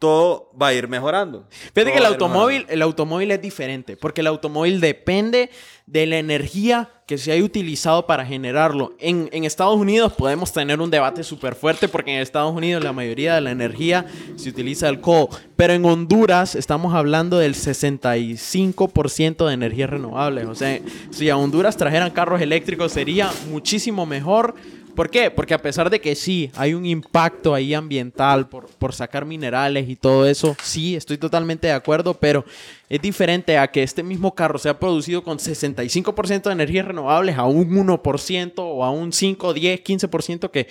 todo 0.00 0.50
va 0.60 0.68
a 0.68 0.72
ir 0.72 0.88
mejorando. 0.88 1.46
Fíjate 1.74 1.92
que 1.92 1.98
el 1.98 2.06
automóvil, 2.06 2.64
el 2.70 2.80
automóvil 2.80 3.30
es 3.32 3.42
diferente, 3.42 3.98
porque 3.98 4.22
el 4.22 4.28
automóvil 4.28 4.80
depende 4.80 5.50
de 5.84 6.06
la 6.06 6.16
energía 6.16 6.88
que 7.06 7.18
se 7.18 7.32
haya 7.32 7.44
utilizado 7.44 8.06
para 8.06 8.24
generarlo. 8.24 8.94
En, 8.98 9.28
en 9.30 9.44
Estados 9.44 9.76
Unidos 9.76 10.14
podemos 10.14 10.54
tener 10.54 10.80
un 10.80 10.90
debate 10.90 11.22
súper 11.22 11.54
fuerte, 11.54 11.86
porque 11.86 12.14
en 12.14 12.20
Estados 12.22 12.56
Unidos 12.56 12.82
la 12.82 12.94
mayoría 12.94 13.34
de 13.34 13.42
la 13.42 13.50
energía 13.50 14.06
se 14.36 14.48
utiliza 14.48 14.88
alcohol, 14.88 15.28
pero 15.54 15.74
en 15.74 15.84
Honduras 15.84 16.54
estamos 16.54 16.94
hablando 16.94 17.36
del 17.36 17.54
65% 17.54 19.46
de 19.46 19.52
energías 19.52 19.90
renovables. 19.90 20.46
O 20.46 20.54
sea, 20.54 20.80
si 21.10 21.28
a 21.28 21.36
Honduras 21.36 21.76
trajeran 21.76 22.10
carros 22.10 22.40
eléctricos 22.40 22.92
sería 22.92 23.30
muchísimo 23.50 24.06
mejor. 24.06 24.54
¿Por 24.94 25.10
qué? 25.10 25.30
Porque 25.30 25.54
a 25.54 25.62
pesar 25.62 25.90
de 25.90 26.00
que 26.00 26.14
sí, 26.14 26.50
hay 26.56 26.74
un 26.74 26.86
impacto 26.86 27.54
ahí 27.54 27.74
ambiental 27.74 28.48
por, 28.48 28.66
por 28.68 28.92
sacar 28.92 29.24
minerales 29.24 29.88
y 29.88 29.96
todo 29.96 30.26
eso, 30.26 30.56
sí, 30.62 30.96
estoy 30.96 31.18
totalmente 31.18 31.66
de 31.66 31.72
acuerdo, 31.72 32.14
pero 32.14 32.44
es 32.88 33.00
diferente 33.00 33.58
a 33.58 33.70
que 33.70 33.82
este 33.82 34.02
mismo 34.02 34.34
carro 34.34 34.58
sea 34.58 34.78
producido 34.78 35.22
con 35.22 35.38
65% 35.38 36.42
de 36.42 36.52
energías 36.52 36.86
renovables 36.86 37.36
a 37.38 37.44
un 37.44 37.70
1% 37.70 38.52
o 38.58 38.84
a 38.84 38.90
un 38.90 39.12
5, 39.12 39.54
10, 39.54 39.84
15% 39.84 40.50
que 40.50 40.68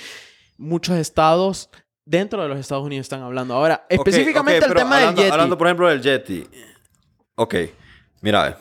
muchos 0.57 0.97
estados 0.97 1.70
dentro 2.05 2.41
de 2.41 2.49
los 2.49 2.59
Estados 2.59 2.84
Unidos 2.84 3.05
están 3.05 3.22
hablando. 3.22 3.53
Ahora, 3.53 3.86
específicamente 3.88 4.65
el 4.65 4.74
tema 4.74 4.97
hablando, 4.97 5.05
del 5.05 5.15
Yeti. 5.15 5.32
Hablando, 5.32 5.57
por 5.57 5.67
ejemplo, 5.67 5.88
del 5.89 6.01
Yeti. 6.01 6.47
Ok, 7.36 7.55
mira, 8.22 8.41
a 8.41 8.45
ver. 8.45 8.57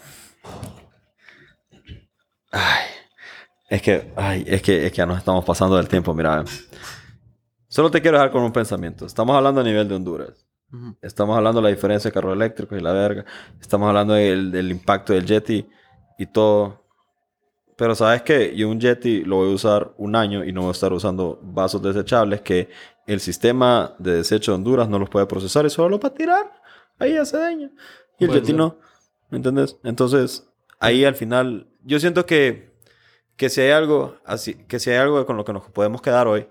Ay, 2.50 2.84
es 3.69 3.83
que, 3.83 4.12
ay, 4.16 4.45
es 4.47 4.62
que, 4.62 4.87
es 4.87 4.93
que 4.93 4.99
ya 4.99 5.07
nos 5.07 5.19
estamos 5.19 5.45
pasando 5.45 5.77
del 5.77 5.89
tiempo, 5.89 6.14
mira. 6.14 6.45
Solo 7.69 7.91
te 7.91 8.01
quiero 8.01 8.16
dejar 8.16 8.33
con 8.33 8.43
un 8.43 8.53
pensamiento. 8.53 9.05
Estamos 9.05 9.37
hablando 9.37 9.61
a 9.61 9.64
nivel 9.64 9.87
de 9.87 9.95
Honduras. 9.95 10.47
Ujú. 10.73 10.97
Estamos 11.03 11.37
hablando 11.37 11.61
de 11.61 11.64
la 11.64 11.75
diferencia 11.75 12.09
de 12.09 12.14
carros 12.14 12.35
eléctricos 12.35 12.79
y 12.79 12.83
la 12.83 12.93
verga. 12.93 13.25
Estamos 13.61 13.89
hablando 13.89 14.14
del, 14.14 14.51
del 14.51 14.71
impacto 14.71 15.12
del 15.12 15.27
Yeti 15.27 15.69
y 16.19 16.27
todo. 16.27 16.85
Pero 17.77 17.95
sabes 17.95 18.23
que 18.23 18.57
yo 18.57 18.69
un 18.69 18.81
Yeti 18.81 19.23
lo 19.23 19.37
voy 19.37 19.53
a 19.53 19.55
usar 19.55 19.93
un 19.99 20.16
año 20.16 20.45
y 20.45 20.53
no 20.53 20.62
voy 20.62 20.71
a 20.71 20.73
estar 20.73 20.93
usando 20.93 21.39
vasos 21.43 21.83
desechables 21.83 22.41
que 22.41 22.71
el 23.07 23.21
sistema 23.21 23.95
de 23.99 24.16
desecho 24.16 24.53
de 24.53 24.57
Honduras 24.57 24.89
no 24.89 24.99
los 24.99 25.11
puede 25.11 25.27
procesar 25.27 25.64
y 25.66 25.71
solo 25.71 25.91
los 25.91 26.01
va 26.01 26.09
a 26.09 26.14
tirar. 26.14 26.53
Ahí 26.99 27.16
hace 27.16 27.37
daño. 27.37 27.71
Y 28.19 28.25
el 28.25 28.31
Puede 28.31 28.41
Yeti 28.41 28.53
no. 28.55 28.79
¿Me 29.31 29.37
entiendes? 29.37 29.79
Entonces, 29.85 30.49
ahí 30.81 31.05
al 31.05 31.14
final, 31.14 31.69
yo 31.85 32.01
siento 32.01 32.27
que, 32.27 32.68
que 33.39 33.49
si 33.49 33.61
hay 33.61 33.70
algo 33.70 34.16
así, 34.26 34.55
que 34.66 34.80
si 34.80 34.91
hay 34.91 34.97
algo 34.97 35.24
con 35.24 35.36
lo 35.36 35.45
que 35.45 35.53
nos 35.53 35.62
podemos 35.70 36.03
quedar 36.03 36.26
hoy, 36.26 36.49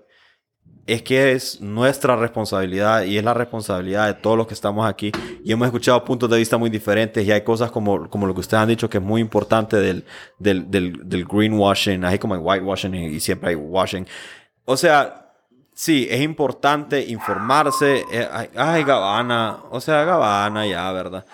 es 0.86 1.02
que 1.02 1.32
es 1.32 1.60
nuestra 1.60 2.16
responsabilidad 2.16 3.02
y 3.04 3.18
es 3.18 3.24
la 3.24 3.34
responsabilidad 3.34 4.06
de 4.06 4.14
todos 4.14 4.38
los 4.38 4.46
que 4.46 4.54
estamos 4.54 4.88
aquí. 4.88 5.12
Y 5.44 5.52
hemos 5.52 5.66
escuchado 5.66 6.02
puntos 6.02 6.30
de 6.30 6.38
vista 6.38 6.56
muy 6.56 6.70
diferentes 6.70 7.26
y 7.26 7.30
hay 7.30 7.42
cosas 7.42 7.70
como, 7.70 8.08
como 8.08 8.26
lo 8.26 8.32
que 8.32 8.40
ustedes 8.40 8.62
han 8.62 8.68
dicho 8.70 8.88
que 8.88 8.96
es 8.96 9.04
muy 9.04 9.20
importante 9.20 9.76
del, 9.76 10.06
del, 10.38 10.70
del, 10.70 11.06
del 11.06 11.26
greenwashing, 11.26 12.04
así 12.04 12.18
como 12.18 12.34
hay 12.34 12.40
whitewashing 12.40 12.94
y, 12.94 13.20
siempre 13.20 13.50
hay 13.50 13.56
washing. 13.56 14.06
O 14.64 14.78
sea, 14.78 15.34
sí, 15.74 16.08
es 16.10 16.22
importante 16.22 17.04
informarse. 17.04 18.06
eh, 18.10 18.50
ay, 18.56 18.82
Gabana, 18.82 19.58
o 19.70 19.82
sea, 19.82 20.04
Gabana 20.04 20.66
ya, 20.66 20.90
¿verdad? 20.92 21.26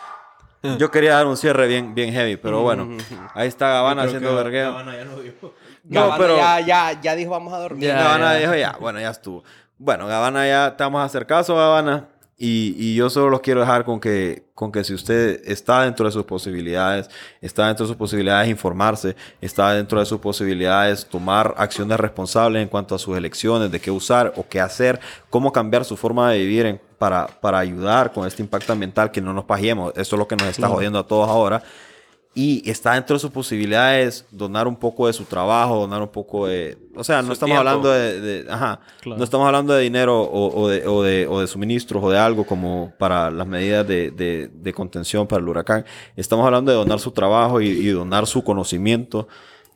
Yo 0.78 0.90
quería 0.90 1.14
dar 1.14 1.26
un 1.26 1.36
cierre 1.36 1.66
bien, 1.66 1.94
bien 1.94 2.12
heavy, 2.12 2.36
pero 2.36 2.62
bueno, 2.62 2.88
ahí 3.34 3.48
está 3.48 3.68
Gabana 3.68 4.02
haciendo 4.04 4.34
vergueo. 4.34 4.72
Gabana 4.72 4.96
ya 4.96 5.04
lo 5.04 5.20
dijo. 5.20 5.54
No, 5.84 6.00
Gabana 6.02 6.18
pero- 6.18 6.36
ya, 6.36 6.60
ya, 6.60 7.00
ya 7.00 7.14
dijo 7.14 7.30
vamos 7.32 7.52
a 7.52 7.58
dormir. 7.58 7.88
Ya, 7.88 7.94
Gabana 7.96 8.32
ya. 8.34 8.40
dijo 8.40 8.54
ya, 8.54 8.76
bueno, 8.80 8.98
ya 9.00 9.10
estuvo. 9.10 9.44
Bueno, 9.76 10.06
Gabana 10.06 10.46
ya 10.46 10.74
te 10.76 10.82
vamos 10.84 11.00
a 11.00 11.04
hacer 11.04 11.26
caso, 11.26 11.54
Gabana. 11.56 12.06
Y, 12.36 12.74
y 12.76 12.96
yo 12.96 13.08
solo 13.10 13.30
los 13.30 13.40
quiero 13.42 13.60
dejar 13.60 13.84
con 13.84 14.00
que, 14.00 14.44
con 14.54 14.72
que 14.72 14.82
si 14.82 14.92
usted 14.92 15.40
está 15.44 15.82
dentro 15.82 16.04
de 16.06 16.10
sus 16.12 16.24
posibilidades, 16.24 17.08
está 17.40 17.68
dentro 17.68 17.86
de 17.86 17.88
sus 17.88 17.96
posibilidades 17.96 18.48
informarse, 18.48 19.14
está 19.40 19.72
dentro 19.72 20.00
de 20.00 20.06
sus 20.06 20.18
posibilidades 20.18 21.06
tomar 21.06 21.54
acciones 21.56 21.98
responsables 21.98 22.60
en 22.60 22.68
cuanto 22.68 22.96
a 22.96 22.98
sus 22.98 23.16
elecciones, 23.16 23.70
de 23.70 23.78
qué 23.80 23.92
usar 23.92 24.32
o 24.36 24.44
qué 24.48 24.60
hacer, 24.60 24.98
cómo 25.30 25.52
cambiar 25.52 25.84
su 25.84 25.96
forma 25.96 26.32
de 26.32 26.38
vivir 26.38 26.66
en- 26.66 26.80
para, 26.98 27.26
para 27.26 27.58
ayudar 27.58 28.12
con 28.12 28.26
este 28.26 28.42
impacto 28.42 28.72
ambiental, 28.72 29.10
que 29.10 29.20
no 29.20 29.32
nos 29.32 29.44
paguemos. 29.44 29.92
Eso 29.96 30.16
es 30.16 30.18
lo 30.18 30.26
que 30.26 30.36
nos 30.36 30.48
está 30.48 30.66
jodiendo 30.68 30.98
a 30.98 31.06
todos 31.06 31.28
ahora. 31.28 31.62
Y 32.36 32.68
está 32.68 32.94
dentro 32.94 33.14
de 33.14 33.20
sus 33.20 33.30
posibilidades 33.30 34.26
donar 34.32 34.66
un 34.66 34.74
poco 34.76 35.06
de 35.06 35.12
su 35.12 35.24
trabajo, 35.24 35.76
donar 35.78 36.02
un 36.02 36.08
poco 36.08 36.48
de... 36.48 36.76
O 36.96 37.04
sea, 37.04 37.22
no 37.22 37.32
estamos 37.32 37.50
tiempo. 37.54 37.58
hablando 37.60 37.90
de... 37.90 38.20
de- 38.20 38.50
ajá. 38.52 38.80
Claro. 39.00 39.18
No 39.18 39.24
estamos 39.24 39.46
hablando 39.46 39.72
de 39.72 39.82
dinero 39.82 40.20
o, 40.20 40.60
o 40.62 40.68
de, 40.68 40.86
o, 40.86 41.02
de, 41.04 41.26
o 41.28 41.40
de 41.40 41.46
suministros 41.46 42.02
o 42.02 42.10
de 42.10 42.18
algo 42.18 42.44
como 42.44 42.92
para 42.98 43.30
las 43.30 43.46
medidas 43.46 43.86
de, 43.86 44.10
de- 44.10 44.72
contención 44.72 45.26
para 45.28 45.40
el 45.42 45.48
huracán. 45.48 45.84
Estamos 46.16 46.44
hablando 46.44 46.72
de 46.72 46.76
donar 46.76 46.98
su 46.98 47.12
trabajo 47.12 47.60
y, 47.60 47.68
y 47.68 47.88
donar 47.90 48.26
su 48.26 48.42
conocimiento, 48.42 49.28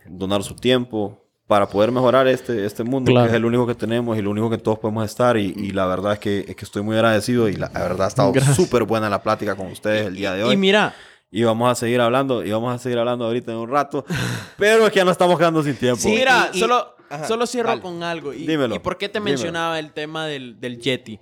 donar 0.09 0.43
su 0.43 0.55
tiempo 0.55 1.25
para 1.47 1.67
poder 1.69 1.93
mejorar 1.93 2.27
este, 2.27 2.67
este 2.67 2.83
mundo, 2.85 3.11
Claro. 3.13 3.27
que 3.27 3.31
es 3.31 3.37
el 3.37 3.45
único 3.45 3.67
que 3.67 3.75
tenemos 3.75 4.19
y 4.19 4.23
lo 4.23 4.31
único 4.31 4.51
que 4.51 4.59
todos 4.59 4.79
podemos 4.81 5.05
estar. 5.05 5.37
Y, 5.39 5.55
y 5.57 5.71
la 5.71 5.87
verdad 5.87 6.15
es 6.15 6.19
que, 6.19 6.41
es 6.49 6.57
que 6.57 6.65
estoy 6.65 6.83
muy 6.83 6.97
agradecido 6.97 7.49
y 7.49 7.55
la, 7.55 7.71
la 7.73 7.81
verdad 7.83 8.07
ha 8.07 8.09
estado 8.09 8.33
súper 8.57 8.83
buena 8.85 9.09
la 9.09 9.23
plática 9.23 9.55
con 9.55 9.69
ustedes 9.69 10.09
el 10.09 10.17
día 10.17 10.33
de 10.35 10.43
hoy. 10.45 10.55
Y 10.55 10.57
mira, 10.57 10.95
Y 11.31 11.43
vamos 11.43 11.70
a 11.70 11.74
seguir 11.74 12.01
hablando, 12.01 12.45
y 12.45 12.51
vamos 12.51 12.74
a 12.74 12.79
seguir 12.79 12.99
hablando 12.99 13.26
ahorita 13.26 13.53
en 13.53 13.59
un 13.59 13.68
rato. 13.68 14.05
Pero 14.57 14.87
es 14.87 14.93
que 14.93 14.97
ya 14.99 15.05
nos 15.05 15.12
estamos 15.12 15.37
quedando 15.39 15.62
sin 15.62 15.76
tiempo. 15.76 16.01
Sí, 16.01 16.09
mira, 16.11 16.51
y- 16.53 16.57
y- 16.57 16.61
solo, 16.61 16.95
Ajá, 17.11 17.26
solo 17.29 17.47
cierro 17.47 17.68
dale. 17.70 17.83
con 17.83 18.03
algo. 18.03 18.33
Y, 18.33 18.47
Dímelo, 18.47 18.74
¿Y 18.74 18.79
por 18.79 18.97
qué 18.97 19.09
te 19.09 19.18
dímelo. 19.18 19.37
mencionaba 19.37 19.79
el 19.79 19.93
tema 19.93 20.26
del, 20.26 20.59
del 20.61 20.79
Yeti? 20.81 21.18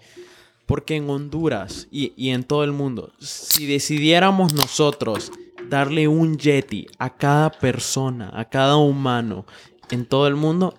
Porque 0.66 0.96
en 0.96 1.08
Honduras 1.10 1.86
y, 1.90 2.12
y 2.16 2.30
en 2.30 2.42
todo 2.44 2.64
el 2.64 2.72
mundo, 2.72 3.12
si 3.20 3.66
decidiéramos 3.66 4.52
nosotros 4.54 5.30
darle 5.68 6.06
un 6.08 6.38
Yeti 6.38 6.86
a 6.98 7.16
cada 7.16 7.50
persona, 7.50 8.30
a 8.34 8.44
cada 8.48 8.76
humano 8.76 9.46
en 9.90 10.06
todo 10.06 10.26
el 10.26 10.34
mundo, 10.36 10.74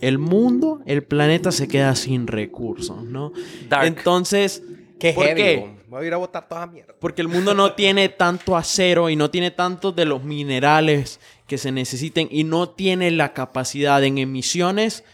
el 0.00 0.18
mundo, 0.18 0.80
el 0.86 1.04
planeta 1.04 1.52
se 1.52 1.68
queda 1.68 1.94
sin 1.94 2.26
recursos, 2.26 3.02
¿no? 3.04 3.32
Dark. 3.68 3.86
Entonces, 3.86 4.62
Qué 4.98 5.12
¿por 5.12 5.26
heavy, 5.26 5.40
qué? 5.40 5.76
Bo. 5.94 5.98
Voy 5.98 6.04
a 6.04 6.08
ir 6.08 6.14
a 6.14 6.18
botar 6.18 6.48
toda 6.48 6.66
mierda. 6.66 6.94
Porque 6.98 7.22
el 7.22 7.28
mundo 7.28 7.54
no 7.54 7.72
tiene 7.72 8.08
tanto 8.08 8.56
acero 8.56 9.08
y 9.08 9.16
no 9.16 9.30
tiene 9.30 9.50
tantos 9.50 9.94
de 9.96 10.04
los 10.04 10.22
minerales 10.22 11.20
que 11.46 11.58
se 11.58 11.72
necesiten 11.72 12.28
y 12.30 12.44
no 12.44 12.68
tiene 12.68 13.10
la 13.10 13.32
capacidad 13.32 14.02
en 14.04 14.18
emisiones 14.18 15.04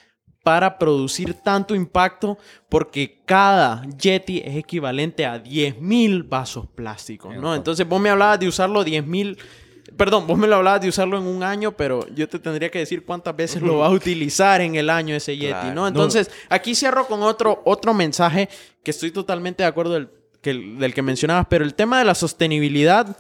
para 0.43 0.78
producir 0.78 1.35
tanto 1.35 1.74
impacto 1.74 2.39
porque 2.68 3.22
cada 3.26 3.83
Yeti 3.99 4.39
es 4.39 4.57
equivalente 4.57 5.26
a 5.26 5.43
10.000 5.43 6.28
vasos 6.28 6.66
plásticos, 6.74 7.37
¿no? 7.37 7.55
Entonces 7.55 7.87
vos 7.87 8.01
me 8.01 8.11
hablabas 8.11 8.41
de 8.41 8.49
usarlo 8.49 8.85
10.000... 8.85 9.39
Perdón, 9.97 10.26
vos 10.26 10.39
me 10.39 10.47
lo 10.47 10.57
hablabas 10.57 10.81
de 10.81 10.89
usarlo 10.89 11.18
en 11.18 11.26
un 11.26 11.43
año, 11.43 11.76
pero 11.76 12.07
yo 12.14 12.28
te 12.28 12.39
tendría 12.39 12.70
que 12.70 12.78
decir 12.78 13.05
cuántas 13.05 13.37
veces 13.37 13.61
lo 13.61 13.78
vas 13.78 13.91
a 13.91 13.93
utilizar 13.93 14.61
en 14.61 14.76
el 14.76 14.89
año 14.89 15.14
ese 15.14 15.37
Yeti, 15.37 15.53
Claro. 15.53 15.74
¿no? 15.74 15.89
Entonces, 15.89 16.31
aquí 16.49 16.74
cierro 16.74 17.07
con 17.07 17.22
otro, 17.22 17.61
otro 17.64 17.93
mensaje 17.93 18.49
que 18.83 18.93
estoy 18.93 19.11
totalmente 19.11 19.62
de 19.62 19.68
acuerdo 19.68 19.95
del 19.95 20.09
que, 20.43 20.55
del 20.55 20.95
que 20.95 21.03
mencionabas, 21.03 21.47
pero 21.49 21.64
el 21.64 21.74
tema 21.74 21.99
de 21.99 22.05
la 22.05 22.14
sostenibilidad 22.14 23.16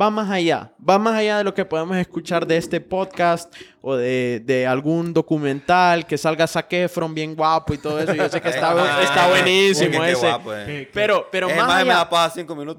va 0.00 0.10
más 0.10 0.28
allá, 0.28 0.72
va 0.86 0.98
más 0.98 1.14
allá 1.14 1.38
de 1.38 1.44
lo 1.44 1.54
que 1.54 1.64
podemos 1.64 1.96
escuchar 1.96 2.48
de 2.48 2.56
este 2.56 2.80
podcast 2.80 3.54
o 3.80 3.94
de, 3.94 4.42
de 4.44 4.66
algún 4.66 5.14
documental 5.14 6.04
que 6.04 6.18
salga 6.18 6.48
Zac 6.48 6.72
Efron 6.72 7.14
bien 7.14 7.36
guapo 7.36 7.74
y 7.74 7.78
todo 7.78 8.00
eso. 8.00 8.12
Yo 8.12 8.28
sé 8.28 8.40
que 8.40 8.48
está, 8.48 8.74
está 9.04 9.28
buenísimo 9.28 10.00
Qué 10.00 10.10
ese. 10.10 10.26
guapo, 10.26 10.52
eh. 10.52 10.90
Pero, 10.92 11.28
pero 11.30 11.48
Es 11.48 11.56
más 11.56 11.68
más, 11.68 11.76
allá, 11.82 11.92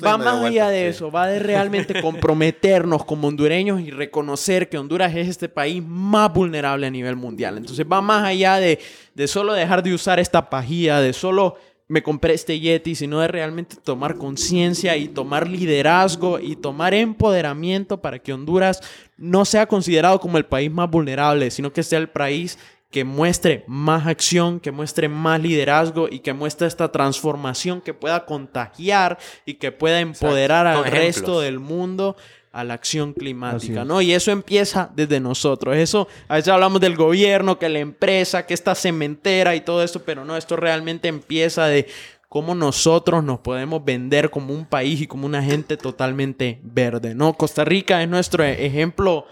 Va 0.06 0.18
más 0.18 0.39
vuelta. 0.41 0.48
allá 0.66 0.70
de 0.72 0.82
Sí. 0.82 0.98
eso, 0.98 1.10
va 1.10 1.28
de 1.28 1.39
realmente 1.39 2.02
comprometernos 2.02 3.06
como 3.06 3.30
hondureños 3.30 3.80
y 3.80 3.91
reconocer 3.91 4.68
que 4.68 4.78
Honduras 4.78 5.16
es 5.16 5.30
este 5.30 5.48
país 5.48 5.82
más 5.86 6.34
vulnerable 6.34 6.86
a 6.86 6.89
nivel 6.91 7.16
mundial. 7.16 7.56
Entonces 7.58 7.86
va 7.89 8.02
más 8.02 8.26
allá 8.26 8.58
de, 8.58 8.78
de 9.14 9.28
solo 9.30 9.54
dejar 9.54 9.82
de 9.84 9.93
usar 9.93 10.20
esta 10.20 10.50
pajilla, 10.50 11.00
de 11.00 11.14
solo 11.14 11.56
me 11.88 12.02
compré 12.02 12.34
este 12.34 12.60
Yeti, 12.60 12.96
sino 12.96 13.20
de 13.20 13.28
realmente 13.28 13.76
tomar 13.76 14.16
conciencia 14.16 14.98
y 14.98 15.08
tomar 15.08 15.48
liderazgo 15.48 16.40
y 16.40 16.56
tomar 16.56 16.94
empoderamiento 16.94 18.02
para 18.02 18.20
que 18.20 18.34
Honduras 18.34 18.82
no 19.18 19.46
sea 19.46 19.68
considerado 19.68 20.20
como 20.20 20.38
el 20.38 20.46
país 20.46 20.72
más 20.72 20.90
vulnerable, 20.90 21.52
sino 21.52 21.72
que 21.72 21.84
sea 21.84 22.00
el 22.00 22.10
país 22.10 22.58
que 22.90 23.04
muestre 23.04 23.66
más 23.68 24.08
acción, 24.08 24.60
que 24.60 24.72
muestre 24.72 25.10
más 25.10 25.42
liderazgo 25.42 26.08
y 26.10 26.20
que 26.20 26.34
muestre 26.34 26.66
esta 26.68 26.92
transformación 26.92 27.82
que 27.82 27.94
pueda 27.94 28.26
contagiar 28.26 29.18
y 29.46 29.56
que 29.56 29.72
pueda 29.72 30.00
empoderar 30.00 30.66
al 30.66 30.78
Con 30.78 30.88
ejemplos. 30.88 31.06
resto 31.06 31.42
del 31.42 31.60
mundo 31.60 32.16
a 32.56 32.64
la 32.64 32.74
acción 32.74 33.12
climática. 33.14 33.84
¿no? 33.84 34.01
Y 34.01 34.14
eso 34.14 34.32
empieza 34.32 34.89
desde 34.95 35.20
nosotros. 35.20 35.76
Eso, 35.76 36.08
a 36.30 36.36
veces 36.36 36.53
hablamos 36.53 36.80
del 36.80 36.95
gobierno, 36.95 37.60
que 37.60 37.68
la 37.68 37.80
empresa, 37.80 38.45
que 38.45 38.53
esta 38.53 38.74
cementera 38.76 39.56
y 39.56 39.62
todo 39.62 39.84
eso, 39.84 40.03
pero 40.03 40.24
no, 40.24 40.38
esto 40.38 40.56
realmente 40.56 41.10
empieza 41.10 41.66
de 41.66 41.88
cómo 42.30 42.56
nosotros 42.56 43.26
nos 43.26 43.39
podemos 43.39 43.84
vender 43.84 44.30
como 44.30 44.53
un 44.53 44.66
país 44.66 45.01
y 45.01 45.08
como 45.08 45.26
una 45.26 45.43
gente 45.43 45.76
totalmente 45.76 46.62
verde, 46.64 47.14
¿no? 47.14 47.34
Costa 47.34 47.66
Rica 47.66 48.01
es 48.01 48.08
nuestro 48.08 48.45
ejemplo 48.45 49.28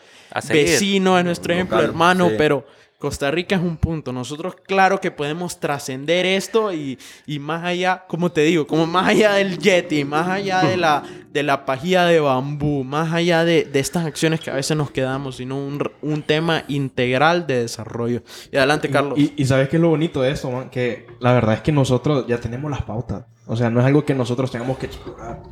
vecino, 0.49 1.17
es 1.17 1.23
nuestro 1.23 1.53
ejemplo 1.53 1.77
Local, 1.77 1.89
hermano, 1.91 2.29
sí. 2.29 2.35
pero 2.37 2.65
Costa 3.03 3.29
Rica 3.31 3.57
es 3.57 3.61
un 3.61 3.75
punto. 3.75 4.13
Nosotros, 4.13 4.55
claro 4.65 5.01
que 5.01 5.11
podemos 5.11 5.59
trascender 5.59 6.25
esto 6.25 6.71
y, 6.71 6.97
y 7.27 7.37
más 7.37 7.61
allá, 7.65 8.05
como 8.07 8.31
te 8.31 8.39
digo, 8.43 8.65
como 8.65 8.87
más 8.87 9.09
allá 9.09 9.33
del 9.33 9.59
Yeti, 9.59 10.05
más 10.05 10.29
allá 10.29 10.61
de 10.61 10.77
la, 10.77 11.03
de 11.29 11.43
la 11.43 11.65
pajilla 11.65 12.05
de 12.05 12.21
bambú, 12.21 12.85
más 12.85 13.11
allá 13.11 13.43
de, 13.43 13.65
de 13.65 13.79
estas 13.81 14.05
acciones 14.05 14.39
que 14.39 14.51
a 14.51 14.53
veces 14.53 14.77
nos 14.77 14.89
quedamos, 14.89 15.35
sino 15.35 15.57
un, 15.57 15.83
un 16.01 16.21
tema 16.23 16.63
integral 16.69 17.45
de 17.45 17.63
desarrollo. 17.63 18.23
Y 18.53 18.55
adelante, 18.55 18.89
Carlos. 18.89 19.19
Y, 19.19 19.33
y 19.35 19.43
sabes 19.47 19.67
qué 19.67 19.75
es 19.75 19.81
lo 19.81 19.89
bonito 19.89 20.21
de 20.21 20.31
esto, 20.31 20.49
man? 20.49 20.69
Que 20.69 21.05
la 21.19 21.33
verdad 21.33 21.55
es 21.55 21.61
que 21.61 21.73
nosotros 21.73 22.25
ya 22.25 22.37
tenemos 22.37 22.71
las 22.71 22.83
pautas. 22.83 23.25
O 23.47 23.57
sea, 23.57 23.69
no 23.69 23.81
es 23.81 23.85
algo 23.85 24.05
que 24.05 24.15
nosotros 24.15 24.49
tengamos 24.49 24.77
que 24.77 24.85
explorar, 24.85 25.43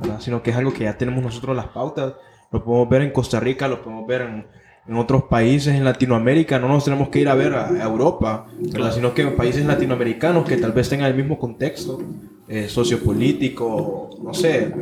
¿verdad? 0.00 0.18
Sino 0.18 0.42
que 0.42 0.50
es 0.50 0.56
algo 0.56 0.72
que 0.72 0.82
ya 0.82 0.98
tenemos 0.98 1.22
nosotros 1.22 1.54
las 1.54 1.68
pautas. 1.68 2.14
Lo 2.50 2.64
podemos 2.64 2.88
ver 2.88 3.02
en 3.02 3.12
Costa 3.12 3.38
Rica, 3.38 3.68
lo 3.68 3.80
podemos 3.80 4.08
ver 4.08 4.22
en, 4.22 4.46
en 4.88 4.96
otros 4.96 5.24
países 5.24 5.74
en 5.74 5.84
Latinoamérica. 5.84 6.58
No 6.58 6.68
nos 6.68 6.84
tenemos 6.84 7.08
que 7.08 7.20
ir 7.20 7.28
a 7.28 7.34
ver 7.34 7.54
a, 7.54 7.68
a 7.68 7.82
Europa, 7.82 8.46
¿verdad? 8.58 8.92
Sino 8.94 9.14
que 9.14 9.22
en 9.22 9.36
países 9.36 9.64
latinoamericanos 9.64 10.46
que 10.48 10.56
tal 10.56 10.72
vez 10.72 10.88
tengan 10.88 11.08
el 11.08 11.14
mismo 11.14 11.38
contexto 11.38 12.00
eh, 12.48 12.68
sociopolítico, 12.68 14.10
no 14.22 14.32
sé. 14.32 14.72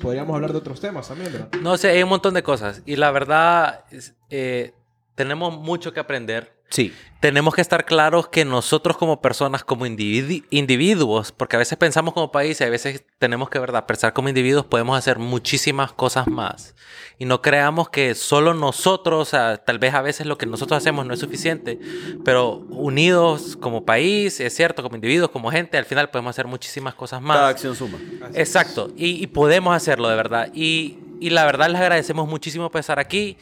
Podríamos 0.00 0.34
hablar 0.34 0.52
de 0.52 0.58
otros 0.58 0.80
temas 0.80 1.08
también, 1.08 1.32
¿verdad? 1.32 1.48
No 1.62 1.76
sé, 1.76 1.88
hay 1.88 2.02
un 2.02 2.08
montón 2.08 2.34
de 2.34 2.42
cosas. 2.42 2.82
Y 2.84 2.96
la 2.96 3.10
verdad, 3.10 3.84
eh, 4.30 4.72
tenemos 5.14 5.58
mucho 5.58 5.92
que 5.92 6.00
aprender. 6.00 6.52
Sí. 6.72 6.92
Tenemos 7.20 7.54
que 7.54 7.60
estar 7.60 7.84
claros 7.84 8.26
que 8.26 8.44
nosotros 8.44 8.96
como 8.96 9.22
personas, 9.22 9.62
como 9.62 9.86
individu- 9.86 10.44
individuos, 10.50 11.30
porque 11.30 11.54
a 11.54 11.60
veces 11.60 11.78
pensamos 11.78 12.14
como 12.14 12.32
país 12.32 12.60
y 12.60 12.64
a 12.64 12.68
veces 12.68 13.04
tenemos 13.20 13.48
que, 13.48 13.60
¿verdad?, 13.60 13.86
pensar 13.86 14.12
como 14.12 14.28
individuos, 14.28 14.66
podemos 14.66 14.98
hacer 14.98 15.20
muchísimas 15.20 15.92
cosas 15.92 16.26
más. 16.26 16.74
Y 17.20 17.24
no 17.24 17.40
creamos 17.40 17.90
que 17.90 18.16
solo 18.16 18.54
nosotros, 18.54 19.28
o 19.28 19.30
sea, 19.30 19.58
tal 19.58 19.78
vez 19.78 19.94
a 19.94 20.02
veces 20.02 20.26
lo 20.26 20.36
que 20.36 20.46
nosotros 20.46 20.76
hacemos 20.76 21.06
no 21.06 21.14
es 21.14 21.20
suficiente, 21.20 21.78
pero 22.24 22.64
unidos 22.70 23.56
como 23.56 23.84
país, 23.84 24.40
es 24.40 24.56
cierto, 24.56 24.82
como 24.82 24.96
individuos, 24.96 25.30
como 25.30 25.48
gente, 25.52 25.78
al 25.78 25.84
final 25.84 26.10
podemos 26.10 26.30
hacer 26.30 26.48
muchísimas 26.48 26.94
cosas 26.94 27.22
más. 27.22 27.36
Cada 27.36 27.48
acción 27.50 27.76
suma. 27.76 27.98
Exacto, 28.34 28.90
y, 28.96 29.22
y 29.22 29.28
podemos 29.28 29.76
hacerlo 29.76 30.08
de 30.08 30.16
verdad. 30.16 30.50
Y, 30.54 30.98
y 31.20 31.30
la 31.30 31.44
verdad 31.44 31.68
les 31.70 31.80
agradecemos 31.80 32.26
muchísimo 32.26 32.68
por 32.68 32.80
estar 32.80 32.98
aquí. 32.98 33.36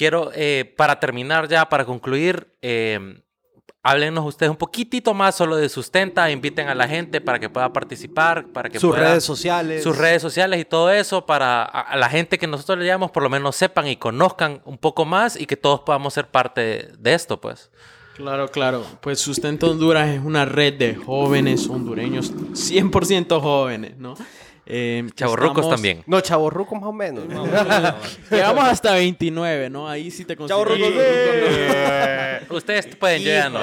Quiero, 0.00 0.30
eh, 0.34 0.72
para 0.78 0.98
terminar 0.98 1.46
ya, 1.46 1.68
para 1.68 1.84
concluir, 1.84 2.56
eh, 2.62 3.20
háblenos 3.82 4.24
ustedes 4.24 4.48
un 4.48 4.56
poquitito 4.56 5.12
más 5.12 5.34
solo 5.34 5.56
de 5.56 5.68
Sustenta, 5.68 6.30
inviten 6.30 6.68
a 6.68 6.74
la 6.74 6.88
gente 6.88 7.20
para 7.20 7.38
que 7.38 7.50
pueda 7.50 7.70
participar, 7.70 8.46
para 8.46 8.70
que 8.70 8.80
Sus 8.80 8.92
pueda- 8.94 9.10
redes 9.10 9.24
sociales. 9.24 9.82
sus 9.82 9.98
redes 9.98 10.22
sociales 10.22 10.58
y 10.58 10.64
todo 10.64 10.90
eso 10.90 11.26
para 11.26 11.62
a, 11.64 11.80
a 11.82 11.96
la 11.98 12.08
gente 12.08 12.38
que 12.38 12.46
nosotros 12.46 12.78
le 12.78 12.86
llamamos 12.86 13.10
por 13.10 13.22
lo 13.22 13.28
menos 13.28 13.56
sepan 13.56 13.88
y 13.88 13.96
conozcan 13.96 14.62
un 14.64 14.78
poco 14.78 15.04
más 15.04 15.38
y 15.38 15.44
que 15.44 15.58
todos 15.58 15.80
podamos 15.80 16.14
ser 16.14 16.28
parte 16.28 16.60
de, 16.62 16.92
de 16.98 17.12
esto, 17.12 17.38
pues. 17.38 17.70
Claro, 18.16 18.48
claro. 18.50 18.86
Pues 19.02 19.20
Sustento 19.20 19.70
Honduras 19.70 20.08
es 20.08 20.20
una 20.24 20.46
red 20.46 20.78
de 20.78 20.94
jóvenes 20.94 21.68
hondureños, 21.68 22.32
100% 22.34 23.38
jóvenes, 23.40 23.98
¿no? 23.98 24.14
Eh, 24.72 25.02
que 25.08 25.14
Chavorrucos 25.14 25.56
estamos- 25.58 25.74
también. 25.74 26.02
No, 26.06 26.20
chavorruco 26.20 26.74
más 26.76 26.84
o 26.84 26.92
menos. 26.92 27.24
Llegamos 28.30 28.64
hasta 28.64 28.94
29, 28.94 29.68
¿no? 29.70 29.88
Ahí 29.88 30.10
sí 30.10 30.24
te 30.24 30.36
consigo. 30.36 30.58
Chavorrucos, 30.64 30.92
Ustedes 32.50 32.86
pueden, 32.96 33.22
ya 33.22 33.48
no. 33.48 33.60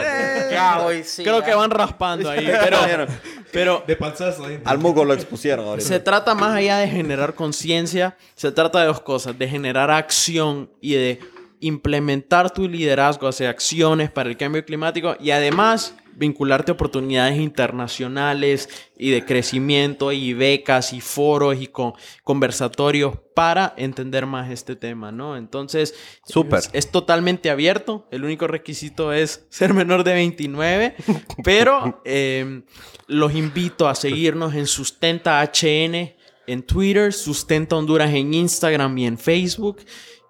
Creo 1.18 1.44
que 1.44 1.54
van 1.54 1.72
raspando 1.72 2.30
ahí, 2.30 2.46
pero, 2.64 2.78
pero 3.52 3.84
De 3.88 3.96
panzazo. 3.96 4.46
ahí. 4.46 4.60
Al 4.66 4.78
Mugo 4.80 5.04
lo 5.06 5.14
expusieron 5.14 5.66
ahorita. 5.68 5.88
se 5.88 6.00
trata 6.00 6.36
más 6.36 6.56
allá 6.56 6.78
de 6.78 6.88
generar 6.88 7.34
conciencia, 7.34 8.16
se 8.36 8.52
trata 8.52 8.80
de 8.82 8.88
dos 8.88 9.02
cosas, 9.02 9.38
de 9.38 9.48
generar 9.48 9.92
acción 9.92 10.70
y 10.82 10.94
de 10.94 11.20
implementar 11.60 12.52
tu 12.52 12.68
liderazgo 12.68 13.28
hacia 13.28 13.50
acciones 13.50 14.12
para 14.12 14.30
el 14.30 14.38
cambio 14.38 14.64
climático 14.64 15.16
y 15.20 15.32
además 15.32 15.96
vincularte 16.18 16.72
a 16.72 16.74
oportunidades 16.74 17.38
internacionales 17.38 18.70
y 18.98 19.12
de 19.12 19.24
crecimiento 19.24 20.12
y 20.12 20.34
becas 20.34 20.92
y 20.92 21.00
foros 21.00 21.62
y 21.62 21.68
con 21.68 21.94
conversatorios 22.24 23.18
para 23.36 23.74
entender 23.78 24.26
más 24.26 24.50
este 24.50 24.76
tema, 24.76 25.12
¿no? 25.12 25.38
Entonces, 25.38 25.94
Súper. 26.26 26.60
Es, 26.60 26.70
es 26.74 26.92
totalmente 26.92 27.52
abierto. 27.52 28.08
El 28.12 28.24
único 28.24 28.48
requisito 28.48 29.14
es 29.14 29.46
ser 29.50 29.76
menor 29.76 30.04
de 30.04 30.14
29, 30.14 30.96
pero 31.44 32.02
eh, 32.06 32.64
los 33.06 33.36
invito 33.36 33.88
a 33.88 33.94
seguirnos 33.94 34.56
en 34.56 34.66
Sustenta 34.66 35.44
HN 35.44 36.18
en 36.48 36.64
Twitter, 36.64 37.14
Sustenta 37.14 37.76
Honduras 37.76 38.12
en 38.14 38.34
Instagram 38.34 38.98
y 38.98 39.06
en 39.06 39.18
Facebook 39.18 39.80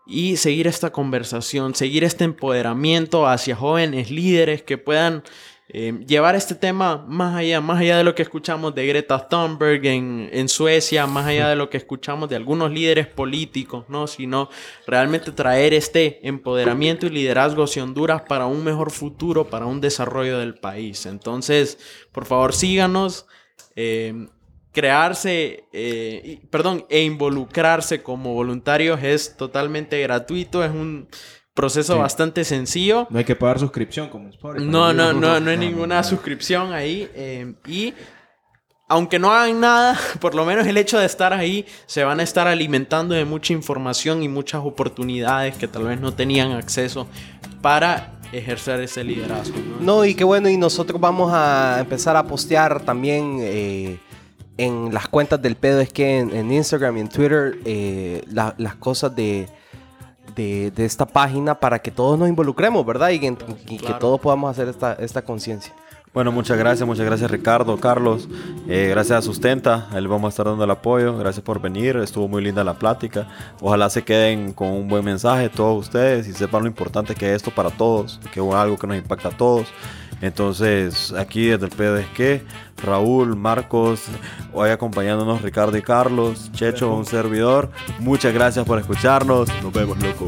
y 0.07 0.37
seguir 0.37 0.67
esta 0.67 0.91
conversación, 0.91 1.75
seguir 1.75 2.03
este 2.03 2.23
empoderamiento 2.23 3.27
hacia 3.27 3.55
jóvenes 3.55 4.09
líderes 4.09 4.61
que 4.63 4.77
puedan 4.77 5.23
eh, 5.69 5.99
llevar 6.07 6.35
este 6.35 6.55
tema 6.55 7.03
más 7.09 7.35
allá, 7.35 7.59
más 7.59 7.81
allá 7.81 7.97
de 7.97 8.05
lo 8.05 8.15
que 8.15 8.21
escuchamos 8.21 8.73
de 8.73 8.87
Greta 8.87 9.27
Thunberg 9.27 9.85
en, 9.85 10.29
en 10.31 10.47
Suecia, 10.47 11.05
más 11.07 11.25
allá 11.27 11.49
de 11.49 11.57
lo 11.57 11.69
que 11.69 11.75
escuchamos 11.75 12.29
de 12.29 12.37
algunos 12.37 12.71
líderes 12.71 13.07
políticos, 13.07 13.83
¿no? 13.89 14.07
Sino 14.07 14.49
realmente 14.85 15.33
traer 15.33 15.73
este 15.73 16.25
empoderamiento 16.25 17.05
y 17.05 17.09
liderazgo 17.09 17.63
hacia 17.63 17.83
Honduras 17.83 18.21
para 18.29 18.45
un 18.45 18.63
mejor 18.63 18.91
futuro, 18.91 19.49
para 19.49 19.65
un 19.65 19.81
desarrollo 19.81 20.39
del 20.39 20.55
país. 20.55 21.05
Entonces, 21.05 21.77
por 22.13 22.25
favor, 22.25 22.53
síganos. 22.53 23.25
eh, 23.75 24.27
crearse, 24.81 25.63
eh, 25.73 26.39
perdón, 26.51 26.85
e 26.87 27.01
involucrarse 27.01 28.03
como 28.03 28.35
voluntarios 28.35 29.01
es 29.01 29.35
totalmente 29.35 29.99
gratuito, 30.03 30.63
es 30.63 30.69
un 30.69 31.07
proceso 31.55 31.93
Sí. 31.93 31.99
bastante 31.99 32.43
sencillo. 32.43 33.07
No 33.09 33.17
hay 33.17 33.25
que 33.25 33.35
pagar 33.35 33.57
suscripción 33.57 34.09
como 34.09 34.29
Spotify. 34.29 34.63
No, 34.67 34.93
no, 34.93 35.13
no, 35.13 35.39
no 35.39 35.49
hay 35.49 35.57
ninguna 35.57 36.03
suscripción 36.03 36.73
ahí. 36.73 37.09
eh, 37.15 37.55
y 37.67 37.95
aunque 38.87 39.17
no 39.17 39.31
hagan 39.33 39.59
nada, 39.59 39.97
por 40.21 40.35
lo 40.35 40.45
menos 40.45 40.67
el 40.67 40.77
hecho 40.77 40.99
de 40.99 41.07
estar 41.07 41.33
ahí, 41.33 41.65
se 41.87 42.03
van 42.03 42.19
a 42.19 42.23
estar 42.23 42.47
alimentando 42.47 43.15
de 43.15 43.25
mucha 43.25 43.53
información 43.53 44.21
y 44.21 44.29
muchas 44.29 44.61
oportunidades 44.63 45.57
que 45.57 45.67
tal 45.67 45.85
vez 45.85 45.99
no 45.99 46.13
tenían 46.13 46.51
acceso 46.51 47.07
para 47.63 48.13
ejercer 48.31 48.79
ese 48.81 49.03
liderazgo. 49.03 49.57
¿no? 49.57 49.79
No, 49.97 50.05
y 50.05 50.13
qué 50.13 50.23
bueno, 50.23 50.49
y 50.49 50.57
nosotros 50.57 51.01
vamos 51.01 51.31
a 51.33 51.77
empezar 51.79 52.15
a 52.15 52.23
postear 52.27 52.81
también 52.85 53.37
eh, 53.41 53.97
en 54.57 54.93
las 54.93 55.07
cuentas 55.07 55.41
del 55.41 55.55
pedo, 55.55 55.79
es 55.81 55.91
que 55.93 56.19
en, 56.19 56.35
en 56.35 56.51
Instagram 56.51 56.97
y 56.97 56.99
en 57.01 57.09
Twitter, 57.09 57.59
eh, 57.65 58.23
la- 58.31 58.55
las 58.57 58.75
cosas 58.75 59.15
de, 59.15 59.47
de, 60.35 60.71
de 60.71 60.85
esta 60.85 61.05
página 61.05 61.59
para 61.59 61.79
que 61.79 61.91
todos 61.91 62.17
nos 62.19 62.27
involucremos, 62.29 62.85
¿verdad? 62.85 63.09
Y, 63.09 63.19
que- 63.19 63.35
y 63.69 63.77
que 63.77 63.93
todos 63.93 64.19
podamos 64.19 64.51
hacer 64.51 64.67
esta, 64.67 64.93
esta 64.93 65.21
conciencia. 65.21 65.73
Bueno, 66.13 66.31
muchas 66.31 66.57
gracias, 66.57 66.87
muchas 66.87 67.05
gracias 67.05 67.29
Ricardo, 67.29 67.77
Carlos. 67.79 68.27
Eh, 68.67 68.87
gracias 68.89 69.19
a 69.19 69.21
Sustenta, 69.21 69.87
a 69.91 69.99
él 69.99 70.07
vamos 70.07 70.27
a 70.27 70.29
estar 70.29 70.45
dando 70.47 70.63
el 70.63 70.71
apoyo. 70.71 71.15
Gracias 71.17 71.43
por 71.43 71.61
venir, 71.61 71.95
estuvo 71.97 72.27
muy 72.27 72.41
linda 72.43 72.63
la 72.63 72.73
plática. 72.73 73.27
Ojalá 73.61 73.87
se 73.91 74.03
queden 74.03 74.53
con 74.53 74.69
un 74.69 74.87
buen 74.87 75.05
mensaje 75.05 75.49
todos 75.49 75.77
ustedes 75.85 76.27
y 76.27 76.33
sepan 76.33 76.63
lo 76.63 76.67
importante 76.69 77.13
que 77.13 77.29
es 77.29 77.35
esto 77.35 77.51
para 77.51 77.69
todos, 77.69 78.19
que 78.33 78.39
es 78.39 78.55
algo 78.55 78.77
que 78.77 78.87
nos 78.87 78.97
impacta 78.97 79.27
a 79.29 79.37
todos. 79.37 79.67
Entonces, 80.21 81.13
aquí 81.13 81.45
desde 81.47 81.65
el 81.65 81.71
que 82.15 82.43
Raúl, 82.83 83.35
Marcos, 83.35 84.03
hoy 84.53 84.69
acompañándonos 84.69 85.41
Ricardo 85.41 85.77
y 85.77 85.81
Carlos, 85.81 86.51
Checho, 86.53 86.93
un 86.93 87.05
servidor. 87.05 87.71
Muchas 87.99 88.33
gracias 88.33 88.65
por 88.65 88.79
escucharnos. 88.79 89.49
Nos 89.61 89.73
vemos, 89.73 89.97
loco. 90.01 90.25